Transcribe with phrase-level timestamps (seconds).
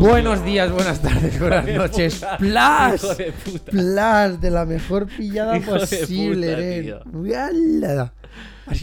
[0.00, 2.14] Buenos días, buenas tardes, buenas noches.
[2.14, 2.38] puta.
[2.38, 3.04] Plas.
[3.04, 3.70] Hijo de puta.
[3.70, 6.62] Plas de la mejor pillada Hijo posible, puta,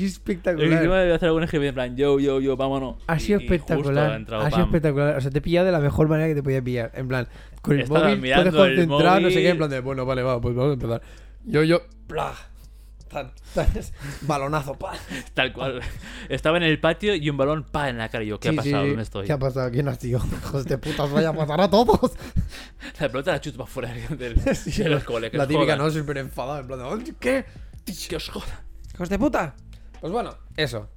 [0.03, 0.71] El espectacular.
[0.73, 2.97] encima debe hacer escribir en plan, yo, yo, yo, vámonos.
[3.07, 4.13] Ha sido ha espectacular.
[4.13, 5.17] entrado, Ha sido espectacular.
[5.17, 6.91] O sea, te he pillado de la mejor manera que te podía pillar.
[6.93, 7.27] En plan,
[7.63, 9.39] con el Estaba móvil mirando puedes concentrar, no sé qué.
[9.39, 9.51] móvil.
[9.51, 11.01] En plan de, bueno, vale, va, pues vamos a empezar.
[11.45, 12.35] Yo, yo, plah.
[13.07, 13.67] Tan- tan-
[14.21, 14.93] balonazo, pa.
[15.33, 15.81] Tal cual.
[16.29, 18.23] Estaba en el patio y un balón, pa, en la cara.
[18.23, 18.83] Y yo, ¿qué Sí, ha pasado?
[18.83, 18.87] sí.
[18.89, 19.25] ¿Dónde estoy?
[19.27, 19.71] ¿Qué ha pasado?
[19.71, 20.19] ¿Quién has sido?
[20.43, 22.11] Hijos de puta, os vaya a matar a todos.
[22.99, 25.33] La pelota la chuto para fuera del, Sí, de los coles.
[25.33, 25.77] La típica, jodan.
[25.79, 25.89] ¿no?
[25.91, 26.59] Súper enfadada.
[26.61, 27.45] En plan de, "Oye, ¿qué?
[28.09, 28.49] Que os jodan.
[28.93, 29.55] Hijos de puta.
[30.01, 30.89] Pues bueno, eso.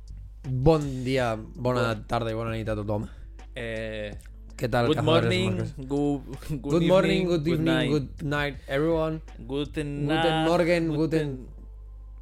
[0.49, 3.07] Buen día, buena tarde, buena nit a tothom.
[3.55, 4.17] Eh,
[4.57, 5.75] ¿Qué tal, good morning, moscas?
[5.77, 6.21] good,
[6.61, 7.91] Good, morning, good evening, night.
[7.91, 9.21] good night, everyone.
[9.39, 11.47] Guten, Guten Morgen, guten-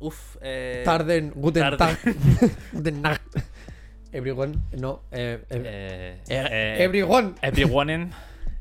[0.00, 0.82] Uf, eh.
[0.84, 1.76] Tarden, guten tarde.
[1.78, 1.98] Tag.
[2.72, 3.22] guten Nacht.
[4.12, 5.02] Everyone, no.
[5.10, 7.34] Eh, eh, Eh, eh, everyone.
[7.42, 8.10] Everyone.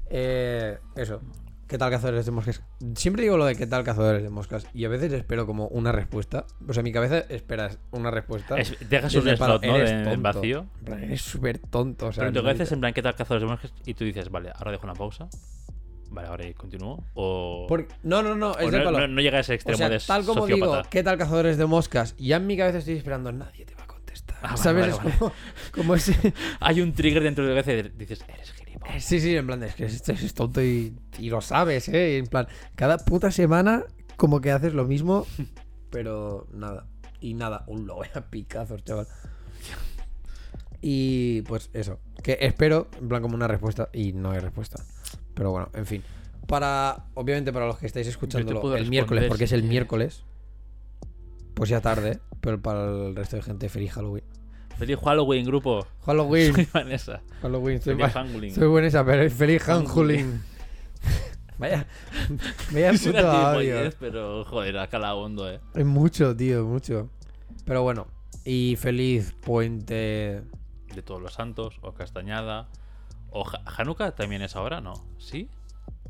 [0.10, 1.20] Eh, eso.
[1.68, 2.62] ¿Qué tal, cazadores de moscas?
[2.96, 4.66] Siempre digo lo de qué tal, cazadores de moscas.
[4.74, 6.46] Y a veces espero como una respuesta.
[6.66, 8.56] O sea, en mi cabeza esperas una respuesta.
[8.58, 9.76] Es- dejas un slot, ¿no?
[9.76, 10.66] eres en vacío.
[10.86, 12.08] Eres súper tonto.
[12.08, 13.48] O sea, Pero en tu no cabeza es necesitas- en plan, ¿qué tal cazadores de
[13.50, 13.74] moscas?
[13.86, 15.28] Y tú dices, vale, ahora dejo una pausa.
[16.10, 17.04] Vale, ahora continúo.
[17.14, 17.68] O.
[18.04, 19.90] No, no, no, o es de no, no- no llega a ese O extremo sea,
[19.90, 20.82] de tal como digo.
[20.90, 22.16] ¿qué tal cazadores de moscas?
[22.18, 24.38] Ya en mi cabeza estoy esperando, nadie te va a contestar.
[24.42, 24.96] Ah, ¿Sabes?
[24.98, 25.32] vale, es como,
[25.74, 26.16] como ese.
[26.60, 29.04] Hay un trigger dentro de tu cabeza y dices, eres gilipollas.
[29.04, 32.14] Sí, sí, en plan, es que este es tonto y, y lo sabes, ¿eh?
[32.14, 33.84] Y en plan, cada puta semana
[34.16, 35.26] como que haces lo mismo,
[35.92, 36.88] pero nada.
[37.20, 39.08] Y nada, un lo a picazos, chaval.
[40.82, 44.84] Y pues eso, que espero, en plan, como una respuesta, y no hay respuesta.
[45.38, 46.04] Pero bueno, en fin.
[46.48, 50.24] Para, obviamente, para los que estáis escuchándolo el miércoles, porque es el miércoles,
[51.54, 54.24] pues ya tarde, pero para el resto de gente, feliz Halloween.
[54.78, 55.86] Feliz Halloween, grupo.
[56.06, 57.22] Halloween, Soy Vanessa.
[57.42, 58.56] Halloween, soy, Feliz Halloween.
[58.56, 59.88] soy buena esa, pero feliz Halloween.
[59.88, 60.42] Halloween.
[61.58, 61.88] vaya,
[62.72, 63.76] vaya puto audio.
[64.00, 65.60] pero joder, ha calado hondo, eh.
[65.76, 67.10] Es mucho, tío, mucho.
[67.66, 68.08] Pero bueno,
[68.46, 70.42] y feliz puente.
[70.96, 72.70] De todos los santos, o Castañada.
[73.32, 73.46] O
[73.78, 74.94] Hanukkah también es ahora, ¿no?
[75.18, 75.50] ¿Sí?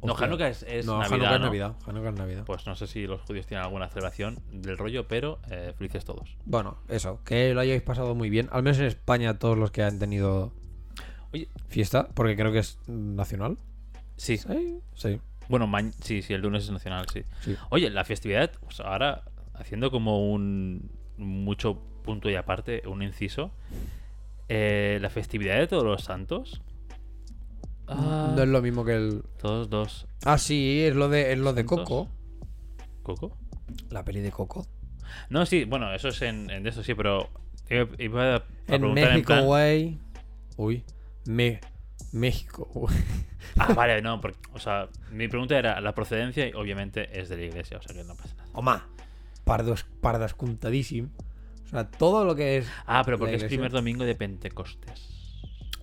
[0.03, 0.27] No, Hostia.
[0.27, 1.11] Hanukkah es, es no, Navidad.
[1.13, 1.45] Hanukkah es ¿no?
[1.47, 1.75] Navidad.
[1.87, 2.43] Hanukkah es Navidad.
[2.45, 6.37] Pues no sé si los judíos tienen alguna celebración del rollo, pero eh, felices todos.
[6.45, 8.47] Bueno, eso, que lo hayáis pasado muy bien.
[8.51, 10.53] Al menos en España, todos los que han tenido
[11.33, 13.57] Oye, fiesta, porque creo que es nacional.
[14.15, 14.37] sí.
[14.37, 15.19] Sí, sí.
[15.49, 17.23] Bueno, sí, sí, el lunes es nacional, sí.
[17.39, 17.55] sí.
[17.69, 19.23] Oye, la festividad, pues ahora
[19.55, 23.49] haciendo como un mucho punto y aparte, un inciso.
[24.49, 26.61] eh, la festividad de todos los santos.
[27.87, 29.23] Ah, No es lo mismo que el.
[29.41, 30.07] Todos dos.
[30.25, 31.65] Ah, sí, es lo de, es lo de.
[31.65, 32.09] Coco.
[33.03, 33.37] ¿Coco?
[33.89, 34.67] La peli de Coco.
[35.29, 37.29] No, sí, bueno, eso es en, eso sí, pero
[37.69, 38.43] iba, iba a, a
[38.75, 39.99] En México, plan- güey.
[40.57, 40.83] Uy.
[41.25, 41.59] Me...
[42.11, 42.95] México, güey.
[43.57, 47.37] Ah, vale, no, porque, o sea, mi pregunta era la procedencia y obviamente es de
[47.37, 48.49] la iglesia, o sea que no pasa nada.
[48.53, 48.79] Home,
[49.43, 51.09] pardos, pardas contadíssim.
[51.65, 52.69] O sea, todo lo que es.
[52.85, 55.16] Ah, pero porque es primer domingo de Pentecostés.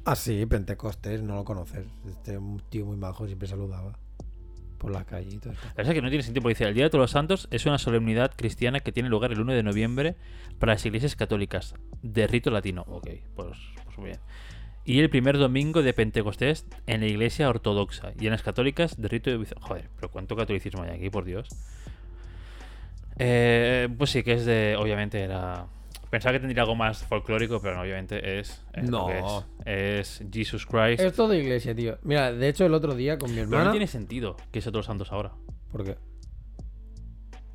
[0.06, 1.86] Ah, sí, Pentecostés, no lo conoces.
[2.08, 3.98] Este un tío muy majo siempre saludaba.
[4.78, 5.64] Por la calle y todo esto.
[5.68, 7.64] La verdad es que no tiene sentido dice, el Día de Todos los Santos es
[7.64, 10.16] una solemnidad cristiana que tiene lugar el 1 de noviembre
[10.58, 12.84] para las iglesias católicas, de rito latino.
[12.88, 14.20] Ok, pues, pues muy bien.
[14.84, 19.08] Y el primer domingo de Pentecostés en la iglesia ortodoxa y en las católicas de
[19.08, 19.46] rito de...
[19.58, 21.48] Joder, pero ¿cuánto catolicismo hay aquí, por Dios?
[23.16, 24.76] Eh, pues sí, que es de...
[24.78, 25.66] Obviamente era...
[26.14, 28.62] Pensaba que tendría algo más folclórico, pero no, obviamente es...
[28.72, 29.44] es lo que No.
[29.64, 30.20] es.
[30.20, 31.00] Es Jesus Christ.
[31.02, 31.98] Es todo iglesia, tío.
[32.04, 33.64] Mira, de hecho, el otro día con mi Pero hermana.
[33.64, 35.32] no tiene sentido que sea Todos Santos ahora.
[35.72, 35.96] ¿Por qué?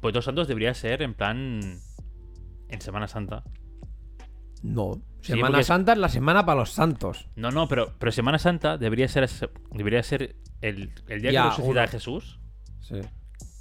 [0.02, 1.80] Pues Todos Santos debería ser en plan...
[2.68, 3.44] En Semana Santa.
[4.62, 5.02] No.
[5.22, 7.30] Sí, Semana es- Santa es la semana para los santos.
[7.38, 9.30] No, no, pero, pero Semana Santa debería ser
[9.72, 12.42] debería ser el, el día Ya, que resucita a Jesús,
[12.82, 12.96] Sí.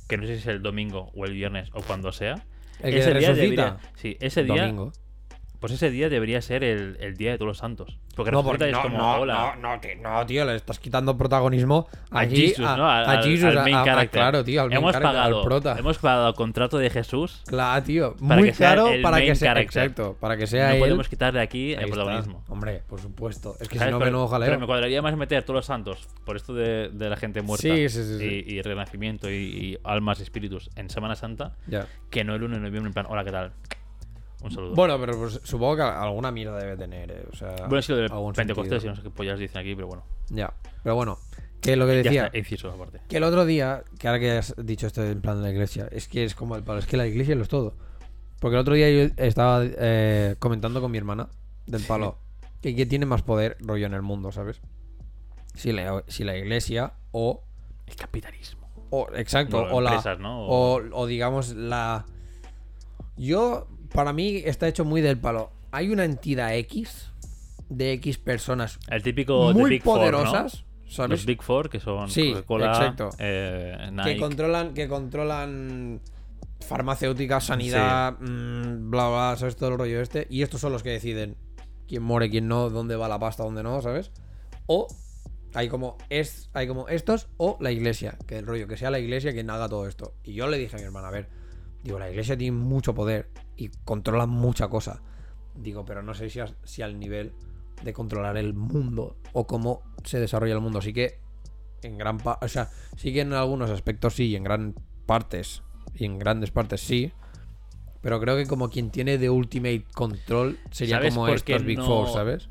[0.09, 2.45] que no sé si es el domingo o el viernes o cuando sea.
[2.81, 3.65] El que ese día resucita.
[3.65, 4.93] debería, sí, ese día, Domingo.
[5.61, 7.99] Pues ese día debería ser el, el día de todos los santos.
[8.15, 9.55] Porque No, porque es no, como no, hola.
[9.61, 12.89] no, no, que- no, tío, le estás quitando protagonismo A allí, Jesus, a, ¿no?
[12.91, 15.17] Al, a al- Jesus, al a- main a- a- claro, tío, al main hemos character,
[15.21, 15.77] al pagado, prota.
[15.79, 17.43] hemos pagado el contrato de Jesús.
[17.47, 20.81] Claro, tío, muy que el para que sea exacto, para que sea no él.
[20.81, 21.95] podemos quitarle aquí Ahí el está.
[21.95, 22.45] protagonismo.
[22.49, 23.55] Hombre, por supuesto.
[23.61, 24.59] Es que si no, pero, menudo pero jaleo.
[24.61, 27.89] me cuadraría más meter todos los santos por esto de, de la gente muerta Sí,
[27.89, 28.45] sí, sí, sí.
[28.47, 31.57] Y, y renacimiento y, y almas y espíritus en Semana Santa
[32.11, 33.53] que no el 1 de noviembre en plan, hola, ¿qué tal?
[34.43, 34.75] Un saludo.
[34.75, 38.03] Bueno, pero pues, supongo que alguna mierda debe tener, eh, o sea, Bueno, sí, lo
[38.03, 40.05] algún Pentecostés y no sé qué pollas dicen aquí, pero bueno.
[40.31, 40.53] Ya,
[40.83, 41.19] pero bueno,
[41.61, 43.01] que lo que decía, está, inciso aparte.
[43.09, 45.89] que el otro día, que ahora que has dicho esto en plan de la iglesia,
[45.91, 47.75] es que es como el palo, es que la iglesia lo es todo.
[48.39, 51.29] Porque el otro día yo estaba eh, comentando con mi hermana
[51.67, 52.19] del palo,
[52.63, 54.61] que, que tiene más poder rollo en el mundo, ¿sabes?
[55.59, 57.43] si la, si la iglesia o,
[57.87, 58.69] El capitalismo.
[58.91, 60.47] o exacto, o la empresas, ¿no?
[60.47, 62.07] o, o digamos la
[63.17, 65.51] yo para mí está hecho muy del palo.
[65.71, 67.13] Hay una entidad X
[67.69, 70.01] de X personas El típico muy Big Four, ¿no?
[70.01, 71.11] poderosas, ¿sabes?
[71.11, 73.11] Los Big Four, que son Sí, exacto.
[73.19, 74.15] eh, Nike.
[74.15, 76.01] que controlan que controlan
[76.61, 80.91] farmacéutica, sanidad, mm, bla bla, sabes todo el rollo este y estos son los que
[80.91, 81.37] deciden
[81.87, 84.11] quién muere, quién no, dónde va la pasta, dónde no, ¿sabes?
[84.67, 84.87] O
[85.55, 88.99] hay como es hay como estos o la iglesia, que el rollo que sea la
[88.99, 90.15] iglesia quien haga todo esto.
[90.25, 91.29] Y yo le dije a mi hermana, a ver,
[91.83, 95.03] digo, la iglesia tiene mucho poder y controla mucha cosa.
[95.55, 97.33] Digo, pero no sé si, a- si al nivel
[97.83, 100.79] de controlar el mundo o cómo se desarrolla el mundo.
[100.79, 101.19] Así que
[101.83, 104.75] en gran parte, o sea, sí que en algunos aspectos sí, y en gran
[105.07, 105.63] partes,
[105.95, 107.13] y en grandes partes sí.
[108.01, 111.85] Pero creo que como quien tiene de ultimate control sería ¿Sabes como estos Big no-
[111.87, 112.47] Four, ¿sabes?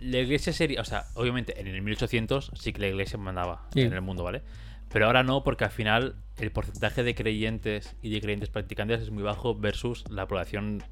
[0.00, 3.82] La iglesia sería, o sea, obviamente en el 1800 sí que la iglesia mandaba Sí.
[3.82, 4.42] en el mundo, ¿vale?
[4.88, 9.10] Pero ahora no, porque al final el porcentaje de creyentes y de creyentes practicantes es
[9.10, 10.82] muy bajo versus la población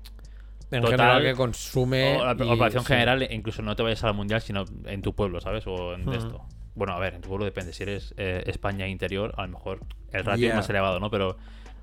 [0.70, 2.16] En Total, general que consume.
[2.18, 2.88] o la, y- población sí.
[2.88, 5.66] general, e incluso no te vayas a la mundial, sino en tu pueblo, ¿sabes?
[5.66, 6.44] O en esto.
[6.74, 7.72] Bueno, a ver, en tu pueblo depende.
[7.72, 9.80] Si eres eh, España interior, a lo mejor
[10.12, 10.50] el ratio Yeah.
[10.50, 11.10] es más elevado, ¿no?
[11.10, 11.36] Pero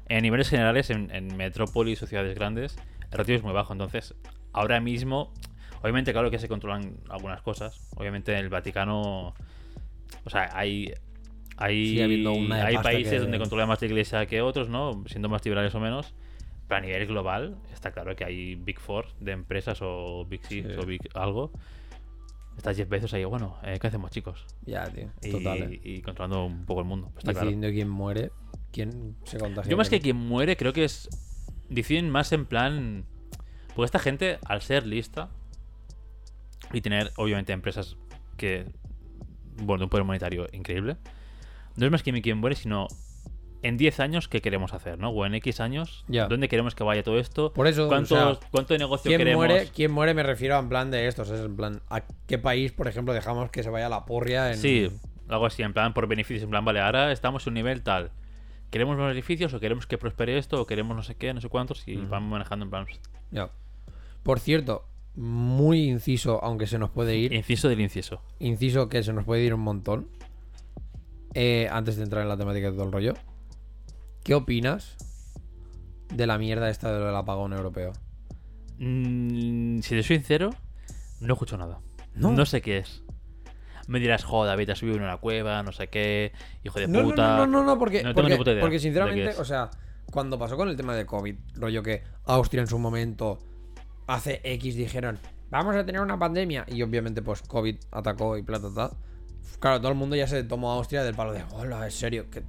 [0.08, 2.78] en niveles generales, en, en metrópolis o ciudades grandes,
[3.12, 3.74] el ratio es muy bajo.
[3.74, 4.14] Entonces,
[4.54, 5.34] ahora mismo,
[5.82, 7.90] obviamente, claro que se controlan algunas cosas.
[7.98, 9.34] Obviamente, en el Vaticano,
[10.24, 10.94] o sea, hay.
[11.58, 15.04] Hay, una hay países que- donde controla más la iglesia que otros, ¿no?
[15.08, 16.14] Siendo más liberales o menos.
[16.68, 20.68] Pero a nivel global, está claro que hay Big Four de empresas o Big Six
[20.68, 20.80] Sí.
[20.82, 21.52] o Big algo.
[22.58, 24.46] Está 10 veces ahí, bueno, eh, ¿qué hacemos, chicos?
[24.66, 25.10] Ya, tío.
[25.22, 25.62] Y, Total.
[25.74, 25.80] eh.
[25.84, 27.08] y controlando un poco el mundo.
[27.18, 27.48] Está claro.
[27.48, 28.32] Decidiendo quién muere,
[28.72, 29.70] quién se contagia.
[29.70, 31.10] Yo más que quién- muere, creo que es.
[31.70, 33.06] Deciden más en plan.
[33.76, 35.30] Porque esta gente, al ser lista
[36.74, 37.98] y tener, obviamente, empresas
[38.38, 38.66] que.
[39.58, 40.98] Bueno, de un poder monetario increíble.
[41.76, 42.88] No es más que quien muere, sino
[43.62, 45.10] en 10 años qué queremos hacer, ¿no?
[45.10, 46.06] O en X años.
[46.08, 47.52] ¿dónde queremos que vaya todo esto?
[47.54, 49.38] Por eso, o ¿Cuánto, sea, ¿Cuánto de negocio ¿Quién queremos?
[49.38, 50.14] muere, ¿Quién muere?
[50.14, 51.30] Me refiero a en plan de estos.
[51.30, 54.58] Es en plan, ¿a qué país, por ejemplo, dejamos que se vaya la porria en.
[54.58, 54.90] Sí,
[55.28, 58.12] algo así, en plan por beneficios, en plan, vale, ahora estamos en un nivel tal.
[58.70, 61.50] ¿Queremos más beneficios o queremos que prospere esto o queremos no sé qué, no sé
[61.50, 61.88] cuántos?
[61.88, 62.86] Y vamos manejando en plan.
[63.32, 63.50] Ya.
[64.22, 64.86] Por cierto,
[65.16, 67.34] muy inciso, aunque se nos puede ir.
[67.34, 68.22] Inciso del inciso.
[68.40, 70.08] Inciso que se nos puede ir un montón.
[71.36, 73.14] Eh, antes de entrar en la temática de todo el rollo.
[74.24, 74.96] ¿Qué opinas
[76.14, 77.92] de la mierda esta de lo del apagón europeo?
[78.80, 80.52] Mm, si te soy sincero,
[81.20, 81.82] no escucho nada.
[82.16, 82.32] ¿No?
[82.32, 83.04] No, sé qué es.
[83.88, 86.32] Me dirás, joder, David, has subido en una cueva, no sé qué,
[86.64, 87.36] hijo de No, puta.
[87.36, 89.70] no, no, no, no, porque, No tengo porque, ni puta idea porque sinceramente, o sea,
[90.12, 93.40] cuando pasó con el tema de COVID, rollo que Austria en su momento,
[94.08, 95.20] hace X dijeron,
[95.52, 98.92] vamos a tener una pandemia, y obviamente pues COVID atacó y plata, ta.
[99.60, 102.30] Claro, todo el mundo ya se tomó a Austria del palo de, hola, es serio,
[102.30, 102.44] que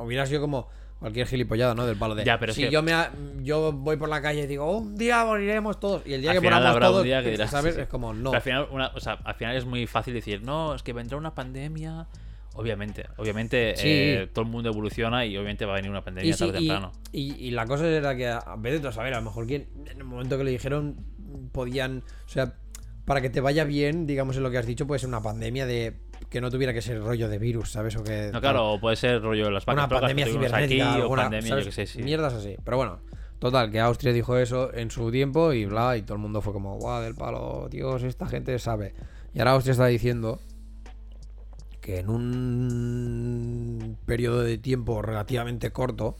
[0.00, 0.68] hubiera sido como
[0.98, 1.86] cualquier gilipollada, ¿no?
[1.86, 4.20] Del palo de, Ya, pero es si que- yo, me ha- yo voy por la
[4.20, 6.86] calle y digo, un día moriremos todos, y el día Al que final moramos habrá
[6.88, 7.74] un todos, día que dirás, ¿sabes?
[7.74, 7.82] sí, sí.
[7.82, 8.30] Es como, no.
[8.32, 10.92] Pero al final, una- o sea, al final es muy fácil decir, no, es que
[10.92, 12.06] vendrá una pandemia.
[12.54, 13.86] Obviamente, obviamente Sí.
[13.86, 16.60] eh, todo el mundo evoluciona y obviamente va a venir una pandemia Y, tarde o
[16.60, 16.92] y- temprano.
[17.12, 19.98] y- y la cosa era que, a vez de saber, a lo mejor quien, en
[19.98, 20.96] el momento que le dijeron,
[21.52, 22.54] podían, o sea,
[23.04, 25.66] para que te vaya bien, digamos en lo que has dicho, puede ser una pandemia
[25.66, 25.96] de
[26.28, 27.96] que no tuviera que ser rollo de virus, ¿sabes?
[27.96, 31.10] O que No, claro, o puede ser rollo de las una pandemia cibernética, aquí, o
[31.10, 31.64] pandemia, ¿sabes?
[31.64, 32.02] yo qué sé, sí.
[32.02, 32.56] mierdas así.
[32.64, 33.00] Pero bueno,
[33.38, 36.52] total, que Austria dijo eso en su tiempo y bla, y todo el mundo fue
[36.52, 38.94] como, guau, del palo, Dios, esta gente sabe.
[39.32, 40.40] Y ahora Austria está diciendo
[41.80, 46.16] que en un periodo de tiempo relativamente corto.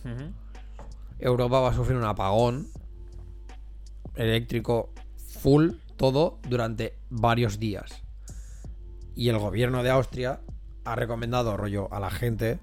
[1.19, 2.69] Europa va a sufrir un apagón
[4.15, 8.03] eléctrico full, todo, durante varios días.
[9.19, 10.39] Y el gobierno de Austria
[10.85, 12.61] ha recomendado, rollo, a la gente,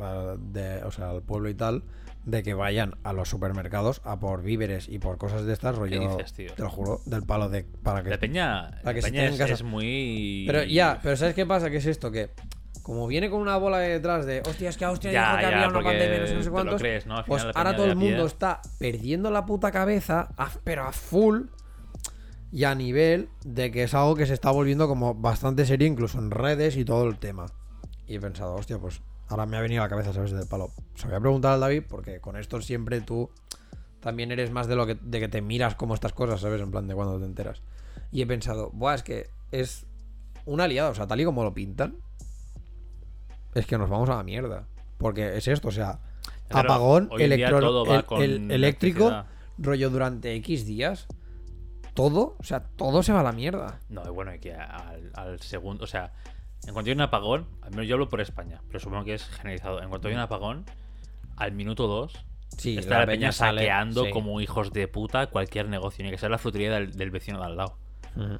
[0.00, 1.82] a- de, o sea, al pueblo y tal,
[2.24, 6.00] de que vayan a los supermercados a por víveres y por cosas de estas, rollo,
[6.18, 7.64] dices, te lo juro, del palo de...
[7.64, 9.54] Para que La peña, Para que la se peña en es, casa.
[9.54, 10.44] es muy...
[10.46, 11.68] pero ya, pero ¿sabes qué pasa?
[11.70, 12.30] Que es esto, que
[12.82, 15.42] como viene con una bola de detrás de, hostia, es que Austria Ya, dijo que
[15.42, 16.80] ya, había una pandemia, no sé, no sé cuántos.
[16.80, 17.16] crees, ¿no?
[17.18, 20.50] Al pues final la ahora todo el pie- mundo está perdiendo la puta cabeza, a-
[20.64, 21.42] pero a full,
[22.50, 26.18] y a nivel de que es algo que se está volviendo como bastante serio, incluso
[26.18, 27.46] en redes y todo el tema.
[28.06, 30.30] Y he pensado, hostia, pues ahora me ha venido a la cabeza, ¿sabes?
[30.32, 30.70] Del palo.
[30.94, 33.28] Se voy a preguntar al David, porque con esto siempre tú
[34.00, 36.60] también eres más de lo que, de que te miras como estas cosas, ¿sabes?
[36.62, 37.60] En plan de cuando te enteras.
[38.12, 39.84] Y he pensado, buah, es que es
[40.46, 41.96] una aliada, o sea, tal y como lo pintan,
[43.54, 44.66] es que nos vamos a la mierda.
[44.98, 46.00] Porque es esto, o sea,
[46.60, 47.68] apagón electro-
[48.22, 49.08] el- el eléctrico,
[49.58, 51.06] rollo durante X días,
[51.98, 53.80] todo, o sea, todo se va a la mierda.
[53.88, 56.12] No, bueno, que al, al segundo, o sea,
[56.66, 59.24] En cuanto hay un apagón, al menos yo hablo por España, pero supongo que es
[59.24, 59.80] generalizado.
[59.82, 60.64] En cuanto hay un apagón,
[61.36, 62.12] al minuto 2
[62.56, 64.10] Sí, está la, peña, sale- saqueando sí.
[64.10, 67.44] como hijos de puta cualquier negocio, ni que sea la frutería del, del vecino de
[67.44, 67.78] al lado.
[68.16, 68.36] Ujú.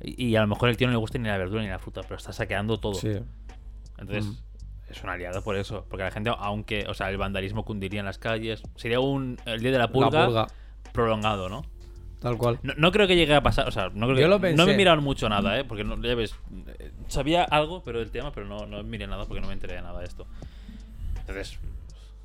[0.00, 1.78] Y, y a lo mejor el tío no le gusta ni la verdura ni la
[1.78, 2.94] fruta, pero está saqueando todo.
[2.94, 3.20] Sí.
[3.98, 4.36] Entonces, Mm.
[4.90, 5.86] es un aliado por eso.
[5.88, 9.60] Porque la gente, aunque, o sea, el vandalismo cundiría en las calles, sería un el
[9.60, 10.46] día de la pulga, La pulga,
[10.92, 11.62] prolongado, ¿no?
[12.22, 12.58] Tal cual.
[12.62, 14.66] No, no creo que llegue a pasar, o sea, no creo Yo que lo no
[14.66, 15.64] me mirado mucho nada, ¿eh?
[15.64, 16.34] Porque no, ya ves,
[17.08, 19.82] sabía algo pero del tema, pero no, no miré nada porque no me enteré de
[19.82, 20.26] nada de esto.
[21.20, 21.58] Entonces,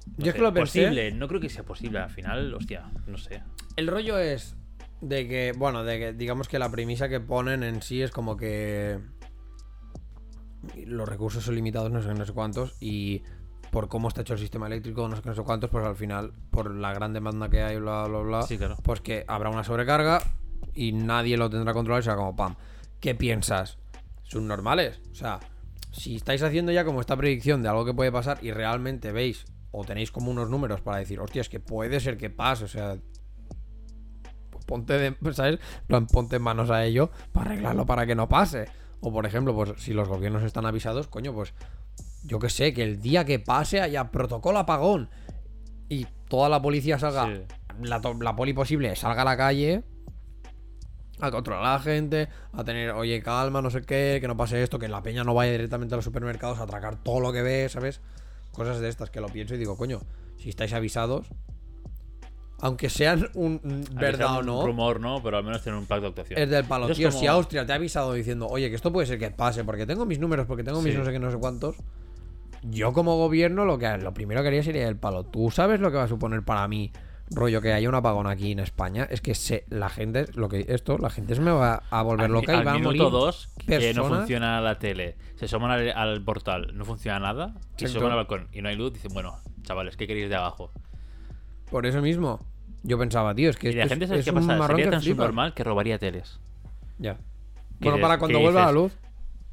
[0.05, 0.83] no Yo es que lo pensé.
[0.83, 3.41] posible, no creo que sea posible al final, hostia, no sé.
[3.75, 4.55] El rollo es
[5.01, 8.37] de que, bueno, de que digamos que la premisa que ponen en sí es como
[8.37, 8.99] que
[10.85, 13.23] los recursos son limitados, no sé, no sé cuántos, y
[13.71, 15.95] por cómo está hecho el sistema eléctrico, no sé qué, no sé cuántos, pues al
[15.95, 18.77] final, por la gran demanda que hay, bla, bla, bla, Sí, claro.
[18.83, 20.21] pues que habrá una sobrecarga
[20.73, 22.55] y nadie lo tendrá controlado y será como pam.
[22.99, 23.77] ¿Qué piensas?
[24.23, 24.99] ¿Son normales?
[25.11, 25.39] O sea,
[25.91, 29.45] si estáis haciendo ya como esta predicción de algo que puede pasar y realmente veis
[29.71, 32.67] o tenéis como unos números para decir, hostia, es que puede ser que pase, o
[32.67, 32.97] sea,
[34.65, 35.59] ponte, de, ¿sabes?
[36.11, 38.65] Ponte manos a ello para arreglarlo para que no pase.
[38.99, 41.53] O por ejemplo, pues si los gobiernos están avisados, coño, pues
[42.27, 45.09] yo que sé, que el día que pase haya protocolo apagón
[45.89, 47.41] y toda la policía salga, Sí.
[47.83, 49.83] la, poli posible salga a la calle
[51.19, 54.61] a controlar a la gente, a tener, oye, calma, no sé qué, que no pase
[54.61, 57.41] esto, que la peña no vaya directamente a los supermercados a atracar todo lo que
[57.41, 58.01] ve, ¿sabes?
[58.51, 60.01] Cosas de estas que lo pienso y digo, coño,
[60.37, 61.27] si estáis avisados,
[62.59, 63.59] aunque sean un
[63.93, 65.21] verdad o un no, rumor, ¿no?
[65.23, 66.39] Pero al menos tiene un pacto de actuación.
[66.39, 67.09] es del palo, tío.
[67.09, 69.85] como- Si Austria te ha avisado diciendo, oye, que esto puede ser que pase, porque
[69.85, 70.99] tengo mis números, porque tengo mis Sí.
[70.99, 71.75] no sé qué, no sé cuántos.
[72.69, 75.23] Yo, como gobierno, lo que lo primero que haría sería el palo.
[75.23, 76.91] ¿Tú sabes lo que va a suponer para mí,
[77.29, 79.07] rollo, que haya un apagón aquí en España?
[79.09, 82.25] Es que se, la gente, lo que esto, la gente se me va a volver
[82.25, 83.01] Al, loca y al va a morir.
[83.01, 87.53] minuto 2 que no funciona la tele, se asoman al, al portal, no funciona nada,
[87.77, 90.35] y se asoman al balcón y no hay luz, dicen, bueno, chavales, ¿qué queréis de
[90.35, 90.71] abajo?
[91.69, 92.39] Por eso mismo.
[92.83, 94.67] Yo pensaba, tío, es que y la gente, es, ¿sabes es qué pasa?
[94.67, 96.39] Sería tan subnormal que robaría teles.
[96.99, 97.15] Ya.
[97.15, 97.21] ¿Qué
[97.89, 98.01] Bueno, dices?
[98.01, 98.93] para ¿Qué cuando vuelva la luz,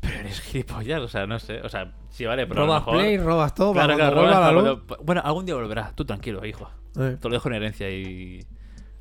[0.07, 2.83] Pero eres gilipollas, o sea, no sé, o sea, sí, vale, pero a lo robas
[2.83, 2.95] mejor...
[3.01, 4.83] play, robas todo, Claro, claro, cuando vuelva la robas luz.
[4.87, 6.69] cuando- Bueno, algún día volverá, tú tranquilo, hijo.
[6.99, 7.17] eh.
[7.21, 8.45] Te lo dejo en herencia y...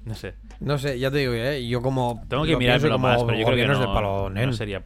[0.05, 0.35] No sé.
[0.59, 1.65] No sé, ya te digo, ¿eh?
[1.65, 2.21] Yo como.
[2.27, 4.83] Tengo que mirármelo como más, pero yo creo que no, del palo, no sería...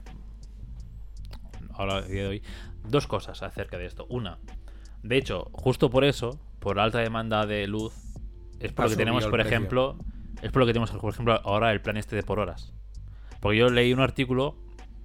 [1.73, 2.43] Ahora, día de hoy.
[2.87, 4.05] Dos cosas acerca de esto.
[4.09, 4.37] Una,
[5.03, 7.93] de hecho, justo por eso, por la alta demanda de luz,
[8.59, 9.49] es por Ha lo que tenemos, por precio.
[9.49, 9.97] ejemplo,
[10.41, 12.73] es por lo que tenemos, por ejemplo, ahora el plan este de por horas.
[13.39, 14.55] Porque yo leí un artículo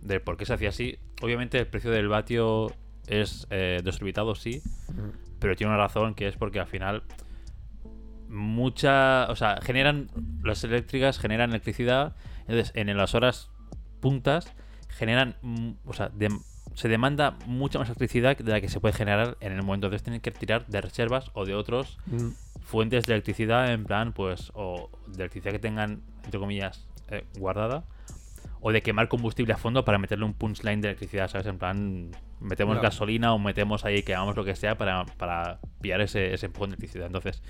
[0.02, 0.99] de por qué se hacía así.
[1.23, 2.73] Obviamente el precio del vatio
[3.06, 4.62] es eh, desorbitado, sí,
[5.38, 7.02] pero tiene una razón que es porque al final
[8.28, 10.09] mucha, o sea, generan
[10.42, 13.50] las eléctricas generan electricidad, entonces en las horas
[14.00, 14.52] puntas
[14.88, 16.11] generan, mm, o sea,
[16.75, 19.88] se demanda mucha más electricidad de la que se puede generar en el momento.
[19.88, 22.28] Entonces tienen que tirar de reservas o de otros Mm.
[22.62, 27.85] fuentes de electricidad en plan, pues, o de electricidad que tengan, entre comillas, eh, guardada,
[28.64, 31.47] o de quemar combustible a fondo para meterle un punchline de electricidad, ¿sabes?
[31.49, 36.33] En plan, metemos gasolina o metemos ahí, quemamos lo que sea para, para pillar ese,
[36.33, 37.07] ese empujón de electricidad.
[37.07, 37.42] Entonces,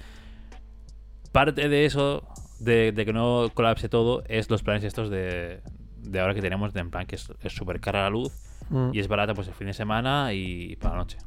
[1.30, 2.26] parte de eso,
[2.60, 5.60] de, de que no colapse todo, es los planes estos de,
[5.98, 8.32] de ahora que tenemos, de en plan que es súper cara la luz
[8.70, 8.90] Mm.
[8.94, 11.18] y es barata pues el fin de semana y para la noche.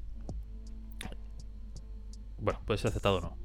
[2.39, 3.37] Bueno, puede ser aceptado o no.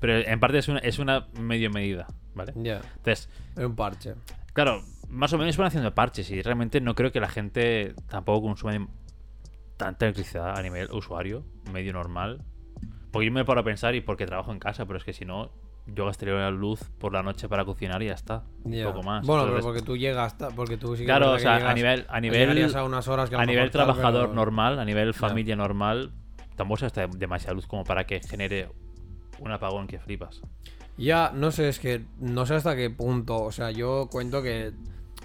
[0.00, 2.52] Pero en parte es una, es una medio medida, ¿vale?
[2.56, 4.14] Ya, Entonces, es un parche.
[4.52, 8.46] claro, más o menos van haciendo parches y realmente no creo que la gente tampoco
[8.48, 8.88] consume
[9.76, 12.42] tanta electricidad a nivel usuario, medio normal.
[13.10, 15.24] Porque yo me paro a pensar y porque trabajo en casa, pero es que si
[15.24, 15.50] no,
[15.86, 18.44] yo gastaría la luz por la noche para cocinar y ya está.
[18.64, 19.24] Un poco más.
[19.26, 21.74] Bueno, Entonces, pero porque tú llegas, hasta- porque tú sí que Claro, o sea, a
[21.74, 24.84] nivel, a nivel, a unas horas que a, a lo nivel trabajador pero- normal, a
[24.84, 26.12] nivel familia normal,
[26.56, 28.68] tampoco se gasta demasiada luz como para que genere
[29.38, 30.42] un apagón que flipas.
[30.98, 33.36] Ya, no sé, es que no sé hasta qué punto.
[33.42, 34.72] O sea, yo cuento que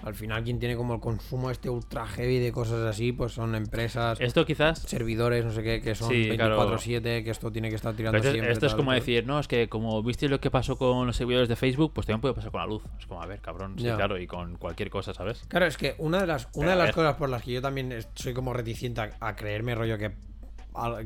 [0.03, 3.55] al final quien tiene como el consumo este ultra heavy de cosas así, pues son
[3.55, 4.79] empresas, Esto quizás.
[4.79, 6.57] servidores, no sé qué, que son Sí, claro.
[6.77, 8.51] 24-7, que esto tiene que estar tirando esto, siempre.
[8.51, 8.99] esto es tal, como tal.
[8.99, 12.07] decir, no, es que como viste lo que pasó con los servidores de Facebook, pues
[12.07, 12.83] también puede pasar con la luz.
[12.99, 15.43] Es como, a ver, cabrón, sí, claro, y con cualquier cosa, ¿sabes?
[15.47, 17.61] Claro, es que una de las, una Pero de las cosas por las que yo
[17.61, 20.11] también soy como reticente a, a creerme, rollo, que,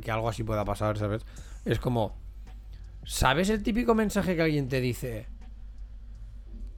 [0.01, 1.25] que algo así pueda pasar, ¿sabes?
[1.65, 2.15] Es como,
[3.03, 5.27] ¿sabes el típico mensaje que alguien te dice?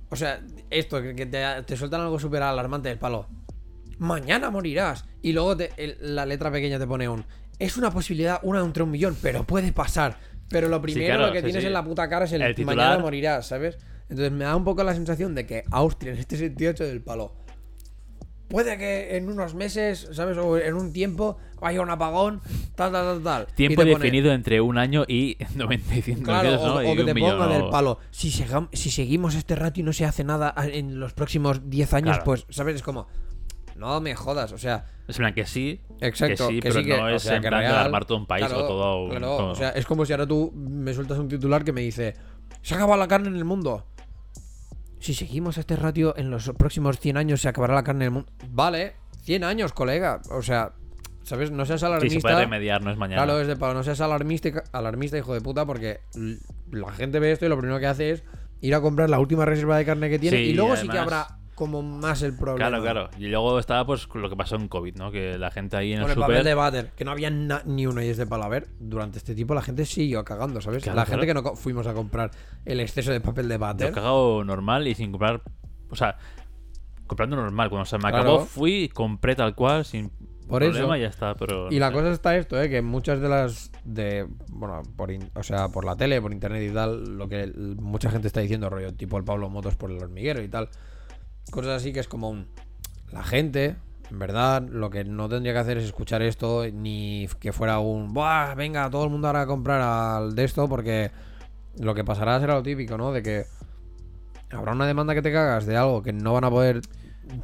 [0.10, 3.28] O sea, esto, que, te, te sueltan algo súper alarmante del palo.
[4.00, 5.06] Mañana morirás.
[5.22, 7.26] Y luego te- el- la letra pequeña te pone un...
[7.60, 10.18] Es una posibilidad, una entre un millón, pero puede pasar.
[10.50, 11.68] Pero lo primero claro, lo que sí, tienes sí.
[11.68, 13.78] en la puta cara es el, El titular- mañana morirás, ¿sabes?
[14.10, 16.86] Entonces me da un poco la sensación de que Austria en este sentido ha hecho
[16.86, 17.34] del palo.
[18.48, 20.38] puede que en unos meses, ¿sabes?
[20.38, 22.42] O en un tiempo vaya un apagón,
[22.76, 23.48] tal, tal, tal, tal.
[23.56, 26.76] Tiempo pone- definido entre un año y 95 Claro, o, ¿no?
[26.76, 28.00] o Y que te pongan o- el palo.
[28.12, 31.94] Si, segam- si seguimos este rato y no se hace nada en los próximos 10
[31.94, 32.24] años, Claro.
[32.26, 32.76] pues, ¿sabes?
[32.76, 33.08] Es como,
[33.76, 36.80] no me jodas, o sea, Es en plan que sí, Exacto, que sí, que pero
[36.82, 37.76] sí que, no o es sea, en plan de real.
[37.76, 39.10] alarmar todo un país Claro, o todo un...
[39.12, 41.82] claro, todo- o sea, es como si ahora tú me sueltas un titular que me
[41.82, 42.16] dice,
[42.62, 43.86] se acaba la carne en el mundo.
[45.00, 48.12] Si seguimos este ratio, en los próximos 100 años se acabará la carne en el
[48.12, 48.32] mundo.
[48.50, 50.22] Vale, 100 años, colega.
[50.32, 50.74] O sea,
[51.28, 51.52] ¿sabes?
[51.52, 52.16] No seas sí, alarmista.
[52.16, 53.24] se puede remediar, no es mañana.
[53.24, 56.00] Claro, es de palo, no seas alarmista, alarmista, hijo de puta, porque
[56.72, 58.24] la gente ve esto y lo primero que hace es
[58.62, 60.98] ir a comprar la última reserva de carne que tiene Sí, y luego sí que
[60.98, 62.70] habrá como más el problema.
[62.70, 63.10] Claro, claro.
[63.18, 65.12] Y luego estaba pues lo que pasó en COVID, ¿no?
[65.12, 67.88] Que la gente ahí en Con el el papel de váter, que no había ni
[67.88, 68.44] uno y es de palo.
[68.44, 70.84] A ver, durante este tiempo la gente siguió cagando, ¿sabes?
[70.84, 71.22] Claro, la claro.
[71.22, 72.30] gente que no fuimos a comprar
[72.64, 73.90] el exceso de papel de Yo váter.
[73.90, 75.42] he cagado normal y sin comprar...
[75.90, 76.18] O sea,
[77.08, 77.70] comprando normal.
[77.70, 78.18] Cuando se me Claro.
[78.18, 80.12] acabó fui compré tal cual sin
[80.48, 80.96] Por problema eso.
[80.98, 81.36] y ya está.
[81.36, 82.70] Pero Y la cosa está esto, ¿eh?
[82.70, 86.70] Que muchas de las de bueno, por in- o sea, por la tele, por internet
[86.70, 87.48] y tal, lo que
[87.80, 90.70] mucha gente está diciendo, rollo, tipo el Pablo Motos por el hormiguero y tal.
[91.52, 92.48] Cosas así que es como un
[93.12, 93.76] la gente,
[94.12, 98.14] en verdad, lo que no tendría que hacer es escuchar esto ni que fuera un,
[98.14, 101.12] "Buah, venga, todo el mundo ahora a comprar al de esto porque
[101.80, 103.12] lo que pasará será lo típico, ¿no?
[103.14, 103.46] De que
[104.52, 106.82] habrá una demanda que te cagas de algo que no van a poder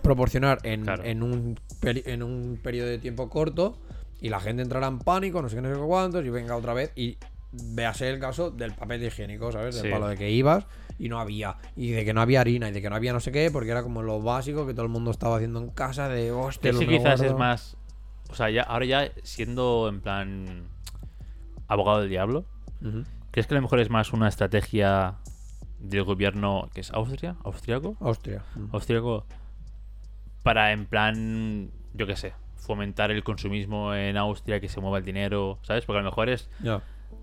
[0.01, 1.03] proporcionar en, Claro.
[1.03, 3.77] en un, en un periodo de tiempo corto
[4.21, 6.73] y la gente entrará en pánico, no sé qué, no sé cuántos, y venga otra
[6.73, 7.17] vez y
[7.51, 9.75] véase el caso del papel higiénico, ¿sabes?
[9.75, 9.91] Del Sí.
[9.91, 10.65] palo de que ibas
[10.97, 13.19] y no había, y de que no había harina, y de que no había no
[13.19, 16.07] sé qué, porque era como lo básico que todo el mundo estaba haciendo en casa,
[16.07, 17.25] de hostia, me quizás guardo".
[17.25, 17.77] es más.
[18.29, 20.67] O sea, ya, ahora ya siendo en plan.
[21.67, 22.45] abogado del diablo.
[23.31, 25.15] ¿crees que a lo mejor es más una estrategia
[25.79, 27.35] del gobierno que es Austria?
[27.43, 27.95] ¿Austriaco?
[27.99, 28.43] Austria.
[28.71, 29.25] Austriaco.
[30.43, 31.71] Para en plan.
[31.93, 32.33] Yo qué sé.
[32.55, 35.85] Fomentar el consumismo en Austria, que se mueva el dinero, ¿sabes?
[35.85, 36.49] Porque a lo mejor es.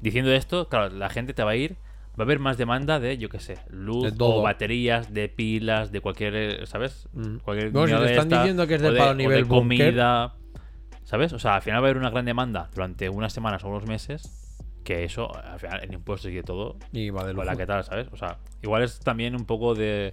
[0.01, 1.77] Diciendo esto, claro, la gente te va a ir.
[2.19, 5.93] Va a haber más demanda de, yo qué sé, luz De o baterías, de pilas,
[5.93, 7.09] de cualquier, ¿sabes?
[7.13, 7.37] Mm.
[7.39, 9.95] Cualquier Bueno, si te de están esta, diciendo que es de palo nivel búnker.
[9.95, 10.35] comida,
[11.05, 11.33] ¿sabes?
[11.33, 13.87] O sea, al final va a haber una gran demanda durante unas semanas o unos
[13.87, 14.37] meses.
[14.85, 17.85] Que eso, al final, en impuestos y de todo, Y va de ¿qué tal?
[17.85, 18.09] ¿Sabes?
[18.13, 20.11] O sea, igual es también un poco de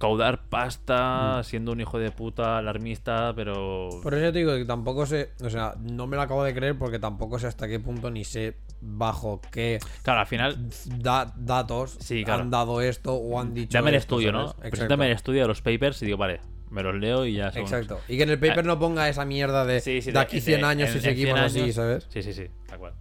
[0.00, 3.90] recaudar pasta siendo un hijo de puta alarmista, pero...
[4.02, 6.78] Por eso te digo que tampoco sé, o sea, no me lo acabo de creer
[6.78, 10.70] porque tampoco sé hasta qué punto ni sé bajo qué Claro, al final,
[11.02, 12.40] da- datos Sí, claro.
[12.44, 14.54] han dado esto o han dicho dame el esto, estudio, ¿no?
[14.54, 17.60] Preséntame el estudio de los papers y digo, vale, me los leo y ya son...
[17.60, 18.00] Exacto.
[18.08, 20.64] Y que en el paper no ponga esa mierda de Sí, sí, de aquí 100
[20.64, 22.06] años en- si seguimos 100 así, años- ¿sabes?
[22.08, 22.94] Sí, sí, sí, tal cual.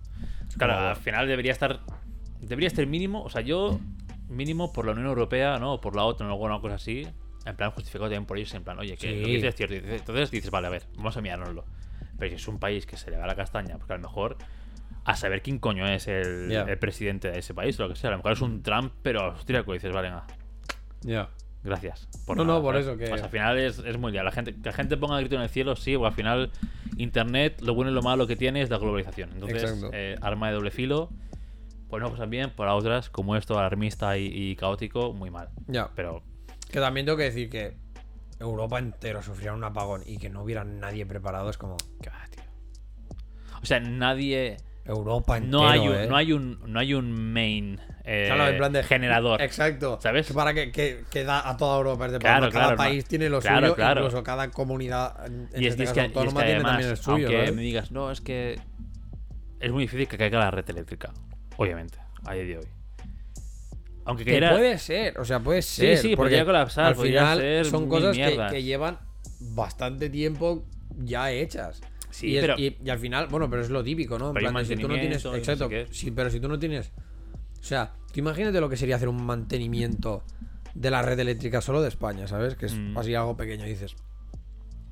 [0.58, 1.80] Claro, al final debería estar...
[2.42, 3.80] Debería estar mínimo, o sea, yo
[4.30, 5.74] mínimo por la Unión Europea, ¿no?
[5.74, 7.08] O por la OTAN o alguna cosa así,
[7.46, 9.20] en plan justificado también por ellos, en plan, oye, que Sí.
[9.20, 9.76] lo que dices es cierto.
[9.76, 11.66] Entonces dices, vale, a ver, vamos a mirárnoslo.
[12.18, 14.38] Pero si es un país que se le va la castaña, porque a lo mejor
[15.06, 16.62] a saber quién coño es el, Ya.
[16.64, 18.10] el presidente de ese país o lo que sea.
[18.10, 19.74] A lo mejor es un Trump, pero austríaco.
[19.74, 20.28] Dices, vale, venga,
[21.02, 21.30] Ya.
[21.64, 22.08] gracias.
[22.28, 22.88] No, no, por ¿sabes?
[22.88, 24.26] eso que- O sea, al final es, es muy liado.
[24.26, 26.52] La gente, que la gente ponga el grito en el cielo, sí, o al final
[26.98, 29.32] Internet, lo bueno y lo malo que tiene es la globalización.
[29.32, 31.10] Entonces, eh, arma de doble filo.
[31.90, 35.50] Por unas cosas bien, por otras, como esto, alarmista y, y caótico, muy mal.
[35.68, 35.90] Ya.
[35.96, 36.22] Pero
[36.72, 37.76] Que también tengo que decir que
[38.40, 42.26] Europa entero sufriera un apagón y que no hubiera nadie preparado es como ¿qué va,
[42.30, 42.44] tío?
[43.62, 44.58] O sea, nadie.
[44.86, 46.08] Europa entero, No hay un, ¿eh?
[46.08, 49.40] no hay un, no hay un main eh, Claro, en plan de generador.
[49.42, 50.00] Exacto.
[50.02, 50.28] ¿Sabes?
[50.28, 52.52] Que para que, que, que da a toda Europa es de Claro, palo.
[52.52, 53.10] Cada claro, país no.
[53.10, 54.02] tiene lo Claro, suyo, claro.
[54.02, 56.64] incluso cada comunidad en Y es, este es caso que, y es autónoma que tiene
[56.64, 57.28] también el suyo.
[57.28, 58.60] aunque me digas, no, es que
[59.60, 61.14] es muy difícil que caiga la red eléctrica.
[61.64, 62.66] Obviamente, a día de hoy.
[64.06, 65.98] Aunque Que puede ser, o sea, puede ser.
[65.98, 68.98] sí, porque podría colapsar, Al final ser son cosas que, llevan
[69.40, 70.66] bastante tiempo
[70.98, 71.82] ya hechas.
[72.10, 74.30] Sí, y, es- pero- y- y al final, bueno, pero es lo típico, ¿no?
[74.30, 75.24] En plan si tú no tienes.
[75.24, 75.66] no Exacto.
[75.66, 75.88] sé qué.
[75.94, 76.92] sí, pero si tú no tienes.
[77.60, 80.24] O sea, tú imagínate lo que sería hacer un mantenimiento
[80.74, 82.56] de la red eléctrica solo de España, ¿sabes?
[82.56, 82.98] Que es Mm.
[82.98, 83.66] así algo pequeño.
[83.68, 83.96] Y dices.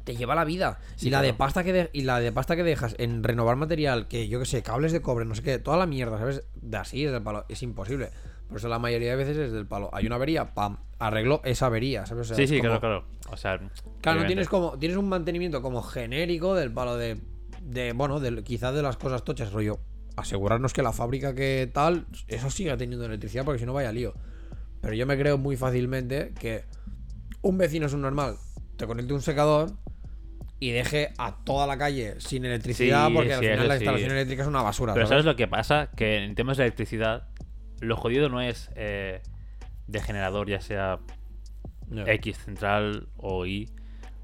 [0.08, 0.80] Te lleva la vida.
[0.96, 3.58] Sí, y, la de pasta que de- y la de pasta que dejas en renovar
[3.58, 6.44] material, que yo que sé, cables de cobre, no sé qué, toda la mierda, ¿sabes?
[6.56, 7.44] De así es del palo.
[7.50, 8.10] Es imposible.
[8.48, 9.90] Por eso la mayoría de veces es del palo.
[9.92, 12.22] Hay una avería, pam, arreglo esa avería, ¿sabes?
[12.32, 13.06] O sea, sí, sí, como- claro, claro.
[13.34, 13.60] O sea,
[14.00, 14.80] Claro, no tienes como.
[14.80, 17.20] Tienes un mantenimiento como genérico del palo de.
[17.62, 19.78] de bueno, de, quizás de las cosas tochas, rollo.
[20.16, 22.08] Asegurarnos que la fábrica que tal.
[22.30, 24.14] Eso siga teniendo electricidad, porque si no vaya lío.
[24.80, 26.64] Pero yo me creo muy fácilmente que
[27.42, 28.38] un vecino es un normal.
[28.78, 29.72] Te conecte un secador
[30.60, 33.84] y deje a toda la calle sin electricidad, Sí, porque al sí, final la sí.
[33.84, 34.94] instalación eléctrica es una basura.
[34.94, 35.24] Pero ¿sabes?
[35.24, 35.90] ¿sabes lo que pasa?
[35.96, 37.28] Que en temas de electricidad,
[37.80, 39.22] lo jodido no es eh,
[39.88, 41.00] de generador, ya sea.
[41.90, 43.70] X central o Y.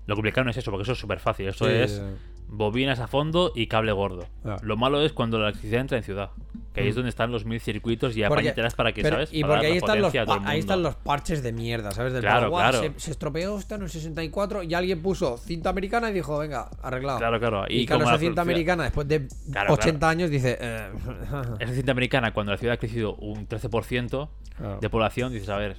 [0.06, 1.48] Lo complicado no es eso, porque eso es súper fácil.
[1.48, 2.02] Eso es.
[2.48, 4.28] Bobinas a fondo y cable gordo.
[4.44, 4.58] Ya.
[4.62, 6.30] Lo malo es cuando la electricidad entra en ciudad.
[6.74, 6.98] Que ahí es Mm.
[6.98, 9.30] donde están los mil circuitos y apañeteras para que, pero- ¿sabes?
[9.32, 10.14] Y Para porque ahí están, los,
[10.46, 12.14] ahí están los parches de mierda, ¿sabes?
[12.14, 12.80] Del Claro, palo, "Guau, claro.
[12.96, 16.70] Se, se estropeó esto en el 64 y alguien puso cinta americana y dijo, venga,
[16.82, 17.20] arreglado.
[17.20, 17.66] Claro, claro.
[17.70, 20.12] Y, Y, claro, esa cinta americana después de Claro, 80 claro.
[20.12, 20.58] años dice...
[20.60, 20.90] eh,
[21.60, 24.80] Esa cinta americana, cuando la ciudad ha crecido un 13% Claro.
[24.82, 25.76] de población, dices, a ver,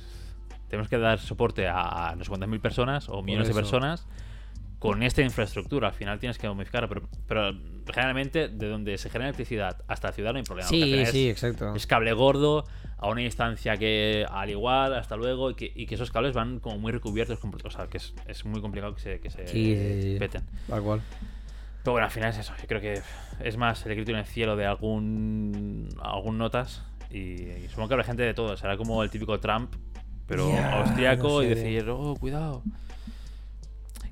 [0.69, 4.07] tenemos que dar soporte a, no sé cuántas mil personas o millones de personas
[4.89, 5.89] con esta infraestructura.
[5.89, 7.53] Al final tienes que modificar, pero, pero
[7.93, 10.69] generalmente de donde se genera electricidad hasta la ciudad no hay problema.
[10.69, 11.75] sí, sí, es, exacto.
[11.75, 12.65] es cable gordo
[12.99, 16.61] a una distancia que al igual, hasta luego, y que, y que esos cables van
[16.61, 19.47] como muy recubiertos, con- o sea, que es, es muy complicado que se, que se
[19.49, 20.17] Sí, sí, sí.
[20.19, 20.43] peten.
[20.69, 21.01] Tal cual.
[21.83, 22.53] Pero bueno, al final es eso.
[22.61, 23.01] Yo creo que
[23.41, 26.83] es más el grito en el cielo de algún algún notas.
[27.11, 28.57] Y, y supongo que habrá gente de todo.
[28.57, 29.75] Será como el típico Trump,
[30.27, 32.63] pero austriaco no sé, y decir, oh, cuidado.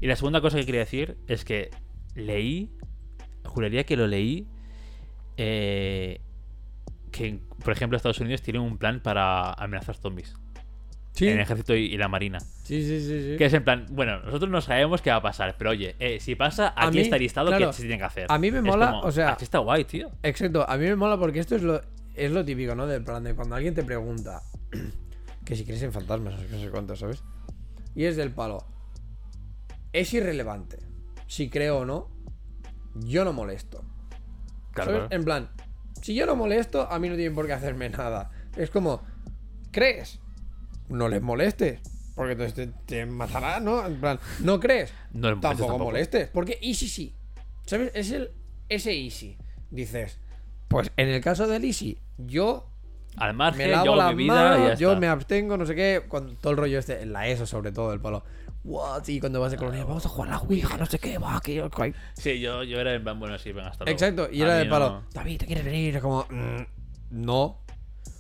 [0.03, 1.71] Y la segunda cosa que quería decir es que
[2.17, 2.77] leí,
[3.45, 4.49] juraría que lo leí,
[5.37, 6.21] eh,
[7.13, 10.35] que por ejemplo Estados Unidos tiene un plan para amenazar zombies.
[11.13, 12.41] Sí, En el ejército y, y la marina.
[12.41, 13.23] sí, sí, sí.
[13.33, 13.37] sí.
[13.37, 16.19] Que es en plan, bueno, nosotros no sabemos qué va a pasar, pero oye, eh,
[16.19, 18.27] si pasa, aquí mí, está listado claro, que se tiene que hacer.
[18.29, 20.11] a mí me mola, como, o sea- Aquí está guay, tío.
[20.25, 21.81] Exacto, a mí me mola porque esto es lo,
[22.17, 22.89] es lo típico, ¿no?
[22.89, 24.43] Del plan de cuando alguien te pregunta
[25.45, 27.23] que si crees en fantasmas, o no sé cuánto, ¿sabes?
[27.95, 28.67] Y es del palo.
[29.93, 30.79] Es irrelevante.
[31.27, 32.09] Si creo o no,
[32.95, 33.85] yo no molesto.
[34.73, 35.13] Claro, ¿sabes?
[35.13, 35.51] En plan,
[36.01, 38.31] si yo no molesto, a mí no tienen por qué hacerme nada.
[38.57, 39.03] Es como,
[39.71, 40.21] ¿crees?
[40.89, 41.81] No les molestes.
[42.15, 43.87] Porque entonces te, te matará, ¿no?
[43.87, 44.93] En plan, ¿no crees?
[45.13, 45.85] No les molestes tampoco, tampoco.
[45.85, 46.29] molestes.
[46.29, 47.15] Porque easy sí.
[47.65, 47.91] ¿Sabes?
[47.95, 48.31] Es el
[48.69, 49.37] ese easy.
[49.71, 50.19] Dices,
[50.69, 52.69] pues en el caso del easy, yo
[53.17, 55.01] Al margen, me lavo yo hago las mi vida y ya manos, yo está.
[55.01, 57.93] me abstengo, no sé qué, cuando todo el rollo este, en la ESO sobre todo,
[57.93, 58.25] el palo.
[58.65, 59.09] What?
[59.09, 61.41] Y cuando vas de colonia, vamos a jugar a la Ouija, no sé qué, va,
[61.41, 61.69] que
[62.15, 63.93] Sí, yo, yo era en plan, bueno, sí, venga, hasta luego.
[63.95, 64.89] Exacto, y A era del palo.
[64.91, 66.01] no- David, ¿te quieres venir?
[66.01, 66.63] Como, mm,
[67.11, 67.59] no.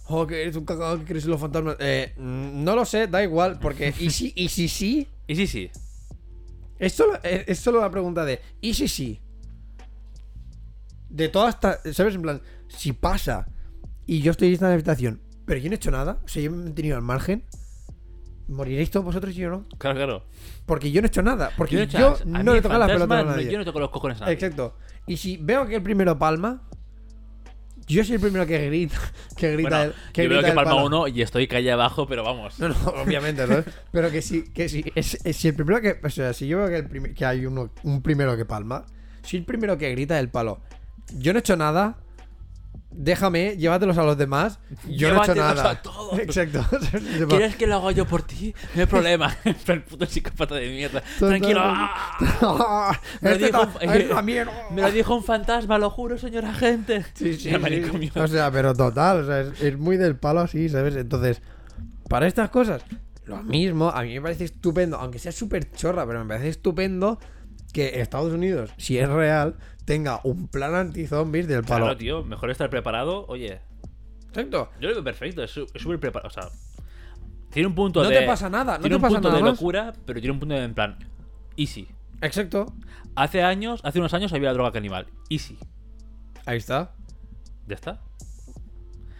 [0.08, 1.76] Oh, que eres un cagado que crees en los fantasmas.
[1.78, 3.94] Eh, mm, no lo sé, da igual, porque.
[4.00, 5.08] ¿Y si, y si sí?
[5.28, 5.70] Y sí, sí.
[6.78, 8.40] Es solo, es, es solo la pregunta de.
[8.60, 9.20] ¿Y si sí?
[11.08, 11.80] De todas estas.
[11.94, 12.14] ¿Sabes?
[12.16, 13.46] En plan, si pasa
[14.06, 16.50] y yo estoy en esta habitación, pero yo no he hecho nada, o sea, yo
[16.50, 17.44] me he mantenido al margen,
[18.48, 19.64] ¿moriréis todos vosotros y yo no?
[19.78, 20.26] Claro, claro.
[20.66, 23.18] Porque yo no he hecho nada, porque Yo no he no le toco las pelotas
[23.20, 23.50] a no- nadie.
[23.50, 24.34] Yo no toco los cojones a nadie.
[24.34, 24.76] Exacto.
[25.06, 26.62] Y si veo que el primero palma,
[27.88, 28.96] yo soy el primero que grita.
[29.36, 30.86] Que grita Bueno, el, que yo veo grita que el palma palo.
[30.86, 32.58] uno y estoy calle abajo, pero vamos.
[32.60, 33.64] No, no, obviamente, ¿sabes?
[33.90, 35.98] Pero que si, que si, es, es- si el primero que.
[36.04, 38.86] O sea, si yo veo que, el prim- que hay uno, un primero que palma,
[39.22, 40.60] si el primero que grita el palo,
[41.16, 41.98] yo no he hecho nada.
[42.94, 44.58] Déjame, llévatelos a los demás.
[44.86, 45.70] Yo no he hecho nada.
[45.70, 46.18] a todos.
[46.18, 46.64] Exacto.
[47.28, 48.54] ¿Quieres que lo haga yo por ti?
[48.74, 49.34] No hay problema.
[49.66, 51.02] el puto psicópata de mierda.
[51.18, 51.62] Tranquilo.
[53.20, 54.22] Me lo Este dijo-.
[54.70, 57.04] Me lo dijo un fantasma, lo juro, señor agente.
[57.14, 57.50] Sí, sí.
[58.14, 60.94] O sea, pero total, o sea, es, es muy del palo así, ¿sabes?
[60.96, 61.40] Entonces,
[62.08, 62.82] para estas cosas,
[63.24, 67.18] lo mismo, a mí me parece estupendo, aunque sea súper chorra, pero me parece estupendo
[67.72, 71.84] que Estados Unidos, si es real, tenga un plan anti-zombies del palo.
[71.86, 72.24] Claro, tío.
[72.24, 73.26] Mejor estar preparado.
[73.28, 73.60] Oye,
[74.28, 74.70] Exacto.
[74.80, 75.42] yo lo veo perfecto.
[75.42, 76.28] Es súper preparado.
[76.28, 76.48] O sea,
[77.50, 78.18] tiene un punto No de.
[78.20, 79.52] te pasa nada, no tiene te un pasa punto nada de más.
[79.52, 80.96] locura, pero tiene un punto de en plan.
[81.56, 81.88] Easy.
[82.20, 82.72] Exacto.
[83.14, 85.06] Hace años, hace unos años había la droga caníbal.
[85.28, 85.58] Easy.
[86.46, 86.94] Ahí está.
[87.66, 88.00] Ya está.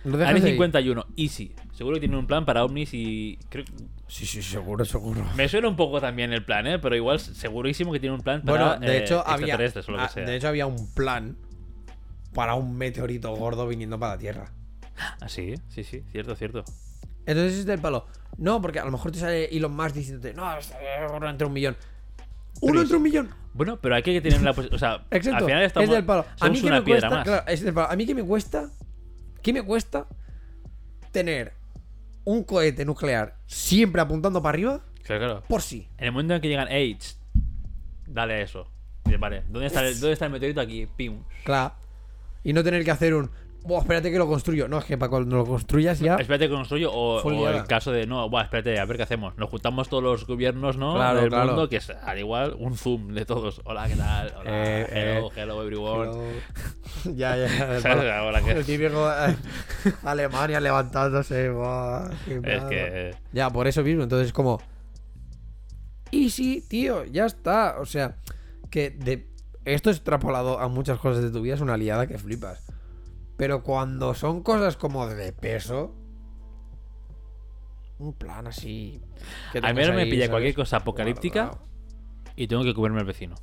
[0.04, 0.50] Lo dejas Área ahí.
[0.52, 1.54] 51, easy.
[1.82, 3.40] Seguro que tienen un plan para ovnis y.
[3.48, 3.64] Creo...
[4.06, 5.24] Sí, sí, seguro, seguro.
[5.34, 6.78] Me suena un poco también el plan, ¿eh?
[6.78, 8.76] Pero igual segurísimo que tiene un plan para.
[8.76, 9.56] Bueno, de eh, hecho, había.
[9.56, 10.24] o lo que sea.
[10.24, 11.36] De hecho, había un plan
[12.32, 14.52] para un meteorito gordo viniendo para la Tierra.
[15.20, 16.64] Ah, sí, sí, sí, cierto, cierto.
[17.26, 18.06] Entonces es del palo.
[18.38, 20.48] No, porque a lo mejor te sale Elon Musk diciéndote, no,
[21.16, 21.76] uno entre un millón.
[22.60, 23.30] Uno entre un millón.
[23.54, 24.52] Bueno, pero hay que tener la.
[24.52, 25.38] O sea, Exacto.
[25.38, 25.88] al final estamos.
[25.88, 26.26] es del palo.
[26.38, 27.10] A mí que me cuesta.
[27.10, 27.24] más.
[27.24, 27.90] Claro, es del palo.
[27.90, 28.70] A mí que me cuesta.
[29.42, 30.06] ¿Qué me cuesta
[31.10, 31.60] tener
[32.24, 34.84] un cohete nuclear siempre apuntando para arriba?
[35.02, 35.42] Claro, claro.
[35.48, 35.88] Por sí.
[35.98, 36.96] En el momento en que llegan, hey,
[38.06, 38.68] dale a eso.
[39.18, 40.88] Vale, ¿dónde está, el, ¿dónde está el meteorito aquí?
[40.96, 41.22] Pim.
[41.44, 41.74] Claro.
[42.44, 43.30] Y no tener que hacer un.
[43.64, 44.66] Buah, espérate que lo construyo.
[44.66, 46.16] No, es que para cuando lo construyas ya.
[46.16, 46.90] Espérate que construyo.
[46.92, 49.36] O, el caso de, no, buah, espérate, a ver qué hacemos.
[49.38, 50.94] Nos juntamos todos los gobiernos, ¿no?
[50.94, 51.46] Claro, del claro.
[51.46, 53.60] mundo, que es al igual un zoom de todos.
[53.64, 54.34] Hola, ¿qué tal?
[54.40, 55.32] Hola, Eh, hello, eh.
[55.36, 56.10] hello, everyone.
[57.04, 57.48] Pero- ya, ya.
[57.80, 58.10] ¿Sabes?
[58.12, 59.36] Ahora que- El típico eh,
[60.02, 61.50] Alemania levantándose.
[61.50, 63.14] buah, qué Es que.
[63.32, 64.02] Ya, por eso mismo.
[64.02, 64.60] Entonces, como.
[66.10, 67.76] Y sí, tío, ya está.
[67.80, 68.16] O sea,
[68.70, 69.28] que de
[69.64, 72.71] esto extrapolado a muchas cosas de tu vida es una liada que flipas.
[73.42, 75.92] Pero cuando son cosas como de peso.
[77.98, 79.02] Un plan así.
[79.50, 81.66] que A mí tengas ahora me pilla cualquier cosa apocalíptica Guardado.
[82.36, 83.34] y tengo que comerme al vecino.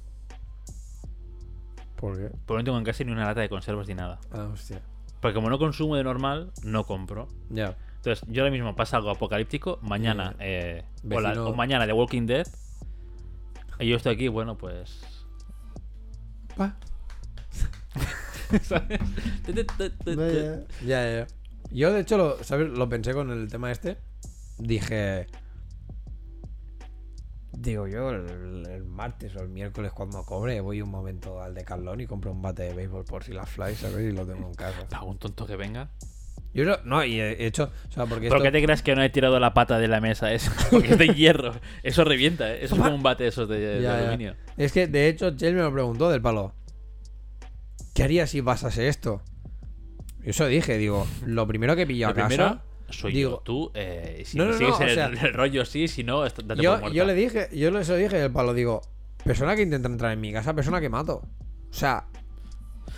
[1.98, 2.30] ¿Por qué?
[2.46, 4.22] Porque no tengo en casa ni una lata de conservas ni nada.
[4.32, 4.82] Ah, hostia.
[5.20, 7.28] Porque como no consumo de normal, no compro.
[7.50, 7.76] Ya.
[7.98, 11.92] Entonces, yo ahora mismo pasa algo apocalíptico, mañana, eh, o, la- vecino- o mañana de
[11.92, 12.48] Walking Dead,
[13.82, 15.02] y yo estoy aquí, bueno, pues...
[16.56, 16.78] Pa.
[18.64, 19.00] ¿Sabes?
[20.86, 21.28] Ya, ya, ya.
[21.72, 22.70] Yo, de hecho, lo, ¿sabes?
[22.70, 23.98] lo pensé con el tema este.
[24.58, 25.28] Dije.
[27.52, 32.00] Digo yo, el, el martes o el miércoles cuando cobre, voy un momento al Decathlon
[32.00, 34.14] y compro un bate de béisbol por si las flies, ¿sabes?
[34.14, 34.88] Y lo tengo en casa.
[34.92, 35.90] Algún tonto que venga.
[36.54, 38.96] Yo no, no, y he hecho, o sea, porque ¿Por esto, qué te crees que
[38.96, 40.52] no he tirado la pata de la mesa esa?
[40.72, 41.54] Porque es de hierro.
[41.84, 42.64] Eso revienta, ¿eh?
[42.64, 44.00] Eso es como un bate esos de, de Ya, ya.
[44.00, 44.36] aluminio.
[44.58, 46.54] Es que, de hecho, Chel me lo preguntó del palo.
[48.00, 49.22] ¿Qué harías si pasase esto?
[50.24, 52.28] Y eso dije, digo, lo primero que pillo a Lo casa...
[52.30, 53.42] primero soy digo- yo.
[53.44, 56.62] Tú, eh, si No, no, sigues no, el, sea- el rollo sí, si no, date
[56.62, 58.80] yo, yo le dije, yo le- eso dije el palo, digo,
[59.26, 61.16] persona que intenta entrar en mi casa, persona que mato.
[61.70, 62.06] O sea,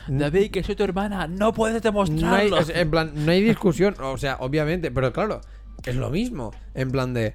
[0.07, 1.89] David, que soy tu hermana, no puedes no
[2.35, 2.79] hay, demostrarlo.
[2.81, 5.41] en plan, no hay discusión, o sea, obviamente, pero claro,
[5.83, 7.33] es lo mismo, en plan de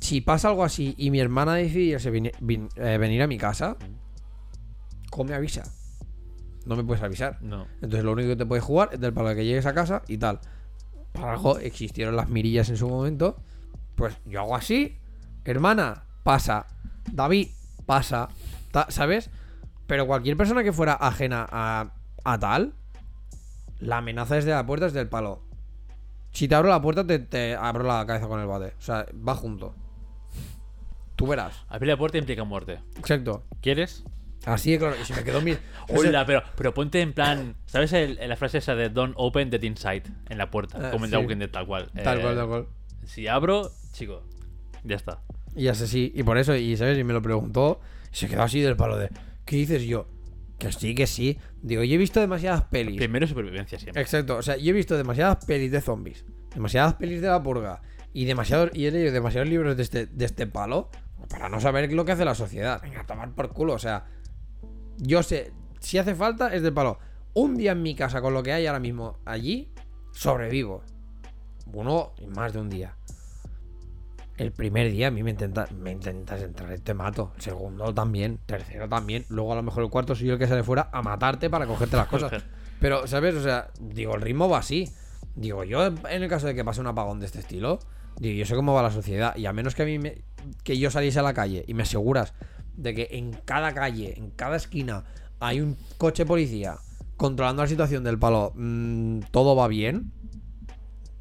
[0.00, 1.56] si pasa algo así y mi hermana
[2.40, 3.76] vin- eh, venir a mi casa,
[5.10, 5.70] ¿cómo me avisa?
[6.70, 7.36] No me puedes avisar.
[7.42, 7.66] No.
[7.82, 10.02] Entonces lo único que te puedes jugar es del palo de que llegues a casa
[10.06, 10.38] y tal.
[11.10, 13.36] Para algo existieron las mirillas en su momento.
[13.96, 14.96] Pues yo hago así.
[15.44, 16.68] Hermana, pasa.
[17.10, 17.48] David,
[17.86, 18.28] pasa.
[18.86, 19.30] ¿Sabes?
[19.88, 22.74] Pero cualquier persona que fuera ajena a, a tal,
[23.80, 25.42] la amenaza desde la puerta es del palo.
[26.30, 28.74] Si te abro la puerta, te, te abro la cabeza con el bate.
[28.78, 29.74] O sea, va junto.
[31.16, 31.64] Tú verás.
[31.68, 32.78] Abrir la puerta implica muerte.
[32.96, 33.42] Exacto.
[33.60, 34.04] ¿Quieres?
[34.46, 34.94] Así claro.
[35.00, 35.56] Y se me quedó mi.
[35.88, 37.56] Hola, pero, pero ponte en plan.
[37.66, 40.78] ¿Sabes el- la frase esa de Don't open the inside en la puerta?
[40.80, 41.16] Ah, como en sí.
[41.16, 41.90] The Walking Dead, tal cual.
[42.02, 42.66] Tal Eh, cual, tal cual.
[43.04, 44.22] Si abro, chico,
[44.84, 45.20] ya está.
[45.54, 46.12] Y ya sé, sí.
[46.14, 47.80] Y por eso, y sabes, y me lo preguntó.
[48.12, 49.10] Y se quedó así del palo de.
[49.44, 50.08] ¿Qué dices yo?
[50.58, 51.38] Que sí, que sí.
[51.62, 52.96] Digo, yo he visto demasiadas pelis.
[52.96, 54.00] Primero supervivencia siempre.
[54.02, 54.36] Exacto.
[54.36, 56.24] O sea, yo he visto demasiadas pelis de zombies.
[56.54, 57.80] Demasiadas pelis de la purga.
[58.12, 58.70] Y demasiados.
[58.74, 60.90] Y he leído demasiados libros de este, de este palo.
[61.28, 62.80] Para no saber lo que hace la sociedad.
[62.82, 63.72] Venga, a tomar por culo.
[63.74, 64.04] O sea.
[65.00, 65.52] Yo sé.
[65.80, 66.98] Si hace falta, es del palo.
[67.34, 69.72] Un día en mi casa, con lo que hay ahora mismo allí,
[70.12, 70.82] sobrevivo.
[71.72, 72.96] Uno más de un día.
[74.36, 77.32] El primer día a mí me, intenta, me intentas entrar te mato.
[77.36, 78.38] El segundo también.
[78.46, 79.26] Tercero también.
[79.28, 81.66] Luego a lo mejor el cuarto soy yo el que sale fuera a matarte para
[81.66, 82.42] cogerte las cosas.
[82.80, 83.34] Pero, ¿sabes?
[83.34, 84.88] O sea, digo, el ritmo va así.
[85.34, 87.78] Digo, yo en el caso de que pase un apagón de este estilo,
[88.18, 89.36] digo, yo sé cómo va la sociedad.
[89.36, 90.22] Y a menos que a mí me-
[90.64, 92.32] que yo saliese a la calle y me aseguras
[92.76, 95.04] de que en cada calle, en cada esquina,
[95.40, 96.76] hay un coche policía
[97.16, 100.12] controlando la situación del palo, mm, todo va bien.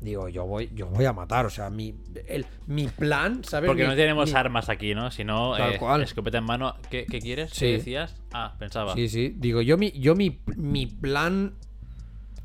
[0.02, 1.46] Digo, yo voy, yo voy a matar.
[1.46, 1.94] O sea, mi,
[2.30, 3.68] el, mi plan, ¿sabes?
[3.68, 5.12] Porque Mi- no tenemos mi- armas aquí, ¿no?
[5.12, 6.02] Si no, Tal eh, cual.
[6.04, 6.74] escopeta en mano.
[6.90, 7.52] ¿Qué, qué quieres?
[7.52, 7.66] Sí.
[7.66, 8.16] ¿Qué decías?
[8.32, 8.94] Ah, pensaba.
[8.96, 9.34] Sí, sí.
[9.38, 11.54] Digo, yo mi, yo mi, mi plan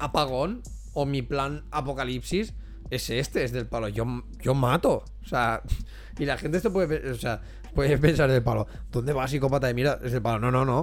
[0.01, 0.63] apagón
[0.93, 2.55] o mi plan apocalipsis
[2.91, 3.89] es este, es del palo.
[3.89, 4.05] Yo,
[4.41, 5.05] yo mato.
[5.23, 5.63] O sea,
[6.19, 7.41] y la gente esto puede, o sea,
[7.75, 8.67] puede pensar del palo.
[8.91, 9.99] ¿Dónde va psicópata de mira?
[10.03, 10.39] Es del palo.
[10.39, 10.79] No, no, no.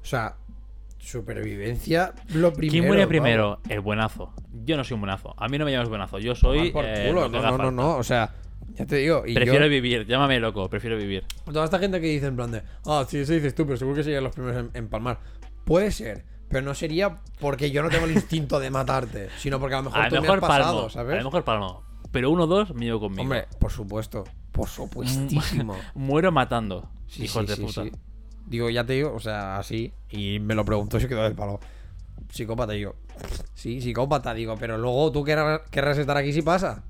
[0.00, 0.36] O sea,
[0.98, 2.70] supervivencia lo primero.
[2.72, 3.08] ¿Quién muere vamos.
[3.08, 3.60] primero?
[3.68, 4.32] El buenazo.
[4.64, 5.34] Yo no soy un buenazo.
[5.36, 6.18] A mí no me llamas buenazo.
[6.18, 6.70] Yo soy.
[6.70, 7.28] Por eh, culo.
[7.28, 7.96] No, no, no, no.
[7.96, 8.34] O sea,
[8.74, 9.24] ya te digo.
[9.26, 10.06] Y Prefiero yo- vivir.
[10.06, 10.68] Llámame loco.
[10.68, 11.24] Prefiero vivir.
[11.44, 13.96] Toda esta gente que dice en plan de, ah, sí, eso dices tú, pero seguro
[13.96, 15.18] que serían los primeros en, en palmar.
[15.64, 19.74] Puede ser, pero no sería porque yo no tengo el instinto de matarte, sino porque
[19.74, 20.86] a lo mejor A tú lo me mejor has pasado, palmo.
[20.86, 21.18] A ¿sabes?
[21.18, 21.82] lo mejor palmo.
[22.10, 23.22] Pero uno o dos me llevo conmigo.
[23.22, 24.24] Hombre, por supuesto,
[24.58, 25.76] por supuestísimo.
[25.94, 26.90] Muero matando.
[27.06, 27.98] Sí, hijos sí, de puta.
[28.46, 31.36] Digo, ya te digo, o sea, así, y me lo preguntó y se quedó del
[31.36, 31.60] palo.
[32.28, 32.96] Psicópata, yo,
[33.54, 36.82] sí, psicópata, digo, pero luego tú querrás, querrás estar aquí si pasa.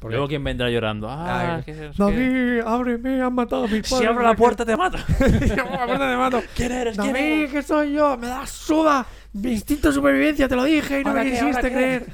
[0.00, 1.06] Porque- Luego quién vendrá llorando.
[1.10, 3.88] Ah, Ay, que- David, ábreme, han matado a mi padre.
[3.98, 4.96] Si abro la puerta te mato.
[4.98, 6.42] Si abro la puerta te mato.
[6.54, 6.96] ¿Quién eres?
[6.96, 7.50] ¿Quién David, eres?
[7.52, 9.06] que soy yo, me das suda.
[9.34, 12.06] Mi instinto de supervivencia, te lo dije y no ¿Ahora me quisiste creer.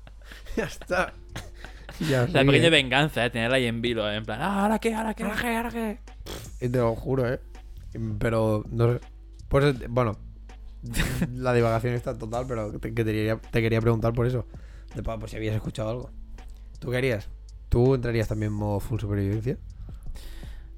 [0.56, 1.12] ya está.
[2.08, 4.78] Ya La sí, pequeña venganza, eh, tenerla ahí en vilo, eh, en plan, ah, ahora
[4.78, 5.24] qué, ahora qué.
[5.24, 5.56] ¿Ahora qué?
[5.56, 5.98] ¿Ahora qué?
[6.60, 7.40] Y te lo juro, eh.
[8.18, 9.00] Pero, no sé.
[9.48, 10.16] Pues, bueno,
[11.34, 14.46] la divagación está total, pero te, que te, quería, te quería preguntar por eso.
[14.94, 16.10] De pues si habías escuchado algo.
[16.78, 17.28] ¿Tú qué harías?
[17.68, 19.56] ¿Tú entrarías también en modo full supervivencia?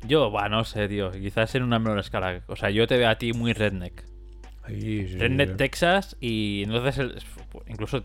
[0.06, 1.12] Yo, bueno, no sé, tío.
[1.12, 2.42] Quizás en una menor escala.
[2.48, 4.04] O sea, yo te veo a ti muy redneck.
[4.64, 5.56] Ahí, sí, Redneck sí.
[5.56, 7.22] Texas y entonces el-
[7.66, 8.04] incluso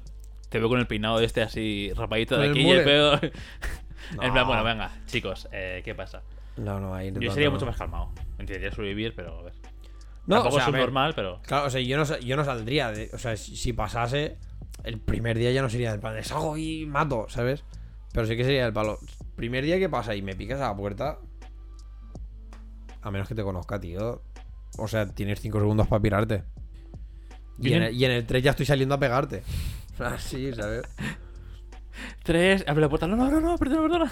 [0.50, 3.20] te veo con el peinado este así rapadito de aquí y el pelo...
[4.12, 4.34] En No.
[4.34, 6.22] plan, bueno, venga, chicos, eh, ¿qué pasa?
[6.56, 7.54] No, no, ahí Yo intentando sería no.
[7.56, 8.12] mucho más calmado.
[8.40, 9.54] Intentaría sobrevivir, pero a ver.
[10.26, 11.42] No, Tampoco o sea, es normal, pero...
[11.42, 12.92] Claro, o sea, yo no, yo no saldría.
[12.92, 14.38] de- o sea, si, si pasase,
[14.84, 17.66] el primer día ya no sería del plan de salgo y mato, ¿sabes?
[18.14, 18.98] Pero sí que sería el palo.
[19.36, 21.18] Primer día que pasa y me picas a la puerta.
[23.02, 24.22] A menos que te conozca, tío.
[24.78, 26.44] O sea, tienes 5 segundos para pirarte.
[27.60, 29.44] Y en, el, y en el 3 ya estoy saliendo a pegarte.
[30.00, 30.84] Así, ¿sabes?
[32.24, 33.08] Tres, abre la puerta.
[33.08, 34.12] No, no, no, no, perdona, perdona.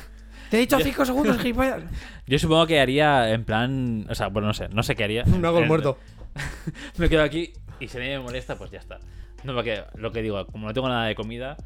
[0.50, 1.84] Te he dicho 5 segundos, gilipollas.
[2.28, 4.06] Yo supongo que haría en plan.
[4.10, 5.24] O sea, bueno, no sé, no sé qué haría.
[5.26, 5.98] Un hago el muerto.
[6.98, 9.00] me quedo aquí y si nadie me molesta, pues ya está.
[9.44, 11.58] No, porque lo que digo, como no tengo nada de comida,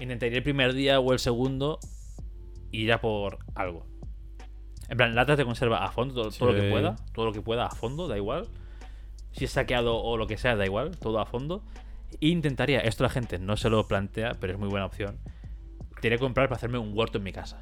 [0.00, 1.78] intentaría el primer día o el segundo
[2.72, 3.86] ir a por algo.
[4.88, 6.96] En plan, latas de conserva a fondo, todo, todo lo que pueda.
[7.12, 8.48] Todo lo que pueda a fondo, da igual.
[9.32, 11.62] Si es saqueado o lo que sea, da igual, todo a fondo.
[12.18, 15.18] Intentaría, esto la gente no se lo plantea, pero es muy buena opción.
[15.94, 17.60] Tendría que comprar para hacerme un huerto en mi casa.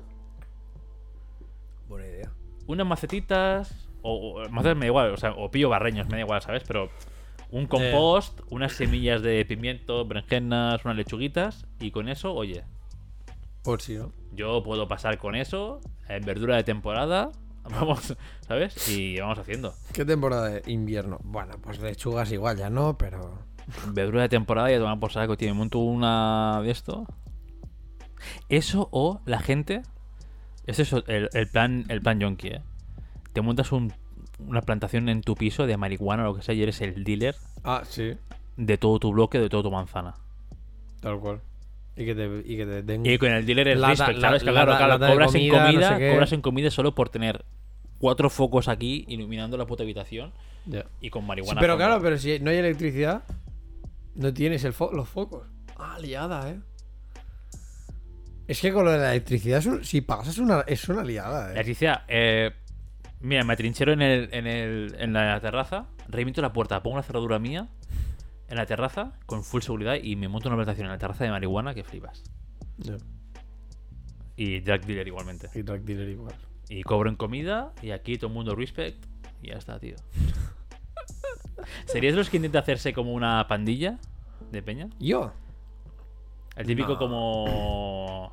[1.89, 2.33] Buena idea.
[2.67, 6.21] unas macetitas o, o macetas me da igual, o sea, o pillo barreños, me da
[6.21, 6.63] igual, ¿sabes?
[6.67, 6.91] Pero
[7.51, 12.65] un compost, unas semillas de pimiento, berenjenas, unas lechuguitas y con eso, oye,
[13.65, 14.13] Por si no.
[14.33, 17.33] yo puedo pasar con eso, en verdura de temporada,
[17.71, 18.15] vamos,
[18.47, 18.87] ¿sabes?
[18.89, 19.75] Y vamos haciendo.
[19.93, 21.19] ¿Qué temporada de invierno?
[21.25, 23.48] Bueno, pues lechugas igual ya no, pero.
[23.93, 27.07] Verdura de temporada y a tomar por saco, tío, me monto una de esto.
[28.49, 29.83] Eso o la gente,
[30.67, 32.63] ese es el, el plan, el plan yonki, ¿eh?
[33.33, 33.93] Te montas un-
[34.39, 37.35] una plantación en tu piso de marihuana o lo que sea y eres el dealer
[37.65, 38.15] Ah, sí.
[38.57, 40.15] de todo tu bloque, de toda tu manzana.
[41.01, 41.41] Tal cual.
[41.97, 43.05] Y que te, y que te den.
[43.05, 44.43] Y con el dealer es respect, la- ¿sabes?
[44.45, 47.09] Que lata- claro, claro, cobras comida, en no comida, sé cobras en comida solo por
[47.11, 47.45] tener
[47.99, 50.33] cuatro focos aquí iluminando la puta habitación
[50.67, 50.87] Ya.
[51.01, 51.61] y con Sí, marihuana.
[51.61, 53.23] pero claro, pero si no hay electricidad,
[54.19, 55.47] no tienes el fo- los focos.
[55.77, 56.61] Ah, liada, eh.
[58.47, 61.05] Es que con lo de la electricidad, es un- si pagas es una, es una
[61.05, 61.55] liada, eh.
[61.55, 62.51] Leticia, eh,
[63.21, 67.03] mira, me atrinchero en, el, en, el, en la terraza, reviento la puerta, pongo una
[67.03, 67.69] cerradura mía
[68.49, 71.31] en la terraza con full seguridad y me monto una plantación en la terraza de
[71.31, 72.23] marihuana que flipas.
[72.79, 72.97] Ya.
[74.37, 75.51] Y drug dealer igualmente.
[75.55, 76.35] Y drug dealer igual.
[76.71, 79.05] Y cobro en comida y aquí todo el mundo respect
[79.43, 79.97] y ya está, tío.
[81.87, 83.99] ¿Serías los que intenta hacerse como una pandilla
[84.51, 84.89] de peña?
[84.99, 85.33] ¿Yo?
[86.57, 86.99] El típico No.
[86.99, 88.33] como...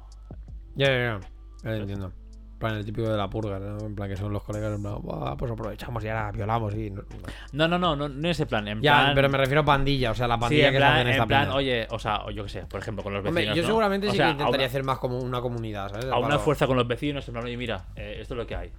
[0.76, 1.20] Ya, ya, ya.
[1.64, 2.12] Ya lo entiendo.
[2.54, 3.86] En plan, el típico de la purga, ¿no?
[3.86, 6.90] En plan, que son los colegas, en plan, "Buah, pues aprovechamos y ahora violamos y...
[6.90, 7.04] no-
[7.52, 7.68] no.
[7.68, 8.68] No, no, no, ese plan.
[8.68, 9.16] En Ya, plan...
[9.16, 11.02] pero me refiero a pandilla, o sea, la Sí, pandilla en que se plan, hace
[11.02, 11.56] en esta en plan, peña.
[11.56, 13.42] oye, o sea, o yo qué sé, por ejemplo, con los vecinos.
[13.42, 13.68] Hombre, yo ¿no?
[13.68, 16.06] seguramente O sí sea, que intentaría una- hacer más como una comunidad, ¿sabes?
[16.06, 18.56] A una fuerza con los vecinos, en plan, oye, mira, eh, esto es lo que
[18.56, 18.72] hay.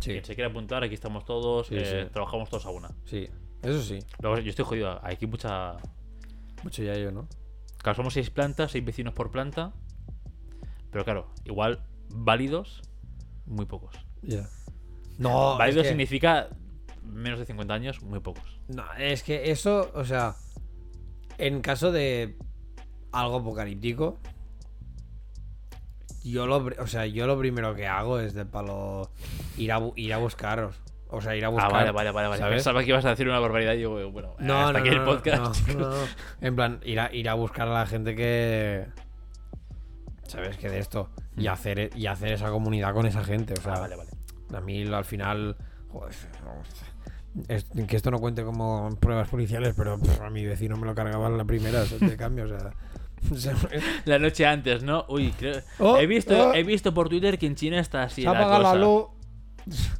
[0.00, 2.10] Sí, Quien se quiere apuntar, aquí estamos todos, Sí, eh, sí.
[2.12, 2.88] trabajamos todos a una.
[3.04, 3.28] sí.
[3.62, 3.98] Eso sí.
[4.20, 5.76] Luego, yo estoy jodido, hay aquí mucha...
[6.62, 7.28] Mucho ya yo, ¿no?
[7.78, 9.72] Claro, somos seis plantas, seis vecinos por planta.
[10.90, 12.82] Pero claro, igual válidos,
[13.46, 13.94] muy pocos.
[14.22, 14.48] Ya.
[15.18, 16.48] No, es válidos que- significa
[17.04, 18.60] menos de 50 años, muy pocos.
[18.68, 20.36] No, es que eso, o sea,
[21.38, 22.36] en caso de
[23.12, 24.18] algo apocalíptico,
[26.24, 29.10] yo lo, o sea, yo lo primero que hago es de palo
[29.56, 30.76] ir a, ir a buscaros.
[31.10, 31.70] O sea, ir a buscar.
[31.70, 32.36] Ah, vale, vale, vale.
[32.38, 32.54] ¿sabes?
[32.56, 34.96] Pensaba que ibas a decir una barbaridad y yo, bueno, No, hasta no, aquí no,
[34.96, 35.68] el podcast.
[35.68, 35.90] no.
[36.40, 38.86] En plan, ir a, ir a buscar a la gente que.
[40.26, 40.56] ¿Sabes?
[40.58, 41.08] Que de esto.
[41.36, 43.54] Y hacer, y hacer esa comunidad con esa gente.
[43.54, 43.76] O sea, Mm.
[43.76, 44.10] Ah, vale, vale.
[44.54, 45.56] a mí al final.
[45.90, 46.14] joder,
[47.48, 50.94] es- que esto no cuente como pruebas policiales, pero pff, a mi vecino me lo
[50.94, 52.44] cargaba en la primera de cambio.
[53.32, 53.52] O sea.
[54.04, 55.04] La noche antes, ¿no?
[55.08, 55.60] Uy, creo...
[55.80, 56.54] Oh, he, visto, oh.
[56.54, 58.78] he visto por Twitter que en China está así se ha la apagado la cosa.
[59.66, 59.90] luz.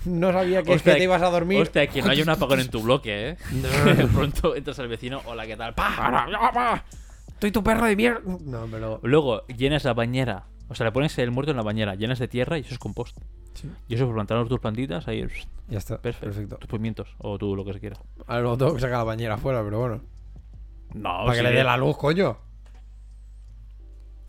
[0.04, 1.60] No sabía que, es Hostia, que te ibas a dormir.
[1.60, 3.36] Hostia, que no haya un apagón en tu bloque, ¿eh?
[3.96, 5.74] De pronto entras al vecino, hola, ¿qué tal?
[5.74, 6.84] ¡Pah!
[7.28, 8.20] Estoy tu perro de mierda.
[8.24, 9.00] No, pero.
[9.02, 12.28] Luego llenas la bañera, o sea, le pones el muerto en la bañera, llenas de
[12.28, 13.16] tierra y eso es compost.
[13.54, 13.68] Sí.
[13.88, 15.26] Y eso es plantar tus plantitas, ahí,
[15.68, 15.98] Ya está.
[16.00, 16.26] perfecto.
[16.26, 16.56] Perfecto.
[16.58, 17.96] Tus pimientos, o tú lo que se quiera.
[18.26, 20.00] Ahora luego tengo que sacar la bañera afuera, pero bueno.
[20.94, 22.38] No, Para que le dé la luz, coño.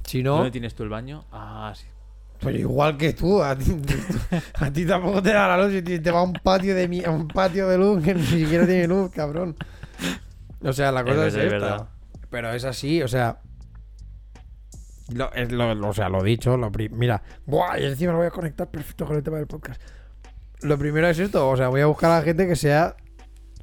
[0.04, 1.26] Si no, ¿Dónde tienes tú el baño?
[1.32, 1.86] Ah, sí.
[2.42, 3.76] Pues igual que tú, a ti,
[4.56, 7.04] a ti tampoco te da la luz y te, va a un patio de mi,
[7.04, 9.56] a un patio de luz que ni siquiera tiene luz, cabrón.
[10.62, 11.68] O sea, la cosa es, verdad, es esta.
[11.70, 11.90] verdad.
[12.30, 13.40] Pero es así, o sea.
[15.14, 18.28] Lo, es lo- lo- o sea, lo dicho, lo mira, buah, y encima lo voy
[18.28, 19.82] a conectar perfecto con el tema del podcast.
[20.62, 22.96] Lo primero es esto, o sea, voy a buscar a la gente que sea,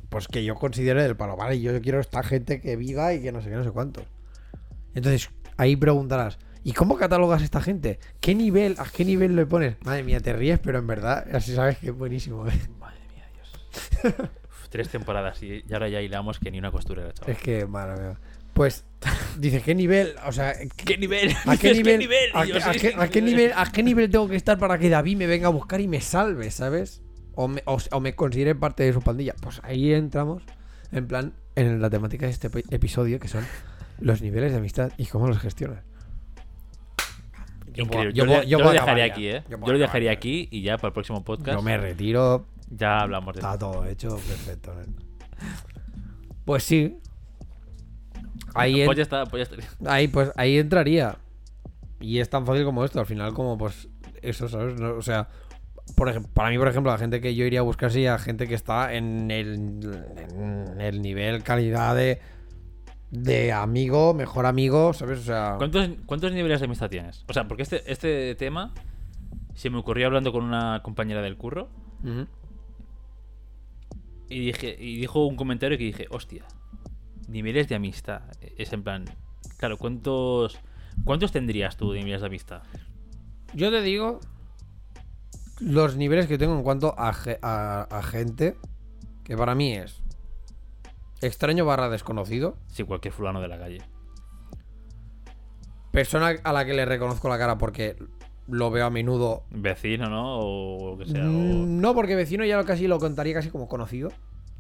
[0.08, 3.30] pues que yo considere del palo, vale, yo quiero esta gente que viva y que
[3.30, 4.02] no sé qué, no sé cuánto.
[4.94, 8.00] Entonces, ahí preguntarás, ¿y cómo catalogas a esta gente?
[8.20, 9.76] ¿Qué nivel, a qué nivel le pones?
[9.84, 12.52] Madre mía, te ríes, pero en verdad, así sabes que es buenísimo, ¿eh?
[12.80, 14.14] Madre mía, Dios.
[14.50, 17.32] Uf, tres temporadas y, y ahora ya hilamos que ni una costurera, chaval.
[17.36, 18.18] Es que, madre mía.
[18.52, 18.84] Pues,
[19.38, 20.14] dice, ¿qué nivel?
[20.26, 21.34] O sea, ¿Qué nivel?
[21.44, 24.88] ¿A qué Dices, nivel, a, qué- nivel, ¿A qué nivel tengo que estar para que
[24.88, 27.00] David me venga a buscar y me salve, ¿sabes?
[27.34, 29.34] O me, o, o me considere parte de su pandilla.
[29.40, 30.42] Pues ahí entramos,
[30.90, 33.44] en plan, en la temática de este episodio, que son
[34.00, 35.84] los niveles de amistad y cómo los gestionas.
[37.76, 38.12] Yo Increíble.
[38.12, 39.28] Yo, yo lo- puedo- yo yo lo puedo dejaría acabar aquí.
[39.28, 39.42] ¿eh?
[39.48, 42.46] Yo lo dejaría aquí y ya para el próximo podcast Yo me retiro.
[42.70, 44.74] ya hablamos de Está todo hecho perfecto.
[46.44, 46.98] Pues sí.
[48.54, 49.92] Ahí, en- Pues ya está, pues ya está.
[49.92, 51.16] ahí, pues, ahí entraría.
[52.00, 53.00] Y es tan fácil como esto.
[53.00, 53.88] Al final, como pues
[54.22, 54.78] eso, ¿sabes?
[54.80, 55.28] No, o sea,
[55.94, 58.46] por ejemplo, para mí, por ejemplo, la gente que yo iría a buscar sería gente
[58.46, 59.54] que está en el,
[60.34, 62.20] en el nivel calidad de,
[63.10, 65.20] de amigo, mejor amigo, ¿sabes?
[65.20, 67.24] O sea, ¿Cuántos, ¿Cuántos niveles de amistad tienes?
[67.28, 68.72] O sea, porque este, este tema
[69.54, 71.68] se me ocurrió hablando con una compañera del curro
[74.28, 76.44] y dije y dijo un comentario que dije, hostia,
[77.28, 78.22] niveles de amistad.
[78.58, 79.04] Es en plan,
[79.56, 80.58] claro, ¿cuántos
[81.04, 82.62] cuántos tendrías tú de niveles de amistad?
[83.54, 84.20] Yo te digo
[85.60, 88.56] los niveles que tengo en cuanto a- a gente,
[89.24, 90.02] que para mí es
[91.20, 93.78] extraño barra desconocido, Si cualquier fulano de la calle.
[95.92, 97.96] persona a la que le reconozco la cara porque
[98.48, 99.44] lo veo a menudo.
[99.50, 100.38] Vecino, ¿no?
[100.40, 101.24] O lo que sea.
[101.24, 104.10] o- Mm, No, porque vecino ya lo casi lo contaría casi como conocido,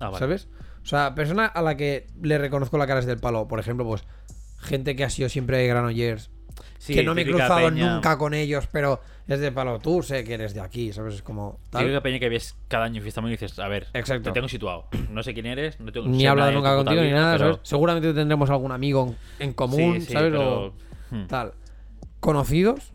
[0.00, 0.18] Ah, vale.
[0.18, 0.48] ¿sabes?
[0.82, 3.84] O sea, persona a la que le reconozco la cara es del palo, por ejemplo,
[3.86, 4.04] pues
[4.58, 6.30] gente que ha sido siempre de Granollers,
[6.78, 10.02] Sí, que no me he cruzado peña- nunca con ellos, pero es de palo, tú
[10.02, 11.14] sé que eres de aquí, ¿sabes?
[11.16, 11.82] Es como tal.
[11.82, 14.22] Típica peña que ves cada año en fiesta y dices, a ver, Exacto.
[14.30, 14.88] te tengo situado.
[15.10, 17.58] No sé quién eres, no tengo Ni he hablado nunca contigo ni nada, ¿sabes?
[17.62, 20.30] Seguramente tendremos algún amigo en común, Sí, sí, ¿sabes?
[20.32, 20.74] pero- O
[21.10, 21.26] Hmm.
[21.28, 21.52] tal.
[22.20, 22.92] Conocidos,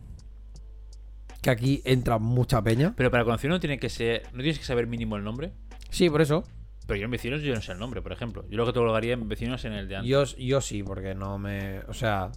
[1.40, 2.92] que aquí entra mucha peña.
[2.96, 5.52] Pero para conocer no tiene que ser, no tienes que saber mínimo el nombre.
[5.90, 6.44] Sí, por eso.
[6.86, 8.44] Pero yo en vecinos yo no sé el nombre, por ejemplo.
[8.50, 10.10] Yo lo que te colocaría en vecinos en el de antes.
[10.10, 11.80] Yo, yo sí, porque no me.
[11.88, 12.30] O sea.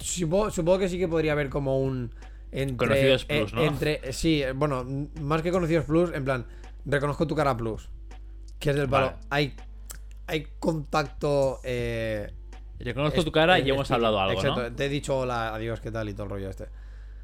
[0.00, 2.14] Supongo, supongo que sí que podría haber como un.
[2.52, 3.62] Entre, Conocidos plus, eh, ¿no?
[3.62, 4.84] Entre, sí, bueno,
[5.20, 6.46] más que conocidos plus, en plan,
[6.84, 7.88] reconozco tu cara plus.
[8.58, 9.06] Que es del palo.
[9.06, 9.18] Vale.
[9.30, 9.56] Hay,
[10.26, 11.58] hay contacto.
[11.64, 12.30] Eh,
[12.78, 14.76] Reconozco es- tu cara y hemos hablado algo, Exacto, ¿no?
[14.76, 16.08] te he dicho hola, adiós, ¿qué tal?
[16.08, 16.66] Y todo el rollo este.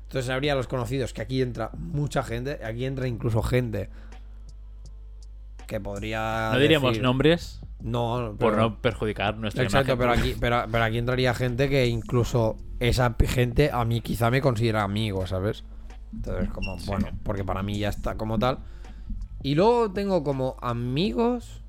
[0.05, 3.91] Entonces habría los conocidos, que aquí entra mucha gente, aquí entra incluso gente
[5.67, 6.51] que podría.
[6.53, 9.99] No diríamos decir- nombres No, por no perjudicar nuestra Exacto, imagen.
[9.99, 14.41] pero aquí, pero, pero aquí entraría gente que incluso esa gente a mí quizá me
[14.41, 15.65] considera amigo, ¿sabes?
[16.13, 18.59] Entonces, como, bueno, porque para mí ya está como tal.
[19.43, 21.63] Y luego tengo como amigos.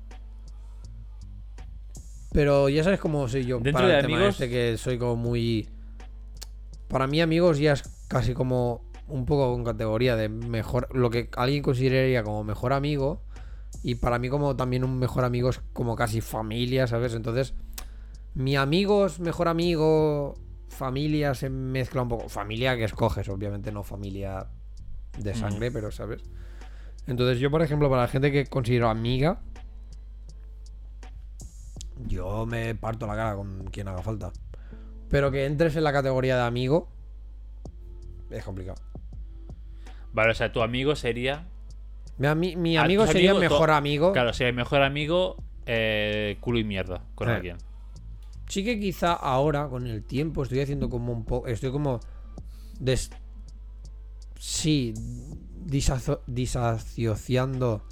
[2.32, 4.98] Pero ya sabes cómo soy yo Dentro para de el tema amigos- este, que soy
[4.98, 5.68] como muy.
[6.88, 10.88] Para mí, amigos ya es casi como un poco con categoría de mejor.
[10.96, 13.22] Lo que alguien consideraría como mejor amigo.
[13.82, 17.14] Y para mí, como también un mejor amigo es como casi familia, ¿sabes?
[17.14, 17.54] Entonces,
[18.34, 20.34] mi amigo es mejor amigo,
[20.68, 22.28] familia se mezcla un poco.
[22.28, 24.48] Familia que escoges, obviamente, no familia
[25.18, 26.22] de sangre, pero ¿sabes?
[27.06, 29.40] Entonces, yo, por ejemplo, para la gente que considero amiga,
[32.06, 34.32] yo me parto la cara con quien haga falta.
[35.08, 36.88] Pero que entres en la categoría de amigo
[38.30, 38.80] es complicado.
[40.12, 41.48] Vale, o sea, tu amigo sería.
[42.20, 44.12] Mi, Ah, amigo sería amigos, mejor amigo.
[44.12, 47.32] Claro, sería mejor amigo, eh, culo y mierda con Eh.
[47.32, 47.56] alguien.
[48.48, 51.46] Sí que quizá ahora, con el tiempo, estoy haciendo como un poco.
[51.46, 52.00] Estoy como.
[52.78, 53.10] Des...
[54.38, 54.92] Sí.
[55.64, 57.84] disazo- disasociando.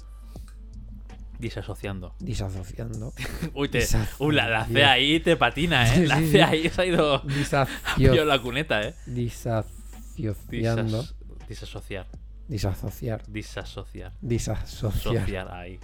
[1.39, 2.13] Disasociando.
[2.19, 3.13] Disasociando.
[3.55, 5.95] Uy, te, Disacio- la, la C ahí te patina, ¿eh?
[5.95, 8.93] Sí, La C ahí se ha ido Disacio- la cuneta, ¿eh?
[9.05, 11.01] Disasociando.
[11.01, 11.15] Disas-
[11.47, 12.07] disasociar.
[12.49, 13.23] Disasociar.
[13.27, 14.11] Disasociar.
[14.19, 15.19] Disasociar.
[15.21, 15.79] Sociar ahí.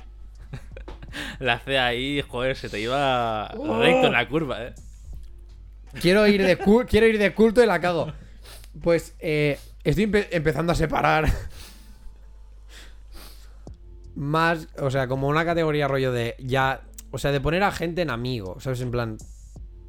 [1.39, 3.80] la C ahí, joder, se te iba Oh.
[3.80, 4.74] recto en la curva, ¿eh?
[6.01, 6.57] Quiero ir de,
[6.89, 8.11] quiero ir de culto y la cago.
[8.82, 11.32] Pues eh, estoy empe- empezando a separar.
[14.16, 16.82] Más, o sea, como una categoría rollo de ya.
[17.11, 18.82] O sea, de poner a gente en amigo, ¿sabes?
[18.82, 19.18] En plan.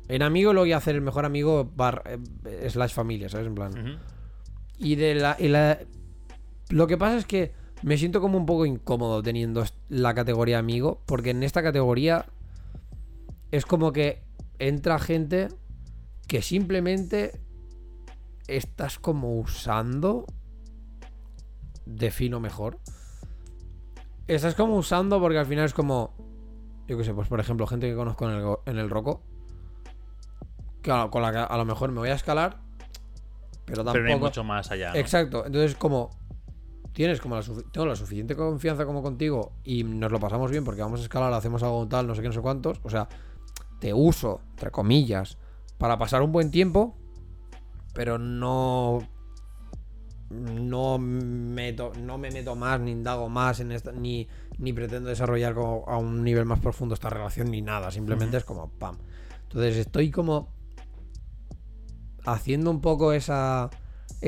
[0.08, 2.02] En amigo lo voy a hacer el mejor amigo bar,
[2.44, 3.46] eh, slash familia, ¿sabes?
[3.48, 3.98] En plan.
[4.78, 5.78] Y de la, y la-
[6.70, 7.52] Lo que pasa es que
[7.82, 12.26] me siento como un poco incómodo teniendo la categoría amigo, porque en esta categoría
[13.50, 14.22] es como que
[14.58, 15.48] entra gente
[16.26, 17.40] que simplemente
[18.48, 20.26] estás como usando.
[21.84, 22.80] Defino mejor.
[24.26, 26.14] Estás como usando porque al final es como.
[26.88, 29.22] Yo qué sé, pues por ejemplo, gente que conozco en el, en el Roco.
[30.82, 32.58] Que a, con la que a lo mejor me voy a escalar.
[33.66, 33.92] Pero tampoco.
[33.92, 34.92] Pero no hay mucho más allá.
[34.92, 34.96] ¿no?
[34.96, 35.46] Exacto.
[35.46, 36.10] Entonces, como
[36.96, 40.80] tienes como la tengo la suficiente confianza como contigo y nos lo pasamos bien porque
[40.80, 42.80] vamos a escalar, hacemos algo tal, no sé qué, no sé cuántos.
[42.84, 43.06] O sea,
[43.78, 45.36] te uso, entre comillas,
[45.76, 46.96] para pasar un buen tiempo,
[47.92, 49.06] pero no.
[50.30, 54.26] No meto, no me meto más, ni indago más en esta, ni,
[54.56, 57.90] ni pretendo desarrollar como a un nivel más profundo esta relación, ni nada.
[57.90, 58.96] Simplemente es como pam.
[59.42, 60.48] Entonces estoy como
[62.24, 63.68] haciendo un poco esa,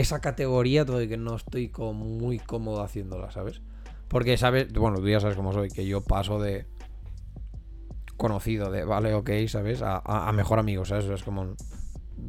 [0.01, 3.61] esa categoría, todo y que no estoy como muy cómodo haciéndola, ¿sabes?
[4.09, 4.73] Porque, ¿sabes?
[4.73, 6.67] Bueno, tú ya sabes cómo soy, que yo paso de
[8.17, 9.83] conocido, de vale, ok, ¿sabes?
[9.83, 11.05] A, a- a mejor amigo, ¿sabes?
[11.07, 11.55] Es como...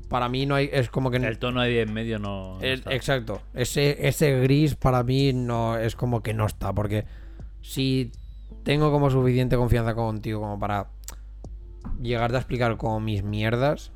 [0.07, 0.69] Para mí no hay...
[0.71, 1.17] Es como que...
[1.17, 2.59] El tono ahí en medio no.
[2.61, 3.41] exacto.
[3.55, 6.73] Ese, ese gris para mí no es como que no está.
[6.73, 7.05] Porque
[7.61, 8.11] si
[8.63, 10.89] tengo como suficiente confianza contigo como para
[11.99, 13.91] llegarte a explicar como mis mierdas.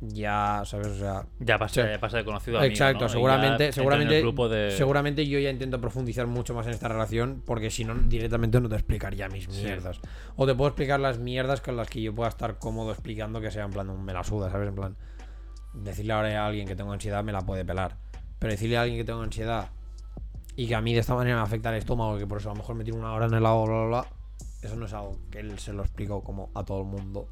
[0.00, 0.88] Ya, ¿sabes?
[0.88, 1.26] O sea.
[1.40, 5.38] Ya pasa, ya pasa de conocido a amigo, Exacto, seguramente, seguramente, grupo de- seguramente yo
[5.38, 9.28] ya intento profundizar mucho más en esta relación porque si no directamente no te explicaría
[9.28, 9.62] mis Sí.
[9.64, 10.00] mierdas.
[10.36, 13.50] O te puedo explicar las mierdas con las que yo pueda estar cómodo explicando que
[13.50, 14.68] sea en plan me la suda, ¿sabes?
[14.68, 14.96] En plan
[15.72, 17.96] decirle ahora a alguien que tengo ansiedad me la puede pelar.
[18.38, 19.70] Pero decirle a alguien que tengo ansiedad
[20.56, 22.52] y que a mí de esta manera me afecta el estómago, que por eso a
[22.54, 24.06] lo mejor me tiro una hora en el agua, bla, bla, bla.
[24.62, 27.28] Eso no es algo que él se lo explico como a todo el mundo.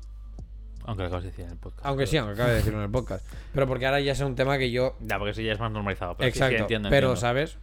[0.84, 1.86] Aunque lo acabas de decir en el podcast.
[1.86, 3.26] Aunque sí, aunque acabe de decirlo en el podcast.
[3.52, 5.72] Pero porque ahora ya es un tema que yo Ya, porque eso ya es más
[5.72, 6.16] normalizado.
[6.16, 6.62] Pero sí, sí, Exacto.
[6.62, 7.20] entiendo, pero, entiendo.
[7.20, 7.58] ¿sabes?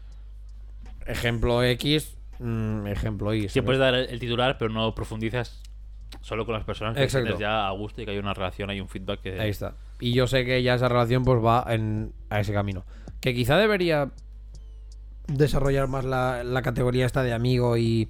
[1.06, 3.50] Ejemplo X, mm, ejemplo Y.
[3.50, 5.62] Sí, puedes dar el el titular, pero no profundizas
[6.22, 7.26] solo con las personas que Exacto.
[7.26, 9.40] tienes ya a gusto y que hay una relación, hay un feedback que.
[9.40, 9.76] Ahí está.
[10.00, 12.84] Y yo sé que ya esa relación pues va en, a ese camino.
[13.20, 14.10] Que quizá debería
[15.28, 18.10] desarrollar más la, la categoría esta de amigo y,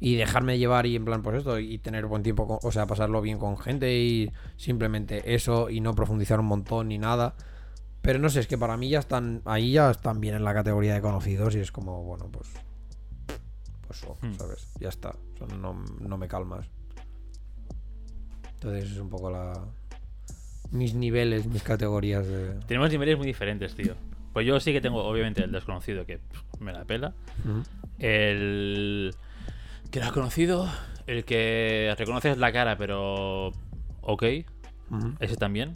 [0.00, 2.86] y dejarme llevar y en plan pues esto y tener buen tiempo, con- o sea,
[2.86, 7.34] pasarlo bien con gente y simplemente eso y no profundizar un montón ni nada.
[8.00, 10.54] Pero no sé, es que para mí ya están, ahí ya están bien en la
[10.54, 12.48] categoría de conocidos y es como, bueno, pues...
[13.86, 14.16] Pues oh.
[14.38, 14.68] ¿sabes?
[14.78, 15.10] Ya está.
[15.10, 16.66] O sea, no, no me calmas.
[18.54, 19.52] Entonces es un poco la...
[20.70, 22.54] Mis niveles, mis categorías de...
[22.66, 23.94] Tenemos niveles muy diferentes, tío.
[24.32, 27.14] Pues yo sí que tengo, obviamente, el desconocido que pff, me la pela.
[27.98, 29.14] El
[29.90, 30.68] que no has conocido.
[31.06, 33.52] El que reconoces la cara, pero.
[34.02, 34.22] Ok.
[35.20, 35.72] Ese también.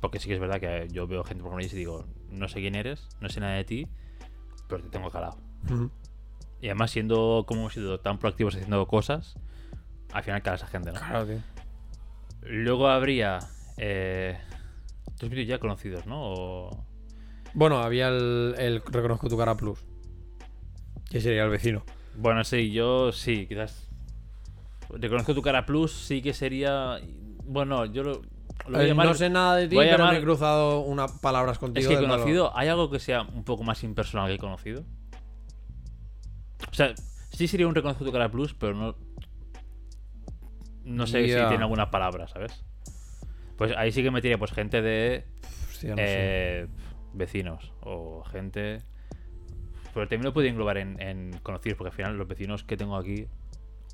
[0.00, 2.60] Porque sí que es verdad que yo veo gente por ahí y digo, no sé
[2.60, 3.88] quién eres, no sé nada de ti,
[4.68, 5.38] pero te tengo calado.
[6.60, 9.34] Y además, siendo como hemos sido tan proactivos haciendo cosas,
[10.12, 10.98] al final calas a gente, ¿no?
[11.00, 11.38] Claro, tío.
[12.42, 13.38] Luego habría.
[13.78, 14.38] Eh,
[15.18, 16.16] Dos vídeos ya conocidos, ¿no?
[16.20, 16.84] O-
[17.54, 19.78] Bueno, había el, el Reconozco tu cara plus.
[21.10, 21.84] Que sería el vecino.
[22.16, 23.88] Bueno, sí, yo sí, quizás.
[24.90, 26.98] Reconozco tu cara plus, sí que sería.
[27.44, 28.22] Bueno, yo lo.
[28.68, 31.58] lo Eh, llamar- no sé nada de ti, pero llamar- me he cruzado unas palabras
[31.58, 31.90] contigo.
[31.90, 34.84] Es que conocido, ¿hay algo que sea un poco más impersonal que conocido?
[36.70, 36.94] O sea,
[37.32, 38.96] sí sería un reconozco tu cara plus, pero no.
[40.84, 42.64] No sé si tiene alguna palabra, ¿sabes?
[43.56, 45.24] Pues ahí sí que metería pues gente de
[45.68, 46.68] Hostia, no eh,
[47.12, 48.82] vecinos o gente.
[49.96, 52.96] Pero también lo puedo englobar en, en conocidos, porque al final los vecinos que tengo
[52.96, 53.28] aquí,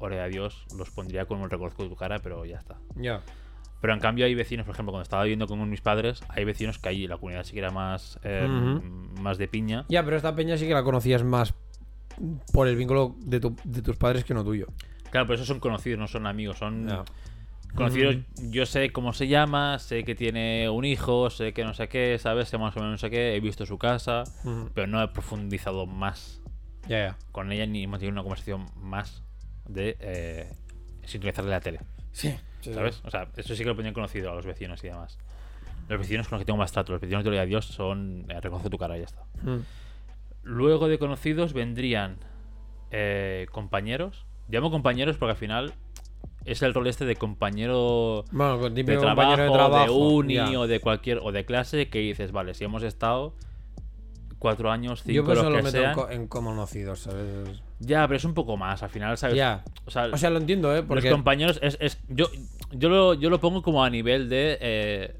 [0.01, 2.77] ora a Dios, los pondría con un reconozco tu cara, pero ya está.
[2.97, 3.21] Ya.
[3.81, 6.81] Pero en cambio hay vecinos, por ejemplo, cuando estaba viviendo con mis padres, hay vecinos
[6.81, 9.21] que ahí la comunidad sí que era más, eh, Ujú.
[9.23, 9.85] más de piña.
[9.89, 11.55] Ya, pero esta peña sí que la conocías más
[12.53, 14.67] por el vínculo de, tu- de tus padres que no tuyo.
[15.11, 16.89] Claro, pero esos son conocidos, no son amigos, son
[17.73, 17.77] Ya.
[17.77, 18.17] conocidos.
[18.51, 22.19] Yo sé cómo se llama, sé que tiene un hijo, sé que no sé qué,
[22.19, 22.49] ¿sabes?
[22.49, 24.25] Sé más o menos no sé qué, he visto su casa,
[24.75, 26.41] pero no he profundizado más
[26.89, 29.23] Ya, con ella ni hemos tenido una conversación más
[29.69, 30.53] de eh,
[31.05, 31.81] sintonizarle la tele,
[32.13, 32.35] Sí.
[32.61, 33.01] ¿sabes?
[33.05, 35.19] O sea, eso sí que lo ponían conocido a los vecinos y demás.
[35.89, 38.27] Los vecinos con los que tengo más trato, los vecinos de Gloria a Dios son
[38.29, 39.23] eh, reconoce tu cara y ya está.
[39.43, 39.61] Mm.
[40.45, 42.17] Luego de conocidos vendrían
[42.91, 44.27] eh, compañeros.
[44.49, 45.73] Llamo compañeros porque al final
[46.45, 49.93] es el rol este de compañero Bueno, con de trabajo, compañero de trabajo.
[49.95, 50.51] uni ya.
[50.59, 53.35] o de cualquier o de clase que dices, vale, si hemos estado
[54.39, 55.95] cuatro años, Yo cinco, por eso los lo que meto en, sean.
[55.95, 57.63] co- en conocidos, ¿sabes?
[57.79, 58.83] Ya, pero es un poco más.
[58.83, 59.37] Al final, ¿sabes?
[59.37, 59.63] Ya.
[59.87, 60.83] O sea, O sea, lo entiendo, ¿eh?
[60.83, 62.27] Porque los compañeros es, es- yo,
[62.73, 65.17] yo, lo, yo lo pongo como a nivel de eh,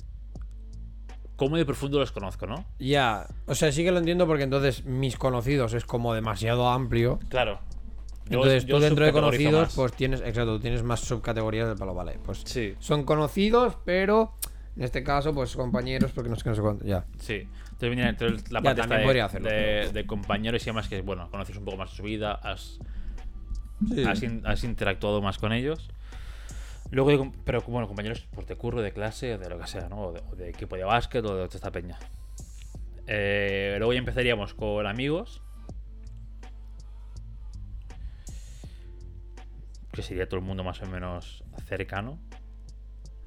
[1.37, 2.65] cómo de profundo los conozco, ¿no?
[2.81, 7.19] Ya, o sea, sí que lo entiendo porque entonces mis conocidos es como demasiado amplio.
[7.29, 7.61] Claro.
[8.31, 9.75] Entonces yo tú dentro de conocidos, más.
[9.75, 12.19] pues tienes, exacto, tienes más subcategorías del palo, vale.
[12.25, 12.75] Pues Sí.
[12.79, 14.37] son conocidos, pero
[14.77, 16.85] en este caso, pues compañeros, porque no sé qué no sé cuánto.
[16.85, 17.05] Ya.
[17.19, 17.35] Sí.
[17.73, 21.29] Entonces viene entonces la parte de, hacerlo, de, pero- de compañeros y además que, bueno,
[21.31, 22.79] conoces un poco más su vida, has,
[23.93, 24.05] Sí.
[24.05, 25.91] has, in- has interactuado más con ellos.
[26.91, 30.03] Luego, pero bueno, compañeros pues, de curro, de clase, de lo que sea, ¿no?
[30.09, 31.99] O de, o de equipo de básquet o de esta peña.
[33.07, 35.43] Eh, luego ya empezaríamos con amigos.
[39.93, 42.19] Que sería todo el mundo más o menos cercano.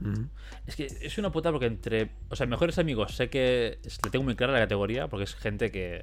[0.02, 0.28] Ujú.
[0.66, 2.12] Es que es una puta porque entre.
[2.30, 5.72] O sea, mejores amigos, sé que le tengo muy clara la categoría porque es gente
[5.72, 6.02] que.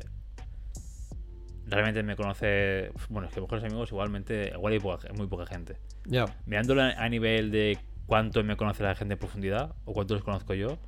[1.66, 2.92] Realmente me conoce.
[3.08, 4.52] Bueno, es que mejores amigos igualmente.
[4.54, 5.78] Igual hay poca- muy poca gente.
[6.06, 6.26] Ya.
[6.46, 10.54] Mirándolo a nivel de cuánto me conoce la gente en profundidad o cuánto los conozco
[10.54, 10.78] yo,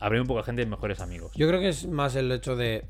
[0.00, 1.32] habría un poco de gente de mejores amigos.
[1.36, 2.84] Yo creo que es más el hecho de.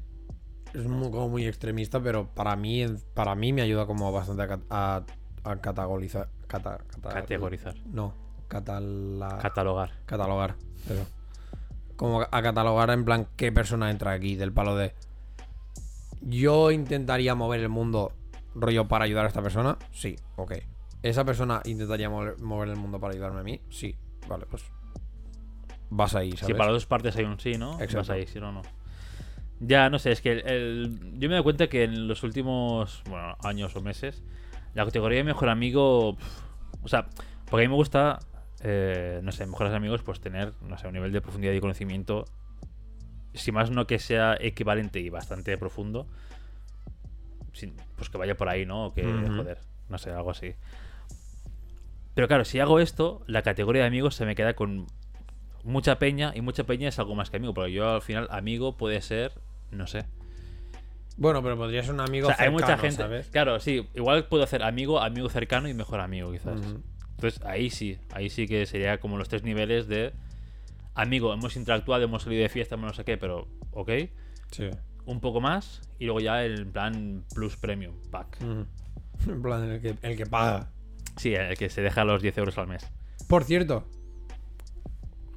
[0.74, 5.04] Es muy, como muy extremista, pero para mí, para mí me ayuda como bastante a,
[5.50, 6.28] a categorizar.
[6.46, 7.74] cata- cata- Categorizar.
[7.86, 8.14] No,
[8.48, 9.90] catala- Catalogar.
[10.06, 10.56] catalogar.
[10.88, 11.06] Eso.
[11.96, 14.94] Como a catalogar en plan qué persona entra aquí, del palo de.
[16.20, 18.12] Yo intentaría mover el mundo
[18.54, 19.76] rollo para ayudar a esta persona.
[19.92, 20.52] Sí, ok.
[21.02, 23.60] ¿Esa persona intentaría mover, mover el mundo para ayudarme a mí?
[23.70, 23.96] Sí.
[24.28, 24.64] Vale, pues.
[25.90, 26.46] Vas ahí, ¿sabes?
[26.46, 27.72] Si para dos partes hay un sí, ¿no?
[27.74, 27.98] Exacto.
[27.98, 28.62] Vas ahí, si no, no.
[29.60, 33.02] Ya, no sé, es que el, el- yo me dado cuenta que en los últimos
[33.08, 34.22] bueno, años o meses,
[34.74, 36.16] la categoría de mejor amigo.
[36.82, 37.08] o sea,
[37.46, 38.18] porque a mí me gusta,
[38.62, 42.24] eh, no sé, mejores amigos, pues tener, no sé, un nivel de profundidad y conocimiento.
[43.34, 46.06] Si más no que sea equivalente y bastante profundo,
[47.52, 48.86] sin- pues que vaya por ahí, ¿no?
[48.86, 49.02] O que,
[49.36, 49.58] joder,
[49.88, 50.54] no sé, algo así.
[52.14, 54.86] Pero claro, si hago esto, la categoría de amigos se me queda con
[55.64, 58.76] mucha peña y mucha peña es algo más que amigo, porque yo al final amigo
[58.76, 59.32] puede ser,
[59.70, 60.06] no sé.
[61.18, 62.28] Bueno, pero podría ser un amigo.
[62.28, 63.26] O sea, hay mucha cercano, gente, ¿sabes?
[63.28, 66.60] claro, sí, igual puedo hacer amigo, amigo cercano y mejor amigo quizás.
[67.16, 70.12] Entonces ahí sí, ahí sí que sería como los tres niveles de
[70.94, 73.90] amigo, hemos interactuado, hemos salido de fiesta, no sé qué, pero ok,
[74.52, 74.70] Sí.
[75.06, 78.38] un poco más y luego ya el plan plus premium pack.
[78.40, 78.66] Ujú.
[79.32, 80.70] En plan, el que, el que paga.
[81.16, 82.88] Sí, el que se deja los 10 euros al mes.
[83.28, 83.84] Por cierto.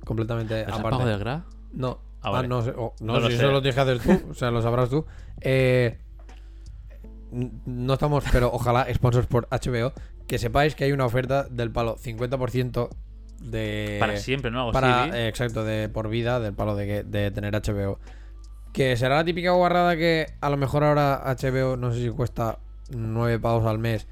[0.06, 0.90] Completamente ¿Es el aparte.
[0.92, 1.46] pago del GRA?
[1.74, 2.00] No.
[2.24, 3.44] Ah, Ah, no, sé, oh, no, No lo si sé.
[3.44, 5.06] eso lo tienes que hacer tú, o sea, lo sabrás tú.
[5.42, 5.98] Eh,
[7.32, 9.94] no estamos, pero ojalá, sponsors por HBO,
[10.28, 12.90] que sepáis que hay una oferta del palo 50%
[13.40, 13.98] de...
[14.00, 14.60] Para siempre, ¿no?
[14.60, 18.00] Algo para, así, eh, exacto, de por vida, del palo de, que- de tener HBO.
[18.74, 22.60] Que será la típica guarrada que a lo mejor ahora HBO, no sé si cuesta
[22.90, 24.08] 9 pavos al mes,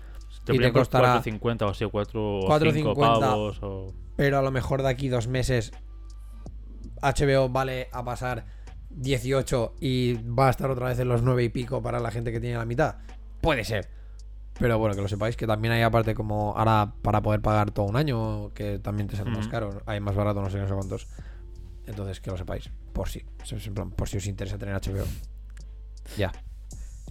[0.45, 2.73] te y te costará 4.50 o así, 4 o 4.50.
[2.73, 3.93] 5 pavos o...
[4.15, 5.71] pero a lo mejor de aquí dos meses
[7.01, 8.45] HBO vale a pasar
[8.89, 12.31] 18 y va a estar otra vez en los 9 y pico para la gente
[12.31, 12.95] que tiene la mitad.
[13.41, 13.87] Puede ser.
[14.59, 17.85] Pero bueno, que lo sepáis, que también hay aparte como ahora para poder pagar todo
[17.85, 20.73] un año, que también te sale más caro, hay más barato, no sé, no sé
[20.73, 21.07] cuántos.
[21.87, 23.25] Entonces, que lo sepáis, por si,
[23.65, 25.05] en plan, por si os interesa tener HBO.
[26.17, 26.31] Ya.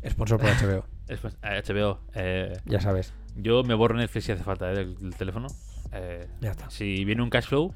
[0.06, 3.14] Sponsor por HBO, Es, pues, eh, HBO, eh, ya sabes.
[3.34, 5.46] yo me borro Netflix si hace falta eh, del, del teléfono.
[5.92, 6.68] Eh, Ya está.
[6.68, 7.72] si viene un cash flow,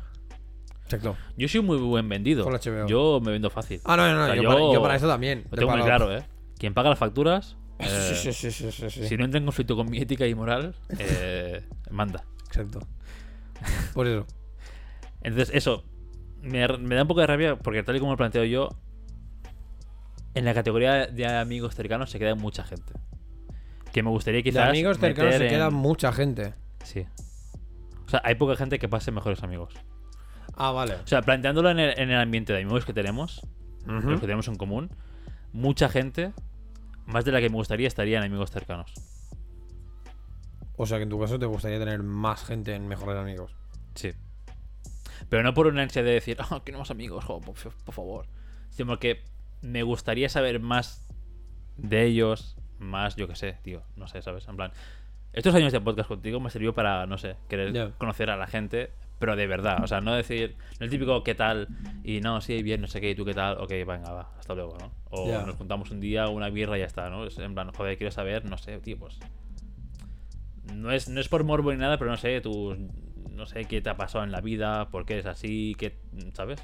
[0.84, 1.16] Exacto.
[1.36, 2.44] yo soy muy buen vendido.
[2.44, 2.86] Con HBO.
[2.86, 3.80] Yo me vendo fácil.
[3.84, 5.44] Ah, no, no, no, O sea, yo, yo- para, yo para eso también.
[5.44, 6.22] Lo de tengo muy claro, ¿eh?
[6.58, 9.98] Quien paga las facturas, eh, Sí, sí, sí, si no entra en conflicto con mi
[9.98, 12.24] ética y moral, eh, manda.
[12.46, 12.80] Exacto.
[13.94, 14.26] Por eso.
[15.22, 15.84] Entonces, eso.
[16.42, 18.68] Me, me da un poco de rabia porque, tal y como lo planteo yo,
[20.34, 22.92] en la categoría de amigos cercanos se queda mucha gente.
[23.92, 24.68] Que me gustaría De quizás.
[24.68, 26.54] amigos cercanos se queda en- mucha gente.
[26.84, 27.06] Sí.
[28.06, 29.74] O sea, hay poca gente que pase mejores amigos.
[30.54, 30.94] Ah, vale.
[30.94, 33.40] O sea, planteándolo en el, en el ambiente de amigos que tenemos,
[33.86, 34.90] los que tenemos en común,
[35.52, 36.32] mucha gente,
[37.06, 38.92] más de la que me gustaría, estaría en amigos cercanos.
[40.76, 43.54] O sea que en tu caso te gustaría tener más gente en mejores amigos.
[43.94, 44.12] Sí.
[45.28, 48.26] Pero no por una ansia de decir, oh, queremos amigos, jo, por, por favor.
[48.70, 49.22] Sino porque
[49.60, 51.08] me gustaría saber más
[51.76, 54.46] de ellos, más, yo qué sé, tío, no sé, ¿sabes?
[54.48, 54.72] En plan,
[55.32, 58.90] estos años de podcast contigo me sirvió para, no sé, querer conocer a la gente,
[59.22, 61.68] pero de verdad, o sea, no decir, no el típico qué tal,
[62.02, 64.52] y no, sí, bien, no sé qué, y tú qué tal, ok, venga, va, hasta
[64.52, 64.92] luego, ¿no?
[65.10, 67.24] O nos juntamos un día, una birra y ya está, ¿no?
[67.24, 69.20] Es en plan, joder, quiero saber, no sé, tío, pues.
[70.74, 72.76] No es, no es por morbo ni nada, pero no sé, tú,
[73.30, 76.00] no sé qué te ha pasado en la vida, por qué eres así, qué,
[76.34, 76.60] ¿sabes?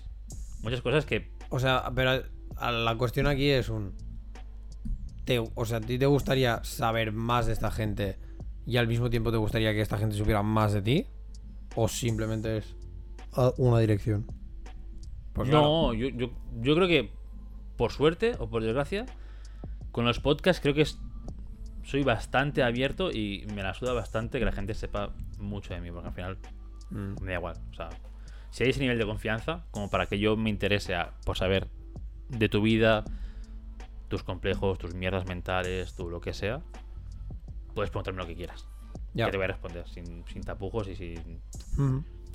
[0.61, 2.25] Muchas cosas que O sea, pero
[2.61, 3.95] la cuestión aquí es un.
[5.25, 8.19] Te, o sea, ¿a ti te gustaría saber más de esta gente
[8.67, 11.07] y al mismo tiempo te gustaría que esta gente supiera más de ti?
[11.81, 12.75] ¿O simplemente es
[13.35, 14.27] a una dirección?
[15.33, 15.65] Pues claro.
[15.69, 17.13] no, yo, yo, yo creo que
[17.77, 19.07] por suerte o por desgracia,
[19.93, 20.99] con los podcasts creo que es-
[21.85, 25.93] soy bastante abierto y me la suda bastante que la gente sepa mucho de mí,
[25.93, 26.39] porque al final
[26.91, 27.23] Mm.
[27.23, 27.57] me da igual.
[27.71, 27.91] O sea,
[28.51, 31.69] si hay ese nivel de confianza, como para que yo me interese a, por saber
[32.29, 33.05] de tu vida,
[34.09, 36.61] tus complejos, tus mierdas mentales, tu lo que sea,
[37.73, 38.67] puedes preguntarme lo que quieras.
[39.19, 39.27] Ya.
[39.27, 41.41] Que te voy a responder sin, sin tapujos y sin.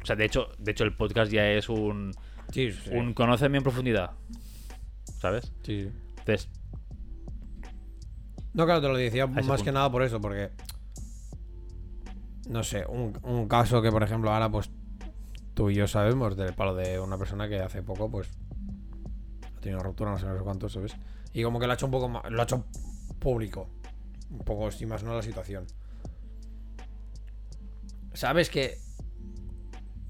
[0.01, 2.11] O sea, de hecho, de hecho el podcast ya es un.
[2.51, 2.89] Sí, sí.
[2.91, 4.11] un conóceme en profundidad.
[5.19, 5.53] ¿Sabes?
[5.63, 5.91] Sí, sí.
[6.19, 6.49] Entonces,
[8.53, 9.63] No, claro, te lo decía más punto.
[9.63, 10.51] que nada por eso, porque.
[12.49, 14.69] No sé, un, un caso que, por ejemplo, ahora, pues.
[15.53, 18.29] Tú y yo sabemos del palo de una persona que hace poco, pues.
[19.55, 20.95] Ha tenido una ruptura, no sé, no sé cuánto, ¿sabes?
[21.31, 22.23] Y como que lo ha hecho un poco más.
[22.29, 22.65] Lo ha hecho
[23.19, 23.69] público.
[24.29, 25.65] Un poco, si más no, la situación.
[28.13, 28.77] Sabes que.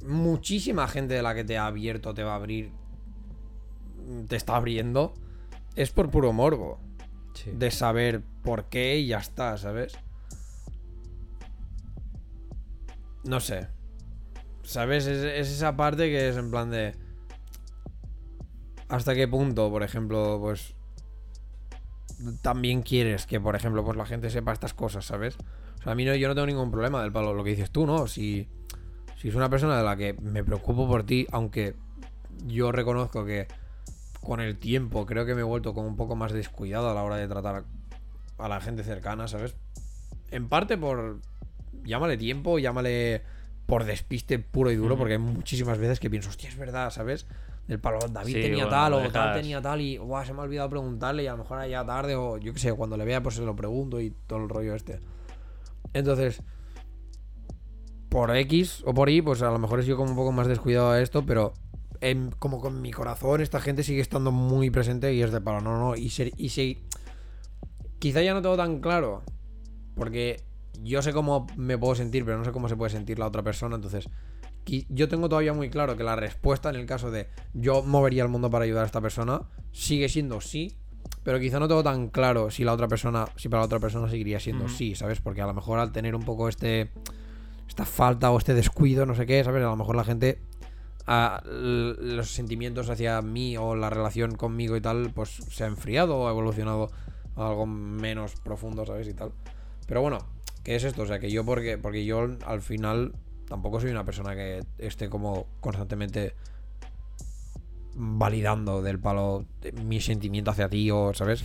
[0.05, 2.71] muchísima gente de la que te ha abierto, te va a abrir,
[4.27, 5.13] te está abriendo,
[5.75, 6.79] es por puro morbo.
[7.33, 7.51] Sí.
[7.51, 9.97] De saber por qué y ya está, ¿sabes?
[13.23, 13.67] No sé.
[14.63, 15.07] ¿Sabes?
[15.07, 16.95] Es, es esa parte que es en plan de...
[18.87, 20.75] ¿Hasta qué punto, por ejemplo, pues...
[22.41, 25.37] También quieres que, por ejemplo, pues la gente sepa estas cosas, ¿sabes?
[25.83, 27.69] O sea, a mí no, yo no tengo ningún problema del palo, lo que dices
[27.69, 28.07] tú, ¿no?
[28.07, 28.47] Si,
[29.17, 31.75] si es una persona de la que me preocupo por ti, aunque
[32.45, 33.47] yo reconozco que
[34.21, 37.03] con el tiempo creo que me he vuelto como un poco más descuidado a la
[37.03, 37.65] hora de tratar
[38.37, 39.57] a la gente cercana, ¿sabes?
[40.31, 41.19] En parte por...
[41.83, 43.21] Llámale tiempo, llámale
[43.65, 47.25] por despiste puro y duro, porque hay muchísimas veces que pienso, hostia, es verdad, ¿sabes?
[47.67, 50.39] Del palo, David Sí, tenía bueno, tal o tal tenía tal y "Buah, se me
[50.39, 53.03] ha olvidado preguntarle y a lo mejor ya tarde o yo qué sé, cuando le
[53.03, 54.99] vea pues se lo pregunto y todo el rollo este.
[55.93, 56.41] Entonces,
[58.09, 60.47] por X o por Y, pues a lo mejor he sido como un poco más
[60.47, 61.53] descuidado a esto, pero
[62.01, 65.61] en- como con mi corazón esta gente sigue estando muy presente y es de palo,
[65.61, 66.83] no, no, y, ser, y si...
[67.99, 69.23] Quizá ya no tengo tan claro,
[69.95, 70.41] porque
[70.81, 73.43] yo sé cómo me puedo sentir, pero no sé cómo se puede sentir la otra
[73.43, 74.09] persona, entonces...
[74.65, 78.29] Yo tengo todavía muy claro que la respuesta en el caso de yo movería el
[78.29, 79.41] mundo para ayudar a esta persona
[79.73, 80.77] sigue siendo sí,
[81.23, 84.09] pero quizá no tengo tan claro si la otra persona, si para la otra persona
[84.09, 85.19] seguiría siendo sí, ¿sabes?
[85.21, 86.89] Porque a lo mejor al tener un poco este
[87.67, 89.63] esta falta o este descuido, no sé qué, ¿sabes?
[89.63, 90.39] A lo mejor la gente
[91.45, 96.17] l- los sentimientos hacia mí o la relación conmigo y tal, pues se ha enfriado
[96.17, 96.91] o ha evolucionado
[97.35, 99.07] a algo menos profundo, ¿sabes?
[99.07, 99.31] Y tal.
[99.87, 100.19] Pero bueno,
[100.63, 101.01] ¿qué es esto?
[101.03, 103.13] O sea, que yo porque porque yo al final
[103.47, 106.35] tampoco soy una persona que esté como constantemente
[107.95, 111.43] validando del palo de mi sentimiento hacia ti o, ¿sabes?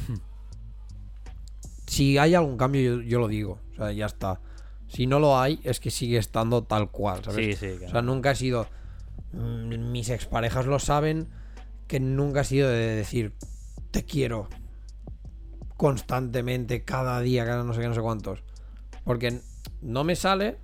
[1.87, 3.59] si hay algún cambio, yo, yo lo digo.
[3.73, 4.41] O sea, ya está.
[4.89, 7.59] Si no lo hay, es que sigue estando tal cual, ¿sabes?
[7.59, 8.67] Sí, sí, O sea, nunca ha sido.
[9.33, 11.29] mm, Mis exparejas lo saben.
[11.87, 13.33] Que nunca ha sido de decir
[13.91, 14.49] te quiero
[15.79, 18.43] constantemente, cada día, cada no sé qué, no sé cuántos.
[19.05, 19.41] Porque
[19.81, 20.59] no me sale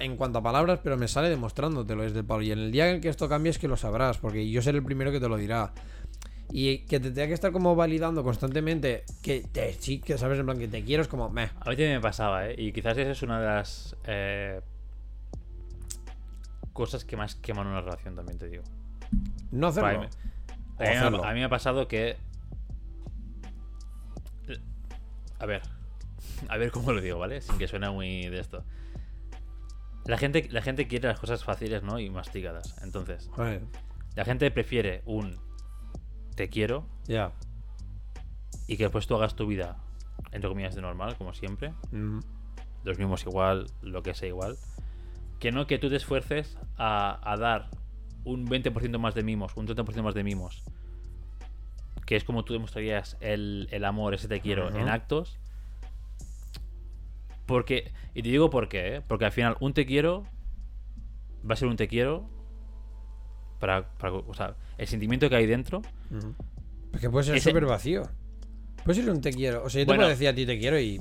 [0.00, 2.42] en cuanto a palabras, pero me sale demostrándotelo desde el palo.
[2.42, 4.78] Y en el día en que esto cambie es que lo sabrás, porque yo seré
[4.78, 5.72] el primero que te lo dirá.
[6.50, 10.46] Y que te tenga que estar como validando constantemente que te, sí, que sabes, en
[10.46, 11.50] plan que te quiero, es como, meh.
[11.60, 12.54] A también me pasaba, ¿eh?
[12.56, 14.60] Y quizás esa es una de las eh,
[16.72, 18.64] cosas que más queman una relación, también te digo.
[19.50, 19.88] No hacerlo.
[19.88, 20.06] A mí,
[20.78, 21.24] hacerlo.
[21.24, 22.16] a mí me ha pasado que.
[25.38, 25.62] A ver.
[26.48, 27.40] A ver cómo lo digo, ¿vale?
[27.40, 28.64] Sin que suene muy de esto.
[30.08, 32.00] La gente, la gente quiere las cosas fáciles, ¿no?
[32.00, 32.76] Y masticadas.
[32.82, 33.30] Entonces,
[34.16, 35.36] la gente prefiere un
[36.34, 37.32] te quiero Ya.
[38.66, 39.76] y que después tú hagas tu vida,
[40.32, 41.72] entre comillas, de normal, como siempre.
[41.92, 42.20] Mm.
[42.84, 44.56] Los mismos igual, lo que sea igual.
[45.40, 47.68] Que no que tú te esfuerces a, a dar
[48.24, 50.62] un 20% más de mimos, un 30% más de mimos.
[52.06, 55.38] Que es como tú demostrarías el, el amor, ese te quiero, en actos.
[57.48, 59.02] Porque, y te digo por qué, ¿eh?
[59.04, 60.24] porque al final un te quiero
[61.48, 62.28] va a ser un te quiero
[63.58, 65.78] para, para- o sea, el sentimiento que hay dentro
[66.10, 66.34] Ujú.
[66.92, 68.02] Es que puede ser súper vacío.
[68.84, 69.64] Puede ser un te quiero.
[69.64, 70.00] O sea, yo te Bueno.
[70.00, 71.00] puedo decir a ti te quiero y.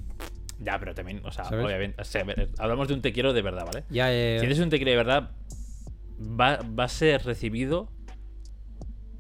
[0.60, 1.66] ya pero también o sea ¿Sabes?
[1.66, 2.26] obviamente o sea,
[2.58, 4.92] hablamos de un te quiero de verdad vale Ya, eh, Si eres un te quiero
[4.92, 5.32] de verdad,
[6.20, 7.90] va, va a ser recibido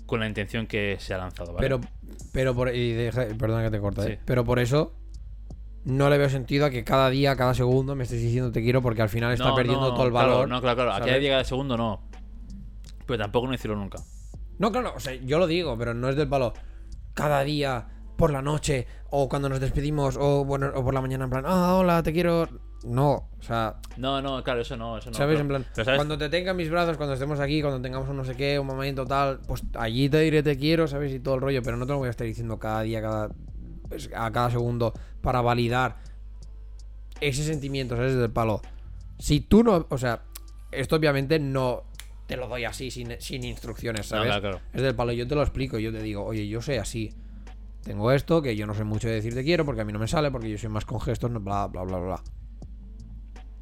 [0.05, 1.67] con la intención que se ha lanzado, ¿vale?
[1.67, 1.81] Pero,
[2.31, 2.73] pero por.
[2.73, 4.15] Y deja, perdona que te corta, ¿eh?
[4.15, 4.21] Sí.
[4.25, 4.93] Pero por eso.
[5.87, 8.81] No le veo sentido a que cada día, cada segundo me estés diciendo te quiero
[8.81, 10.49] porque al final está No, perdiendo no, todo el claro, valor.
[10.49, 10.91] no, claro, claro.
[10.93, 11.21] Aquí ¿sabes?
[11.21, 12.01] llega el segundo, no.
[13.05, 13.99] Pero tampoco no decirlo nunca.
[14.59, 16.51] No, claro, o sea, yo lo digo, pero no es del palo.
[17.13, 21.23] Cada día, por la noche, o cuando nos despedimos, o bueno, o por la mañana,
[21.23, 22.49] en plan, ah, hola, te quiero.
[22.83, 25.15] No, o sea, No, no, claro, eso no, eso no.
[25.17, 25.39] ¿sabes?
[25.41, 28.17] pero- en plan, cuando te tenga en mis brazos, cuando estemos aquí, cuando tengamos un
[28.17, 31.13] no sé qué, un momento tal, pues allí te diré te quiero, ¿sabes?
[31.13, 33.29] Y todo el rollo, pero no te lo voy a estar diciendo cada día, cada
[33.89, 35.97] pues, a cada segundo para validar
[37.21, 38.15] ese sentimiento, ¿sabes?
[38.15, 38.61] Del palo.
[39.19, 40.23] Si tú no, o sea,
[40.71, 41.83] esto obviamente no
[42.27, 44.27] te lo doy así, sin, sin instrucciones, No, ¿sabes?
[44.27, 44.61] claro, claro.
[44.73, 47.13] Es del palo, yo te lo explico, yo te digo, oye, yo soy así.
[47.83, 49.99] Tengo esto, que yo no sé mucho de decir te quiero, porque a mí no
[49.99, 52.23] me sale, porque yo soy más con gestos, bla, bla, bla, bla.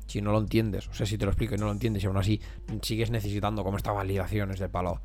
[0.08, 2.08] Si no lo entiendes, o sea, si te lo explico y no lo entiendes, y
[2.08, 2.42] aún así
[2.82, 5.00] sigues necesitando como esta validación, es del palo.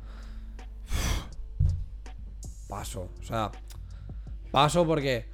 [2.67, 3.51] Paso, o sea,
[4.51, 5.25] paso porque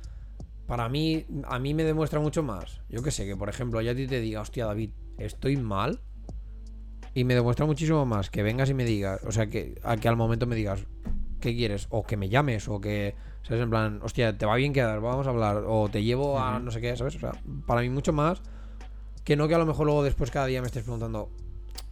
[0.68, 2.82] para mí, a mí me demuestra mucho más.
[2.90, 6.02] Yo que sé, que por ejemplo, yo a ti te diga, hostia, David, estoy mal.
[7.14, 10.08] Y me demuestra muchísimo más que vengas y me digas, o sea, que, a que
[10.08, 10.86] al momento me digas,
[11.40, 11.88] ¿qué quieres?
[11.90, 13.64] O que me llames, o que, ¿sabes?
[13.64, 16.70] En plan, hostia, te va bien quedar, vamos a hablar, o te llevo a no
[16.70, 17.16] sé qué, ¿sabes?
[17.16, 17.32] O sea,
[17.66, 18.42] para mí mucho más
[19.28, 21.30] que no que a lo mejor luego después cada día me estés preguntando,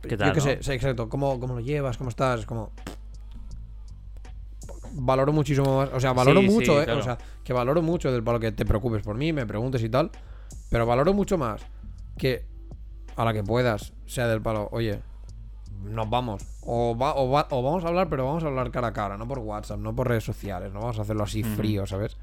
[0.02, 0.44] ¿Qué yo tal, qué no?
[0.46, 2.72] sé, sí, exacto, ¿cómo, cómo lo llevas, cómo estás, es como...
[4.98, 7.00] Valoro muchísimo más, o sea, valoro Sí, sí, mucho, eh, claro.
[7.00, 9.90] o sea, que valoro mucho del palo que te preocupes por mí, me preguntes y
[9.90, 10.10] tal,
[10.70, 11.62] pero valoro mucho más
[12.18, 12.46] que
[13.18, 15.02] a la que puedas, sea del palo, oye,
[15.84, 18.88] nos vamos, o, va, o, va- o vamos a hablar, pero vamos a hablar cara
[18.88, 21.86] a cara, no por WhatsApp, no por redes sociales, no vamos a hacerlo así frío,
[21.86, 22.18] ¿sabes?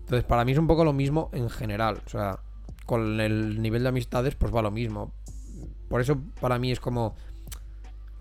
[0.00, 2.38] Entonces, para mí es un poco lo mismo en general, o sea,
[2.84, 5.12] con el nivel de amistades, pues va lo mismo.
[5.88, 7.14] Por eso, para mí es como.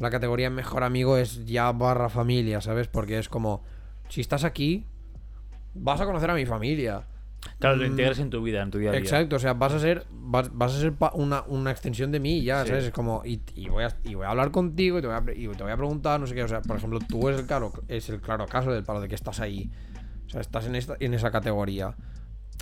[0.03, 2.87] La categoría mejor amigo es ya barra familia, ¿sabes?
[2.89, 3.63] Porque es como.
[4.09, 4.85] Si estás aquí,
[5.73, 7.07] vas a conocer a mi familia.
[7.59, 8.99] Claro, lo Mm, integras en tu vida, en tu día a día.
[9.01, 12.43] Exacto, o sea, vas a ser, vas, vas a ser una, una extensión de mí,
[12.43, 12.67] ya, Sí.
[12.67, 12.83] ¿sabes?
[12.85, 15.21] Es como, y, y voy a, y voy a hablar contigo y te voy a,
[15.21, 17.39] pre- y te voy a preguntar, no sé qué, o sea, por ejemplo, tú eres
[17.39, 19.69] el claro, es el claro caso del palo de que estás ahí,
[20.27, 21.95] o sea, estás en, esta, en esa categoría.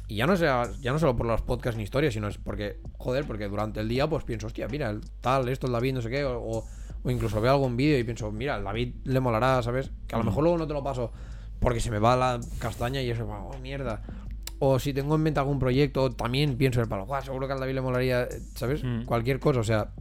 [0.07, 2.79] Y ya no sea, ya no solo por los podcasts ni historias, sino es porque,
[2.97, 6.01] joder, porque durante el día pues pienso, hostia, mira, el tal, esto, el David, no
[6.01, 6.65] sé qué, o, o-
[7.03, 9.91] o incluso veo algún vídeo y pienso, mira, el David le molará, ¿sabes?
[10.07, 11.11] Que a lo mejor luego no te lo paso
[11.59, 14.01] porque se me va la castaña y eso, oh, mierda.
[14.59, 17.53] O si tengo en mente algún proyecto, también pienso en el palo, "Guau, seguro que
[17.53, 18.83] al David le molaría, ¿sabes?
[18.83, 19.05] Mm.
[19.05, 19.91] Cualquier cosa, o sea.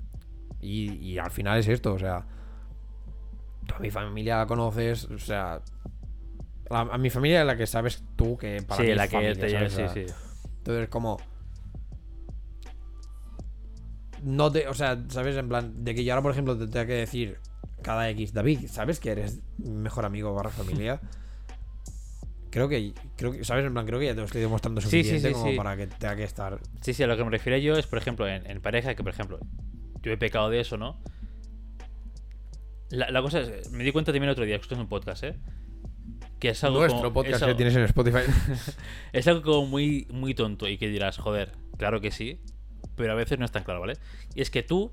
[0.61, 2.27] Y, y al final es esto, o sea.
[3.67, 5.61] Toda mi familia la conoces, o sea.
[6.69, 9.09] A, a mi familia es la que sabes tú que para mí Sí, es la
[9.09, 9.73] que familia, te ¿sabes?
[9.73, 10.13] sí, O sea, sí.
[10.59, 11.17] Entonces, como.
[14.23, 14.69] No te.
[14.69, 15.37] O sea, ¿sabes?
[15.37, 17.39] En plan, de que yo ahora, por ejemplo, te tenga que decir
[17.83, 21.01] cada X, David, ¿sabes que eres mejor amigo barra familia?
[22.51, 23.65] Creo que, creo que, ¿sabes?
[23.65, 25.77] En plan, creo que ya te lo estoy demostrando Sí, sí, suficiente sí, como para
[25.77, 26.59] que tenga que estar.
[26.83, 29.03] Sí, sí, a lo que me refiero yo es, por ejemplo, en, en pareja, que
[29.05, 29.39] por ejemplo,
[30.03, 31.01] yo he pecado de eso, ¿no?
[32.91, 35.37] La, la cosa es, me di cuenta también el otro día, escuchando un podcast, ¿eh?
[36.41, 38.19] Que es algo Nuestro como- podcast es que tienes en Spotify.
[39.13, 42.41] Es algo como muy, muy tonto y que dirás, joder, claro que sí,
[43.01, 43.95] pero a veces no es tan claro, ¿vale?
[44.35, 44.93] Y es que tú,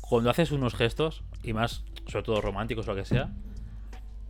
[0.00, 3.30] cuando haces unos gestos, y más, sobre todo románticos o lo que sea,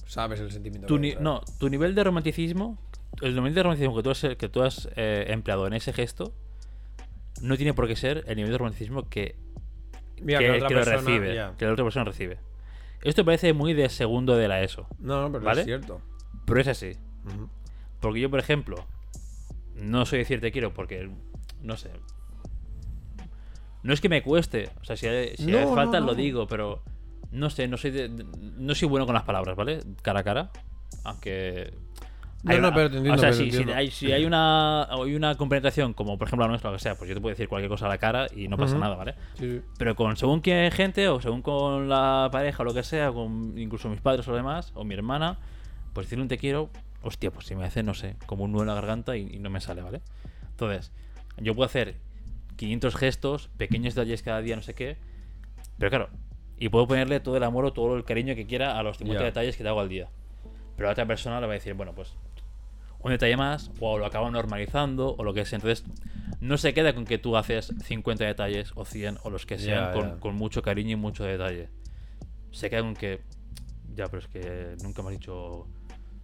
[0.04, 0.86] Sabes el sentimiento.
[0.86, 2.78] tu que no, tu nivel de romanticismo,
[3.22, 6.32] el nivel de romanticismo que tú has, que tú has eh, empleado en ese gesto,
[7.42, 9.34] no tiene por qué ser el nivel de romanticismo que,
[10.22, 12.38] Mira, que, que otra que lo recibe, que la otra persona recibe.
[13.02, 15.60] Esto parece muy de segundo de la ESO, No, no, pero ¿Vale?
[15.62, 16.00] es cierto.
[16.44, 16.92] pero es así.
[18.00, 18.76] Porque yo, por ejemplo,
[19.74, 21.10] no soy decir te quiero porque,
[21.62, 21.90] no sé.
[23.86, 26.06] No es que me cueste, o sea, si, hay- si No, hace no, falta no.
[26.06, 26.82] lo digo, pero
[27.30, 28.08] no sé, no soy, de-
[28.58, 29.80] no soy bueno con las palabras, ¿vale?
[30.02, 30.50] Cara a cara.
[31.04, 31.72] Aunque.
[32.42, 34.12] No, hay no, una- pero te entiendo, O sea, pero te si, si hay, si
[34.12, 37.14] hay una, hay una compenetración, como por ejemplo la nuestra, lo que sea, pues yo
[37.14, 39.14] te puedo decir cualquier cosa a la cara y no pasa nada, ¿vale?
[39.38, 39.60] Sí.
[39.78, 43.56] Pero con según qué gente, o según con la pareja, o lo que sea, con
[43.58, 45.38] incluso mis padres o demás, o mi hermana,
[45.92, 46.70] pues decirle un te quiero,
[47.02, 49.38] hostia, pues si me hace, no sé, como un nudo en la garganta y, y
[49.38, 50.02] no me sale, ¿vale?
[50.50, 50.92] Entonces,
[51.38, 51.96] yo puedo hacer
[52.56, 54.96] 500 gestos, pequeños detalles cada día, no sé qué,
[55.78, 56.08] pero claro,
[56.58, 59.20] y puedo ponerle todo el amor o todo el cariño que quiera a los 50
[59.20, 59.26] Ya.
[59.26, 60.08] detalles que te hago al día.
[60.76, 62.14] Pero la otra persona le va a decir, bueno, pues
[63.00, 65.58] un detalle más, o lo acabo normalizando, o lo que sea.
[65.58, 65.84] Entonces,
[66.40, 70.18] no se queda con que tú haces 50 detalles, o 100, o los que sean,
[70.18, 71.68] con, mucho cariño y mucho detalle.
[72.50, 73.20] Se queda con que,
[73.94, 75.66] ya, pero es que nunca me has dicho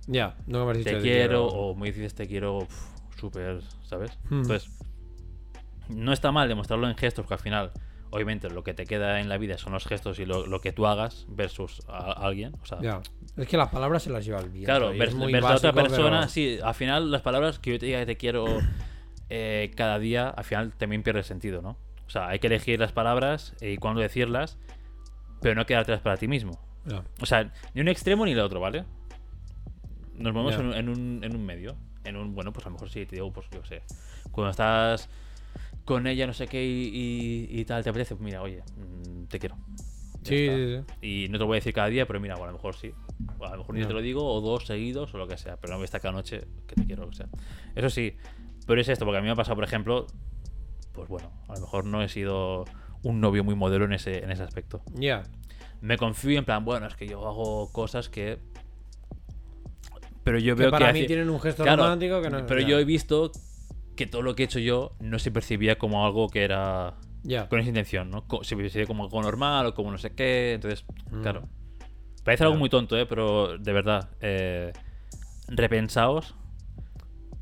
[0.07, 2.67] Ya, no me has dicho te de quiero, o me dices te quiero
[3.17, 4.19] súper, ¿sabes?
[4.29, 4.41] Hmm.
[4.41, 4.71] Entonces,
[5.89, 7.71] no está mal demostrarlo en gestos, porque al final,
[8.11, 10.73] obviamente, lo que te queda en la vida son los gestos y lo, lo que
[10.73, 12.55] tú hagas versus a, a alguien.
[12.63, 13.01] O sea, Ya.
[13.37, 14.67] Es que las palabras se las lleva el viento.
[14.71, 17.59] Claro, y ver, es muy ver a otra persona, pero- sí, al final las palabras
[17.59, 18.47] que yo te diga que te quiero
[19.31, 21.77] eh, cada día, al final también pierde sentido, ¿no?
[22.07, 24.59] O sea, hay que elegir las palabras y cuándo decirlas,
[25.41, 26.61] pero no quedártelas para ti mismo.
[26.85, 27.03] Ya.
[27.21, 28.85] O sea, ni un extremo ni el otro, ¿vale?
[30.15, 31.77] Nos movemos en, un- en un, en un medio.
[32.05, 33.83] En un, bueno, pues a lo mejor sí, te digo, pues yo sé.
[34.31, 35.09] Cuando estás
[35.85, 39.25] con ella, no sé qué, y, y- y tal, te apetece, pues mira, oye, mm,
[39.27, 39.57] te quiero.
[40.23, 40.57] Sí, está.
[40.57, 41.25] sí, sí.
[41.25, 42.77] Y no te lo voy a decir cada día, pero mira, bueno, a lo mejor
[42.77, 42.93] sí.
[43.41, 45.57] A lo mejor ni te lo digo, o dos seguidos, o lo que sea.
[45.57, 47.27] Pero no a estar cada noche que te quiero, o sea.
[47.75, 48.17] Eso sí,
[48.67, 50.07] pero es esto, porque a mí me ha pasado, por ejemplo,
[50.93, 52.65] pues bueno, a lo mejor no he sido
[53.03, 54.83] un novio muy modelo en ese, en ese aspecto.
[54.95, 55.25] Ya.
[55.81, 58.39] Me confío en plan, bueno, es que yo hago cosas que.
[60.23, 60.93] Pero yo Que veo para que.
[60.93, 63.33] mí hace- tienen un gesto Claro, romántico que no Pero yo he visto
[63.97, 66.95] que todo lo que he hecho yo no se percibía como algo que era
[67.49, 68.25] con esa intención, ¿no?
[68.43, 70.55] Se percibía como algo normal o como no sé qué.
[70.55, 71.23] Entonces, Mm.
[71.23, 71.49] claro.
[72.25, 73.07] Parece algo muy tonto, ¿eh?
[73.07, 74.73] Pero de verdad, eh,
[75.49, 76.35] repensaos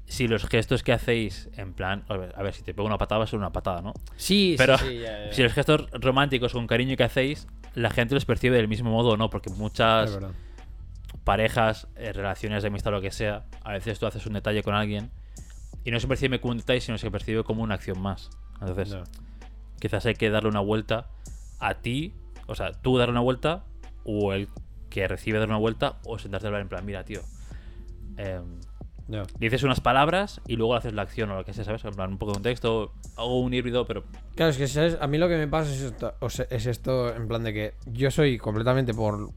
[0.07, 2.98] si los gestos que hacéis, en plan, a ver, a ver, si te pego una
[2.98, 3.92] patada va a ser una patada, ¿no?
[4.16, 8.24] Sí, Pero sí, sí, si los gestos románticos con cariño que hacéis, la gente los
[8.24, 10.18] percibe del mismo modo o no, porque muchas
[11.22, 14.74] parejas, eh, relaciones de amistad, lo que sea, a veces tú haces un detalle con
[14.74, 15.11] alguien
[15.85, 18.31] y no se percibe como un detalle, sino se percibe como una acción más.
[18.61, 18.97] Entonces,
[19.81, 21.09] quizás hay que darle una vuelta
[21.59, 22.14] a ti
[22.51, 23.62] o sea, tú dar una vuelta
[24.05, 24.49] o el
[24.89, 27.20] que recibe dar una vuelta o sentarte a hablar en plan, mira, tío.
[28.16, 28.59] em,
[29.39, 31.85] dices unas palabras y luego haces la acción o lo que sea, ¿sabes?
[31.85, 34.03] En plan, un poco de contexto, hago un híbrido, pero
[34.35, 34.99] Claro, es que ¿sabes?
[35.01, 37.53] a mí lo que me pasa es esto, o sea, es esto en plan de
[37.53, 39.31] que yo soy completamente por.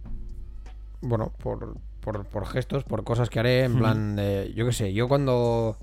[1.01, 4.51] Bueno, por, por, por gestos, por cosas que haré, en plan de.
[4.55, 5.77] Yo qué sé, yo cuando.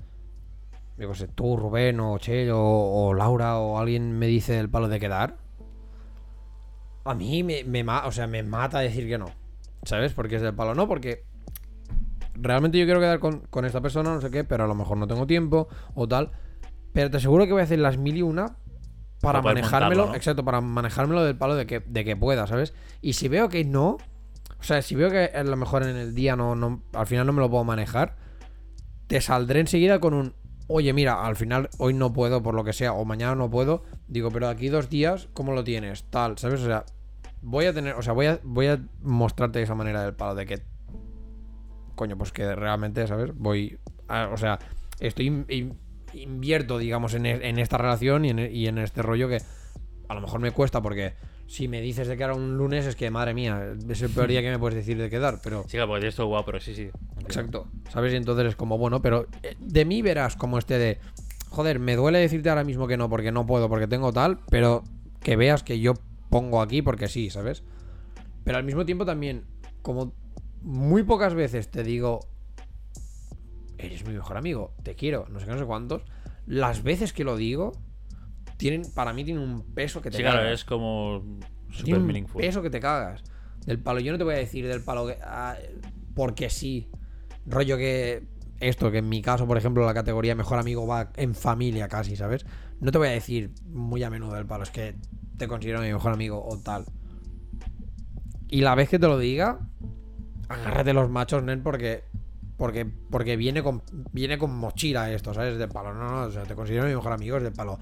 [0.97, 4.87] Yo qué sé, tú, Rubén, o Chelo, o Laura, o alguien me dice el palo
[4.87, 5.37] de quedar.
[7.05, 9.31] A mí me, me, o sea, me mata decir que no.
[9.83, 10.13] ¿Sabes?
[10.13, 10.75] Porque es del palo.
[10.75, 11.25] No, porque
[12.35, 14.97] realmente yo quiero quedar con, con esta persona, no sé qué, pero a lo mejor
[14.97, 16.31] no tengo tiempo o tal.
[16.93, 18.57] Pero te aseguro que voy a hacer las mil y una
[19.21, 20.13] para manejármelo.
[20.15, 22.73] Exacto, para manejármelo del palo de que, de que pueda, ¿sabes?
[23.01, 23.97] Y si veo que no,
[24.59, 27.25] o sea, si veo que a lo mejor en el día no, no al final
[27.25, 28.15] no me lo puedo manejar,
[29.07, 30.33] te saldré enseguida con un.
[30.73, 33.83] Oye, mira, al final hoy no puedo por lo que sea, o mañana no puedo.
[34.07, 36.05] Digo, pero de aquí dos días, ¿cómo lo tienes?
[36.05, 36.61] Tal, ¿sabes?
[36.61, 36.85] O sea,
[37.41, 40.45] voy a tener, o sea, voy a, voy a mostrarte esa manera del palo de
[40.45, 40.61] que.
[41.95, 43.31] Coño, pues que realmente, ¿sabes?
[43.35, 43.79] Voy.
[44.07, 44.59] a- o sea,
[44.99, 45.27] estoy.
[45.27, 45.77] in- in-
[46.13, 49.41] invierto, digamos, en, e- en esta relación y en, y en este rollo que
[50.09, 51.13] a lo mejor me cuesta porque
[51.51, 54.29] si me dices de que era un lunes es que, madre mía, es el peor
[54.29, 55.63] día que me puedes decir de quedar, pero.
[55.63, 56.89] sí, claro, porque todo guapo, pero sí, sí.
[57.19, 58.13] Exacto, ¿sabes?
[58.13, 60.99] Y entonces es como, bueno, pero eh, de mí verás como este de,
[61.49, 64.85] joder, me duele decirte ahora mismo que no, porque no puedo, porque tengo tal, pero
[65.21, 65.95] que veas que yo
[66.29, 67.65] pongo aquí porque sí, ¿sabes?
[68.45, 69.43] Pero al mismo tiempo también,
[69.81, 70.13] como
[70.61, 72.21] muy pocas veces te digo,
[73.77, 76.03] eres mi mejor amigo, te quiero, no sé qué, no sé cuántos,
[76.47, 77.73] las veces que lo digo,
[78.61, 81.23] tienen, para mí tienen un peso que te Sí, claro, es como
[81.71, 82.39] super un meaningful.
[82.39, 83.23] peso que te cagas.
[83.65, 85.17] Del palo, yo no te voy a decir del palo que.
[85.23, 85.55] ah,
[86.13, 86.89] porque sí.
[87.47, 88.27] Rollo que.
[88.59, 92.15] Esto, que en mi caso, por ejemplo, la categoría mejor amigo va en familia casi,
[92.15, 92.45] ¿sabes?
[92.79, 94.95] No te voy a decir muy a menudo del palo, es que
[95.37, 96.85] te considero mi mejor amigo o tal.
[98.47, 99.57] Y la vez que te lo diga,
[100.49, 102.03] agárrate los machos, nen, porque.
[102.57, 103.81] Porque, porque viene con
[104.11, 105.57] viene con mochila esto, ¿sabes?
[105.57, 105.95] De palo.
[105.95, 107.79] No, no, o sea, te considero mi mejor amigo, es de palo.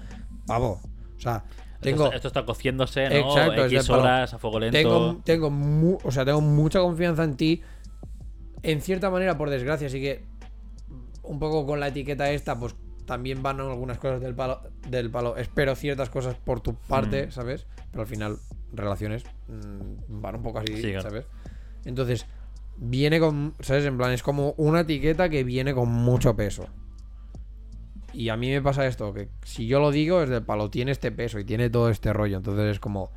[0.50, 0.80] Pavo.
[1.16, 1.44] O sea,
[1.80, 2.04] tengo.
[2.04, 3.14] Esto, está, esto está cociéndose, ¿no?
[3.16, 4.76] Exacto, X horas a fuego lento.
[4.78, 7.62] Tengo, tengo, mu- o sea, tengo mucha confianza en ti.
[8.62, 10.24] En cierta manera, por desgracia, así que
[11.22, 12.74] un poco con la etiqueta esta, pues
[13.06, 14.60] también van algunas cosas del palo.
[14.88, 15.36] Del palo.
[15.36, 17.30] Espero ciertas cosas por tu parte, Mm.
[17.32, 17.66] ¿sabes?
[17.90, 18.36] Pero al final,
[18.72, 20.92] relaciones mm, van un poco así, Sí.
[21.00, 21.24] ¿sabes?
[21.84, 22.26] Entonces,
[22.76, 23.84] viene con, ¿sabes?
[23.86, 26.66] En plan, es como una etiqueta que viene con mucho peso.
[28.12, 30.90] Y a mí me pasa esto, que si yo lo digo es del palo, tiene
[30.92, 32.36] este peso y tiene todo este rollo.
[32.38, 33.10] Entonces es como,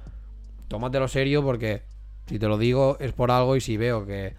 [0.68, 1.84] tómatelo serio porque
[2.28, 4.36] si te lo digo es por algo y si veo que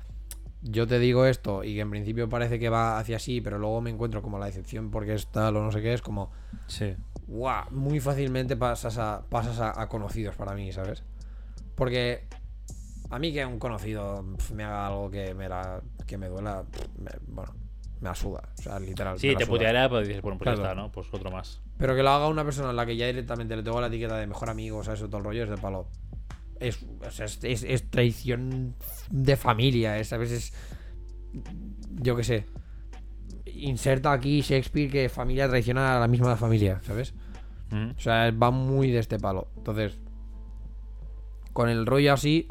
[0.62, 3.80] yo te digo esto y que en principio parece que va hacia así, pero luego
[3.80, 6.30] me encuentro como la decepción porque es tal o no sé qué, es como,
[6.68, 6.94] Sí.
[7.26, 11.02] guau, muy fácilmente pasas a, pasas a, a conocidos para mí, ¿sabes?
[11.74, 12.24] Porque
[13.11, 14.24] a mí que un conocido
[14.55, 16.64] me haga algo que me, la, que me duela,
[16.98, 17.52] me- bueno,
[18.01, 19.18] me la suda, o sea, literal.
[19.18, 20.70] Sí, te puteará, pero dices, bueno, pues ya Claro.
[20.70, 20.92] está, ¿no?
[20.92, 21.61] Pues otro más.
[21.78, 24.16] Pero que lo haga una persona a la que ya directamente le tengo la etiqueta
[24.18, 25.88] de mejor amigo, o sea, eso todo el rollo es de palo.
[26.61, 28.74] Es, o sea, es, es- es traición
[29.11, 30.30] de familia, es, ¿sabes?
[30.30, 30.53] Es.
[31.90, 32.47] Yo qué sé.
[33.47, 37.14] Inserta aquí Shakespeare que familia traiciona a la misma familia, ¿sabes?
[37.70, 37.90] Mm.
[37.97, 39.49] O sea, va muy de este palo.
[39.57, 39.99] Entonces,
[41.53, 42.47] con el rollo así,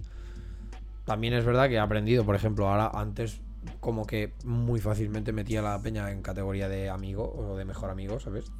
[1.05, 3.41] también es verdad que he aprendido, por ejemplo, ahora antes
[3.79, 7.89] como que muy fácilmente metía a la peña en categoría de amigo o de mejor
[7.89, 8.51] amigo, ¿sabes?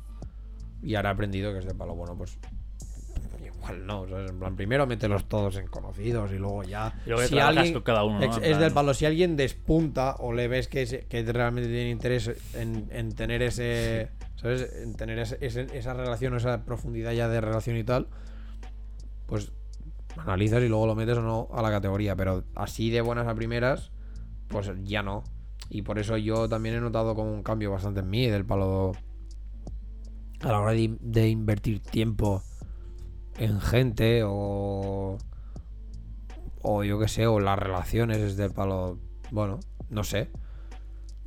[0.81, 2.37] Y ahora he aprendido que es de palo, bueno, pues
[3.45, 4.29] igual no, ¿sabes?
[4.29, 6.93] En plan, primero mételos todos en conocidos y luego ya...
[7.05, 8.25] Y luego si alguien- con cada uno, ¿no?
[8.25, 11.89] Es plan- del palo, si alguien despunta o le ves que, se- que realmente tiene
[11.89, 14.69] interés en, en tener ese, ¿sabes?
[14.83, 18.07] En tener ese- ese- esa relación, esa profundidad ya de relación y tal,
[19.27, 19.51] pues
[20.17, 23.33] analizas y luego lo metes o no a la categoría, pero así de buenas a
[23.35, 23.91] primeras,
[24.47, 25.23] pues ya no.
[25.69, 28.91] Y por eso yo también he notado como un cambio bastante en mí del palo
[30.41, 32.43] a la hora de, de invertir tiempo
[33.37, 35.17] en gente o
[36.63, 38.97] o yo qué sé, o las relaciones es del palo,
[39.31, 40.31] bueno, no sé.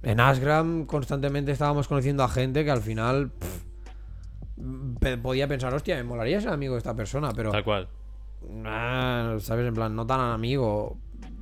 [0.02, 6.04] En Asgram constantemente estábamos conociendo a gente que al final pff, podía pensar, hostia, me
[6.04, 7.88] molaría ser amigo de esta persona, pero Tal cual.
[9.40, 9.66] ¿sabes?
[9.66, 10.98] En plan, no tan amigo.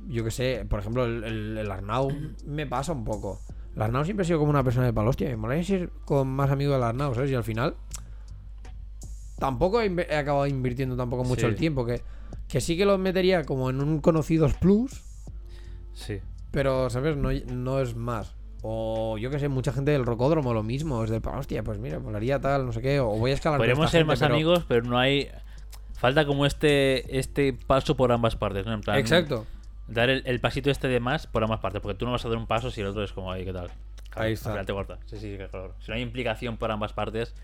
[0.07, 2.09] Yo que sé, por ejemplo, el, el, el Arnau
[2.45, 3.39] me pasa un poco.
[3.75, 5.09] El Arnau siempre ha sido como una persona de palo.
[5.09, 7.31] Hostia, me molaría ser con más amigo del Arnau, ¿sabes?
[7.31, 7.75] Y al final
[9.39, 11.47] tampoco he, acabado invirtiendo tampoco mucho Sí.
[11.47, 11.85] el tiempo.
[11.85, 12.01] Que,
[12.47, 15.03] que sí que lo metería como en un conocidos plus,
[15.93, 16.19] Sí.
[16.51, 17.17] pero, ¿sabes?
[17.17, 18.35] No, no es más.
[18.61, 21.03] O yo que sé, mucha gente del rocódromo lo mismo.
[21.03, 22.99] Es de, hostia, pues mira, molaría tal, no sé qué.
[22.99, 25.29] O voy a escalar Podríamos ser gente, más pero- amigos, pero no hay.
[25.97, 28.73] Falta como este, este paso por ambas partes, ¿no?
[28.73, 29.45] En plan, Exacto.
[29.87, 32.29] Dar el, el pasito este de más por ambas partes, porque tú no vas a
[32.29, 33.69] dar un paso si el otro es como ahí, ¿qué tal?
[34.15, 34.63] Ahí está.
[34.63, 34.97] te corta.
[35.05, 35.75] Sí, sí, claro.
[35.79, 37.35] Si no hay implicación por ambas partes,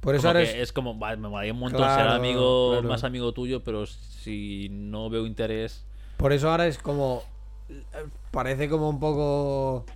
[0.00, 2.12] Por eso como ahora que es, es como, vale, me molaría un montón Claro, ser
[2.12, 2.88] amigo, claro.
[2.88, 5.84] más amigo tuyo, pero si no veo interés.
[6.16, 7.22] por eso ahora es como.
[8.30, 9.86] Parece como un poco.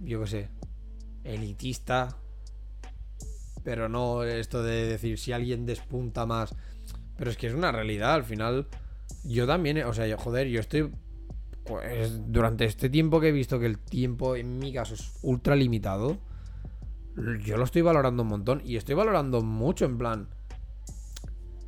[0.00, 0.48] Yo qué sé.
[1.24, 2.16] Elitista.
[3.64, 6.54] Pero no esto de decir si alguien despunta más.
[7.16, 8.14] Pero es que es una realidad.
[8.14, 8.66] Al final.
[9.26, 9.78] Yo también.
[9.84, 10.90] O sea, yo, joder, yo estoy.
[11.64, 15.56] Pues durante este tiempo que he visto que el tiempo en mi caso es ultra
[15.56, 16.18] limitado.
[17.44, 18.62] Yo lo estoy valorando un montón.
[18.64, 20.28] Y estoy valorando mucho en plan.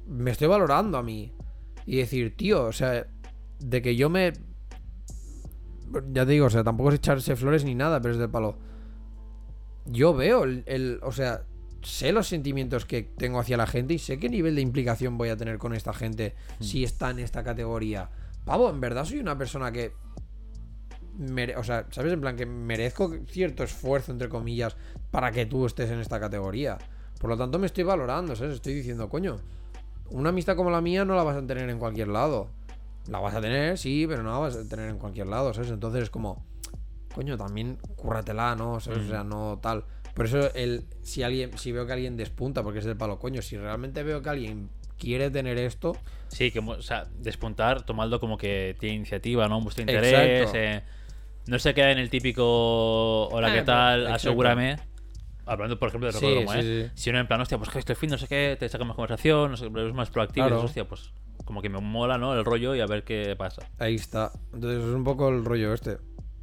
[0.06, 1.32] Me estoy valorando a mí.
[1.86, 3.06] Y decir, tío, o sea,
[3.60, 4.32] de que yo me.
[6.12, 8.58] Ya te digo, o sea, tampoco es echarse flores ni nada, pero es del palo.
[9.86, 11.44] Yo veo el, el- O sea,
[11.82, 15.28] sé los sentimientos que tengo hacia la gente y sé qué nivel de implicación voy
[15.28, 18.10] a tener con esta gente si está en esta categoría.
[18.44, 19.92] Pavo, en verdad soy una persona que.
[21.18, 22.12] mere- o sea, ¿sabes?
[22.12, 24.76] En plan, que merezco cierto esfuerzo, entre comillas,
[25.10, 26.78] para que tú estés en esta categoría.
[27.20, 28.54] Por lo tanto, me estoy valorando, ¿sabes?
[28.54, 29.36] Estoy diciendo, coño,
[30.10, 32.48] una amistad como la mía no la vas a tener en cualquier lado.
[33.08, 35.70] La vas a tener, sí, pero no la vas a tener en cualquier lado, ¿sabes?
[35.70, 36.44] Entonces es como,
[37.14, 38.78] coño, también cúrratela, ¿no?
[38.80, 39.00] ¿Sabes?
[39.06, 39.84] O sea, no tal.
[40.18, 43.40] Por eso el, si alguien, si veo que alguien despunta, porque es del palo, coño,
[43.40, 45.96] si realmente veo que alguien quiere tener esto,
[46.28, 49.60] Sí, que, o sea, despuntar, tomarlo como que tiene iniciativa, ¿no?
[49.60, 50.50] Muestra interés.
[50.54, 50.82] Eh,
[51.46, 54.00] no se queda en el típico, hola, Eh, ¿qué tal?
[54.02, 54.14] exacto.
[54.16, 54.76] Asegúrame.
[55.46, 56.64] Hablando, por ejemplo, de Sí, como sí, es.
[56.90, 56.90] sí.
[56.94, 58.96] Si no, en plan, hostia, pues que este fin, no sé qué, te saca más
[58.96, 60.46] conversación, no sé, es más proactivo.
[60.46, 60.56] y Claro.
[60.62, 61.12] dices, hostia, pues
[61.46, 62.34] como que me mola, ¿no?
[62.34, 63.70] El rollo y a ver qué pasa.
[63.78, 64.32] ahí está.
[64.52, 65.96] Entonces es un poco el rollo este.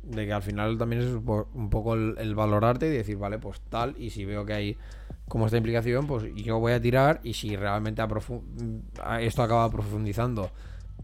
[0.05, 3.17] De que al final también es un po- un poco el, el valorarte y decir,
[3.17, 3.95] vale, pues tal.
[3.97, 4.77] Y si veo que hay
[5.27, 7.19] como esta implicación, pues yo voy a tirar.
[7.23, 10.51] Y si realmente a esto acaba profundizando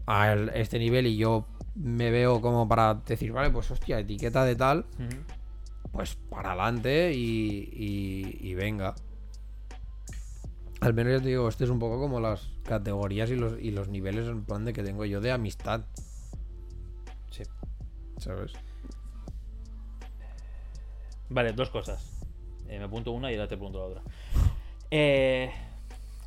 [0.06, 4.44] a el- este nivel y yo me veo como para decir, vale, pues hostia, etiqueta
[4.44, 4.84] de tal,
[5.90, 8.94] pues para adelante y, y- y venga.
[10.80, 13.70] Al menos ya te digo, este es un poco como las categorías y los, y
[13.70, 15.82] los niveles en plan de que tengo yo de amistad,
[17.30, 17.44] Sí.
[18.18, 18.52] ¿sabes?
[21.32, 22.24] Vale, dos cosas.
[22.68, 24.02] Eh, me apunto una y ahora te apunto la otra.
[24.90, 25.50] Eh,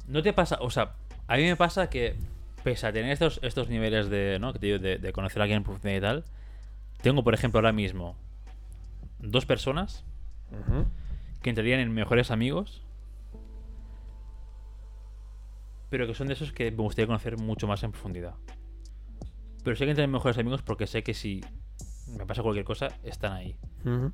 [0.08, 0.58] ¿No te pasa?
[0.62, 0.96] O sea,
[1.28, 2.16] a mí me pasa que,
[2.64, 4.54] pese a tener estos, estos niveles de, ¿no?
[4.54, 6.26] que te digo, de, de conocer a alguien en profundidad y tal,
[7.02, 8.16] tengo, por ejemplo, ahora mismo
[9.20, 10.04] dos personas
[11.42, 12.82] que entrarían en mejores amigos,
[15.90, 18.36] pero que son de esos que me gustaría conocer mucho más en profundidad.
[19.64, 21.42] Pero sé que entran en mejores amigos porque sé que si
[22.08, 23.56] me pasa cualquier cosa, están ahí.
[23.82, 24.12] Ujú.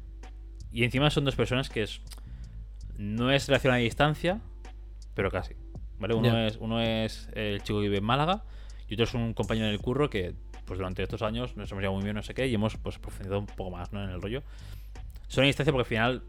[0.71, 2.01] Y encima son dos personas que es.
[2.97, 4.39] No es relación a distancia,
[5.15, 5.55] pero casi.
[5.99, 6.13] ¿Vale?
[6.15, 6.47] Uno, Ya.
[6.47, 8.43] es, uno es el chico que vive en Málaga
[8.87, 10.33] y otro es un compañero del curro que,
[10.65, 12.97] pues durante estos años nos hemos llevado muy bien, no sé qué, y hemos pues
[12.99, 14.03] profundizado un poco más ¿no?
[14.03, 14.43] en el rollo.
[15.27, 16.23] Son a distancia porque al final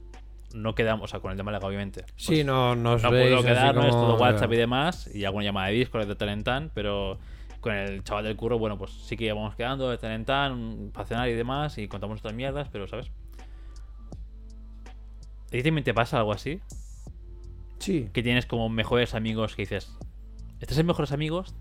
[0.54, 2.02] no quedamos, o sea, con el de Málaga, obviamente.
[2.02, 5.10] pues, Sí, no, no os no veis puedo así quedarnos, como- todo WhatsApp y demás,
[5.14, 7.18] y alguna llamada de Discord de tal en tan, pero
[7.60, 10.90] con el chaval del curro, bueno, pues sí que íbamos quedando de tal en tan,
[10.92, 13.10] para cenar y demás, y contamos nuestras mierdas, pero, ¿sabes?
[15.52, 16.60] ¿A ti también te pasa algo así?
[17.78, 18.08] Sí.
[18.12, 19.92] Que tienes como mejores amigos que dices,
[20.60, 21.54] ¿estás en mejores amigos?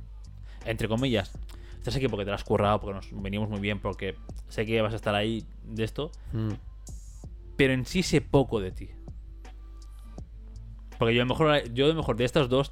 [0.65, 1.37] Entre comillas.
[1.77, 4.15] Estás aquí porque te lo has currado, porque nos venimos muy bien, porque
[4.47, 6.51] sé que vas a estar ahí de esto, Mm.
[7.57, 8.89] pero en sí sé poco de ti.
[10.99, 12.71] Porque yo a lo mejor, yo a lo mejor de estas dos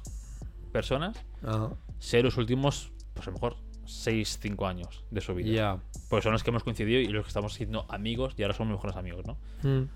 [0.72, 1.70] personas, Ajá.
[1.98, 5.50] sé los últimos, pues a lo mejor 6, 5 años de su vida.
[5.52, 5.82] Ya.
[6.08, 8.72] Porque son los que hemos coincidido y los que estamos siendo amigos y ahora somos
[8.72, 9.36] mejores amigos, ¿no?
[9.68, 9.88] Mm.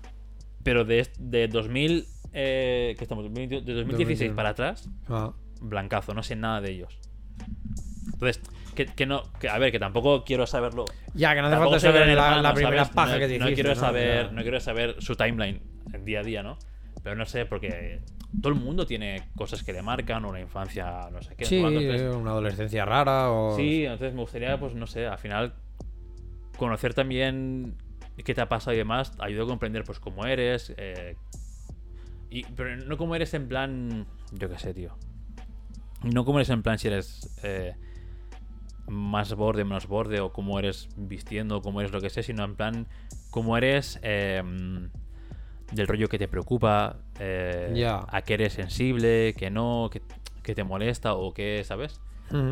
[0.65, 3.23] Pero de, de 2000, eh, ¿qué estamos?
[3.23, 4.35] De 2016 2021.
[4.35, 5.31] para atrás, Ah.
[5.61, 6.99] blancazo, no sé nada de ellos.
[8.11, 8.41] Entonces,
[8.73, 10.85] que, que no, que, a ver, que tampoco quiero saberlo.
[11.13, 12.95] Ya, que no hace falta saber la, hermano, la primera ¿sabes?
[12.95, 15.61] paja no, que te no quiero saber, no quiero saber su timeline
[16.03, 16.57] día a día, ¿no?
[17.03, 18.01] Pero no sé, porque
[18.41, 21.45] todo el mundo tiene cosas que le marcan, una infancia, no sé qué.
[21.45, 23.55] Sí, una adolescencia rara o...
[23.55, 25.53] Sí, entonces me gustaría, pues no sé, al final
[26.57, 27.75] conocer también
[28.23, 30.73] qué te ha pasado y demás, ayuda a comprender pues cómo eres.
[30.77, 31.15] eh,
[32.29, 34.97] y, pero no cómo eres en plan, yo qué sé, tío.
[36.03, 37.75] No cómo eres en plan si eres eh,
[38.87, 42.43] más borde, menos borde, o cómo eres vistiendo, o cómo eres lo que sé, sino
[42.43, 42.87] en plan
[43.31, 44.41] cómo eres eh,
[45.71, 47.71] del rollo que te preocupa, eh,
[48.09, 50.01] a qué eres sensible, que no, que,
[50.43, 52.01] que te molesta o que, ¿sabes?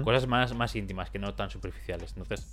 [0.03, 2.13] Cosas más, más íntimas que no tan superficiales.
[2.15, 2.47] Entonces,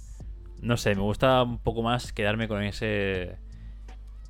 [0.60, 3.36] no sé, me gusta un poco más quedarme con ese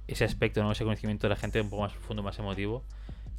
[0.06, 0.72] ese aspecto, ¿no?
[0.72, 2.84] ese conocimiento de la gente un poco más profundo, más emotivo.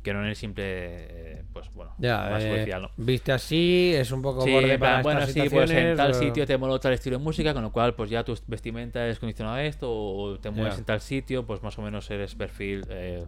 [0.03, 2.89] Que no en el simple, pues bueno, Ya, más eh, superficial, ¿no?
[2.97, 5.95] viste así, es un poco Sí, borde en para plan, estas bueno, sí, pues en
[5.95, 9.07] tal sitio te mola tal estilo de música, con lo cual pues ya tu vestimenta
[9.07, 10.79] es condicionada a esto, o te mueves Ya.
[10.79, 13.23] en tal sitio, pues más o menos eres perfil, eh,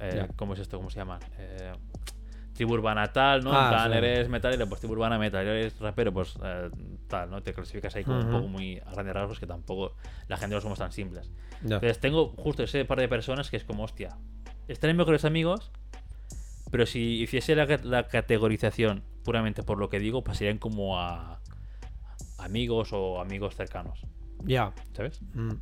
[0.00, 0.26] eh.
[0.34, 0.76] ¿cómo es esto?
[0.78, 1.20] ¿Cómo se llama?
[1.38, 1.70] Eh,
[2.52, 3.52] tribu urbana tal, ¿no?
[3.52, 3.98] Ah, en plan, sí.
[3.98, 6.68] eres metalero, pues tribu urbana metal, eres rapero, pues eh,
[7.08, 7.42] tal, ¿no?
[7.42, 9.94] Te clasificas ahí como un poco muy a grandes rasgos que tampoco
[10.28, 11.30] la gente no somos tan simples.
[11.62, 14.16] Entonces tengo justo ese par de personas que es como, hostia,
[14.68, 15.70] estaré mejores amigos,
[16.70, 21.40] pero si hiciese la, ca- la categorización puramente por lo que digo, pasarían como a
[22.38, 24.00] amigos o amigos cercanos,
[24.44, 24.72] Ya.
[24.92, 25.20] ¿sabes?
[25.34, 25.52] Mm.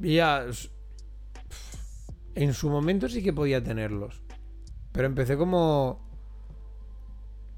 [0.00, 0.46] Ya.
[2.34, 4.22] En su momento sí que podía tenerlos.
[4.92, 6.00] Pero empecé como.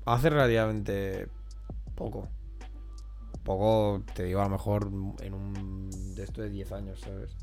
[0.05, 1.29] Hace relativamente
[1.95, 2.29] poco.
[3.45, 4.91] Poco, te digo, a lo mejor
[5.21, 5.91] en un.
[6.15, 7.37] de esto de 10 años, ¿sabes?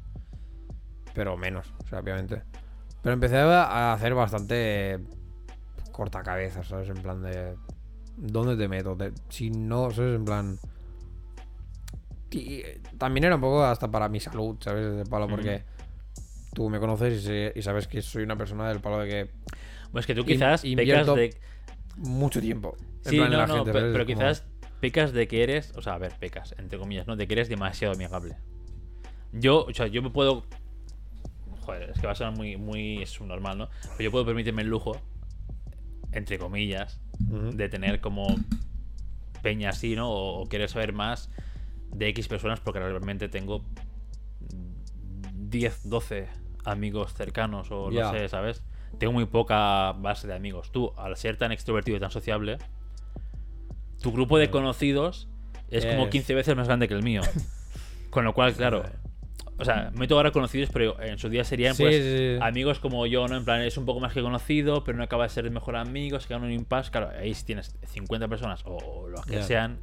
[1.14, 2.41] Pero menos, o sea, obviamente.
[3.02, 4.99] Pero empecé a hacer bastante.
[5.91, 6.90] cortacabezas, ¿sabes?
[6.90, 7.56] En plan de.
[8.18, 8.95] ¿Dónde te meto?
[8.95, 10.15] Te- si no, ¿sabes?
[10.15, 10.57] En plan.
[12.32, 12.64] Y
[12.98, 14.95] también era un poco hasta para mi salud, ¿sabes?
[14.95, 15.64] De palo, porque
[16.53, 19.32] tú me conoces y, y sabes que soy una persona del palo de que
[19.91, 21.38] Bueno, es que tú In- quizás pecas invierto de...
[21.98, 22.76] mucho tiempo.
[23.06, 24.44] en Sí, en no, la no, pero quizás
[24.82, 27.16] pecas de que eres, o sea, a ver, pecas, entre comillas, ¿no?
[27.16, 28.36] De que eres demasiado amigable.
[29.32, 30.44] Yo, o sea, yo me puedo...
[31.62, 33.70] Joder, es que va a sonar muy, muy subnormal, ¿no?
[33.84, 34.99] Pero yo puedo permitirme el lujo,
[36.12, 38.36] entre comillas, de tener como
[39.41, 40.10] peña así, ¿no?
[40.10, 41.30] O, o querer saber más
[41.94, 43.64] de X personas porque realmente tengo
[45.34, 46.28] 10, 12
[46.66, 48.64] amigos cercanos o no sé, ¿sabes?
[48.98, 50.72] Tengo muy poca base de amigos.
[50.72, 52.58] Tú, al ser tan extrovertido y tan sociable,
[54.02, 55.28] tu grupo de conocidos
[55.69, 57.22] es como Es- 15 veces más grande que el mío.
[58.10, 58.84] Con lo cual, claro,
[59.57, 62.38] o sea, meto ahora conocidos, pero en su día serían Sí, pues sí, sí.
[62.41, 63.38] amigos como yo, ¿no?
[63.38, 65.76] En plan, es un poco más que conocido, pero no acaba de ser el mejor
[65.78, 66.91] amigo, se queda en un impasse.
[66.91, 69.44] Claro, ahí si tienes 50 personas o, o lo que Ya.
[69.44, 69.78] sean,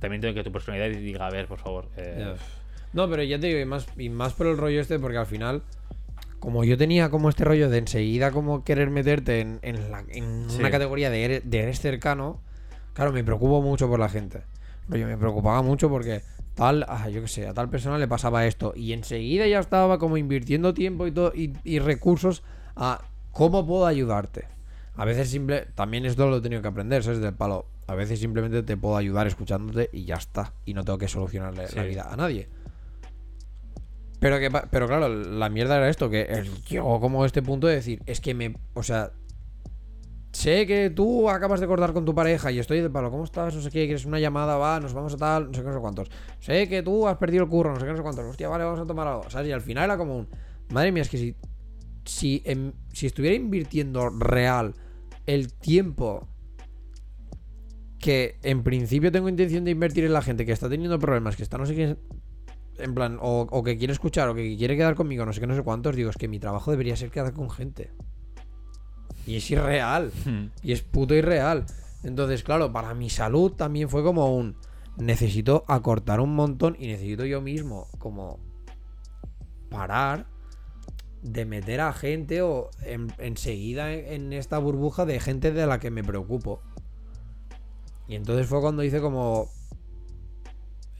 [0.00, 1.88] también tengo que tu personalidad diga, a ver, por favor.
[1.96, 2.34] eh.
[2.92, 5.26] No, pero ya te digo, y más, y más por el rollo este, porque al
[5.26, 5.62] final,
[6.40, 10.50] como yo tenía como este rollo de enseguida como querer meterte en, en la- en
[10.50, 12.42] una categoría de eres, de eres cercano,
[12.94, 14.42] claro, me preocupo mucho por la gente.
[14.88, 16.22] Rollo, me preocupaba mucho porque
[16.54, 18.72] tal, ah, yo qué sé, a tal persona le pasaba esto.
[18.76, 22.42] Y enseguida ya estaba como invirtiendo tiempo y, todo, y, y recursos
[22.76, 23.02] a
[23.32, 24.46] cómo puedo ayudarte.
[24.96, 27.20] A veces simple, también esto lo he tenido que aprender, ¿sabes?
[27.20, 27.66] Del palo.
[27.86, 30.52] A veces simplemente te puedo ayudar escuchándote y ya está.
[30.64, 32.48] Y no tengo que solucionarle la vida a nadie.
[34.20, 37.76] Pero que pero claro, la mierda era esto, que llegó como a este punto de
[37.76, 39.12] decir, es que me, o sea,
[40.32, 43.54] sé que tú acabas de cortar con tu pareja y estoy de palo, ¿cómo estás?
[43.54, 45.74] No sé qué, quieres una llamada, va, nos vamos a tal, no sé qué, no
[45.74, 46.10] sé cuántos.
[46.38, 48.24] Sé que tú has perdido el curro, no sé qué, no sé cuántos.
[48.24, 49.24] Hostia, vale, vamos a tomar algo.
[49.44, 50.28] Y al final era como un,
[50.70, 51.36] madre mía, es que si
[52.04, 54.74] si, em- si estuviera invirtiendo real
[55.26, 56.28] el tiempo
[57.98, 61.42] que en principio tengo intención de invertir en la gente que está teniendo problemas, que
[61.42, 61.96] está no sé qué,
[62.78, 65.46] en plan, o, o que quiere escuchar, o que quiere quedar conmigo, no sé qué,
[65.46, 67.90] no sé cuántos, digo, es que mi trabajo debería ser quedar con gente.
[69.30, 70.10] Y es irreal.
[70.24, 71.66] hmm, Y es puto irreal.
[72.02, 74.56] Entonces, claro, para mi salud también fue como un.
[74.96, 78.38] Necesito acortar un montón y necesito yo mismo como
[79.70, 80.26] parar
[81.22, 85.78] de meter a gente o en- enseguida en, en esta burbuja de gente de la
[85.78, 86.60] que me preocupo.
[88.08, 89.48] Y entonces fue cuando hice como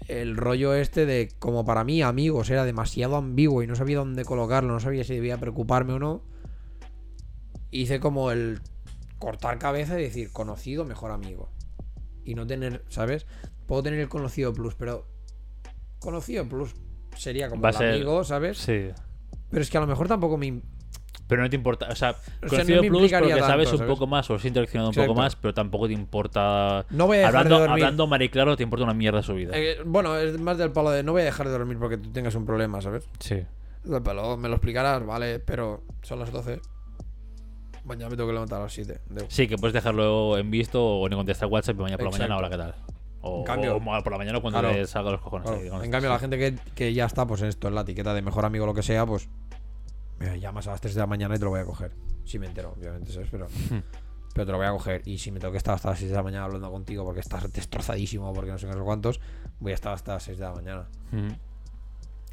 [0.08, 4.24] el rollo este de como para mí amigos era demasiado ambiguo y no sabía dónde
[4.24, 6.22] colocarlo, no sabía si debía preocuparme o no.
[7.70, 8.60] Hice como el
[9.18, 11.50] cortar cabeza y decir conocido, mejor amigo.
[12.24, 13.26] Y no tener, ¿sabes?
[13.66, 15.06] Puedo tener el conocido plus, pero
[15.98, 16.74] conocido plus
[17.16, 18.58] sería como Va el ser- amigo, ¿sabes?
[18.58, 18.88] Sí.
[19.50, 20.60] Pero es que a lo mejor tampoco me...
[21.26, 23.92] Pero no te importa, o sea, no conocido me plus porque sabes un ¿sabes?
[23.92, 26.84] poco más o has interaccionado un poco más, pero tampoco te importa.
[26.90, 27.84] No voy a dejar hablando, de dormir.
[27.84, 29.52] hablando mariclaro, te importa una mierda su vida.
[29.54, 32.10] Eh, bueno, es más del palo de no voy a dejar de dormir porque tú
[32.10, 33.08] tengas un problema, ¿sabes?
[33.20, 33.44] sí.
[33.84, 36.60] Del palo, me lo explicarás, vale, pero son las 12.
[37.84, 39.00] Mañana me tengo que levantar a las 7.
[39.08, 39.26] Deu.
[39.28, 42.36] Sí, que puedes dejarlo en visto o ni contestar WhatsApp y mañana por la mañana,
[42.36, 42.74] hola, ¿qué tal?
[43.22, 44.74] O, En cambio- o por la mañana cuando Claro.
[44.76, 45.48] le salga los cojones.
[45.48, 46.12] Claro, en cambio, sí.
[46.14, 48.64] la gente que, que ya está, pues en esto, en la etiqueta de mejor amigo
[48.64, 49.28] o lo que sea, pues
[50.18, 51.92] me llamas a las 3 de la mañana y te lo voy a coger.
[52.24, 53.28] Si me entero, obviamente, ¿sabes?
[53.30, 53.80] Pero, Hmm.
[54.34, 55.02] pero te lo voy a coger.
[55.06, 57.20] Y si me tengo que estar hasta las 6 de la mañana hablando contigo porque
[57.20, 59.20] estás destrozadísimo, porque no sé qué, no sé cuántos,
[59.58, 60.88] voy a estar hasta las 6 de la mañana.
[61.12, 61.34] Ujú.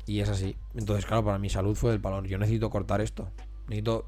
[0.06, 0.56] Y es así.
[0.76, 2.24] Entonces, claro, para mi salud fue del palo.
[2.24, 3.28] Yo necesito cortar esto.
[3.68, 4.07] Necesito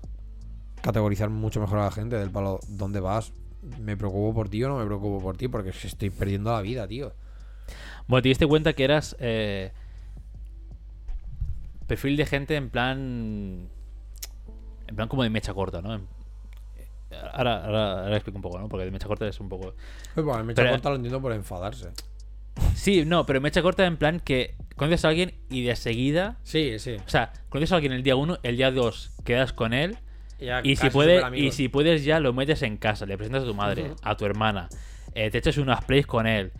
[0.81, 2.59] categorizar mucho mejor a la gente del palo.
[2.67, 3.33] ¿Dónde vas?
[3.79, 5.47] ¿Me preocupo por ti o no me preocupo por ti?
[5.47, 7.13] Porque es que estoy perdiendo la vida, tío.
[8.07, 9.71] Bueno, te diste cuenta que eras eh,
[11.87, 13.67] perfil de gente en plan.
[14.87, 16.01] En plan como de mecha corta, ¿no?
[17.33, 18.69] Ahora, ahora, ahora explico un poco, ¿no?
[18.69, 19.73] Porque de mecha corta es un poco.
[20.13, 21.89] Pues bueno, me echa Pero- corta lo entiendo por enfadarse.
[22.75, 26.37] Sí, no, pero mecha corta en plan que conoces a alguien y de seguida.
[26.43, 26.95] Sí, sí.
[27.05, 29.97] O sea, conoces a alguien el día 1, el día 2 quedas con él.
[30.39, 33.43] Ya Y si, casi puede, y si puedes ya lo metes en casa, le presentas
[33.43, 34.69] a tu madre, a tu hermana,
[35.13, 36.51] eh, te echas unas plays con él,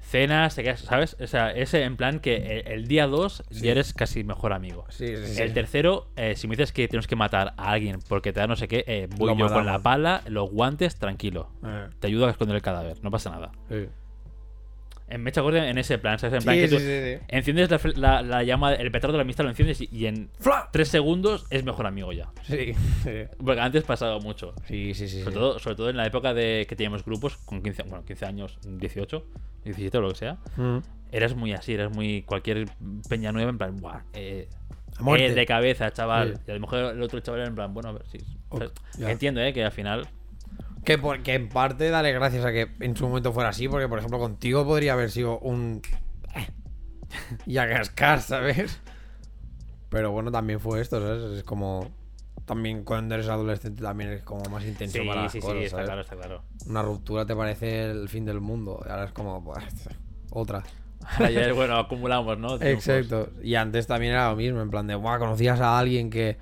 [0.00, 1.16] cenas, te quedas, ¿sabes?
[1.20, 3.64] O sea, ese en plan que el, el día 2 Sí.
[3.64, 4.84] ya eres casi mejor amigo.
[4.88, 5.42] Sí, sí, sí.
[5.42, 8.46] El tercero, eh, si me dices que tienes que matar a alguien porque te da
[8.46, 11.50] no sé qué, eh, voy Lo yo con la pala, los guantes, tranquilo.
[11.64, 13.52] Eh, Te ayudo a esconder el cadáver, no pasa nada.
[15.10, 16.38] En Mecha Corta en ese plan, ¿sabes?
[16.38, 17.24] En plan Sí, que sí, tú sí, sí.
[17.28, 20.28] enciendes la, la- la llama, el petardo de la amistad lo enciendes y, y en
[20.38, 20.68] ¡Fla!
[20.72, 22.28] tres segundos es mejor amigo ya.
[22.42, 23.10] Sí, sí.
[23.44, 24.54] Porque antes pasaba mucho.
[24.66, 25.20] Sí, sí, sí.
[25.22, 28.26] Sobre, todo, sobre todo en la época de que teníamos grupos con 15, bueno, 15
[28.26, 29.24] años, 18,
[29.64, 30.38] 17 o lo que sea.
[30.56, 30.78] Mm.
[31.10, 32.66] Eras muy así, eras muy cualquier
[33.08, 34.02] peña nueva en plan, ¡buah!
[34.12, 34.46] Eh,
[35.16, 36.38] eh, de cabeza, chaval.
[36.46, 38.18] Y a lo mejor el otro chaval era en plan, bueno, a ver si.
[39.02, 39.52] Entiendo, ¿eh?
[39.52, 40.06] Que al final.
[40.84, 43.88] Que, por- que en parte dale gracias a que en su momento fuera así, porque
[43.88, 45.82] por ejemplo contigo podría haber sido un...
[47.46, 48.80] y a cascar, ¿sabes?
[49.90, 51.38] Pero bueno, también fue esto, ¿sabes?
[51.38, 51.90] Es como...
[52.46, 55.62] También cuando eres adolescente también es como más intenso Sí, para las sí, sí, cosas,
[55.64, 55.86] está ¿sabes?
[55.86, 56.42] claro, está claro.
[56.66, 58.82] Una ruptura te parece el fin del mundo.
[58.86, 59.38] Y ahora es como...
[59.42, 59.60] buah,
[60.30, 60.62] otra.
[61.18, 62.58] Ahora ya, bueno, acumulamos, ¿no?
[62.58, 62.88] Triunfos.
[62.88, 63.30] Exacto.
[63.42, 66.38] Y antes también era lo mismo, en plan de, Buah, conocías a alguien que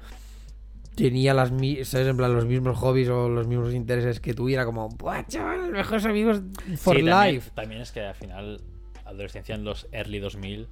[0.97, 2.09] tenía las ¿sabes?
[2.09, 5.25] En plan, los mismos hobbies o los mismos intereses que tú y era como, Buah,
[5.27, 6.41] chaval, mejores amigos
[6.79, 7.51] for Sí, también- life.
[7.55, 8.61] También, es que al final,
[9.05, 10.69] adolescencia en los early 2000,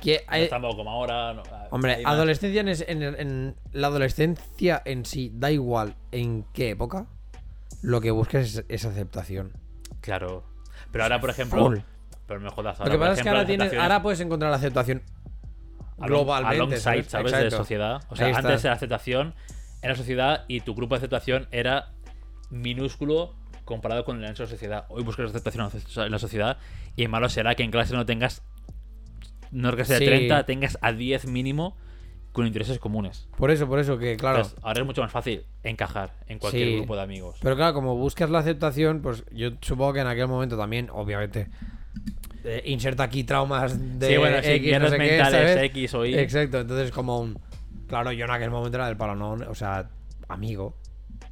[0.00, 1.32] Que no hay- estamos como ahora.
[1.34, 2.68] no- hombre, adolescencia en,
[3.02, 7.06] en- en la adolescencia en sí, da igual en qué época,
[7.82, 9.52] lo que buscas es, es aceptación.
[10.00, 10.44] Claro.
[10.90, 11.64] Pero ahora, por ejemplo.
[11.64, 11.78] Full.
[12.26, 12.78] Pero me jodas.
[12.78, 15.02] Lo Ahora, que por pasa es que ahora, tienes, ahora puedes encontrar la aceptación
[15.98, 16.56] globalmente.
[16.56, 17.32] alongside, ¿sabes?
[17.32, 17.56] De Exacto.
[17.58, 18.02] sociedad.
[18.08, 19.34] O sea, antes era aceptación
[19.82, 21.90] en la sociedad y tu grupo de aceptación era
[22.50, 23.34] minúsculo
[23.64, 24.84] comparado con el ancho de la sociedad.
[24.88, 25.70] Hoy buscas aceptación
[26.04, 26.58] en la sociedad
[26.96, 28.42] y malo será que en clase no tengas,
[29.50, 30.04] no que sea Sí.
[30.04, 31.76] 30, tengas a 10 mínimo
[32.32, 33.28] con intereses comunes.
[33.36, 34.38] Por eso, por eso, que claro.
[34.38, 36.76] Entonces, ahora es mucho más fácil encajar en cualquier Sí.
[36.76, 37.38] grupo de amigos.
[37.40, 41.48] Pero claro, como buscas la aceptación, pues yo supongo que en aquel momento también, obviamente,
[42.44, 45.56] eh, inserta aquí traumas de sí, bueno, sí, X, no sé mentales.
[45.64, 46.14] X o Y.
[46.18, 47.38] Exacto, entonces como un...
[47.88, 49.88] Claro, yo en aquel momento era del palo, no, o sea,
[50.28, 50.76] amigo.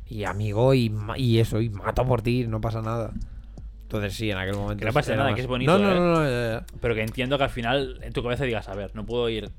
[0.06, 3.12] Y amigo y, y eso, y mato por ti, no pasa nada.
[3.82, 4.78] Entonces sí, en aquel momento...
[4.80, 5.94] Que no pasa nada, más- que es bonito, No, no, ¿eh?
[5.94, 6.66] no, no, ya, ya.
[6.80, 9.50] Pero que entiendo que al final en tu cabeza digas, a ver, no puedo ir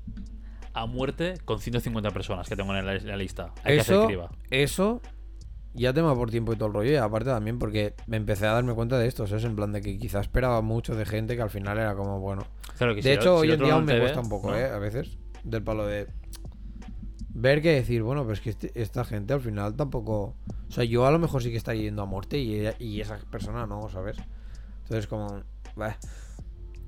[0.72, 3.52] a muerte con 150 personas que tengo en la, en la lista.
[3.62, 4.30] Hay que hacer Eso, criba.
[4.50, 5.02] eso,
[5.74, 6.92] ya tema por tiempo y todo el rollo.
[6.92, 9.44] Y aparte también porque me empecé a darme cuenta de esto, ¿sabes?
[9.44, 12.44] En plan de que quizás esperaba mucho de gente que al final era como, bueno...
[12.78, 14.56] Claro que De si hecho, si hoy en día aún me cuesta un poco, ¿no?
[14.56, 14.64] ¿eh?
[14.70, 15.18] A veces.
[15.44, 16.06] Del palo de.
[17.36, 20.34] Ver que decir, bueno, pues que este- esta gente al final tampoco.
[20.68, 23.00] O sea, yo a lo mejor sí que está yendo a muerte y, ella- y
[23.00, 24.16] esa persona no, ¿sabes?
[24.84, 25.42] Entonces, como.
[25.76, 25.96] bah.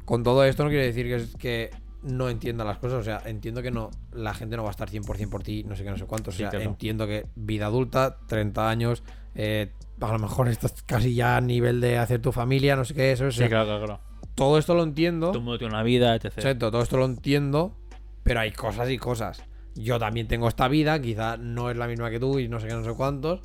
[0.05, 1.71] Con todo esto no quiere decir que, es- que
[2.07, 3.01] no entienda las cosas.
[3.01, 5.75] O sea, entiendo que no la gente no va a estar 100% por ti, no
[5.77, 6.31] sé qué, no sé cuánto.
[6.31, 6.65] O Sí, sea, claro.
[6.65, 9.03] entiendo que vida adulta, 30 años.
[9.35, 12.95] eh, a lo mejor estás casi ya a nivel de hacer tu familia, no sé
[12.95, 13.27] qué, eso.
[13.27, 14.01] o Sí, claro, claro, claro.
[14.35, 15.29] Todo esto lo entiendo.
[15.29, 16.27] Todo el mundo tiene una vida, etc.
[16.37, 17.75] Exacto, todo esto lo entiendo,
[18.23, 19.43] pero hay cosas y cosas.
[19.75, 22.69] Yo también tengo esta vida, quizá no es la misma que tú y no sé
[22.69, 23.41] qué, no sé cuántos,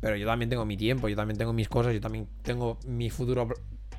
[0.00, 3.10] pero yo también tengo mi tiempo, yo también tengo mis cosas, yo también tengo mi
[3.10, 3.48] futuro,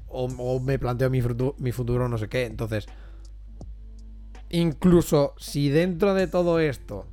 [0.07, 2.45] o, o me planteo mi, frutu- mi futuro, no sé qué.
[2.45, 2.87] Entonces,
[4.49, 7.05] incluso si dentro de todo esto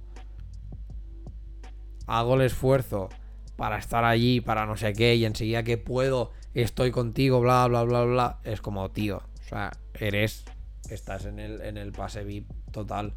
[2.06, 3.08] hago el esfuerzo
[3.56, 7.82] para estar allí, para no sé qué, y enseguida que puedo, estoy contigo, bla, bla,
[7.84, 10.44] bla, bla, es como, tío, o sea, eres,
[10.90, 13.14] estás en el, en el pase VIP total.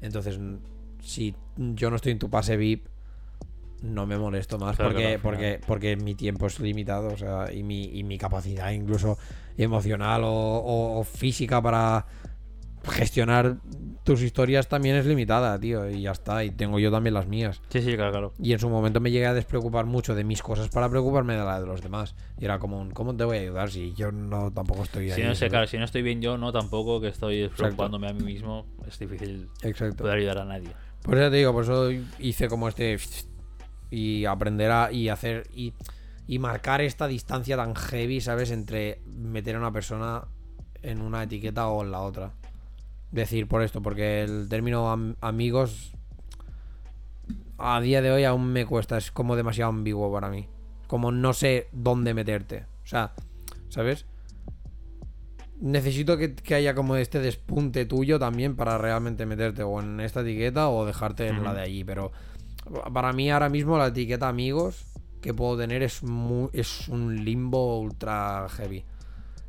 [0.00, 0.38] Entonces,
[1.02, 2.88] si yo no estoy en tu pase VIP,
[3.82, 7.62] no me molesto más Claro, porque, porque, porque mi tiempo es limitado, o sea, y
[7.62, 9.18] mi, y mi capacidad incluso
[9.56, 12.06] emocional o, o- o física para
[12.86, 13.56] gestionar
[14.04, 17.60] tus historias también es limitada, tío, y ya está, y tengo yo también las mías.
[17.70, 18.32] Sí, sí, claro, claro.
[18.38, 21.44] Y en su momento me llegué a despreocupar mucho de mis cosas para preocuparme de
[21.44, 22.14] la de los demás.
[22.38, 25.20] Y era como, un, ¿cómo te voy a ayudar si yo no tampoco estoy ahí?
[25.20, 28.12] Si no, sé, claro, si no estoy bien yo, no tampoco, que estoy preocupándome a
[28.12, 30.04] mí mismo, es difícil Exacto.
[30.04, 30.70] poder ayudar a nadie.
[31.02, 32.98] Por eso te digo, por eso hice como este
[33.90, 35.72] y aprender a y hacer y,
[36.26, 38.50] y marcar esta distancia tan heavy, ¿sabes?
[38.50, 40.24] Entre meter a una persona
[40.82, 42.32] en una etiqueta o en la otra.
[43.10, 45.92] Decir por esto, porque el término am- amigos
[47.58, 50.48] a día de hoy aún me cuesta, es como demasiado ambiguo para mí.
[50.86, 52.64] Como no sé dónde meterte.
[52.84, 53.12] O sea,
[53.68, 54.04] ¿sabes?
[55.60, 60.20] Necesito que, que haya como este despunte tuyo también para realmente meterte o en esta
[60.20, 62.12] etiqueta o dejarte en la de allí, pero
[62.92, 64.84] Para mí ahora mismo la etiqueta amigos
[65.22, 68.84] que puedo tener es, mu- es un limbo ultra heavy.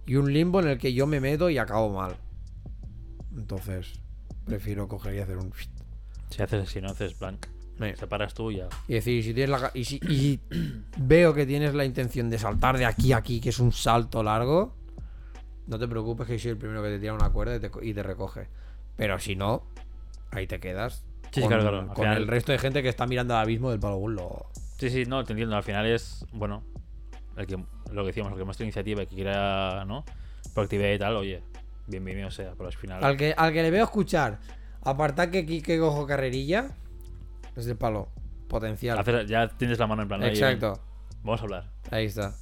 [0.06, 2.16] Y un limbo en el que yo me meto y acabo mal.
[3.38, 3.94] Entonces,
[4.46, 5.54] prefiero coger y hacer un...
[6.30, 7.38] Si haces si no haces plan,
[7.80, 7.94] Eh.
[7.98, 8.68] separas tú y ya.
[8.88, 9.72] Y decir, si tienes la...
[9.74, 10.40] Y si, y
[10.98, 14.24] veo que tienes la intención de saltar de aquí a aquí, que es un salto
[14.24, 14.76] largo,
[15.68, 17.94] no te preocupes que soy el primero que te tira una cuerda y te, y
[17.94, 18.48] te recoge.
[18.96, 19.64] Pero si no,
[20.32, 21.04] ahí te quedas.
[21.32, 23.70] Sí, sí, con, claro, con final- el resto de gente que está mirando al abismo
[23.70, 24.48] del palo Lo...
[24.80, 25.56] Sí, sí, no, te entiendo.
[25.56, 26.64] Al final es, bueno,
[27.36, 27.58] el que,
[27.92, 30.04] lo que decíamos, el que muestra iniciativa y que quiera, ¿no?
[30.54, 31.42] Proactividad y tal, oye,
[31.88, 33.04] bienvenido sea, pero al final.
[33.04, 34.40] Al que, al que le veo escuchar,
[34.84, 36.70] apartar que que cojo carrerilla,
[37.56, 38.10] es del palo.
[38.48, 38.98] Potencial.
[38.98, 40.24] hacer- ya tienes la mano en plan.
[40.24, 40.80] Exacto.
[41.24, 41.72] Vamos a hablar.
[41.92, 42.34] Ahí está.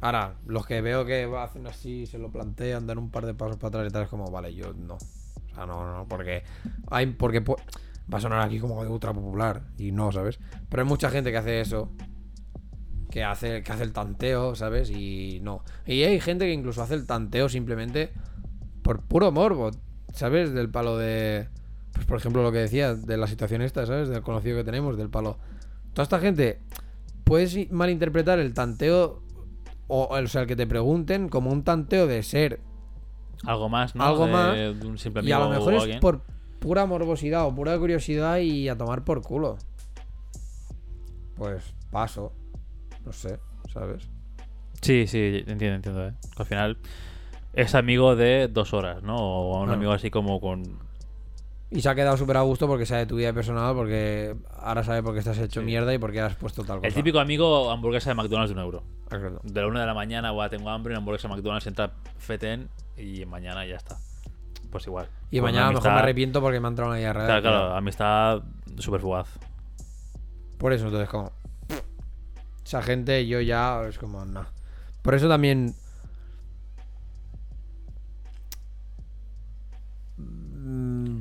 [0.00, 3.56] Ahora, los que veo que hacen así, se lo plantean, dan un par de pasos
[3.56, 4.94] para atrás y tal, es como, vale, yo no.
[4.94, 6.42] O sea, no, no, porque.
[6.90, 9.62] Hay, porque va a sonar aquí como de ultra popular.
[9.78, 10.38] Y no, ¿sabes?
[10.70, 11.90] Pero hay mucha gente que hace eso.
[13.10, 14.90] Que hace, que hace el tanteo, ¿sabes?
[14.90, 15.62] Y no.
[15.86, 18.12] Y hay gente que incluso hace el tanteo simplemente
[18.86, 19.72] por puro morbo,
[20.12, 20.54] ¿sabes?
[20.54, 21.48] Del palo de.
[21.92, 24.08] Pues por ejemplo lo que decía, de la situación esta, ¿sabes?
[24.08, 25.38] Del conocido que tenemos, del palo.
[25.92, 26.60] Toda esta gente
[27.24, 29.22] puedes malinterpretar el tanteo
[29.88, 32.60] o, o sea, el que te pregunten como un tanteo de ser
[33.44, 34.04] Algo más, ¿no?
[34.04, 36.00] Algo de, más, de un simple y a lo mejor es alguien.
[36.00, 36.22] por
[36.60, 39.58] pura morbosidad o pura curiosidad y a tomar por culo.
[41.34, 42.32] Pues paso.
[43.04, 43.40] No sé,
[43.72, 44.08] ¿sabes?
[44.80, 46.14] Sí, sí, entiendo, entiendo, ¿eh?
[46.36, 46.78] Al final
[47.56, 49.16] es amigo de dos horas, ¿no?
[49.16, 50.78] O un amigo así como con.
[51.70, 55.02] Y se ha quedado súper a gusto porque sabe tu vida personal, porque ahora sabe
[55.02, 56.86] por qué estás hecho mierda y por qué has puesto tal cosa.
[56.86, 58.82] El típico amigo hamburguesa de McDonald's de un euro.
[59.10, 59.40] Exacto.
[59.42, 62.68] De la una de la mañana, guau, tengo hambre, una hamburguesa de McDonald's entra feten
[62.96, 63.96] y mañana ya está.
[64.70, 65.08] Pues igual.
[65.30, 67.26] Y Con mañana a lo mejor me arrepiento porque me ha entrado una diarrea.
[67.26, 68.42] Claro, claro, amistad
[68.78, 69.28] súper fugaz.
[70.58, 71.32] Por eso, entonces, como.
[72.64, 74.44] Esa gente, yo ya es como, no.
[75.02, 75.74] Por eso también.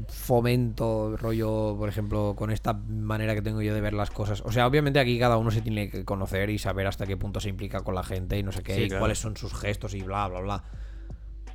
[0.10, 4.42] Fomento, rollo, por ejemplo, con esta manera que tengo yo de ver las cosas.
[4.46, 7.40] O sea, obviamente aquí cada uno se tiene que conocer y saber hasta qué punto
[7.40, 9.02] se implica con la gente y no sé qué, Sí, y claro.
[9.02, 10.64] cuáles son sus gestos y bla, bla, bla.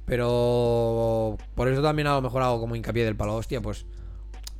[0.06, 3.86] Pero por eso también a lo mejor hago como hincapié del palo, hostia, pues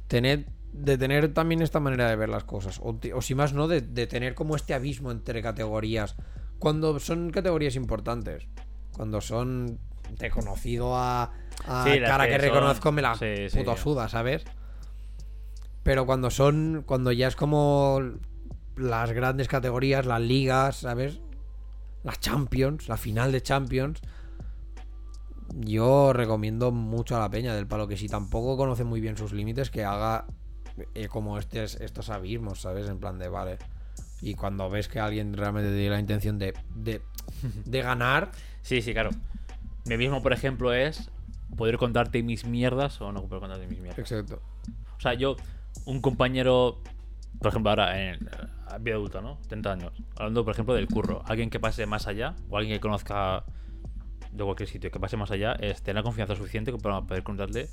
[0.07, 2.79] tener, de tener también esta manera de ver las cosas.
[2.83, 6.17] O, o si más no, de, de tener como este abismo entre categorías.
[6.59, 8.47] Cuando son categorías importantes.
[8.93, 9.79] Cuando son
[10.19, 11.33] de conocido a,
[11.66, 13.77] a Sí, las cara que que, son- reconozco me la sí, sí, puto ya.
[13.77, 14.45] suda, ¿sabes?
[15.82, 16.82] Pero cuando son.
[16.87, 18.01] Cuando ya es como
[18.77, 21.20] las grandes categorías, las ligas, ¿sabes?
[22.03, 24.01] Las Champions, la final de Champions.
[25.55, 29.32] Yo recomiendo mucho a la peña del palo que si tampoco conoce muy bien sus
[29.32, 30.27] límites, que haga
[30.95, 32.89] eh, como estes, estos abismos, ¿sabes?
[32.89, 33.59] En plan de, vale.
[34.23, 37.03] Y cuando ves que alguien realmente tiene la intención de, de,
[37.65, 38.31] de ganar,
[38.62, 39.11] Sí, sí, claro.
[39.87, 41.11] Mi mismo, por ejemplo, es
[41.57, 43.99] poder contarte mis mierdas o no poder contarte mis mierdas.
[43.99, 44.41] exacto.
[44.97, 45.37] O sea, yo,
[45.87, 46.83] un compañero,
[47.39, 48.29] por ejemplo, ahora en eh,
[48.81, 49.39] vida adulta, ¿no?
[49.49, 50.03] 30 años.
[50.17, 51.23] Hablando, por ejemplo, del curro.
[51.27, 53.45] Alguien que pase más allá, o alguien que conozca
[54.33, 57.69] de cualquier sitio, que pase más allá, es tener la confianza suficiente para poder contarle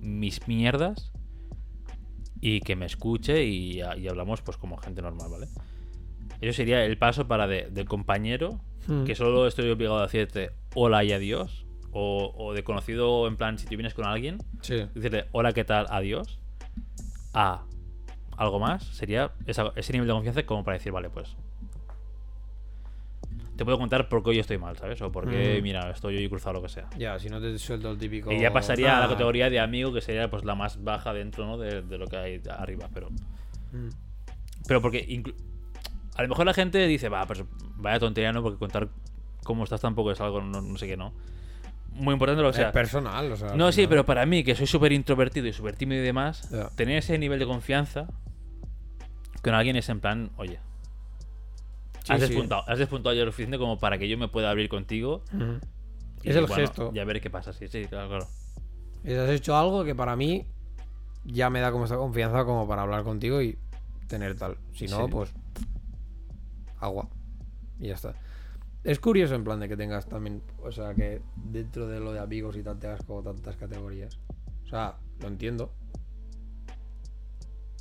[0.00, 1.12] mis mierdas
[2.40, 5.48] y que me escuche y, y hablamos pues como gente normal, ¿vale?
[6.40, 9.04] Eso sería el paso para de, del compañero, Hmm.
[9.04, 13.58] que solo estoy obligado a decirte hola y adiós, o, o de conocido en plan,
[13.58, 14.86] si tú vienes con alguien, Sí.
[14.94, 15.86] decirle hola, ¿qué tal?
[15.90, 16.38] Adiós.
[17.34, 17.62] A
[18.36, 21.36] algo más sería esa- ese nivel de confianza como para decir, vale, pues.
[23.56, 25.02] Te puedo contar por qué hoy estoy mal, ¿sabes?
[25.02, 25.62] O por qué, Mm.
[25.64, 26.88] mira, estoy hoy cruzado lo que sea.
[26.96, 28.30] Ya, si no te suelto el típico.
[28.30, 29.08] Y ya pasaría a la "Ah".
[29.08, 31.58] categoría de amigo, que sería pues la más baja dentro, ¿no?
[31.58, 32.88] De, de lo que hay arriba.
[32.94, 33.08] Pero.
[33.72, 33.88] Mm.
[34.68, 35.22] Pero porque
[36.14, 37.42] a lo mejor la gente dice, va, pues
[37.76, 38.42] vaya tontería, ¿no?
[38.44, 38.88] Porque contar
[39.42, 41.12] cómo estás tampoco es algo, no, no sé qué, ¿no?
[41.98, 42.68] Muy importante lo que sea.
[42.68, 43.54] es personal, o sea.
[43.54, 46.98] No, sí, pero para mí, que soy súper introvertido y súper tímido y demás, tener
[46.98, 48.06] ese nivel de confianza
[49.42, 50.58] con alguien es en plan, oye,
[52.04, 52.26] Sí, has, sí.
[52.28, 55.22] despuntado, has despuntado ya lo suficiente como para que yo me pueda abrir contigo.
[56.22, 56.92] Y, Es el bueno, gesto.
[56.94, 58.26] Ya veré qué pasa, sí, sí, claro, claro.
[59.04, 60.46] Es- Has hecho algo que para mí
[61.24, 63.58] ya me da como esta confianza como para hablar contigo y
[64.08, 64.56] tener tal.
[64.72, 65.10] Si no, Sí.
[65.12, 65.32] pues.
[66.80, 67.08] Agua.
[67.78, 68.14] Y ya está.
[68.84, 70.42] Es curioso en plan de que tengas también.
[70.62, 74.18] O sea, que dentro de lo de amigos y tal tengas como tantas categorías.
[74.64, 75.72] O sea, lo entiendo.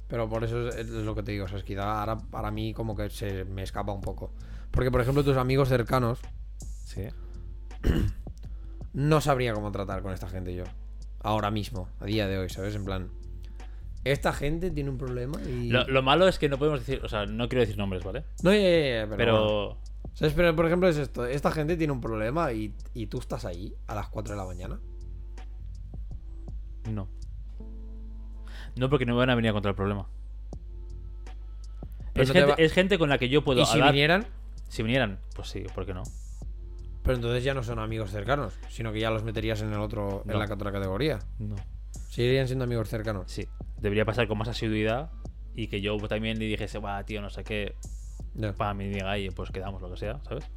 [0.08, 1.46] Pero por eso es, es lo que te digo.
[1.46, 4.32] O sea, es que ahora para mí como que se me escapa un poco.
[4.72, 6.20] Porque, por ejemplo, tus amigos cercanos
[6.86, 7.08] Sí.
[8.94, 10.64] no sabría cómo tratar con esta gente yo.
[11.20, 12.76] Ahora mismo, a día de hoy, ¿sabes?
[12.76, 13.10] En plan.
[14.04, 15.70] esta gente tiene un problema y...
[15.70, 18.24] Lo, lo malo es que no podemos decir, o sea, no quiero decir nombres, ¿vale?
[18.44, 18.70] No, ya, ya,
[19.02, 19.18] ya, pero...
[19.18, 19.78] Pero, bueno.
[20.18, 20.34] ¿Sabes?
[20.34, 21.28] Pero, por ejemplo, es esto.
[21.28, 24.46] Esta gente tiene un problema y, y tú estás ahí a las 4 de la
[24.48, 24.80] mañana.
[26.90, 27.08] no.
[28.76, 30.08] No, porque no me van a venir a contra el problema.
[32.14, 33.92] Es no gente, va- es gente con la que yo puedo y si hablar.
[33.92, 34.26] vinieran,
[34.70, 36.04] Si vinieran, pues sí, ¿por qué no?
[37.04, 40.24] pero entonces ya no son amigos cercanos, sino que ya los meterías en el otro,
[40.28, 41.20] en la otra categoría.
[41.40, 41.56] No.
[42.10, 43.32] Seguirían siendo amigos cercanos.
[43.32, 43.48] Sí,
[43.80, 45.10] debería pasar con más asiduidad
[45.56, 47.76] y que yo también le dijese, va, tío, no sé qué,
[48.58, 50.50] Para mí diga, y pues quedamos, lo que sea, ¿sabes?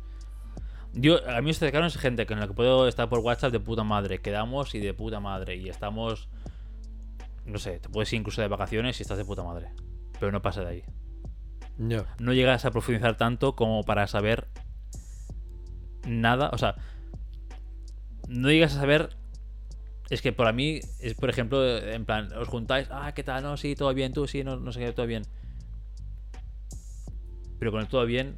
[0.92, 3.84] Yo, a mí cercano es gente con la que puedo estar por WhatsApp de puta
[3.84, 6.28] madre, quedamos y de puta madre, y estamos,
[7.44, 9.70] no sé, te puedes ir incluso de vacaciones y estás de puta madre,
[10.18, 10.84] pero no pasa de ahí.
[11.78, 12.04] Ya.
[12.18, 14.48] No llegas a profundizar tanto como para saber
[16.06, 16.76] nada, o sea,
[18.28, 19.16] no llegas a saber
[20.10, 23.44] es que para mí es, por ejemplo, en plan, os juntáis, ah, ¿qué tal?
[23.44, 25.22] No, sí, todo bien, tú sí, no, no sé qué, todo bien.
[27.60, 28.34] Pero con el todo bien,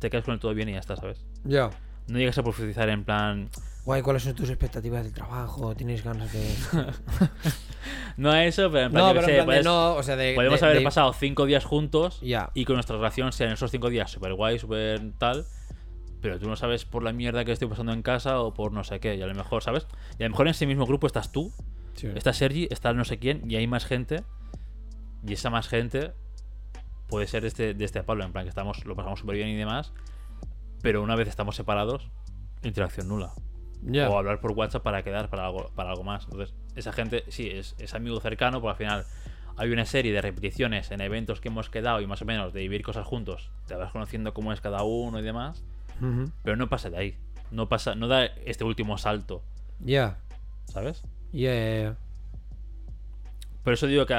[0.00, 1.24] te quedas con el todo bien y ya está, ¿sabes?
[1.44, 1.70] Ya.
[2.08, 3.48] No llegas a profundizar en plan,
[3.84, 5.76] Guay, ¿cuáles son tus expectativas del trabajo?
[5.76, 6.42] ¿Tienes ganas de.?
[8.16, 10.34] no a eso, pero en plan, no, pero en sé, de no, o sea, de.
[10.34, 12.50] podemos de- haber de- pasado cinco días juntos Ya.
[12.54, 15.44] y con nuestra relación sean esos cinco días súper guay, súper tal.
[16.20, 18.82] Pero tú no sabes por la mierda que estoy pasando en casa o por no
[18.84, 19.14] sé qué.
[19.16, 19.86] Y a lo mejor, ¿sabes?
[20.18, 21.52] Y a lo mejor en ese mismo grupo estás tú,
[21.94, 22.08] Sí.
[22.14, 24.24] está Sergi, está no sé quién, y hay más gente.
[25.26, 26.12] Y esa más gente
[27.08, 29.48] puede ser de este, de este Pablo, en plan que estamos, lo pasamos súper bien
[29.48, 29.92] y demás.
[30.82, 32.10] Pero una vez estamos separados,
[32.62, 33.32] interacción nula.
[33.82, 34.08] Ya.
[34.10, 36.24] O hablar por WhatsApp para quedar para algo, para algo más.
[36.24, 39.06] Entonces, esa gente, sí, es, es amigo cercano, porque al final
[39.56, 42.60] hay una serie de repeticiones en eventos que hemos quedado y más o menos de
[42.60, 45.64] vivir cosas juntos, de vas conociendo cómo es cada uno y demás.
[46.42, 47.18] Pero no pasa de ahí.
[47.50, 49.42] No pasa, no da este último salto,
[49.80, 50.18] Ya.
[50.66, 51.02] ¿sabes?
[51.32, 51.96] Ya, ya, ya.
[53.62, 54.14] Por eso digo que,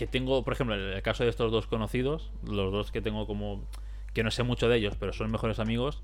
[0.00, 3.26] que tengo, por ejemplo, en el caso de estos dos conocidos, los dos que tengo
[3.26, 3.68] como.
[4.14, 6.00] que no sé mucho de ellos, pero son mejores amigos.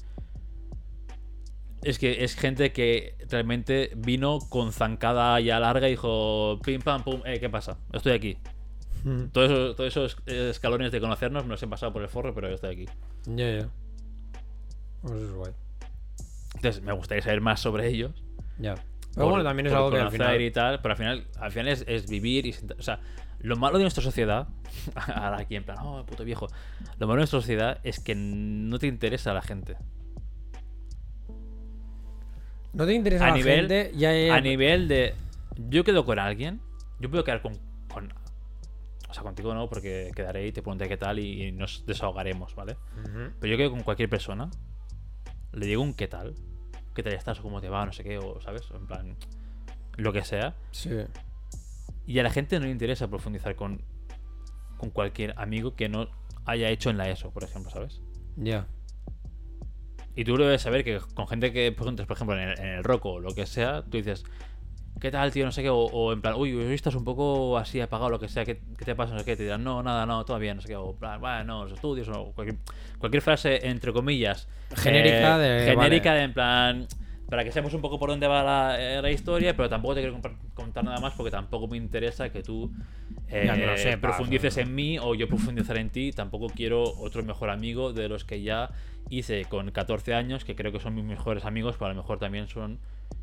[1.82, 7.02] Es que es gente que realmente vino con zancada ya larga y dijo: pim pam
[7.04, 7.78] pum, eh, ¿qué pasa?
[7.92, 8.36] Estoy aquí.
[9.04, 9.28] Ujú.
[9.32, 12.70] Todos esos, escalones de conocernos me los he pasado por el forro, pero yo estoy
[12.74, 12.86] aquí.
[13.26, 13.68] Ya, ya.
[15.02, 15.52] Pues eso es guay.
[16.56, 18.12] Entonces, me gustaría saber más sobre ellos.
[18.58, 18.74] Ya.
[18.74, 20.40] Pero por- bueno, también es algo que al final.
[20.40, 23.00] y tal, pero al final, al final es, es vivir y o sea,
[23.40, 24.48] lo malo de nuestra sociedad,
[25.14, 26.46] ahora aquí en plan, oh, puto viejo,
[26.98, 29.76] lo malo de nuestra sociedad es que no te interesa la gente.
[32.72, 33.92] No te interesa A la nivel- gente.
[33.96, 34.34] Ya.
[34.34, 35.14] A nivel de,
[35.68, 36.60] yo quedo con alguien,
[37.00, 37.54] yo puedo quedar con,
[37.88, 38.12] con-
[39.08, 42.54] o sea, contigo no, porque quedaré y te preguntaré qué tal y, y nos desahogaremos,
[42.54, 42.76] ¿vale?
[43.40, 44.50] Pero yo quedo con cualquier persona,
[45.52, 46.34] le digo un qué tal,
[46.94, 48.62] qué tal estás o cómo te va, no sé qué, o, ¿sabes?
[48.74, 49.16] En plan,
[49.96, 50.54] lo que sea.
[50.72, 50.90] Sí.
[52.06, 53.82] Y a la gente no le interesa profundizar con,
[54.76, 56.08] con cualquier amigo que no
[56.44, 58.00] haya hecho en la ESO, por ejemplo, ¿sabes?
[58.36, 58.66] Ya.
[60.14, 62.84] Y tú debes saber que con gente que preguntas, por ejemplo, en el, en el
[62.84, 64.24] rock o lo que sea, tú dices,
[65.00, 65.44] ¿qué tal, tío?
[65.44, 68.18] No sé qué, o, o en plan, uy, hoy estás un poco así apagado, lo
[68.18, 69.12] que sea, ¿qué, qué te pasa?
[69.12, 71.44] No sé qué, te dirán, no, nada, no, bien, no sé qué, o plan, bueno,
[71.44, 72.58] no, los estudios, o cualquier,
[72.98, 76.18] cualquier frase, entre comillas, Genérica eh, de- Genérica vale.
[76.20, 76.86] de, en plan,
[77.28, 80.00] para que sepas un poco por dónde va la, eh, la historia, pero tampoco te
[80.00, 80.20] quiero
[80.54, 82.72] contar nada más porque tampoco me interesa que tú
[83.28, 86.12] eh, sepas, profundices en mí o yo profundizar en ti.
[86.12, 88.70] Tampoco quiero otro mejor amigo de los que ya
[89.10, 92.18] hice con 14 años, que creo que son mis mejores amigos, pero a lo mejor
[92.18, 92.78] también son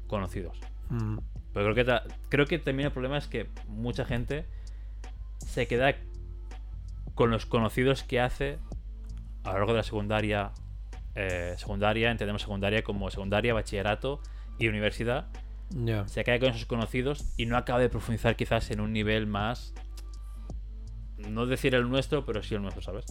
[0.07, 0.59] conocidos.
[0.89, 1.19] Mm.
[1.53, 4.45] Pero creo que, creo que también el problema es que mucha gente
[5.38, 5.95] se queda
[7.15, 8.57] con los conocidos que hace
[9.43, 10.51] a lo largo de la secundaria.
[11.15, 14.22] Eh, secundaria, entendemos secundaria como secundaria, bachillerato
[14.57, 15.27] y universidad.
[16.06, 19.73] Se queda con esos conocidos y no acaba de profundizar quizás en un nivel más.
[21.18, 23.06] No decir el nuestro, pero sí el nuestro, ¿sabes?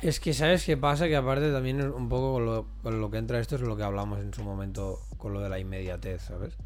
[0.00, 1.08] Es que, ¿sabes qué pasa?
[1.08, 3.82] Que aparte también un poco con lo, con lo que entra esto es lo que
[3.82, 6.56] hablamos en su momento con lo de la inmediatez, ¿sabes?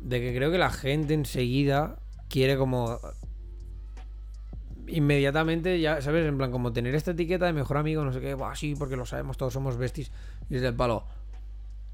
[0.00, 2.98] De que creo que la gente enseguida quiere como...
[4.86, 6.26] Inmediatamente, ya, ¿sabes?
[6.26, 8.96] En plan, como tener esta etiqueta de mejor amigo, no sé qué, "Buah, sí, porque
[8.96, 10.12] lo sabemos, todos somos besties.
[10.50, 11.04] Y es del palo.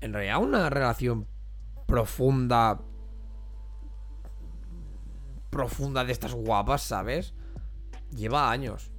[0.01, 1.27] En realidad, una relación
[1.87, 2.81] profunda...
[5.51, 7.35] Profunda de estas guapas, ¿sabes?
[8.15, 8.91] Lleva años.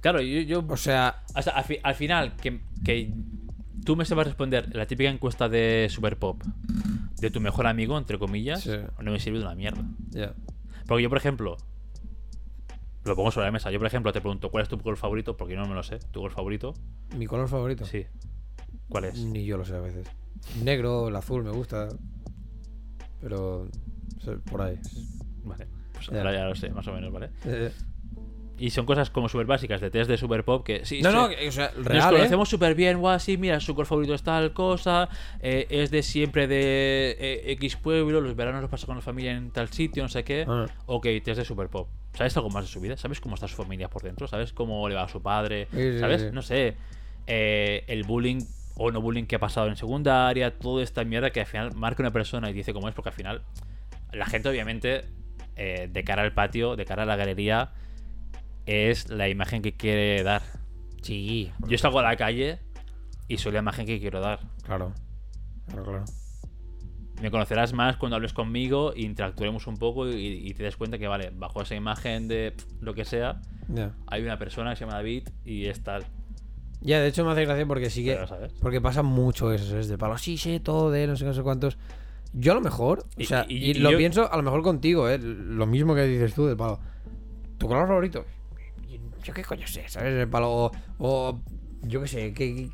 [0.00, 0.40] Claro, yo.
[0.40, 3.14] yo O sea, hasta al, fi- al final, que, que
[3.84, 6.42] tú me sepas responder la típica encuesta de Super Pop
[7.20, 8.72] de tu mejor amigo, entre comillas, Sí.
[9.00, 9.84] no me sirve de una mierda.
[10.86, 11.56] Porque yo, por ejemplo,
[13.04, 13.70] lo pongo sobre la mesa.
[13.70, 15.82] Yo, por ejemplo, te pregunto cuál es tu color favorito, porque yo no me lo
[15.82, 15.98] sé.
[15.98, 16.74] ¿Tu color favorito?
[17.16, 17.84] Mi color favorito.
[17.84, 18.06] Sí.
[18.88, 19.18] ¿Cuál es?
[19.18, 20.06] Ni yo lo sé a veces.
[20.62, 21.88] Negro, el azul me gusta.
[23.20, 23.68] Pero.
[24.50, 24.78] por ahí.
[25.44, 25.66] Vale.
[25.92, 26.18] pues Ya.
[26.18, 27.30] ahora ya lo sé, más o menos, ¿vale?
[27.44, 27.70] Eh,
[28.58, 31.16] Y son cosas como súper básicas de test de super pop que sí, no, sí,
[31.16, 32.18] no, o sea, Nos real, ¿eh?
[32.18, 35.08] conocemos súper bien, guau, sí, mira, su color favorito es tal cosa,
[35.40, 39.32] eh, es de siempre de eh, X pueblo, los veranos los pasa con la familia
[39.32, 40.44] en tal sitio, no sé qué.
[40.48, 40.66] Ah.
[40.86, 41.88] Ok, test de super pop.
[42.14, 42.96] ¿Sabes algo más de su vida?
[42.96, 44.26] ¿Sabes cómo está su familia por dentro?
[44.28, 45.68] ¿Sabes cómo le va a su padre?
[45.72, 46.22] Sí, sí, ¿Sabes?
[46.22, 46.28] sí.
[46.32, 46.76] No sé,
[47.26, 48.40] eh, el bullying
[48.76, 52.02] o no bullying que ha pasado en secundaria, toda esta mierda que al final marca
[52.02, 53.42] una persona y dice cómo es, porque al final
[54.12, 55.04] la gente obviamente
[55.56, 57.72] eh, de cara al patio, de cara a la galería,
[58.66, 60.42] es la imagen que quiere dar.
[61.02, 62.58] Sí, Yo salgo a la calle
[63.28, 64.40] y soy la imagen que quiero dar.
[64.64, 64.92] claro.
[65.66, 66.04] Claro, claro.
[67.22, 70.16] Me conocerás más cuando hables conmigo, interactuemos un poco y,
[70.48, 73.40] y te des cuenta que, vale, bajo esa imagen de lo que sea,
[74.08, 76.04] hay una persona que se llama David y es tal.
[76.80, 77.88] Ya, de hecho me hace gracia porque.
[77.94, 78.52] Pero, ¿sabes?
[78.60, 80.18] Porque pasa mucho eso, es de palo.
[80.18, 81.78] Sí, sé todo de no sé, no sé cuántos.
[82.34, 85.08] Yo a lo mejor, Y- o sea, y- lo yo- pienso a lo mejor contigo,
[85.08, 85.18] ¿eh?
[85.18, 86.80] Lo mismo que dices tú, de palo.
[87.58, 88.24] ¿Tu color favorito?
[89.22, 90.14] Yo qué coño sé, ¿sabes?
[90.14, 90.50] De palo.
[90.50, 91.40] O, o
[91.82, 92.68] yo qué sé, que,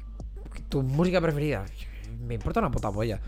[0.68, 1.64] tu música preferida.
[2.26, 3.20] Me importa una puta polla.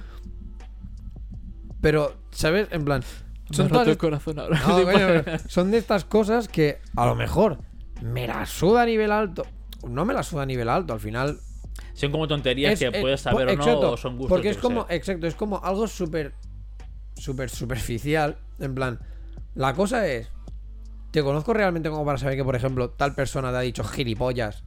[1.83, 2.69] Pero, ¿sabes?
[2.71, 3.03] En plan.
[3.51, 4.59] Son, todas est- corazón ahora.
[4.67, 7.59] no, coño, pero son de estas cosas que a lo mejor
[8.01, 9.43] me la suda a nivel alto.
[9.87, 11.39] No me la suda a nivel alto, al final
[11.93, 14.31] Son como tonterías es- que eh, puedes saber o no, o son gustos.
[14.31, 16.33] Porque es como, exacto, es como algo súper,
[17.17, 18.39] súper superficial.
[18.59, 19.01] En plan,
[19.55, 20.31] la cosa es,
[21.11, 24.65] te conozco realmente como para saber que, por ejemplo, tal persona te ha dicho gilipollas.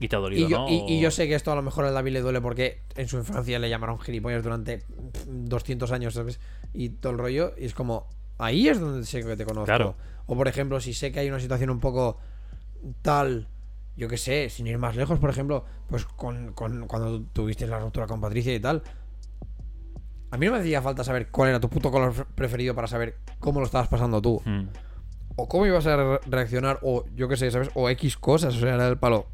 [0.00, 0.68] Y te ha dolido, Y yo, ¿no?
[0.68, 2.80] y, y O- yo sé que esto a lo mejor a David le duele porque
[2.96, 6.40] en su infancia le llamaron gilipollas durante pff, 200 años, ¿sabes?
[6.72, 7.52] Y todo el rollo.
[7.58, 8.08] Y es como,
[8.38, 9.66] ahí es donde sé que te conozco.
[9.66, 9.94] Claro.
[10.26, 12.18] O por ejemplo, si sé que hay una situación un poco
[13.02, 13.46] tal,
[13.96, 17.78] yo que sé, sin ir más lejos, por ejemplo, pues con, con- cuando tuviste la
[17.78, 18.82] ruptura con Patricia y tal.
[20.30, 23.16] A mí no me hacía falta saber cuál era tu puto color preferido para saber
[23.40, 24.68] cómo lo estabas pasando tú Mm.
[25.36, 27.70] o cómo ibas a re- reaccionar, o yo qué sé, ¿sabes?
[27.74, 29.26] O X cosas, o sea, era el palo.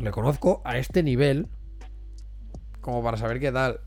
[0.00, 1.46] Le conozco a este nivel,
[2.80, 3.80] como para saber qué tal.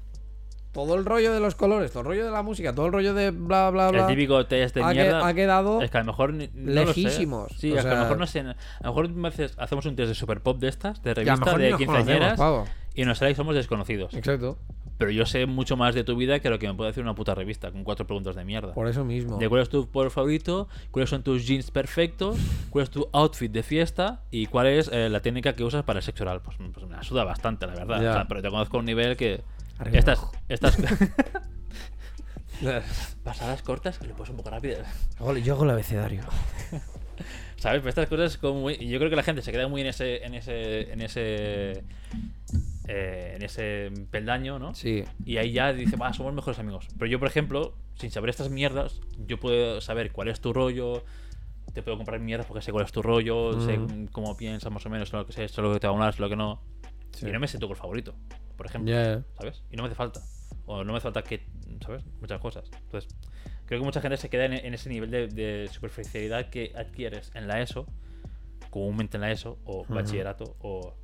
[0.72, 3.14] Todo el rollo de los colores, todo el rollo de la música, todo el rollo
[3.14, 4.02] de bla, bla, bla.
[4.02, 5.28] El típico test de ha, que- mierda.
[5.28, 5.82] ha quedado.
[5.82, 7.02] Es que a lo mejor no lo sé.
[7.02, 8.40] lejísimos, Sí, o es que a lo mejor no sé.
[8.40, 11.74] A lo mejor veces hacemos un test de super pop de estas, de revista de
[11.78, 12.40] quinceañeras,
[12.96, 14.14] y nos sale que somos desconocidos.
[14.14, 14.58] Exacto.
[14.98, 17.16] Pero yo sé mucho más de tu vida que lo que me puede decir una
[17.16, 18.74] puta revista con cuatro preguntas de mierda.
[18.74, 19.38] Por eso mismo.
[19.38, 22.38] De cuál es tu color favorito, cuáles son tus jeans perfectos,
[22.70, 26.00] cuál es tu outfit de fiesta y cuál es eh, la técnica que usas para
[26.00, 26.42] el sexo oral.
[26.42, 28.02] Pues, pues me ayuda bastante, la verdad.
[28.02, 28.10] Ya.
[28.12, 29.42] O sea, pero te conozco a un nivel que.
[29.80, 30.32] Arriba Estas, abajo.
[30.48, 30.78] estas
[33.24, 34.88] pasadas cortas que lo puedes un poco rápidas.
[35.20, 36.24] Hago- Yo hago el abecedario.
[37.58, 37.80] ¿Sabes?
[37.80, 38.76] Pero estas cosas como muy...
[38.88, 40.24] Yo creo que la gente se queda muy en ese...
[40.26, 40.92] En ese...
[40.92, 41.84] En ese...
[42.88, 44.74] eh, en ese peldaño, ¿no?
[44.76, 45.04] Sí.
[45.26, 46.88] Y ahí ya dice, va, somos mejores amigos.
[46.98, 51.04] Pero yo, por ejemplo, sin saber estas mierdas, yo puedo saber cuál es tu rollo,
[51.74, 54.10] te puedo comprar mierdas porque sé cuál es tu rollo, sé Ujú.
[54.12, 56.22] cómo piensas más o menos, lo que sé, sé lo que te va a sé
[56.22, 56.62] lo que no.
[57.12, 57.28] Sí.
[57.28, 58.14] Y no me sé tu color favorito,
[58.58, 58.94] por ejemplo.
[58.94, 59.24] Ya.
[59.38, 59.64] ¿Sabes?
[59.72, 60.22] Y no me hace falta.
[60.66, 61.46] O no me hace falta que,
[61.84, 62.04] ¿sabes?
[62.22, 62.70] Muchas cosas.
[62.82, 63.14] Entonces,
[63.66, 67.32] creo que mucha gente se queda en, en ese nivel de, de superficialidad que adquieres
[67.34, 67.86] en la ESO,
[68.70, 69.94] comúnmente en la ESO, o Ujú.
[69.94, 70.96] bachillerato, o,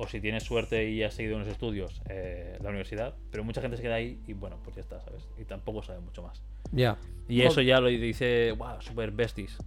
[0.00, 3.14] o si tienes suerte y has seguido unos estudios, eh, la universidad.
[3.30, 5.28] Pero mucha gente se queda ahí y bueno, pues ya está, ¿sabes?
[5.38, 6.42] Y tampoco sabe mucho más.
[6.72, 6.96] Ya.
[7.28, 9.58] Y eso ya lo dice, wow, super besties.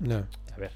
[0.00, 0.26] Ya.
[0.52, 0.72] A ver.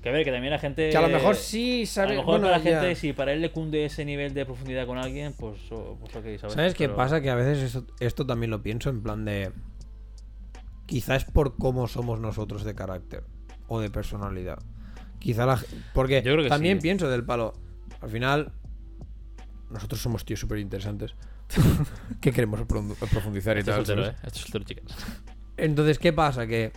[0.00, 0.88] Que a ver, que también la gente.
[0.88, 2.14] Que a lo mejor sí A sabe.
[2.14, 4.86] lo mejor bueno, para la gente, si para él le cunde ese nivel de profundidad
[4.86, 6.54] con alguien, pues, oh, pues ok, ¿sabes?
[6.54, 7.20] ¿Sabes qué pasa?
[7.20, 9.52] Que a veces esto, esto también lo pienso en plan de.
[10.86, 13.24] Quizá es por cómo somos nosotros de carácter
[13.68, 14.60] o de personalidad.
[15.26, 15.60] Quizá la.
[15.92, 16.82] Porque Yo creo que también sí.
[16.82, 17.52] pienso del palo.
[18.00, 18.52] Al final.
[19.70, 21.14] Nosotros somos tíos súper interesantes.
[22.20, 23.86] que queremos profundizar y Este es tal.
[23.86, 24.16] soltero, ¿sabes?
[24.18, 24.26] ¿eh?
[24.26, 24.96] Este es soltero, chicas.
[25.56, 26.46] Entonces, ¿qué pasa?
[26.46, 26.72] Que.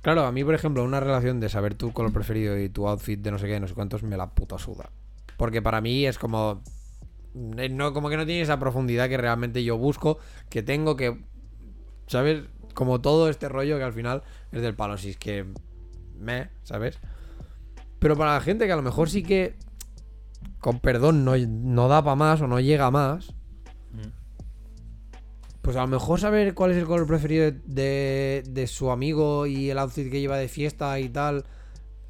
[0.00, 3.20] Claro, a mí, por ejemplo, una relación de saber tu color preferido y tu outfit
[3.20, 4.90] de no sé qué, no sé cuántos, me la puta suda.
[5.36, 6.62] Porque para mí es como.
[7.58, 10.18] eh, No, como que no tiene esa profundidad que realmente yo busco,
[10.48, 11.22] que tengo que.
[12.06, 12.44] ¿Sabes?
[12.74, 14.22] Como todo este rollo que al final
[14.52, 14.96] es del palo.
[14.96, 15.44] Si es que.
[16.18, 16.98] Me, ¿sabes?
[18.04, 19.54] Pero para la gente que a lo mejor sí que.
[20.60, 23.32] Con perdón, no, no da para más o no llega a más.
[25.62, 29.46] Pues a lo mejor saber cuál es el color preferido de, de- de su amigo
[29.46, 31.46] y el outfit que lleva de fiesta y tal.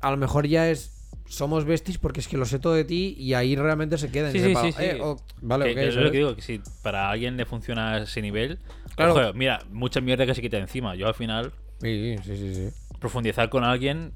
[0.01, 0.91] A lo mejor ya es.
[1.27, 4.27] Somos besties porque es que lo sé todo de ti y ahí realmente se queda
[4.27, 4.85] en Sí, ese sí, sí, sí.
[4.85, 5.77] Eh, oh, vale, Que- ok.
[5.77, 8.59] que es lo que digo, que si para alguien le funciona a ese nivel.
[8.97, 9.15] Claro.
[9.15, 9.33] Claro.
[9.35, 10.97] mira, mucha mierda que se quita encima.
[10.97, 12.69] Yo al final, Sí, sí, sí, sí.
[12.99, 14.13] profundizar con alguien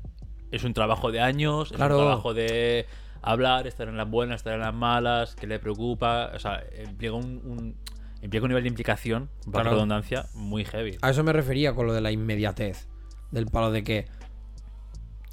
[0.51, 1.95] es un trabajo de años, Claro.
[1.97, 2.87] es un trabajo de
[3.23, 6.31] hablar, estar en las buenas, estar en las malas, que le preocupa.
[6.35, 7.77] O sea, implica un, un-
[8.23, 9.77] implica un nivel de implicación, para Claro.
[9.77, 10.97] redundancia, muy heavy.
[11.03, 12.89] A eso me refería con lo de la inmediatez.
[13.31, 14.07] Del palo de que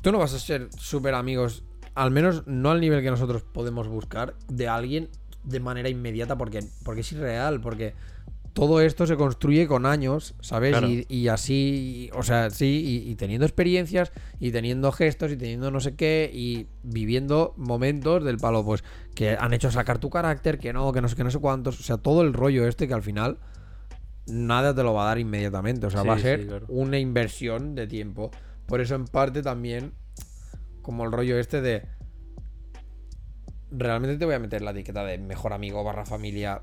[0.01, 1.63] tú no vas a ser súper amigos,
[1.95, 5.09] al menos no al nivel que nosotros podemos buscar, de alguien
[5.43, 7.93] de manera inmediata porque, porque es irreal, porque
[8.55, 10.71] todo esto se construye con años, ¿sabes?
[10.71, 10.87] Claro.
[10.87, 15.71] Y, y así, o sea, sí, y, y teniendo experiencias, y teniendo gestos, y teniendo
[15.71, 20.57] no sé qué, y viviendo momentos del palo, pues, que han hecho sacar tu carácter,
[20.57, 22.87] que no, que no sé qué, no sé cuántos, o sea, todo el rollo este
[22.87, 23.39] que al final
[24.25, 25.87] nada te lo va a dar inmediatamente.
[25.87, 26.65] O sea, Sí, va a sí, ser claro.
[26.69, 28.31] una inversión de tiempo.
[28.67, 29.91] Por eso, en parte, también,
[30.81, 31.83] como el rollo este de.
[33.69, 36.61] Realmente te voy a meter la etiqueta de mejor amigo barra familia.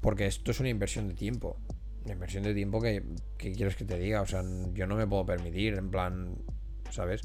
[0.00, 1.58] Porque esto es una inversión de tiempo.
[2.04, 3.04] Una inversión de tiempo que,
[3.36, 4.22] que quieres que te diga.
[4.22, 4.42] O sea,
[4.72, 5.74] yo no me puedo permitir.
[5.74, 6.36] En plan,
[6.90, 7.22] ¿sabes?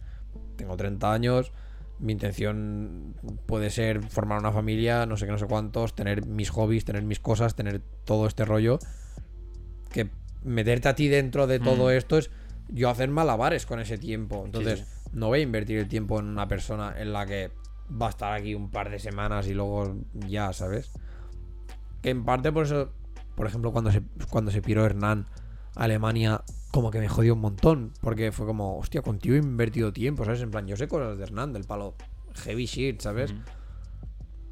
[0.56, 1.52] Tengo 30 años.
[2.00, 6.50] Mi intención puede ser formar una familia, no sé qué, no sé cuántos, tener mis
[6.50, 8.80] hobbies, tener mis cosas, tener todo este rollo
[9.92, 10.10] que
[10.44, 11.92] meterte a ti dentro de todo Mm.
[11.92, 12.32] esto es
[12.68, 14.44] yo hacer malabares con ese tiempo.
[14.46, 15.10] Entonces, sí.
[15.14, 17.52] no voy a invertir el tiempo en una persona en la que
[17.90, 20.92] va a estar aquí un par de semanas y luego ya, ¿sabes?
[22.04, 22.92] Que en parte por eso,
[23.36, 25.26] por ejemplo, cuando se, cuando se piró Hernán
[25.76, 27.94] a Alemania, como que me jodió un montón.
[28.02, 30.42] Porque fue como, hostia, contigo he invertido tiempo, ¿sabes?
[30.42, 31.96] En plan, yo sé cosas de Hernán, del palo
[32.44, 33.34] heavy shit, ¿sabes?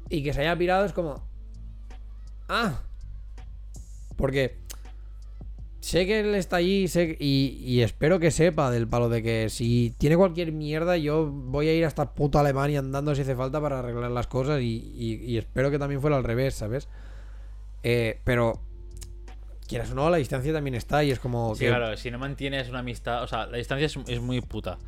[0.08, 1.22] Y que se haya pirado es como.
[2.48, 2.80] Ah.
[4.16, 4.60] Porque.
[5.80, 9.48] Sé que él está allí sé, y, y espero que sepa del palo de que
[9.50, 13.60] si tiene cualquier mierda, yo voy a ir hasta puta Alemania andando si hace falta
[13.60, 14.60] para arreglar las cosas.
[14.60, 16.88] Y, y- y espero que también fuera al revés, ¿sabes?
[17.82, 18.60] Eh, pero.
[19.68, 21.54] Quieras o no, la distancia también está y es como.
[21.54, 24.40] Sí, que- claro, si no mantienes una amistad, o sea, la distancia es, es muy
[24.40, 24.78] puta.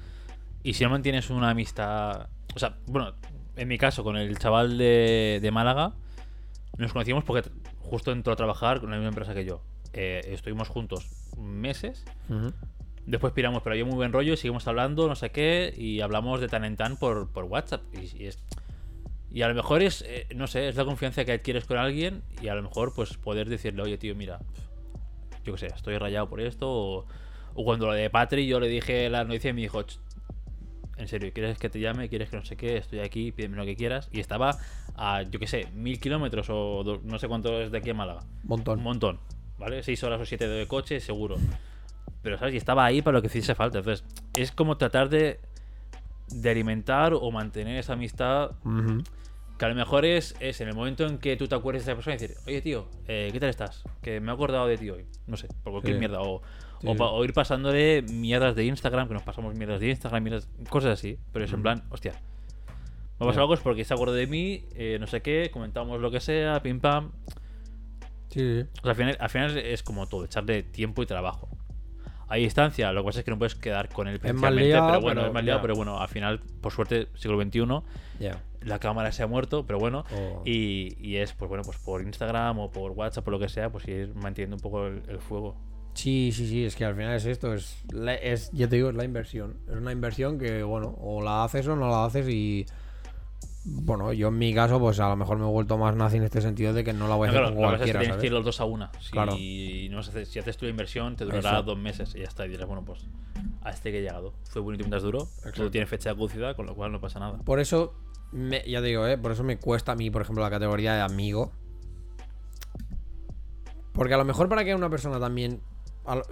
[0.63, 3.15] Y si no mantienes una amistad, o sea, bueno,
[3.57, 5.93] en mi caso, con el chaval de, de Málaga,
[6.79, 7.49] nos conocimos porque
[7.81, 9.63] justo entró a trabajar con la misma empresa que yo.
[9.93, 11.07] Eh, estuvimos juntos
[11.39, 12.05] meses,
[13.07, 16.49] después piramos, pero había muy buen rollo, seguimos hablando, no sé qué, y hablamos de
[16.49, 17.83] tan en tan por, por WhatsApp.
[17.95, 18.39] Y, y es,
[19.35, 22.23] y a lo mejor es, eh, no sé, es la confianza que adquieres con alguien
[22.41, 24.39] y a lo mejor pues poder decirle, oye tío, mira,
[25.45, 26.71] yo qué sé, estoy rayado por esto.
[26.71, 27.07] O,
[27.55, 29.99] o cuando lo de Patri yo le dije la noticia y me dijo, "Ch,
[30.97, 32.09] en serio, ¿quieres que te llame?
[32.09, 32.77] ¿Quieres que no sé qué?
[32.77, 34.09] Estoy aquí, pídeme lo que quieras.
[34.13, 34.57] Y estaba
[34.95, 37.95] a, yo qué sé, mil kilómetros o do- no sé cuánto es de aquí a
[37.95, 38.21] Málaga.
[38.45, 38.79] Montón.
[38.79, 39.19] Un montón,
[39.59, 39.83] ¿vale?
[39.83, 41.37] Seis horas o siete de coche, seguro.
[42.23, 42.55] Pero, ¿sabes?
[42.55, 43.79] Y estaba ahí para lo que hiciese falta.
[43.79, 44.05] Entonces,
[44.35, 45.41] es como tratar de,
[46.29, 49.03] de alimentar o mantener esa amistad Ujú.
[49.59, 51.93] Que a lo mejor es, es en el momento en que tú te acuerdes de
[51.93, 53.85] esa persona y decir, oye tío, eh, ¿qué tal estás?
[54.03, 55.07] Que me he acordado de ti hoy.
[55.27, 55.99] No sé, por cualquier Sí.
[56.01, 56.21] mierda.
[56.23, 56.43] O,
[56.81, 57.11] Sí, o, pa- sí.
[57.15, 61.19] o ir pasándole mierdas de Instagram, que nos pasamos mierdas de Instagram, mierdas, cosas así.
[61.33, 62.13] Pero es en plan, hostia.
[63.21, 63.41] Me pasa Ya.
[63.43, 66.61] algo es porque se acordó de mí, eh, no sé qué, comentamos lo que sea,
[66.61, 67.13] pim pam.
[68.31, 68.65] Sí.
[68.81, 71.49] O sea, al final, al final es como todo, echarle tiempo y trabajo.
[72.27, 74.87] A distancia, lo que pasa es que no puedes quedar con él más presencialmente, liado,
[74.89, 77.83] pero bueno, pero es más liado, pero bueno, al final, por suerte, siglo XXI,
[78.19, 78.43] Ya.
[78.65, 80.43] La cámara se ha muerto, pero bueno, Oh.
[80.45, 83.71] y, y es, pues bueno, pues por Instagram o por WhatsApp o lo que sea,
[83.71, 85.57] pues ir manteniendo un poco el, el fuego.
[85.95, 88.89] Sí, sí, sí, es que al final es esto, es, la- es, ya te digo,
[88.91, 89.59] es la inversión.
[89.69, 92.67] Es una inversión que, bueno, o la haces o no la haces y...
[93.67, 96.25] Bueno, yo en mi caso, pues a lo mejor me he vuelto más nazi en
[96.25, 97.93] este sentido de que no la voy a No, hacer claro, con pasa es que
[97.93, 98.91] cualquiera, tienes que ir los dos a una.
[99.01, 99.33] Si, Claro.
[99.33, 101.63] no haces- si haces tu inversión, te durará Eso.
[101.63, 102.45] dos meses y ya está.
[102.45, 103.07] Y dirás, bueno, pues
[103.63, 104.35] a este que he llegado.
[104.51, 105.29] Fue bonito mientras duró.
[105.55, 107.39] Todo tiene fecha de caducidad, con lo cual no pasa nada.
[107.39, 107.95] Por eso,
[108.33, 109.17] me- ya te digo, ¿eh?
[109.19, 111.53] Por eso me cuesta a mí, por ejemplo, la categoría de amigo.
[113.93, 115.61] Porque a lo mejor para que una persona también...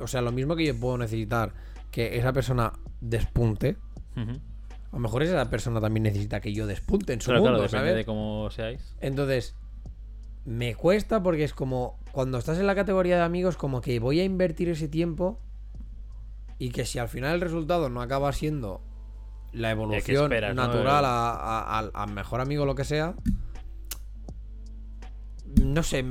[0.01, 1.55] O sea, lo mismo que yo puedo necesitar
[1.91, 3.77] que esa persona despunte,
[4.17, 7.63] a lo mejor esa persona también necesita que yo despunte en su Claro, mundo, claro,
[7.65, 7.97] depende ¿sabes?
[7.97, 8.95] de cómo seáis.
[9.01, 9.55] Entonces,
[10.45, 14.21] me cuesta porque es como cuando estás en la categoría de amigos, como que voy
[14.21, 15.41] a invertir ese tiempo
[16.59, 18.83] y que si al final el resultado no acaba siendo
[19.53, 23.15] la evolución esperas, natural a, a- al- al mejor amigo lo que sea,
[25.63, 26.05] no sé,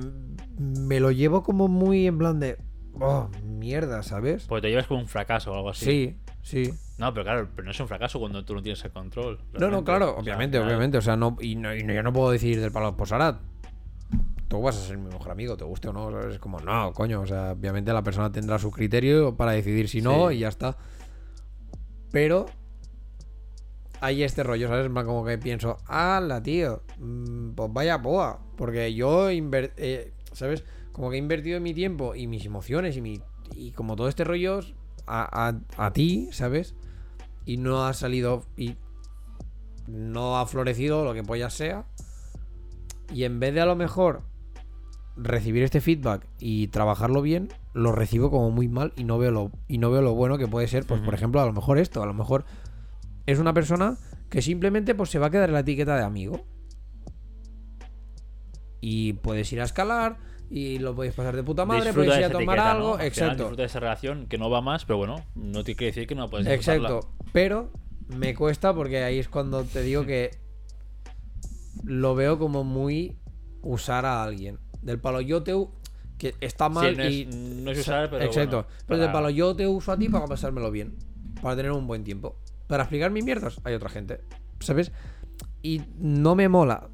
[0.57, 2.57] me lo llevo como muy en plan de,
[2.99, 4.45] oh, mierda, ¿sabes?
[4.47, 5.85] Porque te llevas como un fracaso o algo así.
[5.85, 6.73] Sí, sí.
[6.97, 9.39] No, pero claro, pero no es un fracaso cuando tú no tienes el control.
[9.59, 10.97] No, no, claro, O sea, obviamente, obviamente.
[10.99, 13.39] O sea, no, y, no, y no- yo no puedo decidir del palo por Sarat.
[14.47, 16.11] Tú vas a ser mi mejor amigo, te guste o no.
[16.11, 16.35] ¿sabes?
[16.35, 17.21] Es como, no, coño.
[17.21, 20.35] O sea, obviamente la persona tendrá su criterio para decidir si no Sí.
[20.35, 20.77] y ya está.
[22.11, 22.45] Pero
[24.01, 24.89] hay este rollo, ¿sabes?
[24.89, 26.81] Como que pienso, la tío!
[26.99, 28.39] mm, Pues vaya boa.
[28.57, 30.63] Porque yo, inver- eh, ¿sabes?
[30.91, 33.21] Como que he invertido mi tiempo y mis emociones y, mi,
[33.55, 34.59] y como todo este rollo
[35.07, 36.75] a, a- a ti, ¿sabes?
[37.45, 38.75] Y no ha salido y
[39.87, 41.85] no ha florecido lo que pollas sea.
[43.13, 44.21] Y en vez de a lo mejor
[45.17, 49.51] recibir este feedback y trabajarlo bien, lo recibo como muy mal y no veo lo,
[49.67, 52.01] y no veo lo bueno que puede ser, pues por ejemplo, a lo mejor esto,
[52.01, 52.45] a lo mejor
[53.25, 53.97] es una persona
[54.29, 56.45] que simplemente pues se va a quedar en la etiqueta de amigo.
[58.79, 60.17] Y puedes ir a escalar
[60.49, 63.43] y lo podéis pasar de puta madre, Disfruta podéis ir a tomar etiqueta, algo, exacto.
[63.43, 66.15] Disfruta de esa relación que no va más, pero bueno, no te quiere decir que
[66.15, 66.87] no puedes disfrutarla.
[66.89, 67.71] Exacto, pero
[68.07, 70.31] me cuesta porque ahí es cuando te digo que
[71.83, 73.19] lo veo como muy
[73.61, 74.59] usar a alguien.
[74.81, 75.53] Del palo yo te
[76.17, 78.63] que está mal no es- y no es usar, pero exacto.
[78.63, 80.95] bueno, pero del palo yo te uso a ti para pasármelo bien,
[81.41, 82.37] para tener un buen tiempo.
[82.71, 84.21] Para explicar mis mierdas hay otra gente,
[84.61, 84.93] ¿sabes?
[85.61, 86.87] Y no me mola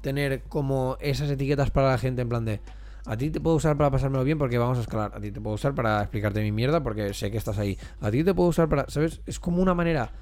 [0.00, 2.60] tener como esas etiquetas para la gente en plan de
[3.04, 5.10] a ti te puedo usar para pasármelo bien porque vamos a escalar.
[5.16, 7.76] A ti te puedo usar para explicarte mi mierda porque sé que estás ahí.
[8.00, 8.84] A ti te puedo usar para.
[8.88, 9.22] ¿Sabes?
[9.26, 10.12] Es como una manera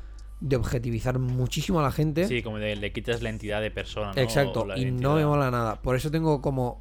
[0.41, 2.27] de objetivizar muchísimo a la gente.
[2.27, 4.23] Sí, como de- le quitas la entidad de persona, ¿no?
[4.23, 4.67] Exacto.
[4.77, 5.83] Y no me mola nada.
[5.83, 6.81] Por eso tengo como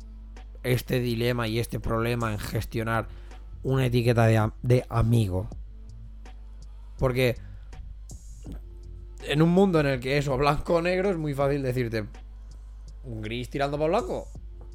[0.63, 3.07] este dilema y este problema en gestionar
[3.63, 5.49] una etiqueta de, de amigo.
[6.97, 7.35] Porque
[9.27, 12.05] en un mundo en el que eso, blanco o negro, es muy fácil decirte
[13.05, 14.27] un gris tirando para blanco,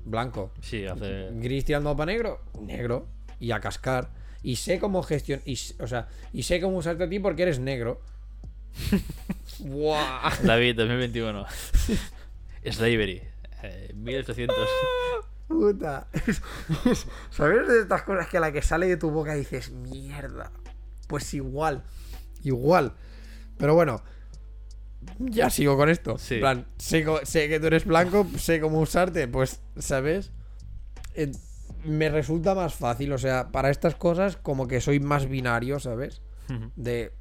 [0.05, 0.53] blanco.
[0.63, 1.29] Sí, hace.
[1.33, 3.07] Gris tirando para negro, negro.
[3.39, 4.11] Y a cascar.
[4.43, 5.43] Y sé cómo gestionar.
[5.47, 8.01] Y, o sea, y sé cómo usarte a ti porque eres negro.
[9.61, 10.31] Buah.
[10.43, 11.47] David, 2021.
[12.71, 13.23] Slavery.
[13.63, 14.57] Eh, 1800.
[15.49, 16.07] Puta.
[17.31, 20.53] ¿Sabes de estas cosas que a la que sale de tu boca dices, mierda?
[21.09, 21.83] Pues igual.
[22.43, 22.93] Igual.
[23.59, 24.03] Pero bueno.
[25.19, 26.19] Ya sigo con esto.
[26.19, 26.35] Sí.
[26.35, 27.05] En plan, sé,
[27.49, 29.29] que tú eres blanco, sé cómo usarte.
[29.29, 30.33] Pues, ¿sabes?
[31.15, 31.33] Eh,
[31.85, 33.13] me resulta más fácil.
[33.13, 36.23] O sea, para estas cosas, como que soy más binario, ¿sabes?
[36.75, 37.13] de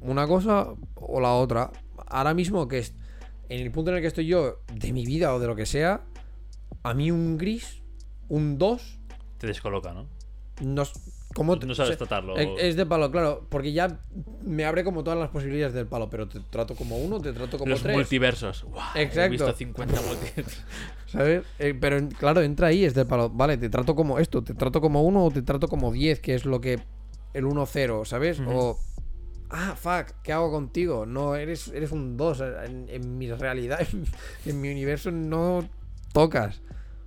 [0.00, 1.70] una cosa o la otra.
[2.06, 2.94] Ahora mismo que es
[3.48, 5.66] en el punto en el que estoy yo de mi vida o de lo que
[5.66, 6.02] sea,
[6.82, 7.82] a mí un gris,
[8.28, 8.98] un 2,
[9.38, 10.08] Te descoloca, ¿no?
[10.60, 10.84] no,
[11.34, 12.36] ¿cómo te- No sabes o sea, tratarlo.
[12.36, 13.98] Es, es de palo, claro, porque ya
[14.42, 17.58] me abre como todas las posibilidades del palo, pero te trato como uno, te trato
[17.58, 17.96] como Los tres.
[17.96, 18.64] multiversos.
[18.64, 19.30] Guau, He Exacto.
[19.30, 20.62] visto 50 multiversos.
[21.06, 21.44] ¿Sabes?
[21.58, 23.28] Eh, pero claro, entra ahí, es del palo.
[23.30, 26.34] Vale, te trato como esto, te trato como uno o te trato como 10, que
[26.34, 26.80] es lo que.
[27.32, 28.40] El 1-0, ¿sabes?
[28.46, 28.78] O.
[29.50, 31.06] Ah, fuck, ¿qué hago contigo?
[31.06, 32.40] No, eres, eres un 2.
[32.64, 34.04] En, en mi realidad, en,
[34.46, 35.68] en mi universo no
[36.12, 36.60] tocas.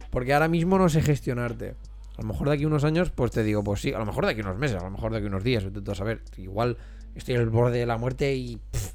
[0.09, 1.75] Porque ahora mismo no sé gestionarte.
[2.17, 3.93] A lo mejor de aquí unos años, pues te digo, pues sí.
[3.93, 5.93] A lo mejor de aquí unos meses, a lo mejor de aquí unos días, intento
[5.95, 6.21] saber.
[6.37, 6.77] Igual
[7.15, 8.57] estoy al borde de la muerte y.
[8.71, 8.91] pff,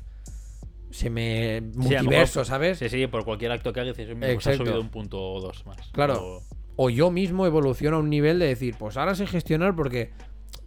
[0.90, 1.60] se me.
[1.60, 2.78] Sí, a Multiverso, ¿sabes?
[2.78, 5.40] Sí, sí, por cualquier acto que hagas dices, "Mira, pues ha subido un punto o
[5.40, 5.76] dos más.
[5.92, 6.20] Claro.
[6.20, 6.42] O-
[6.76, 10.10] o yo mismo evoluciono a un nivel de decir, pues ahora sé gestionar porque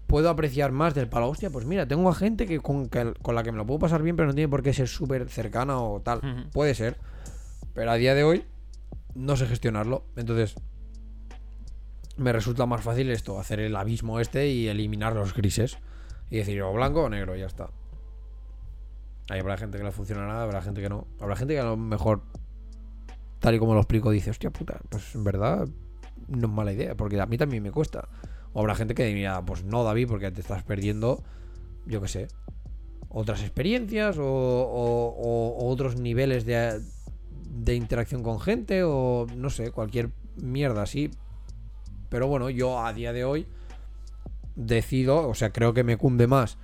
[0.08, 1.28] puedo apreciar más del palo.
[1.30, 3.80] Hostia, pues mira, tengo a gente que con, que- con la que me lo puedo
[3.80, 6.22] pasar bien, pero no tiene por qué ser súper cercana o tal.
[6.54, 6.98] Puede ser.
[7.74, 8.44] Pero a día de hoy
[9.16, 10.06] no sé gestionarlo.
[10.16, 10.56] Entonces,
[12.18, 15.78] me resulta más fácil esto, hacer el abismo este y eliminar los grises.
[16.30, 17.70] Y decir, o blanco o negro, ya está.
[19.30, 21.08] Ahí habrá gente que le funcionará, habrá gente que no.
[21.20, 22.22] Habrá gente que a lo mejor,
[23.40, 25.68] tal y como lo explico, dice, hostia puta, pues en verdad
[26.28, 28.08] no es mala idea, porque a mí también me cuesta.
[28.54, 31.24] O habrá gente que dirá, pues no, David, porque te estás perdiendo,
[31.86, 32.28] yo qué sé,
[33.10, 36.82] otras experiencias o, o- o- o otros niveles de,
[37.50, 41.12] de interacción con gente o no sé, cualquier mierda así.
[42.16, 43.46] Pero bueno, yo a día de hoy
[44.56, 46.58] decido, o sea, creo que me cunde más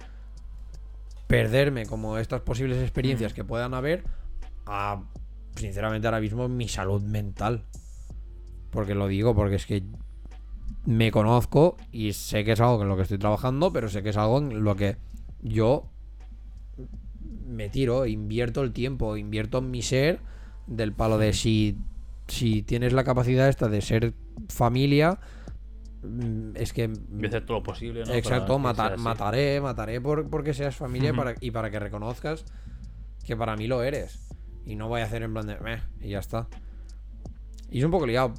[1.28, 3.36] perderme como estas posibles experiencias Mm.
[3.36, 4.06] que puedan haber
[4.66, 5.04] a,
[5.58, 7.66] sinceramente, ahora mismo mi salud mental.
[8.70, 9.84] Porque lo digo, porque es que
[10.86, 14.12] me conozco y sé que es algo en lo que estoy trabajando, pero sé que
[14.12, 14.96] es algo en lo que
[15.42, 15.90] yo
[17.46, 20.22] me tiro, invierto el tiempo, invierto en mi ser
[20.68, 21.76] del palo de si,
[22.30, 24.14] si tienes la capacidad esta de ser
[24.48, 25.41] familia, mm,
[26.56, 28.14] es que Voy a hacer todo lo posible, ¿no?
[28.14, 32.46] Exacto, mataré, mataré por, porque seas familia para, y para que reconozcas
[33.26, 34.28] que para mí lo eres.
[34.66, 36.48] Y no voy a hacer en plan de "Meh", y ya está.
[37.70, 38.34] Y es un poco liado.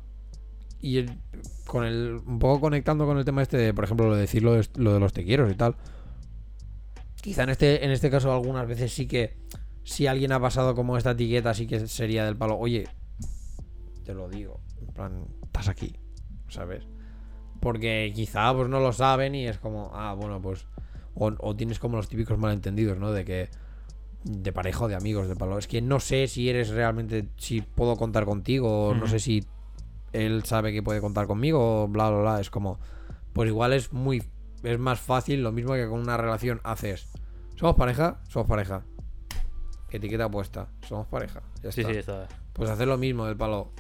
[0.81, 1.19] Y el-
[1.67, 4.43] con el, un poco conectando con el tema este de, por ejemplo, lo de decir
[4.43, 5.77] lo de, lo de los te quiero y tal.
[7.21, 9.37] Quizá en este, en este caso algunas veces sí que
[9.85, 12.89] si alguien ha pasado como esta etiqueta sí que sería del palo, oye,
[14.05, 15.95] te lo digo, en plan, estás aquí,
[16.49, 16.85] ¿sabes?
[17.63, 20.67] Porque quizá pues no lo saben y es como, ah, bueno, pues.
[21.15, 23.13] O, o tienes como los típicos malentendidos, ¿no?
[23.13, 23.49] De que.
[24.25, 25.59] De pareja o de amigos, de palo.
[25.59, 27.29] Es que no sé si eres realmente.
[27.37, 29.47] Si puedo contar contigo, o no sé si
[30.13, 32.41] él sabe que puede contar conmigo, o bla, bla, bla.
[32.41, 32.81] Es como.
[33.33, 34.25] Pues igual es muy.
[34.65, 37.09] Es más fácil, lo mismo que con una relación haces.
[37.57, 38.21] ¿Somos pareja?
[38.29, 38.83] Somos pareja.
[39.91, 40.69] Etiqueta puesta.
[40.89, 41.43] Somos pareja.
[41.63, 41.93] Ya Sí, está.
[41.93, 42.29] sí, está.
[42.55, 43.71] Pues hacer lo mismo del palo.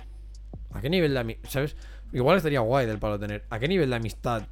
[0.72, 1.76] ¿A qué nivel de ami- ¿Sabes?
[2.12, 3.44] Igual estaría guay del palo tener.
[3.50, 4.42] ¿A qué nivel de amistad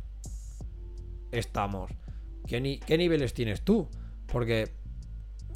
[1.32, 1.90] estamos?
[2.46, 3.88] ¿Qué, ni- qué niveles tienes tú?
[4.26, 4.72] Porque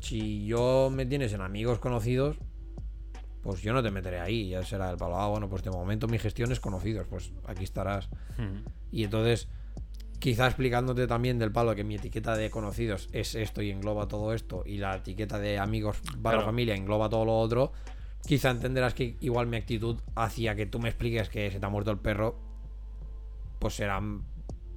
[0.01, 2.37] si yo me tienes en amigos conocidos,
[3.43, 4.51] pues yo no te meteré ahí.
[4.51, 5.17] Ya será el palo.
[5.19, 7.07] Ah, bueno, pues de momento mi gestión es conocidos.
[7.09, 8.09] Pues aquí estarás.
[8.39, 8.71] Ujú.
[8.93, 9.49] Y entonces,
[10.19, 14.33] quizá explicándote también del palo que mi etiqueta de conocidos es esto y engloba todo
[14.33, 16.47] esto, y la etiqueta de amigos para Claro.
[16.47, 17.73] familia engloba todo lo otro,
[18.27, 21.69] quizá entenderás que igual mi actitud hacia que tú me expliques que se te ha
[21.69, 22.39] muerto el perro,
[23.59, 24.01] pues será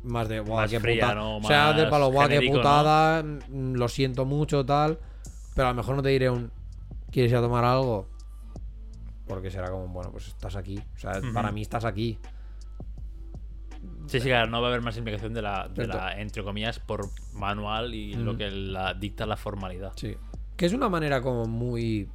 [0.04, 1.16] más de, guau, qué fría, puta.
[1.16, 1.38] ¿no?
[1.38, 5.00] O sea, del palo, guau, qué putada, mm, lo siento mucho, tal.
[5.56, 6.52] Pero a lo mejor no te diré un,
[7.12, 8.08] ¿quieres ir a tomar algo?
[9.28, 10.80] Porque será como, bueno, pues estás aquí.
[10.96, 12.18] O sea, para mí estás aquí.
[14.08, 15.98] Sí, sí, claro, no va a haber más implicación de la, de Cierto.
[15.98, 19.92] la entre comillas, por manual y lo que la dicta la formalidad.
[19.96, 20.16] Sí.
[20.56, 22.10] Que es una manera como muy.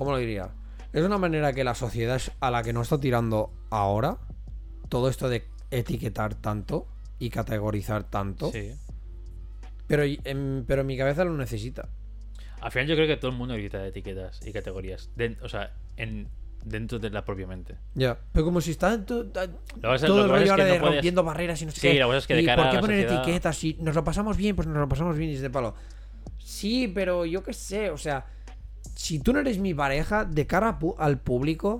[0.00, 0.48] ¿Cómo lo diría?
[0.94, 4.16] Es una manera que la sociedad es a la que no está tirando ahora.
[4.88, 6.86] Todo esto de etiquetar tanto
[7.18, 8.50] y categorizar tanto.
[8.50, 8.72] Sí.
[9.86, 11.90] Pero, en, pero mi cabeza lo necesita.
[12.62, 15.10] Al final yo creo que todo el mundo necesita etiquetas y categorías.
[15.42, 16.28] O sea, en,
[16.64, 17.76] dentro de la propia mente.
[17.94, 18.18] Ya.
[18.32, 19.30] Pero como si está to-
[19.82, 21.80] pasa- todo el es rollo que ahora no de puedes- rompiendo barreras y no sé
[21.82, 21.98] Sí, qué.
[21.98, 23.54] la cosa es que de ¿Y cara por qué poner sociedad- etiquetas?
[23.58, 25.74] Si nos lo pasamos bien, pues nos lo pasamos bien y es de palo.
[26.38, 28.24] Sí, pero yo qué sé, o sea,
[29.00, 31.78] si tú no eres mi pareja, de cara al público,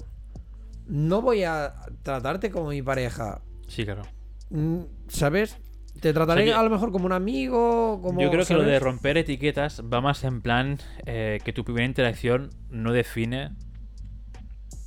[0.86, 3.42] no voy a tratarte como mi pareja.
[3.68, 4.05] Sí, claro.
[4.48, 5.59] Mm, ¿Sabes?
[6.01, 8.22] Te trataré O sea, yo- a lo mejor como un amigo, como...
[8.22, 11.84] Yo creo que lo de romper etiquetas va más en plan eh, que tu primera
[11.84, 13.51] interacción no define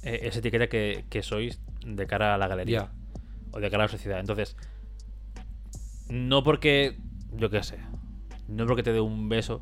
[0.01, 2.89] eh, esa etiqueta que, que sois de cara a la galería
[3.51, 4.19] o de cara a la sociedad.
[4.19, 4.57] Entonces,
[6.10, 6.97] no porque,
[7.31, 7.77] yo qué sé,
[8.47, 9.61] no porque te dé un beso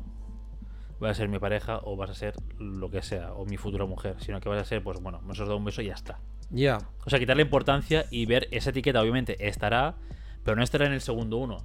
[1.02, 3.84] vas a ser mi pareja o vas a ser lo que sea, o mi futura
[3.86, 5.94] mujer, sino que vas a ser, pues bueno, nos has dado un beso y ya
[5.94, 6.18] está.
[6.50, 6.78] Ya.
[7.04, 9.96] O sea, quitarle importancia y ver esa etiqueta, obviamente, estará,
[10.44, 11.58] pero no estará en el segundo uno,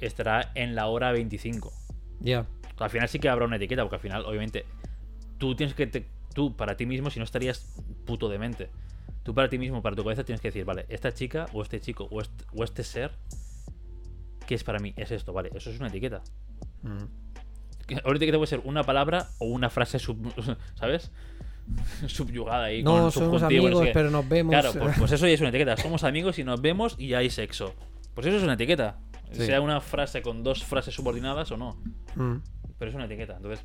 [0.00, 1.72] estará en la hora 25.
[2.20, 2.46] Ya.
[2.78, 4.64] Al final sí que habrá una etiqueta, porque al final, obviamente,
[5.38, 5.86] tú tienes que.
[5.86, 7.74] te- tú, para ti mismo, si no estarías
[8.04, 8.68] puto demente.
[9.22, 11.80] Tú, para ti mismo, para tu cabeza, tienes que decir, vale, esta chica, o este
[11.80, 13.12] chico, o este, o este ser,
[14.46, 14.92] ¿qué es para mí?
[14.96, 16.22] Es esto, vale, eso es una etiqueta.
[16.82, 17.25] Mm.
[17.86, 20.32] Que- Una etiqueta puede ser una palabra o una frase, sub-
[20.74, 21.10] ¿sabes?
[22.06, 22.82] Subyugada ahí.
[22.82, 23.90] No, con somos no sé amigos, qué.
[23.92, 24.50] pero nos vemos.
[24.52, 25.76] Claro, pues, pues eso ya es una etiqueta.
[25.76, 27.74] Somos amigos y nos vemos y hay sexo.
[28.14, 28.98] Pues eso es una etiqueta.
[29.32, 29.46] Sí.
[29.46, 31.76] Sea una frase con dos frases subordinadas o no.
[32.14, 32.36] Mm.
[32.78, 33.36] Pero es una etiqueta.
[33.36, 33.64] Entonces,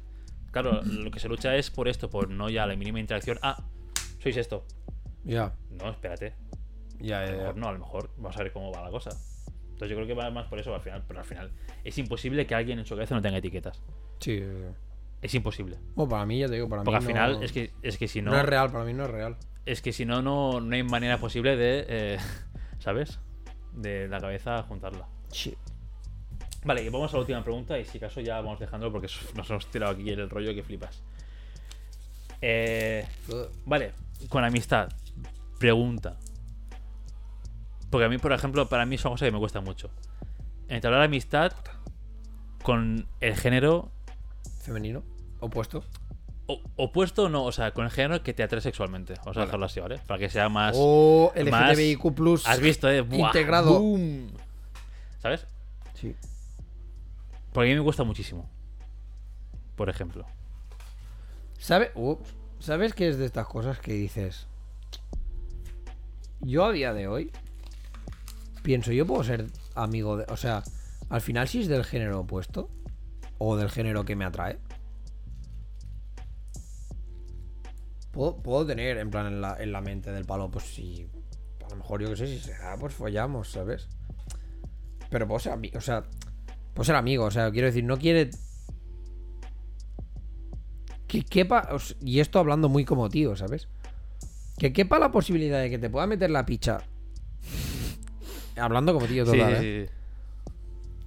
[0.51, 3.37] claro, lo que se lucha es por esto, por no ya la mínima interacción.
[3.41, 3.63] Ah,
[4.19, 4.65] sois esto.
[5.23, 5.53] Ya.
[5.69, 6.33] No, espérate.
[6.99, 9.09] Ya, A lo mejor no, a lo mejor vamos a ver cómo va la cosa.
[9.63, 11.51] Entonces yo creo que va más por eso al final, pero al final
[11.83, 13.81] es imposible que alguien en su cabeza no tenga etiquetas.
[14.21, 14.41] Sí.
[15.21, 15.77] Es imposible.
[15.95, 17.97] Bueno, para mí, ya te digo, para Porque al mí final no- es que es
[17.97, 19.35] que si no, no, es real, para mí no es real.
[19.65, 22.17] es que si no no no hay manera posible de eh,
[22.79, 23.19] ¿sabes?
[23.73, 25.07] De la cabeza juntarla.
[25.31, 25.55] Sí.
[26.63, 29.49] Vale, y vamos a la última pregunta y si acaso ya vamos dejándolo porque nos
[29.49, 31.01] hemos tirado aquí el rollo que flipas.
[32.41, 33.05] Eh,
[33.65, 33.91] Vale,
[34.29, 34.89] con amistad.
[35.59, 36.17] Pregunta.
[37.89, 39.89] Porque a mí, por ejemplo, para mí es una cosa que me cuesta mucho.
[40.67, 41.51] Entablar amistad
[42.63, 43.91] con el género
[44.61, 45.03] Femenino.
[45.39, 45.83] Opuesto.
[46.47, 49.13] o- opuesto, no, o sea, con el género que te atrae sexualmente.
[49.19, 49.45] Vamos a Vale.
[49.45, 49.99] dejarlo así, ¿vale?
[50.05, 50.75] Para que sea más.
[50.77, 52.45] O más- LGTBIQ plus.
[52.47, 53.01] Has visto, eh?
[53.01, 53.79] Buah, integrado.
[53.79, 54.27] boom.
[55.19, 55.45] ¿Sabes?
[55.93, 56.13] Sí.
[57.53, 58.49] Porque a mí me cuesta muchísimo.
[59.77, 60.25] Por ejemplo.
[61.57, 61.91] ¿Sabe?
[61.95, 62.33] Ups.
[62.59, 64.47] ¿Sabes qué es de estas cosas que dices?
[66.41, 67.31] Yo a día de hoy
[68.63, 70.25] pienso, yo puedo ser amigo de.
[70.29, 70.63] O sea,
[71.09, 72.69] al final, si es del género opuesto
[73.43, 74.59] o del género que me atrae,
[78.11, 81.09] puedo, puedo tener en plan en la, en la mente del palo, pues si.
[81.65, 83.89] A lo mejor yo que sé, si se da, pues follamos, ¿sabes?
[85.09, 86.03] Pero puedo ser amigo, o sea,
[86.75, 88.29] puedo ser amigo, o sea, quiero decir, no quiere
[91.07, 91.67] que quepa,
[91.99, 93.67] y esto hablando muy como tío, ¿sabes?
[94.59, 96.77] Que quepa la posibilidad de que te pueda meter la picha.
[98.55, 99.89] Hablando como tío total, ¿eh?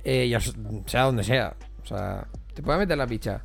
[0.02, 1.56] Eh, ya sea donde sea.
[1.84, 3.42] O sea, te pueda meter la picha.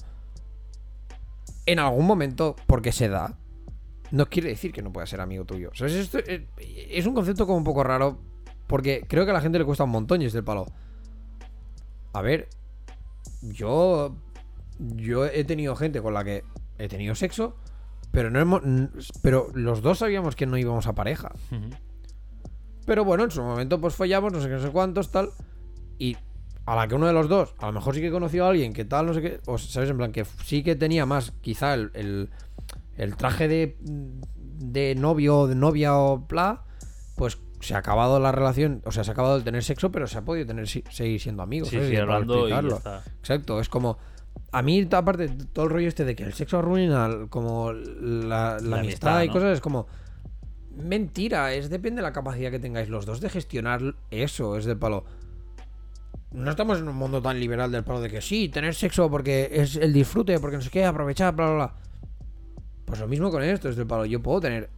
[1.65, 3.37] En algún momento, porque se da,
[4.11, 5.69] no quiere decir que no pueda ser amigo tuyo.
[5.73, 5.93] ¿Sabes?
[5.93, 8.21] Esto es, es un concepto como un poco raro.
[8.67, 10.65] Porque creo que a la gente le cuesta un montón y es del palo.
[12.13, 12.49] A ver,
[13.41, 14.15] yo.
[14.77, 16.45] Yo he tenido gente con la que
[16.77, 17.57] he tenido sexo,
[18.11, 18.61] pero no hemos.
[19.21, 21.33] Pero los dos sabíamos que no íbamos a pareja.
[22.85, 25.31] Pero bueno, en su momento pues follamos, no sé qué, no sé cuántos, tal.
[25.97, 26.15] Y
[26.69, 28.73] a la que uno de los dos, a lo mejor sí que conoció a alguien
[28.73, 29.39] que tal, no sé qué.
[29.47, 32.29] O sabes, en plan, que sí que tenía más, quizá el, el,
[32.95, 36.61] el traje de, de novio o de novia o bla,
[37.15, 40.05] pues se ha acabado la relación, o sea, se ha acabado el tener sexo, pero
[40.05, 41.69] se ha podido tener seguir siendo amigos.
[41.69, 41.89] Sí, ¿sabes?
[41.89, 42.61] sí, hablando y ya.
[43.19, 43.97] Exacto, es como.
[44.51, 48.59] A mí, aparte, todo el rollo este de que el sexo arruina como la, la
[48.61, 49.33] La amistad, amistad, y ¿no?
[49.33, 49.87] cosas, es como.
[50.75, 54.77] Mentira, es depende de la capacidad que tengáis los dos de gestionar eso, es del
[54.77, 55.03] palo.
[56.31, 59.49] No estamos en un mundo tan liberal del palo de que sí, tener sexo porque
[59.51, 61.73] es el disfrute, porque no sé qué, aprovechar, bla, bla, bla.
[62.85, 64.05] Pues lo mismo con esto, es del palo.
[64.05, 64.69] Yo puedo tener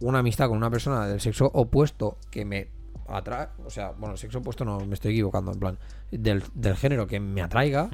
[0.00, 2.68] una amistad con una persona del sexo opuesto que me
[3.08, 5.78] atrae, o sea, bueno, el sexo opuesto no me estoy equivocando, en plan,
[6.10, 7.90] del, del género que me atraiga,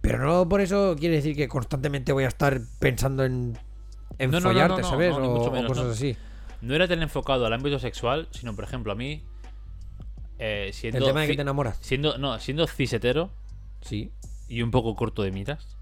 [0.00, 3.58] pero no por eso quiere decir que constantemente voy a estar pensando en,
[4.18, 5.14] en No, follarte, no, no, ¿sabes?
[5.14, 5.90] o, mucho o cosas no.
[5.90, 6.16] así.
[6.62, 9.22] No era tan enfocado al ámbito sexual, sino, por ejemplo, a mí.
[10.40, 11.76] Eh, siendo, El tema de que te enamoras.
[11.80, 13.30] siendo, no, siendo cisetero
[13.82, 14.10] Sí.
[14.48, 15.76] y un poco corto de miras.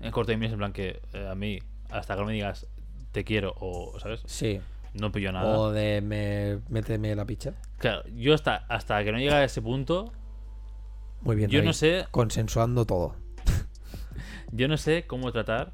[0.00, 1.60] En corto de miras, en plan que eh, a mí,
[1.90, 2.66] hasta que no me digas
[3.12, 4.22] te quiero o, ¿sabes?
[4.26, 4.60] Sí.
[4.94, 5.58] No pillo nada.
[5.58, 7.54] O de me, méteme la picha.
[7.78, 10.12] Claro, yo hasta, hasta que no llega a ese punto,
[11.22, 11.50] Muy bien.
[11.50, 13.16] yo no sé, Consensuando todo.
[14.52, 15.72] yo no sé cómo tratar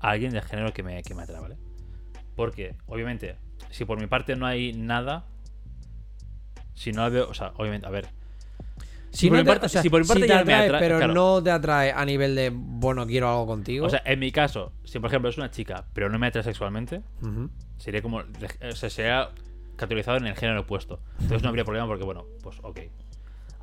[0.00, 1.56] a alguien del género que me, que me atrae, ¿vale?
[2.36, 3.36] Porque, obviamente,
[3.70, 5.26] si por mi parte no hay nada,
[6.80, 8.08] si no la veo, o sea, obviamente, a ver,
[9.10, 10.54] Si, por no mi te, parte- o sea, si por mi parte te ya me
[10.54, 11.12] atrae, pero claro.
[11.14, 13.86] no te atrae a nivel de, bueno, quiero algo contigo.
[13.86, 16.42] o sea, en mi caso, si por ejemplo es una chica, pero no me atrae
[16.44, 17.02] sexualmente,
[17.76, 19.28] sería como, o sea, sería
[19.76, 21.00] categorizado en el género opuesto.
[21.20, 22.80] Entonces no habría problema porque, bueno, pues ok,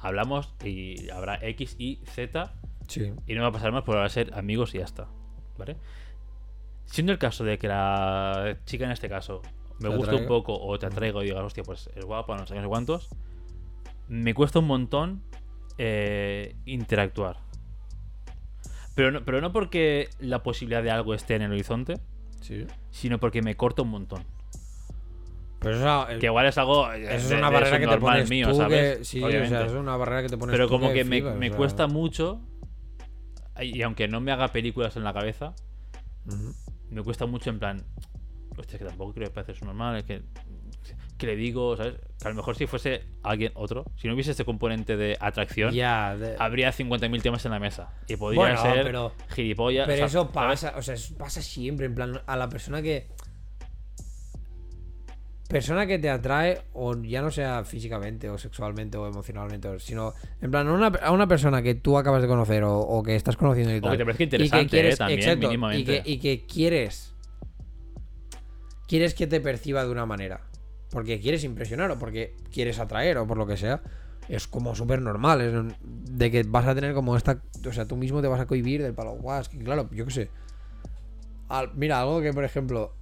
[0.01, 2.53] hablamos y habrá X, Y, Z
[2.87, 3.13] Sí.
[3.25, 5.07] y no va a pasar más por ahora ser amigos y ya está.
[5.57, 5.75] ¿Vale?
[6.85, 9.41] Siendo el caso de que la chica en este caso
[9.79, 12.53] me gusta un poco o te atraigo y digas, hostia, pues es guapa, no sé
[12.53, 13.09] qué, no sé cuántos,
[14.07, 15.21] me cuesta un montón
[15.77, 17.37] eh, interactuar.
[18.95, 21.95] Pero no, pero no porque la posibilidad de algo esté en el horizonte,
[22.41, 22.65] Sí.
[22.89, 24.23] sino porque me corta un montón.
[25.59, 26.91] Pero eso, Que igual es algo.
[26.93, 29.07] eh, es de- una barrera que te pones mío, ¿sabes?
[29.07, 29.55] sí, Obviamente.
[29.55, 31.57] o sea, es una barrera que te pones Pero como que me, me o sea.
[31.57, 32.39] cuesta mucho.
[33.59, 35.53] Y aunque no me haga películas en la cabeza,
[36.91, 37.83] me cuesta mucho en plan.
[38.57, 39.97] Hostia, es que tampoco creo que parece normal.
[39.97, 40.21] Es que.
[41.17, 41.95] Que le digo, ¿sabes?
[42.21, 45.73] Que a lo mejor si fuese alguien otro, si no hubiese este componente de atracción,
[45.73, 47.89] Ya, de- habría 50.000 temas en la mesa.
[48.07, 49.85] Y podría Bueno, ser pero- gilipollas.
[49.87, 50.33] Pero o sea, eso ¿sabes?
[50.33, 53.07] pasa, o sea, eso pasa siempre, en plan, a la persona que...
[55.49, 60.51] Persona que te atrae, o ya no sea físicamente, o sexualmente, o emocionalmente, sino, en
[60.51, 63.37] plan, a una, a una persona que tú acabas de conocer, o, o que estás
[63.37, 63.91] conociendo y O tal.
[63.93, 65.79] que te parezca y interesante, eh, también, exacto, mínimamente.
[65.79, 67.13] Y que, y que quieres...
[68.87, 70.41] Quieres que te perciba de una manera.
[70.89, 73.81] Porque quieres impresionar, o porque quieres atraer, o por lo que sea.
[74.29, 77.41] Es como súper normal, es de que vas a tener como esta...
[77.67, 80.05] O sea, tú mismo te vas a cohibir del palo, guau, es que claro, yo
[80.05, 80.29] qué sé.
[81.49, 82.93] Al- mira, algo que, por ejemplo,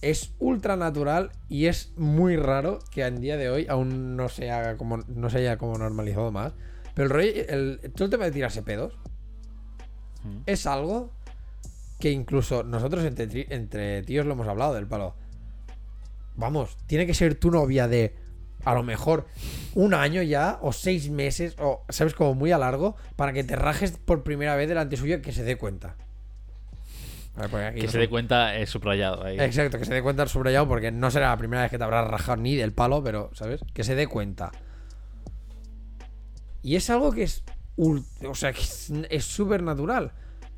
[0.00, 4.50] es ultra natural y es muy raro que en día de hoy aún no se
[4.50, 6.52] haga como no se haya como normalizado más.
[6.94, 8.96] Pero el rollo, el, todo el tema de tirarse pedos
[10.22, 10.42] Mm.
[10.44, 11.10] es algo
[12.00, 15.14] que incluso nosotros entre, tíos lo hemos hablado del palo.
[16.34, 18.16] Vamos, tiene que ser tu novia de
[18.64, 19.26] a lo mejor
[19.74, 23.56] un año ya o seis meses o sabes como muy a largo para que te
[23.56, 25.96] rajes por primera vez delante suyo y que se dé cuenta.
[27.36, 29.38] A ver, porque aquí Que no se dé cuenta es subrayado ahí.
[29.38, 31.84] Exacto, que se dé cuenta el subrayado porque no será la primera vez que te
[31.84, 33.60] habrás rajado ni del palo, pero, ¿sabes?
[33.72, 34.50] Que se dé cuenta.
[36.62, 37.44] Y es algo que es.
[37.76, 40.12] O sea, que es súper natural.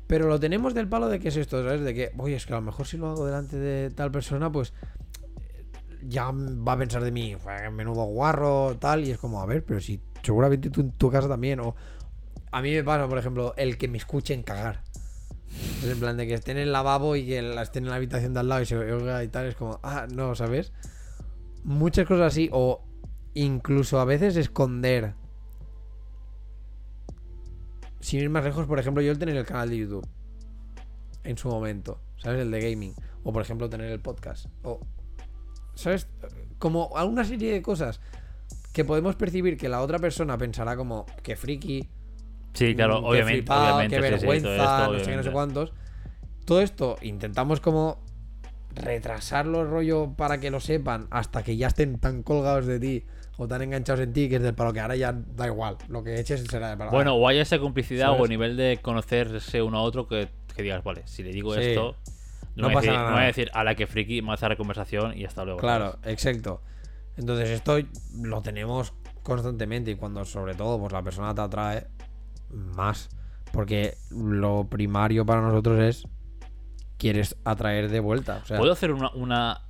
[0.07, 1.81] Pero lo tenemos del palo de que es esto, ¿sabes?
[1.81, 4.51] De que, oye, es que a lo mejor si lo hago delante de tal persona,
[4.51, 4.73] pues.
[5.39, 5.65] eh,
[6.07, 9.05] Ya va a pensar de mí, "Fue, menudo guarro, tal.
[9.05, 11.59] Y es como, a ver, pero si seguramente tú en tu casa también.
[11.61, 11.75] O.
[12.51, 14.83] A mí me pasa, por ejemplo, el que me escuchen cagar.
[15.83, 18.33] Es en plan de que esté en el lavabo y que estén en la habitación
[18.33, 19.45] de al lado y se oiga y tal.
[19.47, 20.73] Es como, ah, no, ¿sabes?
[21.63, 22.49] Muchas cosas así.
[22.51, 22.83] O
[23.33, 25.13] incluso a veces esconder.
[28.03, 30.05] Sin ir más lejos, por ejemplo, yo el tener el canal de YouTube.
[31.23, 32.01] En su momento.
[32.17, 32.41] ¿Sabes?
[32.41, 32.93] El de gaming.
[33.23, 34.47] O por ejemplo, tener el podcast.
[34.61, 34.81] O.
[35.73, 36.07] ¿Sabes?
[36.59, 38.01] Como alguna serie de cosas
[38.73, 41.89] que podemos percibir que la otra persona pensará como que friki,
[42.53, 43.37] Sí, claro, Mm, obviamente.
[43.39, 45.73] Flipado, obviamente, qué sí, sí, vergüenza, esto, no sé qué, no sé cuántos.
[46.45, 48.03] Todo esto intentamos como
[48.75, 53.05] retrasarlo el rollo para que lo sepan hasta que ya estén tan colgados de ti
[53.37, 55.77] o tan enganchados en ti que es del palo que ahora ya da igual.
[55.87, 56.91] Lo que eches será de palo.
[56.91, 58.21] Bueno, o haya esa complicidad ¿Sabes?
[58.21, 61.61] o nivel de conocerse uno a otro que, que digas, vale, si le digo Sí.
[61.61, 61.95] esto,
[62.55, 63.09] No voy pasa decir, nada.
[63.09, 65.59] no voy a decir a la que friki, me hace la conversación y hasta luego.
[65.59, 66.61] Claro, exacto.
[67.17, 67.77] Entonces esto
[68.21, 68.93] lo tenemos
[69.23, 71.87] constantemente y cuando sobre todo pues la persona te atrae
[72.49, 73.09] más.
[73.51, 76.07] Porque lo primario para nosotros es.
[76.97, 78.39] Quieres atraer de vuelta.
[78.43, 79.61] O sea, ¿Puedo hacer una, una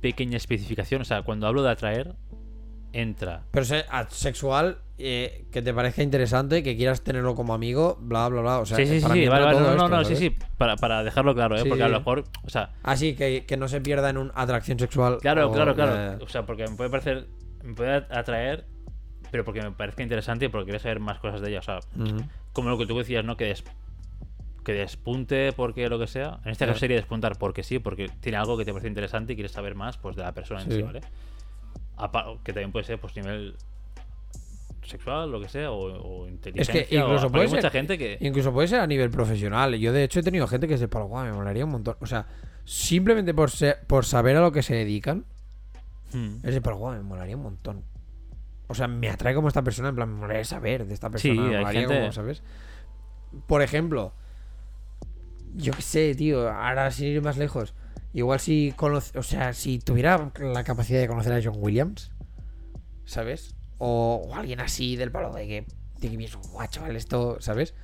[0.00, 1.02] pequeña especificación?
[1.02, 2.14] O sea, cuando hablo de atraer,
[2.92, 3.42] entra.
[3.50, 8.40] Pero ser sexual, eh, que te parezca interesante, que quieras tenerlo como amigo, bla, bla,
[8.42, 8.58] bla.
[8.60, 10.16] O sea, sí, sí, sí, para sí, mí vale, vale, no, no, esto, no, sí,
[10.16, 11.62] sí, para, para dejarlo claro, ¿eh?
[11.62, 14.18] Sí, porque a lo mejor, o sea, Ah, sí, que, que no se pierda en
[14.18, 15.18] una atracción sexual.
[15.20, 17.26] claro, o- claro, eh, claro, o sea, porque me puede parecer,
[17.62, 18.66] me puede atraer,
[19.30, 21.80] pero porque me parezca interesante y porque quiero saber más cosas de ella, o sea,
[22.52, 23.36] como lo que tú decías, ¿no?
[23.36, 23.64] Que, des-
[24.64, 26.40] que despunte porque lo que sea.
[26.44, 29.36] En este caso sería despuntar porque sí, porque tiene algo que te parece interesante y
[29.36, 31.00] quieres saber más pues de la persona en sí, ¿vale?
[32.42, 33.54] Que también puede ser pues nivel
[34.82, 36.86] sexual, lo que sea, o, o inteligencia.
[36.90, 38.18] incluso puede mucha gente que...
[38.20, 39.74] Incluso puede ser a nivel profesional.
[39.76, 41.96] Yo, de hecho, he tenido gente que es de palo, me molaría un montón.
[42.00, 42.26] O sea,
[42.64, 45.24] simplemente por, ser- por saber a lo que se dedican,
[46.12, 46.38] Hmm.
[46.42, 47.84] es de palo, me molaría un montón.
[48.66, 51.34] O sea, me atrae como esta persona, en plan, me molaría saber de esta persona.
[51.34, 52.42] Sí, me molaría gente- como, ¿sabes?
[53.46, 54.12] Por ejemplo,
[55.54, 57.74] yo qué sé, tío, ahora sin ir más lejos.
[58.12, 62.10] Igual si conoce, o sea, si tuviera la capacidad de conocer a John Williams,
[63.04, 63.54] ¿sabes?
[63.78, 65.66] O, o alguien así del palo de que,
[66.00, 67.74] de que pienso, guau, chaval, esto, ¿sabes?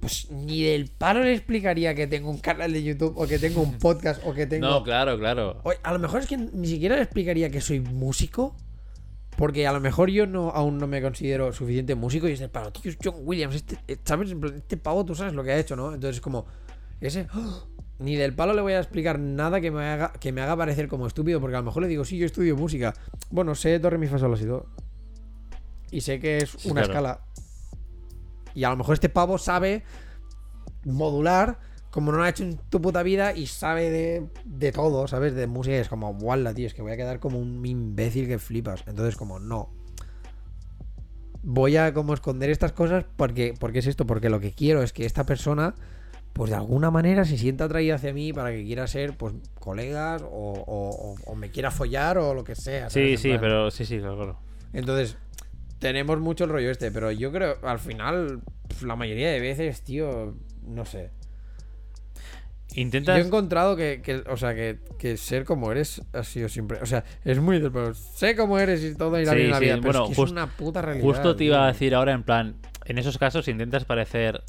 [0.00, 3.62] Pues ni del palo le explicaría que tengo un canal de YouTube o que tengo
[3.62, 4.68] un podcast o que tengo...
[4.68, 5.60] No, claro, claro.
[5.64, 8.56] Oye, a lo mejor es que ni siquiera le explicaría que soy músico.
[9.36, 12.50] Porque a lo mejor yo no aún no me considero suficiente músico y es del
[12.50, 14.34] palo, tío, es John Williams, este, eh, ¿sabes?
[14.56, 15.94] Este pavo, tú sabes lo que ha hecho, ¿no?
[15.94, 16.44] Entonces, como,
[17.00, 17.62] ese, ¡ah!
[17.98, 20.88] Ni del palo le voy a explicar nada que me haga que me haga parecer
[20.88, 22.94] como estúpido, porque a lo mejor le digo, sí, yo estudio música.
[23.30, 24.66] Bueno, sé Torre, Mi, Fa, Sol, Do.
[25.90, 26.92] Y sé que es Sí, una claro.
[26.92, 27.20] escala.
[28.54, 29.84] Y a lo mejor este pavo sabe
[30.84, 31.58] modular
[31.90, 35.34] como no lo ha hecho en tu puta vida y sabe de, de todo, ¿sabes?
[35.34, 38.28] De música y es como, guala, tío, es que voy a quedar como un imbécil
[38.28, 38.84] que flipas.
[38.86, 39.70] Entonces, como, no.
[41.42, 44.92] Voy a como esconder estas cosas porque, porque es esto, porque lo que quiero es
[44.92, 45.74] que esta persona,
[46.38, 50.22] pues de alguna manera se sienta atraída hacia mí para que quiera ser, pues, colegas
[50.22, 52.88] o, o- o- me quiera follar o lo que sea.
[52.88, 54.38] Sí, sí, plan- pero sí, sí, claro,
[54.72, 55.16] entonces,
[55.80, 58.40] tenemos mucho el rollo este, pero yo creo, al final,
[58.82, 60.34] la mayoría de veces, tío,
[60.66, 61.10] no sé.
[62.74, 63.18] Yo Intentas...
[63.18, 66.86] he encontrado que, que, o sea, que, que ser como eres ha sido siempre, o
[66.86, 69.64] sea, es muy pero sé cómo eres y todo irá Sí, bien en la sí,
[69.64, 71.04] vida, pero bueno, es que just- es una puta realidad.
[71.04, 72.54] Justo te iba a decir ahora en plan,
[72.84, 74.42] en esos casos intentas parecer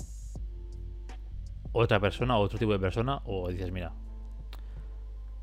[1.72, 3.91] otra persona o otro tipo de persona o dices, mira,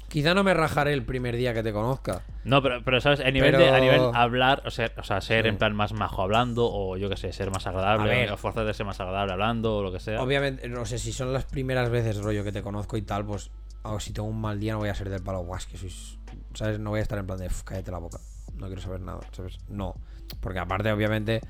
[0.09, 2.23] Quizá no me rajaré el primer día que te conozca.
[2.45, 3.19] No, pero, pero ¿sabes?
[3.21, 5.49] A nivel, Pero- de, a nivel hablar, o sea, o sea ser Sí.
[5.49, 8.31] en plan más majo hablando, o yo qué sé, ser más agradable, A ver.
[8.31, 10.23] o a ser más agradable hablando, o lo que sea.
[10.23, 13.51] Obviamente, no sé si son las primeras veces, rollo, que te conozco y tal, pues,
[13.83, 15.77] o si tengo un mal día no voy a ser del palo, guau, es que
[15.77, 16.19] sois,
[16.55, 16.79] ¿sabes?
[16.79, 18.19] No voy a estar en plan de, "Uf, cállate la boca,
[18.55, 19.59] no quiero saber nada, ¿sabes?
[19.69, 19.97] No,
[20.41, 21.41] porque aparte, obviamente,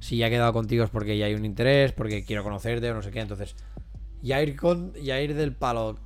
[0.00, 2.94] si ya he quedado contigo es porque ya hay un interés, porque quiero conocerte o
[2.94, 3.56] no sé qué, entonces,
[4.22, 5.96] ya ir con, ya ir del palo,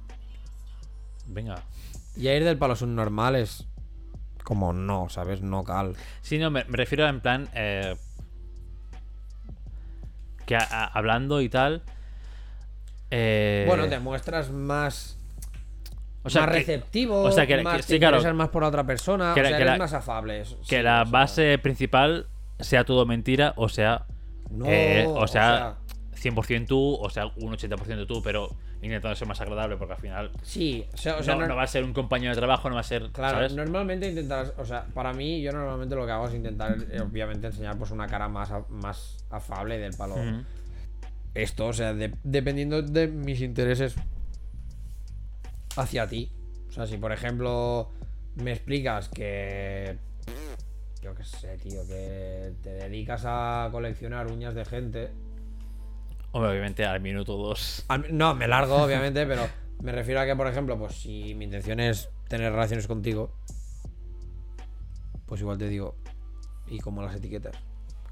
[1.27, 1.63] Venga.
[2.17, 3.67] ya ir del palo es un normal es
[4.45, 5.43] como no, ¿sabes?
[5.43, 5.95] No cal.
[6.23, 7.49] Sí, no, me, me refiero en plan.
[7.55, 7.95] eh,
[10.47, 11.83] que a- a- hablando y tal.
[13.11, 15.17] eh, Bueno, te muestras más...
[16.23, 18.35] o sea, más que- receptivo, o sea, que- más que- te claro.
[18.35, 20.41] más por la otra persona, Que o sea, que eres la- más afable.
[20.41, 22.27] eso- que sí, la sea, base principal
[22.59, 24.07] sea todo mentira, o sea.
[24.51, 25.77] No, eh, o o sea,
[26.23, 28.51] 100% tú, o sea, un 80% tú, pero
[28.83, 30.31] intentando ser más agradable, porque al final.
[30.43, 32.69] Sí, o sea, o sea, no, no- no va a ser un compañero de trabajo,
[32.69, 33.11] no va a ser.
[33.11, 33.55] claro, ¿sabes?
[33.55, 37.47] normalmente intentas, o sea, para mí yo normalmente lo que hago es intentar, eh, obviamente,
[37.47, 40.17] enseñar pues una cara más, más afable del palo.
[41.35, 43.95] Esto, o sea, de- dependiendo de mis intereses
[45.77, 46.31] hacia ti.
[46.69, 47.91] O sea, si por ejemplo
[48.37, 49.97] me explicas que,
[51.03, 55.11] yo qué sé, tío, que te dedicas a coleccionar uñas de gente,
[56.33, 57.85] obviamente al minuto dos.
[57.89, 59.47] A mí- No, me largo, obviamente, pero
[59.83, 63.33] me refiero a que, por ejemplo, pues si mi intención es tener relaciones contigo,
[65.27, 65.97] pues igual te digo,
[66.69, 67.57] ¿y cómo las etiquetas?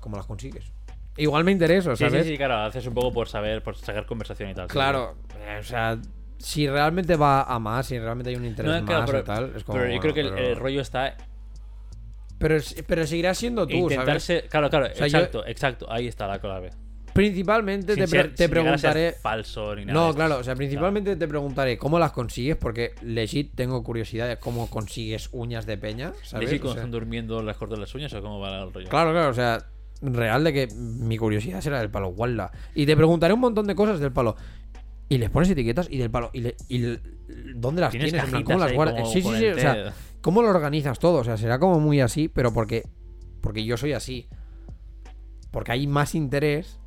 [0.01, 0.73] ¿Cómo las consigues?
[1.17, 2.25] Igual me intereso, Sí, ¿sabes?
[2.25, 4.69] sí, sí, claro, haces un poco por saber, por sacar conversación y tal.
[4.69, 4.73] sí.
[4.73, 5.99] Claro, eh, o sea,
[6.39, 9.25] si realmente va a más, si realmente hay un interés No, claro, más pero, o
[9.25, 9.79] tal, es como.
[9.79, 11.17] pero yo bueno, creo que el, pero- el rollo está
[12.39, 14.23] Pero, pero seguirás siendo tú, ¿sabes?
[14.23, 16.71] ser- Claro, claro, sea, yo- exacto, exacto, ahí está la clave.
[17.13, 19.13] Principalmente Sin te, ser- sin preguntaré.
[19.21, 19.99] falso ni nada.
[20.09, 24.37] No, claro, o sea, principalmente te preguntaré cómo las consigues, porque legit tengo curiosidad de
[24.39, 26.51] cómo consigues uñas de peña, ¿sabes?
[26.51, 28.89] ¿Sí, O cuando sea, están durmiendo las cortas las uñas o cómo va el rollo?
[28.89, 29.65] claro, claro, o sea,
[30.01, 32.53] real de que mi curiosidad será del palo, guarda.
[32.75, 34.37] Y te preguntaré un montón de cosas del palo.
[35.09, 36.31] Y les pones etiquetas y del palo.
[36.35, 37.01] ¿Y, le- y le-
[37.55, 38.45] dónde las Tienes tienes?
[38.45, 39.11] ¿Cómo las guardas?
[39.11, 39.93] Sí, sí, sí, o sea.
[40.21, 41.19] ¿cómo lo organizas todo?
[41.21, 42.83] O sea, será como muy así, pero porque,
[43.41, 44.29] porque yo soy así.
[45.51, 46.79] Porque hay más interés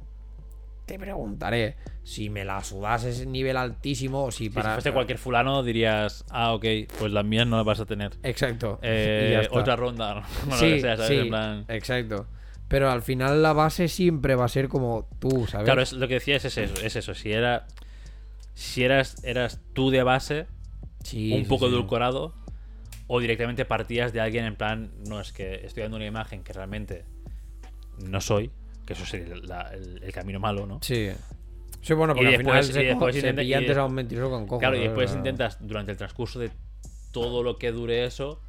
[0.85, 4.73] te preguntaré si me la sudas ese nivel altísimo o si Si para.
[4.73, 6.65] fuese cualquier fulano dirías, ah, ok,
[6.99, 8.11] pues las mías no las vas a tener.
[8.23, 8.79] Exacto.
[8.81, 11.09] Eh, otra ronda, no lo sí, que sea, ¿sabes?
[11.11, 12.27] sí, En plan- exacto.
[12.67, 15.65] Pero al final la base siempre va a ser como tú, ¿sabes?
[15.65, 17.13] Claro, es, lo que decías es eso, es eso.
[17.13, 17.67] Si era.
[18.53, 20.47] Si eras, eras tú de base,
[21.03, 21.73] Sí, un sí, poco sí.
[21.73, 22.33] edulcorado,
[23.07, 26.53] o directamente partías de alguien en plan, no es que estoy dando una imagen que
[26.53, 27.03] realmente
[28.05, 28.51] no soy,
[28.85, 30.79] que eso sería la- el, el camino malo, ¿no?
[30.81, 31.09] Sí.
[31.81, 33.85] Sí, bueno, Y porque después- al y final después se intenta- pilla y- antes a
[33.85, 34.59] un mentiroso con cojo.
[34.59, 36.51] Claro, y después intentas, durante el transcurso de
[37.11, 38.39] todo lo que dure eso,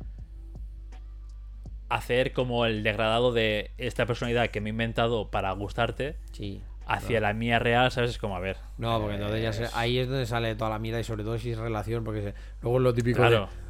[1.88, 6.62] hacer como el degradado de esta personalidad que me he inventado para gustarte Sí.
[6.86, 8.10] hacia la mía real, ¿sabes?
[8.10, 8.56] Es como, a ver.
[8.78, 11.38] No, porque entonces ya se- ahí es donde sale toda la mierda y sobre todo
[11.38, 13.40] si es relación, porque se- luego es lo típico Claro.
[13.46, 13.61] de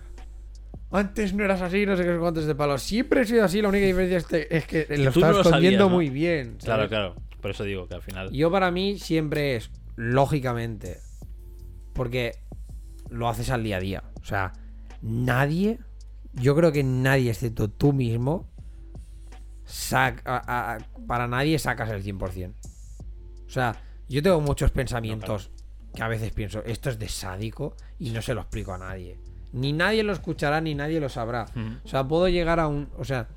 [0.92, 2.78] antes no eras así, no sé qué cuántos de palo.
[2.78, 4.26] Siempre he sido así, la única diferencia es,
[4.66, 5.94] que- lo no estás lo escondiendo ¿no?
[5.94, 6.56] muy bien.
[6.62, 6.88] Claro, ¿sabes?
[6.88, 7.14] claro.
[7.40, 8.30] Por eso digo que al final.
[8.30, 10.98] Yo para mí siempre es, lógicamente,
[11.92, 12.32] porque
[13.10, 14.02] lo haces al día a día.
[14.20, 14.52] O sea,
[15.02, 15.78] nadie,
[16.34, 18.48] yo creo que nadie, excepto tú mismo,
[19.66, 22.54] sac- a- a- para nadie sacas el 100%.
[23.46, 23.76] O sea,
[24.08, 25.50] yo tengo muchos pensamientos
[25.94, 29.18] que a veces pienso, esto es de sádico y no se lo explico a nadie.
[29.52, 31.46] Ni nadie lo escuchará, ni nadie lo sabrá.
[31.54, 31.76] Ujú.
[31.84, 32.88] O sea, puedo llegar a un.
[32.98, 33.28] O sea,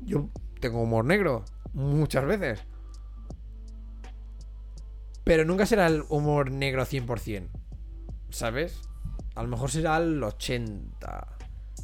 [0.00, 0.28] yo
[0.60, 2.64] tengo humor negro muchas veces.
[5.24, 7.48] Pero nunca será el humor negro 100%.
[8.30, 8.80] ¿Sabes?
[9.34, 11.26] A lo mejor será el 80.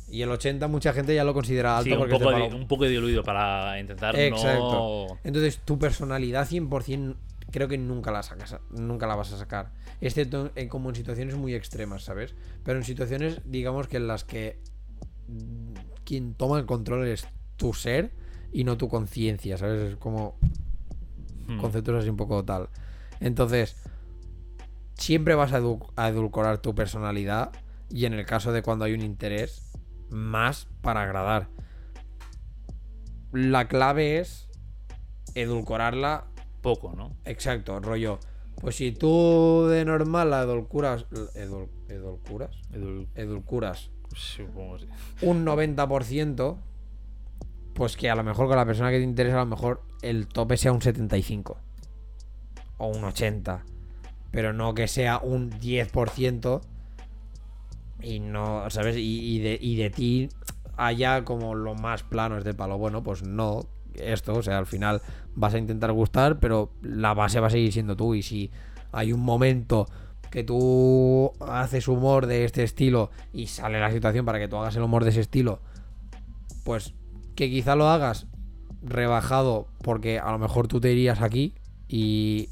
[0.08, 2.46] Y el 80 mucha gente ya lo considera alto Sí, un porque de poco, palo.
[2.56, 5.06] un poco diluido para intentar Exacto.
[5.10, 5.18] no.
[5.24, 7.16] Entonces, tu personalidad 100%
[7.50, 9.72] creo que nunca la sacas, nunca la vas a sacar.
[10.00, 12.34] Excepto en, como en situaciones muy extremas, ¿sabes?
[12.64, 14.60] Pero en situaciones, digamos que en las que
[16.04, 18.12] quien toma el control es tu ser
[18.52, 19.92] y no tu conciencia, ¿sabes?
[19.92, 20.38] Es como
[21.48, 21.58] Hmm.
[21.60, 22.68] conceptos así un poco tal.
[23.20, 23.76] Entonces,
[24.94, 27.52] siempre vas a, edu- a edulcorar tu personalidad
[27.88, 29.72] y en el caso de cuando hay un interés,
[30.10, 31.48] más para agradar.
[33.32, 34.48] La clave es
[35.34, 36.26] edulcorarla
[36.66, 37.12] Poco, ¿no?
[37.24, 38.18] exacto, rollo.
[38.60, 44.88] Pues si tú de normal la edulcuras, edul- edulcuras, Edul- edulcuras Supongo sí.
[45.22, 46.56] un 90%,
[47.74, 50.26] pues que a lo mejor con la persona que te interesa, a lo mejor el
[50.26, 51.56] tope sea un 75
[52.78, 53.64] o un 80,
[54.32, 56.62] pero no que sea un 10%
[58.02, 58.96] y no, ¿sabes?
[58.96, 60.28] Y, y de, y de ti
[60.76, 62.76] haya como lo más plano es de palo.
[62.76, 63.66] Bueno, pues no,
[64.00, 65.00] esto, o sea, al final
[65.34, 68.14] vas a intentar gustar, pero la base va a seguir siendo tú.
[68.14, 68.50] Y si
[68.92, 69.86] hay un momento
[70.30, 74.76] que tú haces humor de este estilo y sale la situación para que tú hagas
[74.76, 75.60] el humor de ese estilo,
[76.64, 76.94] pues
[77.34, 78.26] que quizá lo hagas
[78.82, 81.54] rebajado porque a lo mejor tú te irías aquí
[81.88, 82.48] y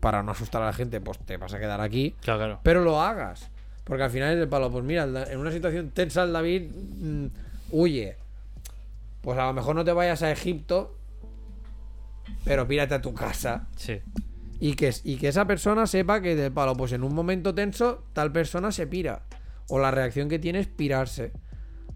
[0.00, 2.60] para no asustar a la gente, pues te vas a quedar aquí, Claro, claro.
[2.62, 3.50] pero lo hagas.
[3.84, 7.26] Porque al final es el palo, pues mira, en una situación tensa el David mm,
[7.70, 8.16] huye.
[9.24, 10.98] Pues a lo mejor no te vayas a Egipto,
[12.44, 13.68] pero pírate a tu casa.
[13.74, 14.02] Sí.
[14.60, 18.04] Y que, y que esa persona sepa que del palo, pues en un momento tenso,
[18.12, 19.22] tal persona se pira.
[19.70, 21.32] O la reacción que tiene es pirarse.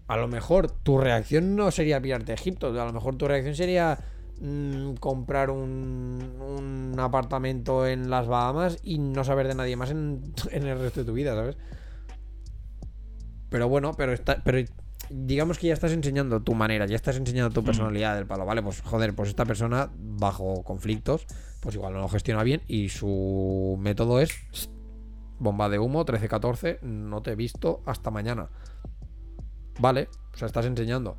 [0.07, 2.67] A lo mejor tu reacción no sería pirarte a Egipto.
[2.81, 3.99] A lo mejor tu reacción sería
[4.41, 10.33] mm, comprar un, un apartamento en las Bahamas y no saber de nadie más en,
[10.51, 11.57] en el resto de tu vida, ¿sabes?
[13.49, 14.59] Pero bueno, pero está, pero
[15.09, 18.61] digamos que ya estás enseñando tu manera, ya estás enseñando tu personalidad del palo, ¿vale?
[18.61, 21.25] Pues joder, pues esta persona bajo conflictos,
[21.61, 24.71] pues igual no lo gestiona bien y su método es "Sst,
[25.39, 28.49] bomba de humo 13-14, no te he visto hasta mañana.
[29.79, 31.17] Vale, o sea, estás enseñando.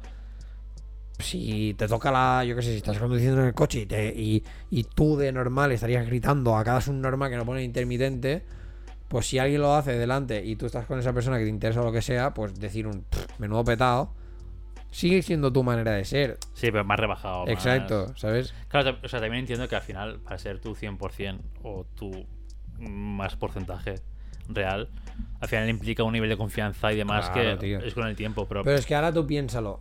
[1.19, 4.15] Si te toca la, yo qué sé, si estás conduciendo en el coche y, te-
[4.19, 8.45] y, y tú de normal estarías gritando a cada subnormal que no pone intermitente,
[9.11, 11.81] pues si alguien lo hace delante y tú estás con esa persona que te interesa
[11.81, 14.15] o lo que sea, pues decir un "Pff, menudo petado,
[14.93, 16.39] sigue siendo tu manera de ser.
[16.55, 17.41] Sí, pero más rebajado.
[17.41, 18.55] más- Exacto, ¿sabes?
[18.69, 22.25] Claro, o sea, también entiendo que al final, para ser tu 100% o tu
[22.79, 23.97] más porcentaje
[24.49, 24.89] real,
[25.41, 27.79] al final implica un nivel de confianza y demás Claro, que tío.
[27.81, 28.47] es con el tiempo.
[28.47, 29.81] Pero, Pero es que ahora tú piénsalo.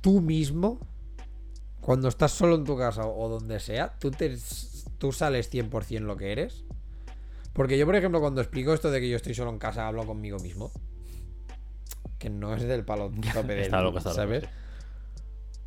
[0.00, 0.78] Tú mismo,
[1.80, 4.36] cuando estás solo en tu casa o donde sea, tú, te,
[4.98, 6.64] tú sales 100% lo que eres.
[7.52, 10.06] Porque yo, por ejemplo, cuando explico esto de que yo estoy solo en casa, hablo
[10.06, 10.70] conmigo mismo.
[12.18, 14.44] Que no es del palo tope del, Está loco, está loco, ¿sabes?
[14.44, 14.50] sí.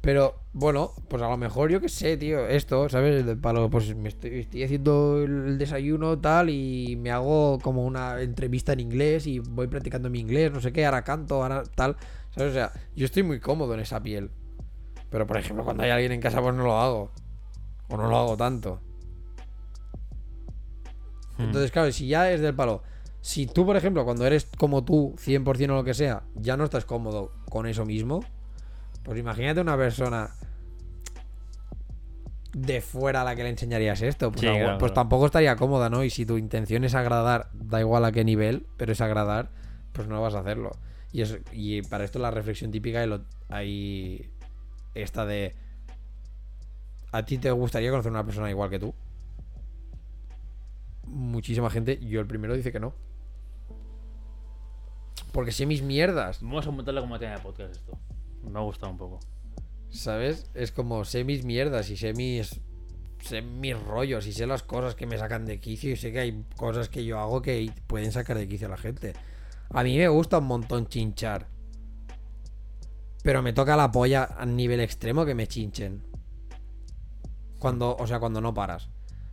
[0.02, 3.24] Pero, bueno, pues a lo mejor yo qué sé, tío, esto, ¿sabes?
[3.24, 8.20] Del palo, pues me estoy, estoy haciendo el desayuno tal y me hago como una
[8.20, 11.98] entrevista en inglés y voy practicando mi inglés, no sé qué, ahora canto, ahora tal,
[12.32, 12.50] ¿sabes?
[12.50, 14.32] O sea, yo estoy muy cómodo en esa piel.
[15.12, 17.12] Pero, por ejemplo, cuando hay alguien en casa, pues no lo hago.
[17.90, 18.80] O no lo hago tanto.
[21.42, 21.46] Hmm.
[21.46, 22.84] Entonces, claro, si ya es del palo.
[23.22, 26.64] Si tú, por ejemplo, cuando eres como tú, 100% o lo que sea, ya no
[26.64, 28.24] estás cómodo con eso mismo,
[29.04, 30.32] pues imagínate una persona
[32.54, 34.32] de fuera a la que le enseñarías esto.
[34.32, 35.02] Pues, Sí, algo- claro, pues claro.
[35.04, 36.04] tampoco estaría cómoda, ¿no?
[36.04, 39.50] Y si tu intención es agradar, da igual a qué nivel, pero es agradar,
[39.94, 40.72] pues no vas a hacerlo.
[41.14, 43.06] Y, es, y para esto la reflexión típica
[43.50, 44.30] hay
[44.96, 45.56] esta de...
[47.12, 48.94] ¿A ti te gustaría conocer una persona igual que tú?
[51.12, 52.96] Muchísima gente, yo el primero dice que no.
[55.32, 57.98] Porque sé mis mierdas, Vamos a montarlo como tema de podcast esto.
[58.44, 59.20] Me ha gustado un poco.
[59.92, 60.50] ¿sabes?
[60.54, 62.62] Es como sé mis mierdas y sé mis
[63.22, 66.22] sé mis rollos y sé las cosas que me sacan de quicio y sé que
[66.22, 69.14] hay cosas que yo hago que pueden sacar de quicio a la gente.
[69.70, 71.48] A mí me gusta un montón chinchar.
[73.24, 76.04] Pero me toca la polla a nivel extremo que me chinchen.
[77.60, 78.90] Cuando, o sea, cuando no paras.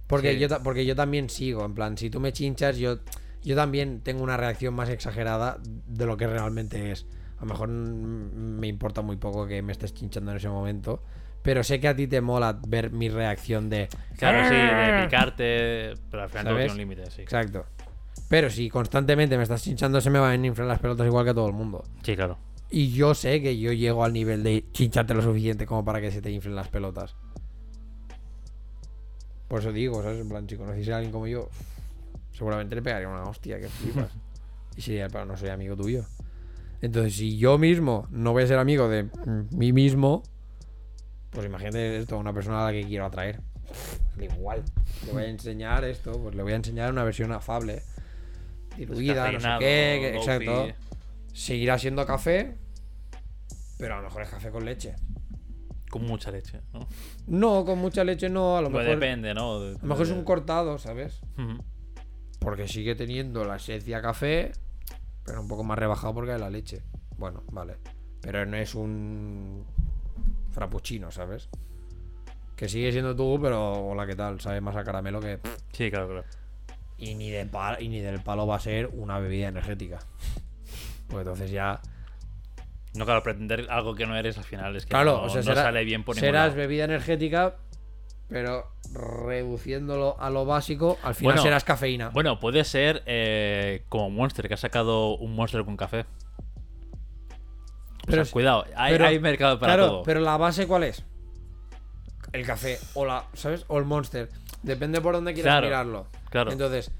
[0.09, 0.39] Porque, Sí.
[0.41, 2.99] yo, porque yo también sigo, en plan, si tú me chinchas, yo,
[3.45, 7.07] yo también tengo una reacción más exagerada de lo que realmente es.
[7.39, 11.03] A lo mejor me importa muy poco que me estés chinchando en ese momento.
[11.43, 13.89] Pero sé que a ti te mola ver mi reacción de...
[14.19, 17.23] Claro, sí, de picarte, pero al final tiene un límite, sí.
[17.23, 17.65] Exacto.
[18.29, 21.31] Pero si constantemente me estás chinchando, se me van a inflar las pelotas igual que
[21.31, 21.85] a todo el mundo.
[22.03, 22.39] Sí, claro.
[22.71, 26.11] Y yo sé que yo llego al nivel de chincharte lo suficiente como para que
[26.11, 27.15] se te inflen las pelotas.
[29.49, 30.21] Por eso digo, ¿sabes?
[30.21, 31.49] En plan, si conociese a alguien como yo,
[32.33, 34.11] seguramente le pegaría una hostia, que flipas.
[34.77, 36.05] y sería, pero no soy amigo tuyo.
[36.81, 39.09] Entonces, si yo mismo no voy a ser amigo de
[39.51, 40.23] mí mismo,
[41.31, 43.41] pues imagínate esto, una persona a la que quiero atraer.
[44.17, 44.63] Da igual.
[45.07, 47.83] Le voy a enseñar esto, pues le voy a enseñar una versión afable,
[48.77, 50.69] diluida, no sé qué, que- exacto.
[51.33, 52.57] Seguirá siendo café,
[53.79, 54.95] pero a lo mejor es café con leche.
[55.91, 56.87] Con mucha leche, ¿no?
[57.27, 59.01] No, con mucha leche no, a lo Pues mejor.
[59.01, 59.57] depende, ¿no?
[59.57, 61.21] A lo mejor es un cortado, ¿sabes?
[62.41, 64.53] Porque sigue teniendo la esencia café,
[65.25, 66.83] pero un poco más rebajado porque hay la leche.
[67.17, 67.77] Bueno, vale.
[68.21, 69.65] Pero no es un
[70.51, 71.49] frappuccino, ¿sabes?
[72.57, 74.41] Que sigue siendo tú, pero hola, ¿qué tal?
[74.41, 75.39] Sabe más a caramelo que.
[75.73, 76.25] Sí, claro, claro.
[76.99, 77.49] Y ni, de
[77.81, 80.01] y ni del palo va a ser una bebida energética.
[81.09, 81.81] Pues entonces ya.
[82.99, 85.39] No, claro, pretender algo que no eres al final es que Claro, no, o sea,
[85.41, 87.55] no será- sale bien por serás bebida energética,
[88.29, 92.09] pero reduciéndolo a lo básico, al final Bueno, serás cafeína.
[92.11, 96.01] Bueno, puede ser eh, como Monster, que ha sacado un Monster con café.
[98.03, 100.03] O Pero sea, cuidado, hay, pero- hay mercado para claro, todo.
[100.03, 101.05] pero la base ¿cuál es?
[102.33, 103.65] El café o la, ¿sabes?
[103.69, 104.29] O el Monster.
[104.63, 106.07] Depende por dónde quieras Claro, mirarlo.
[106.31, 106.51] claro.
[106.53, 106.91] Entonces,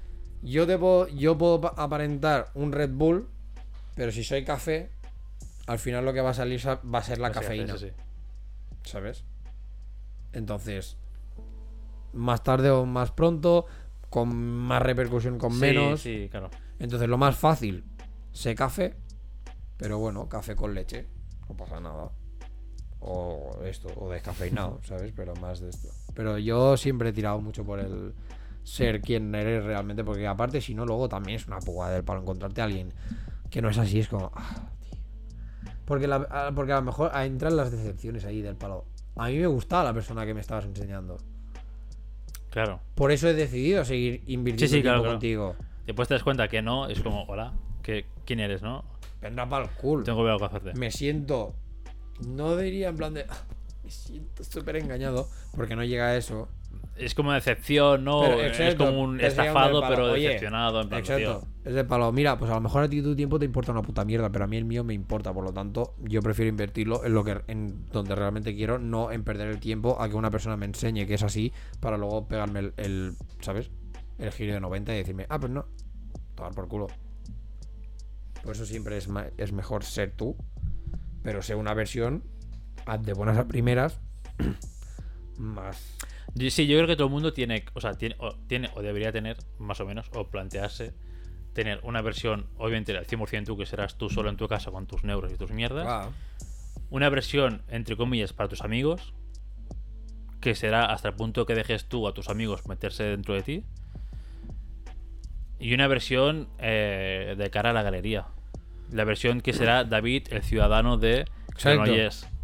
[0.41, 3.27] yo debo yo puedo pa- aparentar un Red Bull,
[3.95, 4.89] pero si soy café,
[5.69, 7.93] al final lo que va a salir sa- va a ser la cafeína, sí, sí.
[8.83, 9.23] ¿sabes?
[10.33, 10.97] Entonces,
[12.13, 13.65] más tarde o más pronto,
[14.09, 16.01] con más repercusión, con Sí, menos.
[16.01, 16.49] Sí, claro.
[16.79, 17.83] Entonces, lo más fácil,
[18.31, 18.95] sé café,
[19.77, 21.07] pero bueno, café con leche,
[21.47, 22.11] no pasa nada.
[23.01, 25.13] O esto, o descafeinado, ¿sabes?
[25.15, 25.87] Pero más de esto.
[26.13, 28.13] Pero yo siempre he tirado mucho por el
[28.63, 32.21] ser quien eres realmente, porque aparte, si no, luego también es una pugada del palo
[32.21, 32.93] encontrarte a alguien
[33.49, 34.31] que no es así, es como.
[34.35, 34.71] ah.
[35.89, 38.85] Porque, la- a- porque a lo mejor ah, entran las decepciones ahí del palo.
[39.17, 41.17] A mí me gustaba la persona que me estabas enseñando.
[42.51, 42.79] Claro.
[42.95, 45.13] Por eso he decidido seguir invirtiendo Sí, sí, claro, tiempo claro.
[45.15, 45.55] contigo.
[45.85, 47.53] Después te das cuenta que no, es como, hola,
[47.83, 48.85] ¿qué, ¿quién eres, no?
[49.21, 50.03] Vendrá para el culo.
[50.03, 50.79] Tengo que ver algo que hacerte.
[50.79, 51.53] me siento.
[52.27, 53.25] No diría en plan de.
[53.29, 53.37] "Ah,
[53.83, 55.27] Me siento súper engañado.
[55.55, 56.47] Porque no llega a eso.
[56.99, 58.21] Es como decepción, ¿no?
[58.21, 60.81] Pero, es como un estafado, pero oye, decepcionado.
[60.81, 61.39] En plan, Exacto.
[61.39, 61.47] tío.
[61.63, 62.11] Es de palo.
[62.11, 64.29] Mira, pues a lo mejor a ti tu tiempo te importa una puta mierda.
[64.31, 65.33] Pero a mí el mío me importa.
[65.33, 68.79] Por lo tanto, yo prefiero invertirlo en lo que en donde realmente quiero.
[68.79, 71.53] No en perder el tiempo a que una persona me enseñe que es así.
[71.79, 72.73] Para luego pegarme el.
[72.77, 73.71] el, ¿Sabes?
[74.17, 75.65] El giro de 90 y decirme, ah, pues no.
[76.35, 76.87] Tomar por culo.
[78.43, 79.07] Por eso siempre es,
[79.37, 80.35] es mejor ser tú.
[81.23, 82.23] Pero ser una versión
[83.01, 83.99] de buenas a primeras.
[85.39, 85.97] más.
[86.35, 89.11] Sí, yo creo que todo el mundo tiene, o sea, tiene o, tiene, o debería
[89.11, 90.93] tener, más o menos, o plantearse
[91.53, 94.87] tener una versión, obviamente al 100% tú, que serás tú solo en tu casa con
[94.87, 96.09] tus neuros y tus mierdas.
[96.89, 99.13] Una versión, entre comillas, para tus amigos,
[100.39, 103.63] que será hasta el punto que dejes tú a tus amigos meterse dentro de ti.
[105.59, 108.27] Y una versión eh, de cara a la galería.
[108.91, 111.91] La versión que será David, el ciudadano de Exacto.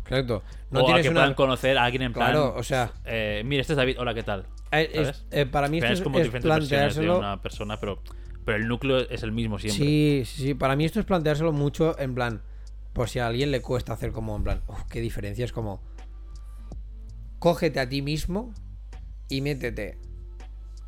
[0.06, 0.44] Exacto.
[0.72, 1.22] No o a tienes que una.
[1.22, 2.32] puedan conocer a alguien en plan.
[2.32, 2.92] Claro, o sea.
[3.06, 4.46] eh, mira, este es David, hola, ¿qué tal?
[4.72, 7.18] Eh, es- eh, para mí esto es, es como es diferentes versiones de planteárselo.
[7.20, 8.02] una persona, pero,
[8.46, 9.84] pero el núcleo es el mismo siempre.
[9.86, 10.54] Sí, sí, sí.
[10.54, 12.42] Para mí esto es planteárselo mucho en plan.
[12.94, 14.62] Por si a alguien le cuesta hacer como en plan.
[14.68, 15.44] "Uf, qué diferencia.
[15.44, 15.82] Es como.
[17.40, 18.54] Cógete a ti mismo
[19.30, 19.98] y métete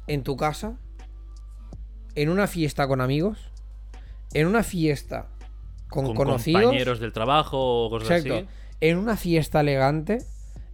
[0.07, 0.77] en tu casa,
[2.15, 3.52] en una fiesta con amigos,
[4.34, 5.27] en una fiesta
[5.89, 6.61] con, Con conocidos.
[6.64, 8.35] compañeros del trabajo o cosas Exacto.
[8.38, 8.48] así.
[8.82, 10.20] En una fiesta elegante,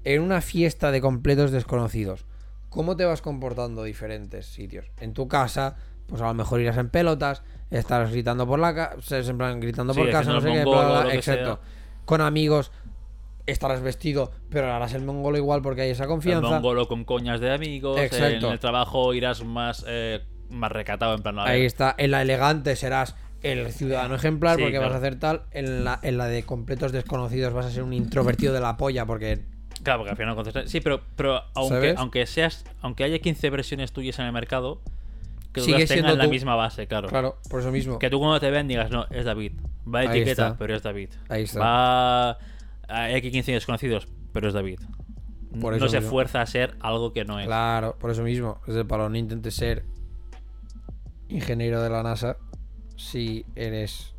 [0.03, 2.25] en una fiesta de completos desconocidos.
[2.69, 4.85] ¿Cómo te vas comportando diferentes sitios?
[4.99, 5.75] En tu casa,
[6.07, 9.93] pues a lo mejor irás en pelotas, estarás gritando por la casa, en plan gritando
[9.93, 11.59] Sí, por casa, no sé el qué, bla, bla, exacto.
[12.05, 12.71] Con amigos
[13.45, 16.49] estarás vestido, pero harás el mongolo igual porque hay esa El confianza.
[16.49, 17.99] mongolo con coñas de amigos.
[17.99, 18.47] Exacto.
[18.47, 21.39] En el trabajo irás más, eh, más recatado, en plan.
[21.39, 21.93] Ahí está.
[21.97, 25.43] En la elegante serás el ciudadano ejemplar Sí, porque vas a hacer tal.
[25.51, 29.05] En la, en la de completos desconocidos vas a ser un introvertido de la polla
[29.05, 29.41] porque
[29.83, 30.69] Claro, porque al final no contestas.
[30.71, 31.95] Sí, pero, pero aunque, ¿Sabes?
[31.97, 32.63] aunque seas.
[32.81, 34.81] Aunque haya 15 versiones tuyas en el mercado,
[35.51, 36.29] que Sigue todas tengan la tú.
[36.29, 37.09] misma base, claro.
[37.09, 37.99] Claro, por eso mismo.
[37.99, 39.53] Que tú cuando te vean digas, no, es David.
[39.93, 40.57] Va de Ahí etiqueta, está.
[40.57, 41.09] pero es David.
[41.27, 41.59] Ahí está.
[41.59, 42.37] Va.
[42.87, 44.79] Hay aquí 15 desconocidos, pero es David.
[45.59, 47.45] Por no se fuerza a ser algo que no es.
[47.45, 48.61] Claro, por eso mismo.
[48.67, 49.83] Es el palo, no intentes ser
[51.27, 52.37] ingeniero de la NASA
[52.95, 54.13] si eres,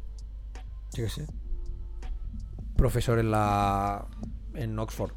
[0.92, 1.26] yo qué sé,
[2.76, 4.06] profesor en la
[4.54, 5.12] en Oxford.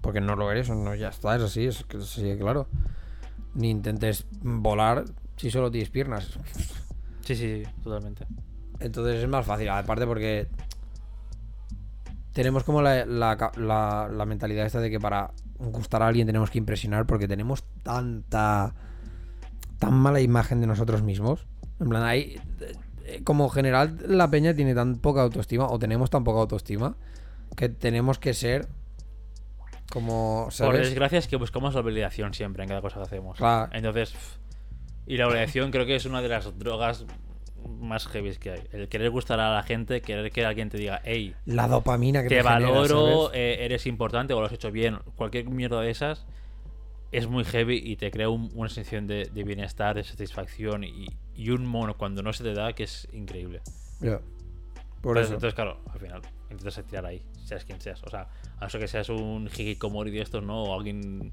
[0.00, 2.68] Porque no lo eres, no, ya está, es así, es que sí, claro.
[3.54, 5.04] Ni intentes volar
[5.36, 6.38] si solo tienes piernas.
[7.24, 8.26] Sí, sí, sí, totalmente.
[8.80, 10.48] Entonces es más fácil, aparte porque
[12.32, 16.58] tenemos como la, la- la mentalidad esta de que para gustar a alguien tenemos que
[16.58, 18.74] impresionar porque tenemos tanta
[19.78, 21.46] tan mala imagen de nosotros mismos.
[21.80, 22.40] En plan, hay
[23.04, 26.96] eh, como general la peña tiene tan poca autoestima o tenemos tan poca autoestima
[27.56, 28.68] que tenemos que ser
[29.90, 30.80] como, Por ¿sabes?
[30.88, 33.38] desgracia es que buscamos la validación siempre en cada cosa que hacemos.
[33.38, 33.70] Claro.
[33.72, 34.14] Entonces,
[35.06, 37.06] y la validación creo que es una de las drogas
[37.80, 38.62] más heavy que hay.
[38.72, 42.28] El querer gustar a la gente, querer que alguien te diga, hey, La dopamina que
[42.28, 46.26] te genera, valoro, eh, eres importante o lo has hecho bien, cualquier mierda de esas
[47.12, 51.06] es muy heavy y te crea un- una sensación de, de bienestar, de satisfacción y,
[51.34, 53.62] y un mono cuando no se te da que es increíble.
[54.00, 54.20] Ya.
[55.00, 55.34] Por Entonces, eso.
[55.34, 58.02] entonces, claro, al final intentas tirar ahí, seas quien seas.
[58.02, 58.28] O sea,
[58.58, 60.62] a no ser que seas un hikikomori de estos, ¿no?
[60.64, 61.32] O alguien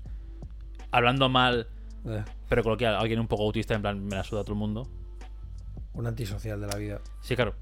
[0.91, 1.67] hablando mal,
[2.07, 4.59] Eh, pero coloquial, alguien un poco autista, en plan, me la suda a todo el
[4.59, 4.87] mundo.
[5.93, 7.01] un antisocial de la vida.
[7.21, 7.55] Sí, claro.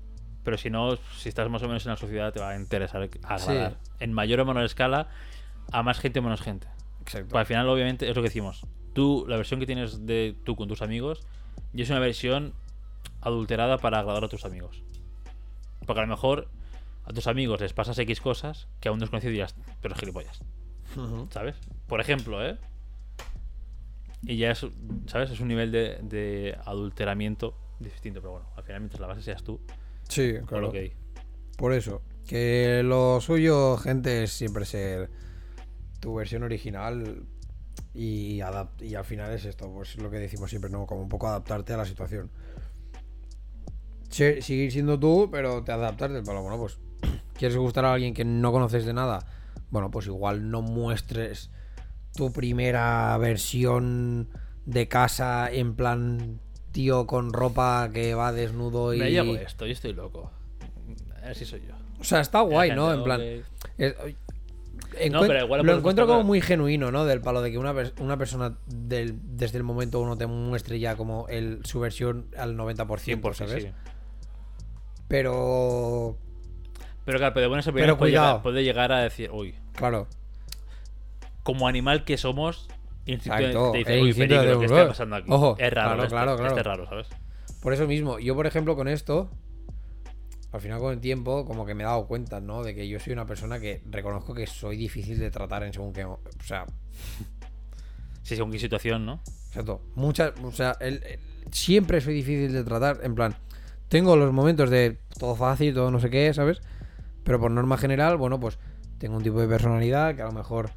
[0.44, 3.08] Pero si no, si estás más o menos en la sociedad, te va a interesar
[3.24, 3.78] agradar.
[4.00, 5.08] En mayor o menor escala,
[5.72, 6.68] a más gente o menos gente.
[7.04, 7.30] Exacto.
[7.30, 8.66] Pues al final, obviamente, es lo que decimos.
[8.94, 11.22] Tú, la versión que tienes de tú con tus amigos,
[11.74, 12.54] y es una versión
[13.22, 14.84] adulterada para agradar a tus amigos.
[15.86, 16.48] Porque a lo mejor
[17.06, 20.40] a tus amigos les pasas X cosas que a un desconocido dirás, pero gilipollas,
[20.96, 21.28] Ujú.
[21.32, 21.56] ¿sabes?
[21.88, 22.58] Por ejemplo, ¿eh?
[24.22, 24.66] Y ya es,
[25.08, 25.32] ¿sabes?
[25.32, 29.44] Es un nivel de, de adulteramiento distinto, pero bueno, al final mientras la base seas
[29.44, 29.60] tú,
[30.08, 30.68] Sí, claro.
[30.68, 30.94] lo que hay.
[31.58, 32.02] Por eso.
[32.28, 35.10] Que lo suyo, gente, es siempre ser
[36.04, 37.24] tu versión original
[37.94, 38.42] y,
[38.82, 40.86] y al final es esto, pues lo que decimos siempre, ¿no?
[40.86, 42.30] Como un poco adaptarte a la situación.
[44.10, 46.22] Se- seguir siendo tú, pero te adaptarte.
[46.22, 46.78] Pero bueno, pues
[47.38, 49.26] quieres gustar a alguien que no conoces de nada.
[49.72, 51.50] Bueno, pues igual no muestres
[52.16, 54.28] tu primera versión
[54.66, 56.42] de casa en plan
[56.74, 59.00] tío con ropa que va desnudo y...
[59.00, 60.32] Me llevo esto, yo estoy loco.
[61.24, 61.74] Así soy yo.
[62.00, 62.94] O sea, está guay, ¿no?
[62.94, 63.22] En plan.
[63.22, 63.46] es-
[65.12, 67.06] No, encuent- pero igual lo encuentro como muy genuino, ¿no?
[67.06, 70.96] Del palo de que una, una persona del- desde el momento uno te muestre ya
[70.96, 73.64] como el, su versión al 90%, 100%, ¿sabes?
[73.64, 73.70] sí.
[75.08, 76.18] Pero.
[77.06, 80.08] Pero claro, pero de buenas Pero puede llegar, puede llegar a decir, uy, Claro,
[81.44, 82.70] como animal que somos,
[83.06, 85.28] Exacto, te dice, uy, instinto de peligro, ¿qué un- está pasando aquí?
[85.30, 86.58] Ojo, es raro, claro, esto, claro, claro.
[86.58, 87.08] es raro, ¿sabes?
[87.62, 88.20] por eso mismo.
[88.20, 89.30] Yo, por ejemplo, con esto,
[90.54, 92.64] al final con el tiempo, como que me he dado cuenta, ¿no?
[92.64, 95.92] De que yo soy una persona que reconozco que soy difícil de tratar en según
[95.94, 96.06] qué.
[96.06, 96.66] O sea,
[98.22, 99.20] Sí, según qué situación, ¿no?
[99.48, 99.82] Exacto.
[99.96, 101.20] Muchas, o sea, el- el-
[101.52, 103.00] siempre soy difícil de tratar.
[103.04, 103.36] En plan,
[103.90, 106.62] tengo los momentos de todo fácil, todo no sé qué, ¿sabes?
[107.24, 108.58] Pero por norma general, bueno, pues
[108.98, 110.72] tengo un tipo de personalidad que a lo mejor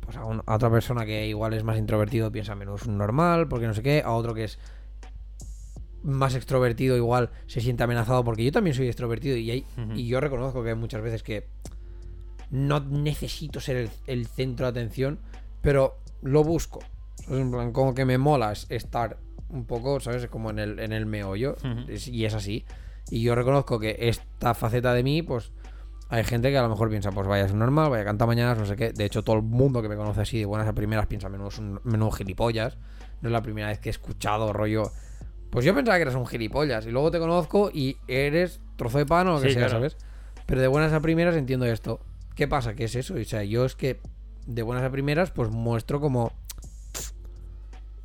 [0.00, 3.66] pues a, un- a otra persona que igual es más introvertido piensa menos normal, porque
[3.66, 4.58] no sé qué, a otro que es
[6.02, 9.92] más extrovertido igual se siente amenazado porque yo también soy extrovertido y, hay, Ujú.
[9.94, 11.46] y yo reconozco que hay muchas veces que
[12.50, 15.18] no necesito ser el, el centro de atención,
[15.60, 16.80] pero lo busco.
[17.28, 19.18] En plan, como que me mola es- estar
[19.50, 20.26] un poco, ¿sabes?
[20.28, 21.56] Como en el, en el meollo.
[21.64, 21.90] Ujú.
[21.90, 22.64] es- y es así.
[23.10, 25.52] Y yo reconozco que esta faceta de mí, pues
[26.08, 28.66] hay gente que a lo mejor piensa, pues vaya, es normal, vaya, canta mañana, no
[28.66, 28.92] sé qué.
[28.92, 31.48] De hecho, todo el mundo que me conoce así de buenas a primeras piensa, menudo,
[31.50, 32.78] es menudo gilipollas.
[33.20, 34.90] No es la primera vez que he escuchado rollo.
[35.50, 36.86] Pues yo pensaba que eras un gilipollas.
[36.86, 39.78] Y luego te conozco y eres trozo de pan o lo que Sí, sea, claro.
[39.78, 39.96] ¿sabes?
[40.46, 42.00] Pero de buenas a primeras entiendo esto.
[42.36, 42.74] ¿Qué pasa?
[42.74, 43.14] ¿Qué es eso?
[43.14, 44.00] O sea, yo es que
[44.46, 46.32] de buenas a primeras, pues muestro como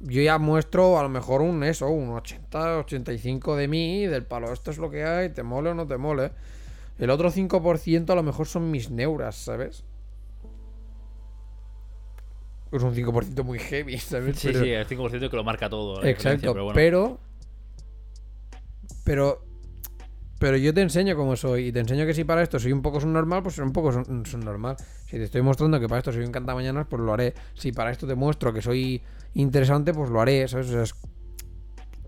[0.02, 4.52] yo ya muestro a lo mejor un eso, un 80, 85 de mí, del palo,
[4.52, 6.32] esto es lo que hay, te mole o no te mole.
[7.00, 9.84] El otro 5% a lo mejor son mis neuras, ¿sabes?
[12.72, 14.38] Es un 5% muy heavy, ¿sabes?
[14.40, 16.04] Sí, Pero- sí, el 5% que lo marca todo.
[16.04, 16.76] Exacto, pero pero, bueno.
[16.76, 17.20] pero
[19.06, 22.82] pero yo te enseño cómo soy y te enseño que si para esto soy un
[22.82, 24.76] poco subnormal, pues soy un poco subnormal.
[25.06, 27.34] Si te estoy mostrando que para esto soy un cantamañanas, pues lo haré.
[27.54, 29.02] Si para esto te muestro que soy
[29.34, 30.70] interesante, pues lo haré, ¿sabes?
[30.72, 30.96] Es-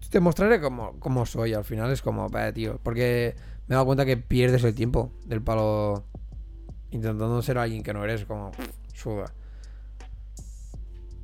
[0.10, 1.54] te mostraré cómo, cómo soy.
[1.54, 3.36] Al final es como, "Bah, tío, porque
[3.68, 6.06] me he dado cuenta que pierdes el tiempo del palo
[6.92, 8.52] intentando ser alguien que no eres, como,
[8.94, 9.34] suda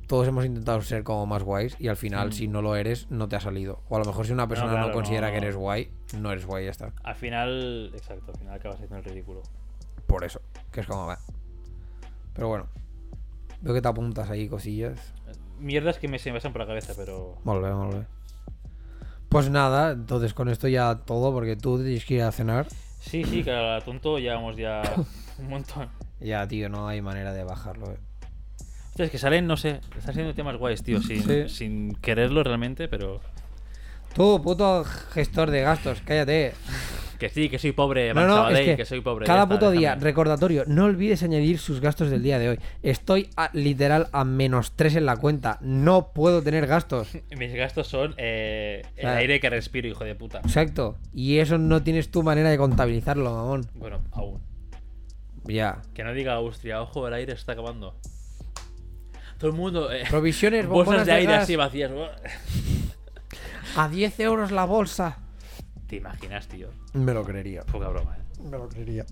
[0.06, 2.32] todos hemos intentado ser como más guays y al final, Mm.
[2.32, 3.82] si no lo eres, no te ha salido.
[3.88, 5.32] O a lo mejor si una persona no, claro, considera no.
[5.32, 6.92] que eres guay, no eres guay, ya está.
[7.02, 9.42] Al final, exacto, al final acabas haciendo el ridículo.
[10.06, 10.40] Por eso,
[10.72, 11.18] que es como va.
[12.34, 12.66] Pero bueno,
[13.60, 14.98] veo que te apuntas ahí cosillas.
[15.58, 17.38] Mierdas que me se me pasan por la cabeza, pero.
[17.44, 18.06] Volve, volve.
[19.28, 22.66] Pues nada, entonces con esto ya todo, porque tú tienes que ir a cenar.
[23.00, 24.82] Sí, sí, que a tonto llevamos ya
[25.38, 25.88] un montón.
[26.20, 27.90] Ya, tío, no hay manera de bajarlo.
[27.92, 27.98] eh.
[28.96, 31.48] Es que salen, no sé, están siendo temas guays, tío, sin, Sí.
[31.48, 33.20] sin quererlo realmente, pero.
[34.14, 36.52] Tú, puto gestor de gastos, cállate.
[37.18, 39.24] Que sí, que soy pobre, No, no, es que, que soy pobre.
[39.26, 40.02] cada está, puto día, déjame.
[40.04, 42.58] recordatorio, no olvides añadir sus gastos del día de hoy.
[42.82, 45.58] Estoy a- literal a menos 3 en la cuenta.
[45.60, 47.08] No puedo tener gastos.
[47.38, 49.18] Mis gastos son eh, el Claro.
[49.18, 50.38] aire que respiro, hijo de puta.
[50.40, 50.98] Exacto.
[51.12, 53.66] Y eso no tienes tu manera de contabilizarlo, mamón.
[53.74, 54.40] Bueno, aún.
[55.44, 55.82] Ya.
[55.94, 57.96] Que no diga Austria, ojo, el aire se está acabando.
[59.38, 59.92] Todo el mundo.
[59.92, 61.90] eh, Provisiones, bolsas de aire gas, así vacías.
[63.76, 65.18] A 10 euros la bolsa.
[65.88, 66.68] ¿Te imaginas, tío?
[66.92, 67.62] Me lo creería.
[67.62, 68.42] Poca broma, eh.
[68.44, 69.04] Me lo creería.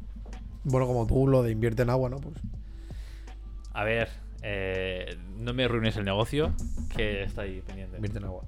[0.64, 2.18] Bueno, como tú lo de invierte en agua, ¿no?
[2.18, 2.36] Pues.
[3.72, 4.08] A ver,
[4.42, 6.52] eh, no me arruines el negocio,
[6.96, 7.96] que está ahí pendiente.
[7.96, 8.44] Invierte en agua.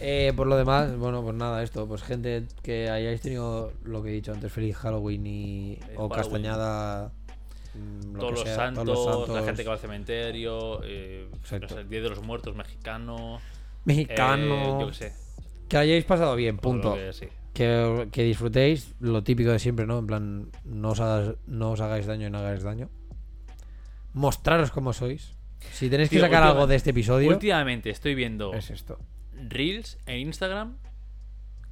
[0.00, 4.10] Eh, por lo demás, bueno, pues nada, esto, pues gente que hayáis tenido lo que
[4.10, 6.10] he dicho antes, feliz Halloween y o Halloween.
[6.10, 7.12] castañada,
[8.12, 11.28] lo Todos, los sea, santos, todos los santos, la gente que va al cementerio, eh,
[11.60, 13.40] no sé, el Día de los Muertos mexicano.
[13.84, 15.12] mexicano, eh, yo qué sé.
[15.68, 16.94] que hayáis pasado bien, punto.
[16.94, 17.26] que- sí.
[17.54, 19.98] Que, que disfrutéis lo típico de siempre, ¿no?
[19.98, 22.88] En plan, no os, hagas- no os hagáis daño y no hagáis daño.
[24.12, 25.34] Mostraros cómo sois.
[25.72, 28.98] Si tenéis que sacar algo de este episodio, Últimamente estoy viendo es esto.
[29.48, 30.76] reels en Instagram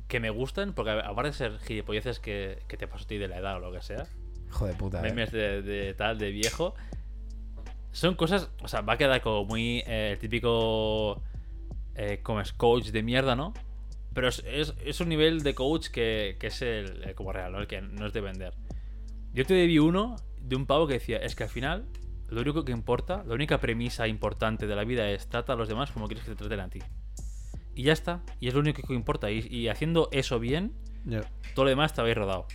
[0.08, 3.28] que me gustan, porque aparte de ser gilipolleces que, que te paso a ti de
[3.28, 4.06] la edad o lo que sea,
[4.48, 5.02] Hijo de puta, eh.
[5.02, 6.74] memes de, de tal, de viejo,
[7.92, 11.22] son cosas, o sea, va a quedar como muy eh, el típico
[11.94, 13.54] eh, como es coach de mierda, ¿no?
[14.12, 17.52] Pero es, es- es un nivel de coach que, que es el, el como real,
[17.52, 17.58] ¿no?
[17.60, 18.54] El que no es de vender.
[19.32, 21.86] Yo te vi uno de un pavo que decía, es que al final
[22.28, 25.68] lo único que importa, la única premisa importante de la vida es trata a los
[25.68, 26.80] demás como quieres que te traten a ti.
[27.74, 29.30] Y ya está, y es lo único que importa.
[29.30, 30.72] Y, y haciendo eso bien,
[31.04, 31.20] Ya,
[31.54, 32.46] todo lo demás te habéis rodado.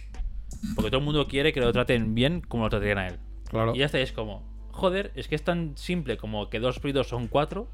[0.75, 3.19] Porque todo el mundo quiere que lo traten bien como lo tratarían a él.
[3.49, 3.73] claro.
[3.75, 6.93] Y ya está, es como, joder, es que es tan simple como que 2 plus
[6.93, 7.67] 2 son 4.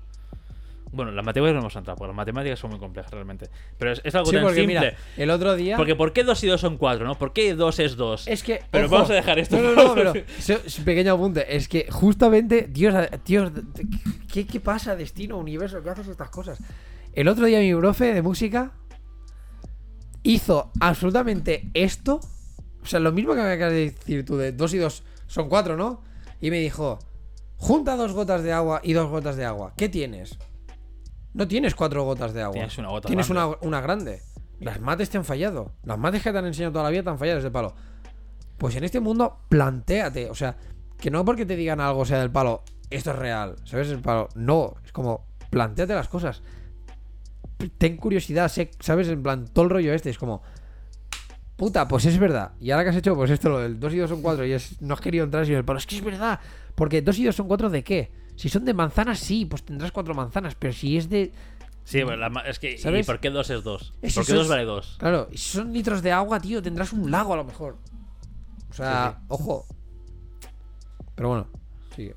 [0.89, 3.49] Bueno, las matemáticas no hemos entrado, porque las matemáticas son muy complejas realmente.
[3.77, 4.79] Pero es, es algo Sí, tan porque simple.
[4.79, 5.75] mira, el otro día.
[5.75, 7.15] Porque ¿por qué 2 y 2 son 4, no?
[7.15, 8.27] ¿Por qué 2 es 2?
[8.29, 8.61] Es que.
[8.71, 9.57] Pero ojo, vamos a dejar esto.
[9.61, 10.13] No, no, no, pero.
[10.85, 11.55] pequeño apunte.
[11.57, 12.67] Es que justamente.
[12.69, 13.51] Dios, Dios.
[14.31, 15.83] ¿Qué, qué pasa, destino, universo?
[15.83, 16.57] ¿Qué haces estas cosas?
[17.13, 18.71] El otro día mi profe de música.
[20.23, 22.21] Hizo absolutamente esto.
[22.87, 25.49] O sea, lo mismo que me acabas de decir tú, de 2 y 2 son
[25.49, 26.01] 4, ¿no?
[26.39, 26.97] Y me dijo.
[27.59, 29.73] Junta dos gotas de agua y dos gotas de agua.
[29.75, 30.37] ¿Qué tienes?
[31.33, 32.53] No tienes cuatro gotas de agua.
[32.53, 33.55] Tienes una gota Tienes grande.
[33.59, 34.21] una, una grande.
[34.59, 35.71] Las mates te han fallado.
[35.83, 37.73] Las mates que te han enseñado toda la vida te han fallado desde el palo.
[38.59, 40.29] Pues en este mundo, plantéate.
[40.29, 40.55] O sea,
[40.99, 43.55] que no porque te digan algo sea del palo, esto es real.
[43.65, 43.89] ¿Sabes?
[43.89, 44.29] El palo.
[44.35, 46.43] No, es como, plantéate las cosas.
[47.79, 49.07] Ten curiosidad, sé- ¿sabes?
[49.07, 50.43] En plan, todo el rollo este es como.
[51.57, 52.51] Puta, pues es verdad.
[52.61, 54.53] Y ahora que has hecho, pues esto, lo del 2 y 2 son 4 y
[54.53, 55.79] es, no has querido entrar y el palo.
[55.79, 56.39] Es que es verdad.
[56.75, 58.11] Porque 2 y 2 son 4 de qué?
[58.35, 60.53] Si son de manzanas, sí, pues tendrás 4 manzanas.
[60.55, 61.31] Pero si es de.
[61.83, 62.73] Sí, bueno, la ma- es que.
[62.73, 63.07] ¿Y ¿Sabes?
[63.07, 63.93] por qué 2 es 2?
[64.03, 64.95] Es ¿Por qué eso 2 es- vale 2?
[64.99, 67.77] Claro, y si son litros de agua, tío, tendrás un lago a lo mejor.
[68.69, 69.65] O sea, Sí, ojo.
[71.15, 71.47] Pero bueno,
[71.95, 72.15] sigue.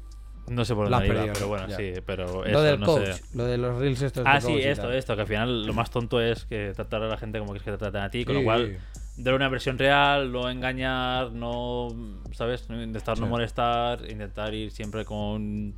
[0.49, 1.49] No sé por La dónde iba, perdido, pero ¿no?
[1.49, 1.77] bueno, Ya.
[1.77, 3.23] sí, pero lo eso, del no coach, sé.
[3.37, 4.25] lo de los reels estos.
[4.25, 6.73] de Ah, sí, coach y esto, esto, que al final lo más tonto es que
[6.75, 8.41] tratar a la gente como quieres que te traten a ti, con Sí.
[8.41, 8.79] lo cual
[9.23, 11.89] dar una versión real, no engañar, no,
[12.33, 12.69] ¿sabes?
[12.69, 13.31] No Intentar no Sí.
[13.31, 15.75] molestar, intentar ir siempre con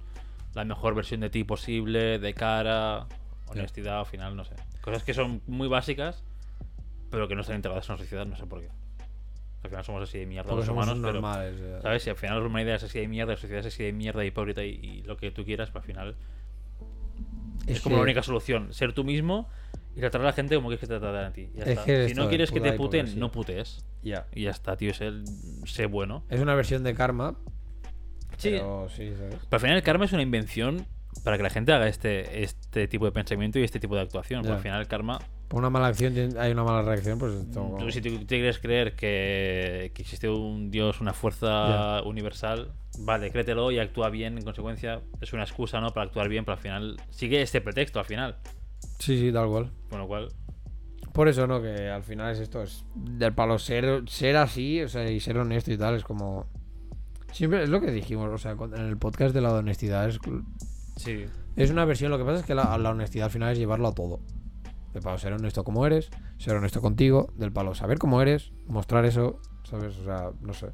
[0.54, 3.06] la mejor versión de ti posible, de cara,
[3.48, 4.54] honestidad, al final, no sé.
[4.80, 6.22] Cosas que son muy básicas,
[7.10, 8.68] pero que no están integradas en la sociedad, no sé por qué.
[9.62, 11.60] Al final somos así de mierda Porque los humanos, pero, normales.
[11.82, 12.02] ¿sabes?
[12.02, 14.24] Si al final la humanidad es así de mierda, la sociedad es así de mierda,
[14.24, 16.16] hipócrita y, y lo que tú quieras, pues al final
[17.66, 18.72] Es, Es como la que- única solución.
[18.74, 19.48] Ser tú mismo
[19.94, 21.50] y tratar a la gente como quieres que te traten a ti.
[21.54, 21.84] Ya Es está.
[21.84, 23.20] que si no es quieres que te puten, hipocresía.
[23.20, 23.84] no putes.
[24.02, 24.26] Ya.
[24.34, 24.92] Y ya está, tío.
[24.94, 25.10] Sé,
[25.66, 26.24] sé bueno.
[26.28, 27.36] Es una versión de karma.
[28.38, 28.50] Sí.
[28.52, 29.34] Pero sí, ¿sabes?
[29.36, 30.86] Pero al final el karma es una invención
[31.24, 34.40] para que la gente haga este, este tipo de pensamiento y este tipo de actuación.
[34.42, 37.90] Porque al final el karma Por una mala acción hay una mala reacción, pues Tú,
[37.90, 43.70] si tú te quieres creer que, que existe un Dios, una fuerza universal, vale, créetelo
[43.70, 45.02] y actúa bien en consecuencia.
[45.20, 45.90] Es una excusa, ¿no?
[45.90, 48.38] Para actuar bien, pero al final sigue este pretexto al final.
[48.98, 49.70] Sí, sí, tal cual.
[49.90, 50.28] Con lo cual,
[51.12, 51.60] Por eso, ¿no?
[51.60, 55.38] Que al final es esto, es del palo ser, ser así, o sea, y ser
[55.38, 56.46] honesto y tal, es como...
[57.32, 60.18] Siempre es lo que dijimos, o sea, en el podcast de la honestidad es,
[60.96, 61.24] sí.
[61.56, 63.88] es una versión, lo que pasa es que la, la honestidad al final es llevarlo
[63.88, 64.20] a todo.
[64.92, 69.06] Del palo ser honesto como eres, ser honesto contigo, del palo saber cómo eres, mostrar
[69.06, 69.96] eso, ¿sabes?
[69.98, 70.72] O sea, no sé.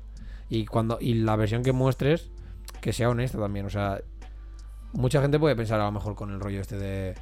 [0.48, 2.32] Y cuando y la versión que muestres,
[2.80, 4.00] que sea honesta también, o sea,
[4.92, 7.14] mucha gente puede pensar a lo mejor con el rollo este de...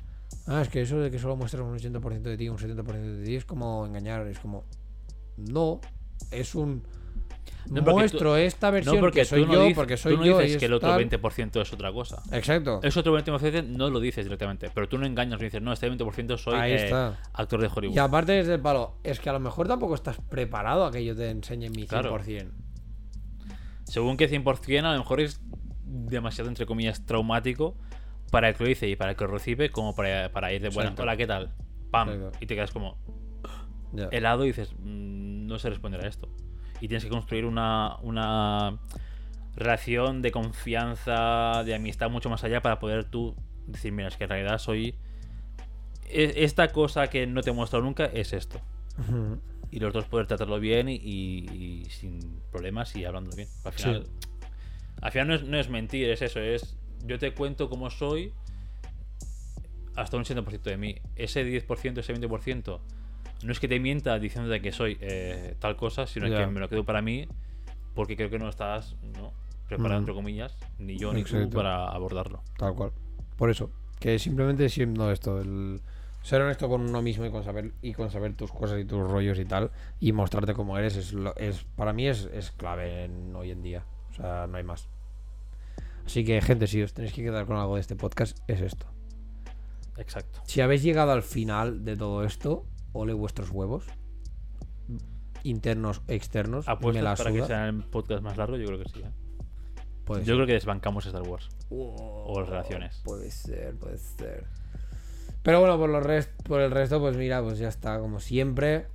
[0.46, 3.24] Ah, es que eso de que solo muestras un 80% de ti, un 70% de
[3.24, 4.64] ti, es como engañar, es como...
[5.36, 5.80] No,
[6.30, 6.82] es un...
[7.68, 10.20] No, muestro esta versión No porque que soy tú no yo, dices, porque soy tú
[10.20, 11.05] no yo dices que el otro tal.
[11.05, 12.22] 20% es otra cosa.
[12.30, 12.78] Exacto.
[12.82, 15.90] Ese otro 20% no lo dices directamente, pero tú no engañas, no dices, no, este
[15.90, 17.96] 20% soy eh, actor de Hollywood.
[17.96, 21.05] Y aparte desde el palo, es que a lo mejor tampoco estás preparado a que
[21.05, 21.88] yo te enseñe mi 100%.
[21.88, 22.18] Claro.
[23.82, 25.40] Según que 100% a lo mejor es
[25.84, 27.76] demasiado, entre comillas, traumático
[28.30, 30.60] para el que lo dice y para el que lo recibe, como para, para ir
[30.62, 31.02] de, bueno, Exacto.
[31.02, 31.55] hola, ¿qué tal?
[31.90, 32.08] Pam.
[32.10, 32.38] Exacto.
[32.40, 32.96] Y te quedas como
[34.12, 36.28] helado y dices, "Mm, no sé responder a esto.
[36.80, 38.78] Y tienes que construir una, una
[39.55, 43.34] relación de confianza, de amistad mucho más allá para poder tú
[43.66, 44.94] decir, mira, es que en realidad soy...
[46.08, 48.60] e- Esta cosa que no te he mostrado nunca es esto.
[49.70, 53.48] Y los dos poder tratarlo bien y, y- y sin problemas y hablándolo bien.
[53.64, 54.06] Al final,
[55.00, 56.76] al final no, es, no es mentir, es eso, es
[57.07, 58.33] yo te cuento cómo soy
[59.94, 60.97] hasta un 80% de mí.
[61.15, 62.81] Ese 10%, ese 20%,
[63.43, 66.39] no es que te mienta diciéndote que soy eh, tal cosa, sino Ya.
[66.39, 67.26] que me lo quedo para mí
[67.94, 69.33] porque creo que no estás ¿no?
[69.68, 70.02] preparado, Ujú.
[70.10, 71.49] entre comillas, ni yo ni Exacto.
[71.49, 72.43] tú para abordarlo.
[72.59, 72.93] Tal cual.
[73.36, 73.70] Por eso.
[73.99, 75.81] Que simplemente siendo esto, el
[76.23, 79.01] ser honesto con uno mismo y con saber, y con saber tus cosas y tus
[79.10, 79.70] rollos y tal,
[80.01, 83.62] y mostrarte como eres, es, lo- es para mí es, es clave en, hoy en
[83.62, 83.85] día.
[84.10, 84.89] O sea, no hay más.
[86.07, 88.86] Así que, gente, si os tenéis que quedar con algo de este podcast, es esto.
[89.99, 90.41] Exacto.
[90.47, 93.85] Si habéis llegado al final de todo esto, ole vuestros huevos.
[95.43, 96.67] Internos, externos.
[96.67, 98.57] me ¿Apuestas la para que sea el podcast más largo?
[98.57, 99.01] Yo creo que sí.
[99.01, 99.10] ¿eh?
[100.05, 100.35] Puede Yo ser.
[100.36, 101.49] creo que desbancamos Star Wars.
[101.70, 103.01] o o las relaciones.
[103.05, 104.44] Puede ser, puede ser.
[105.43, 108.86] Pero bueno, por, los rest- por el resto, pues mira, pues ya está, como siempre.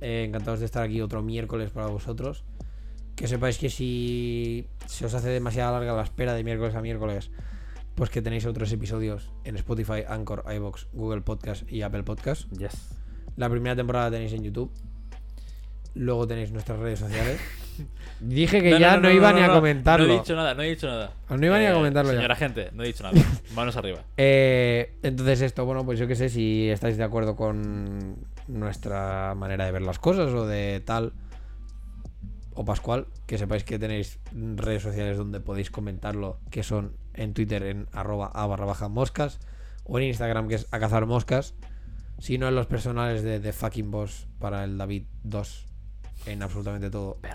[0.00, 2.44] Eh, encantados de estar aquí otro miércoles para vosotros.
[3.18, 7.32] Que sepáis que si se os hace demasiado larga la espera de miércoles a miércoles,
[7.96, 12.48] pues que tenéis otros episodios en Spotify, Anchor, iBox, Google Podcast y Apple Podcast.
[12.52, 12.94] Yes.
[13.36, 14.70] La primera temporada la tenéis en YouTube.
[15.94, 17.40] Luego tenéis nuestras redes sociales.
[18.20, 20.06] Dije que ya no, iba ni a comentarlo.
[20.06, 21.12] No he dicho nada, no he dicho nada.
[21.28, 22.18] No iba ni a comentarlo ya.
[22.18, 23.20] Señora gente, no he dicho nada.
[23.56, 23.98] Manos arriba.
[24.16, 28.16] Eh, entonces esto, bueno, pues yo qué sé, si estáis de acuerdo con
[28.46, 31.14] nuestra manera de ver las cosas o de tal,
[32.58, 37.62] o Pascual, que sepáis que tenéis redes sociales donde podéis comentarlo, que son en Twitter
[37.62, 39.38] en arroba a barra baja moscas,
[39.84, 41.54] o en Instagram que es a cazar moscas,
[42.18, 45.66] si no en los personales de The Fucking Boss para el David 2,
[46.26, 47.18] en absolutamente todo.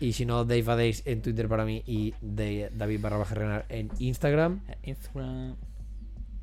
[0.00, 3.36] Y si no, Dave a Days en Twitter para mí y de David barra baja
[3.36, 4.60] Renar en Instagram.
[4.82, 5.54] Instagram.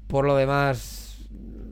[0.08, 1.28] Por lo demás,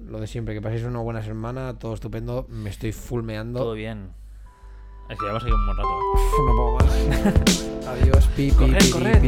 [0.05, 3.59] lo de siempre, que paséis una buena semana, todo estupendo, me estoy fulmeando.
[3.59, 4.18] Todo bien.
[5.09, 5.89] Es que llevamos aquí un buen rato.
[5.89, 6.19] ¿eh?
[6.45, 7.87] No puedo más.
[7.87, 9.23] Adiós, pi, pi, Corred,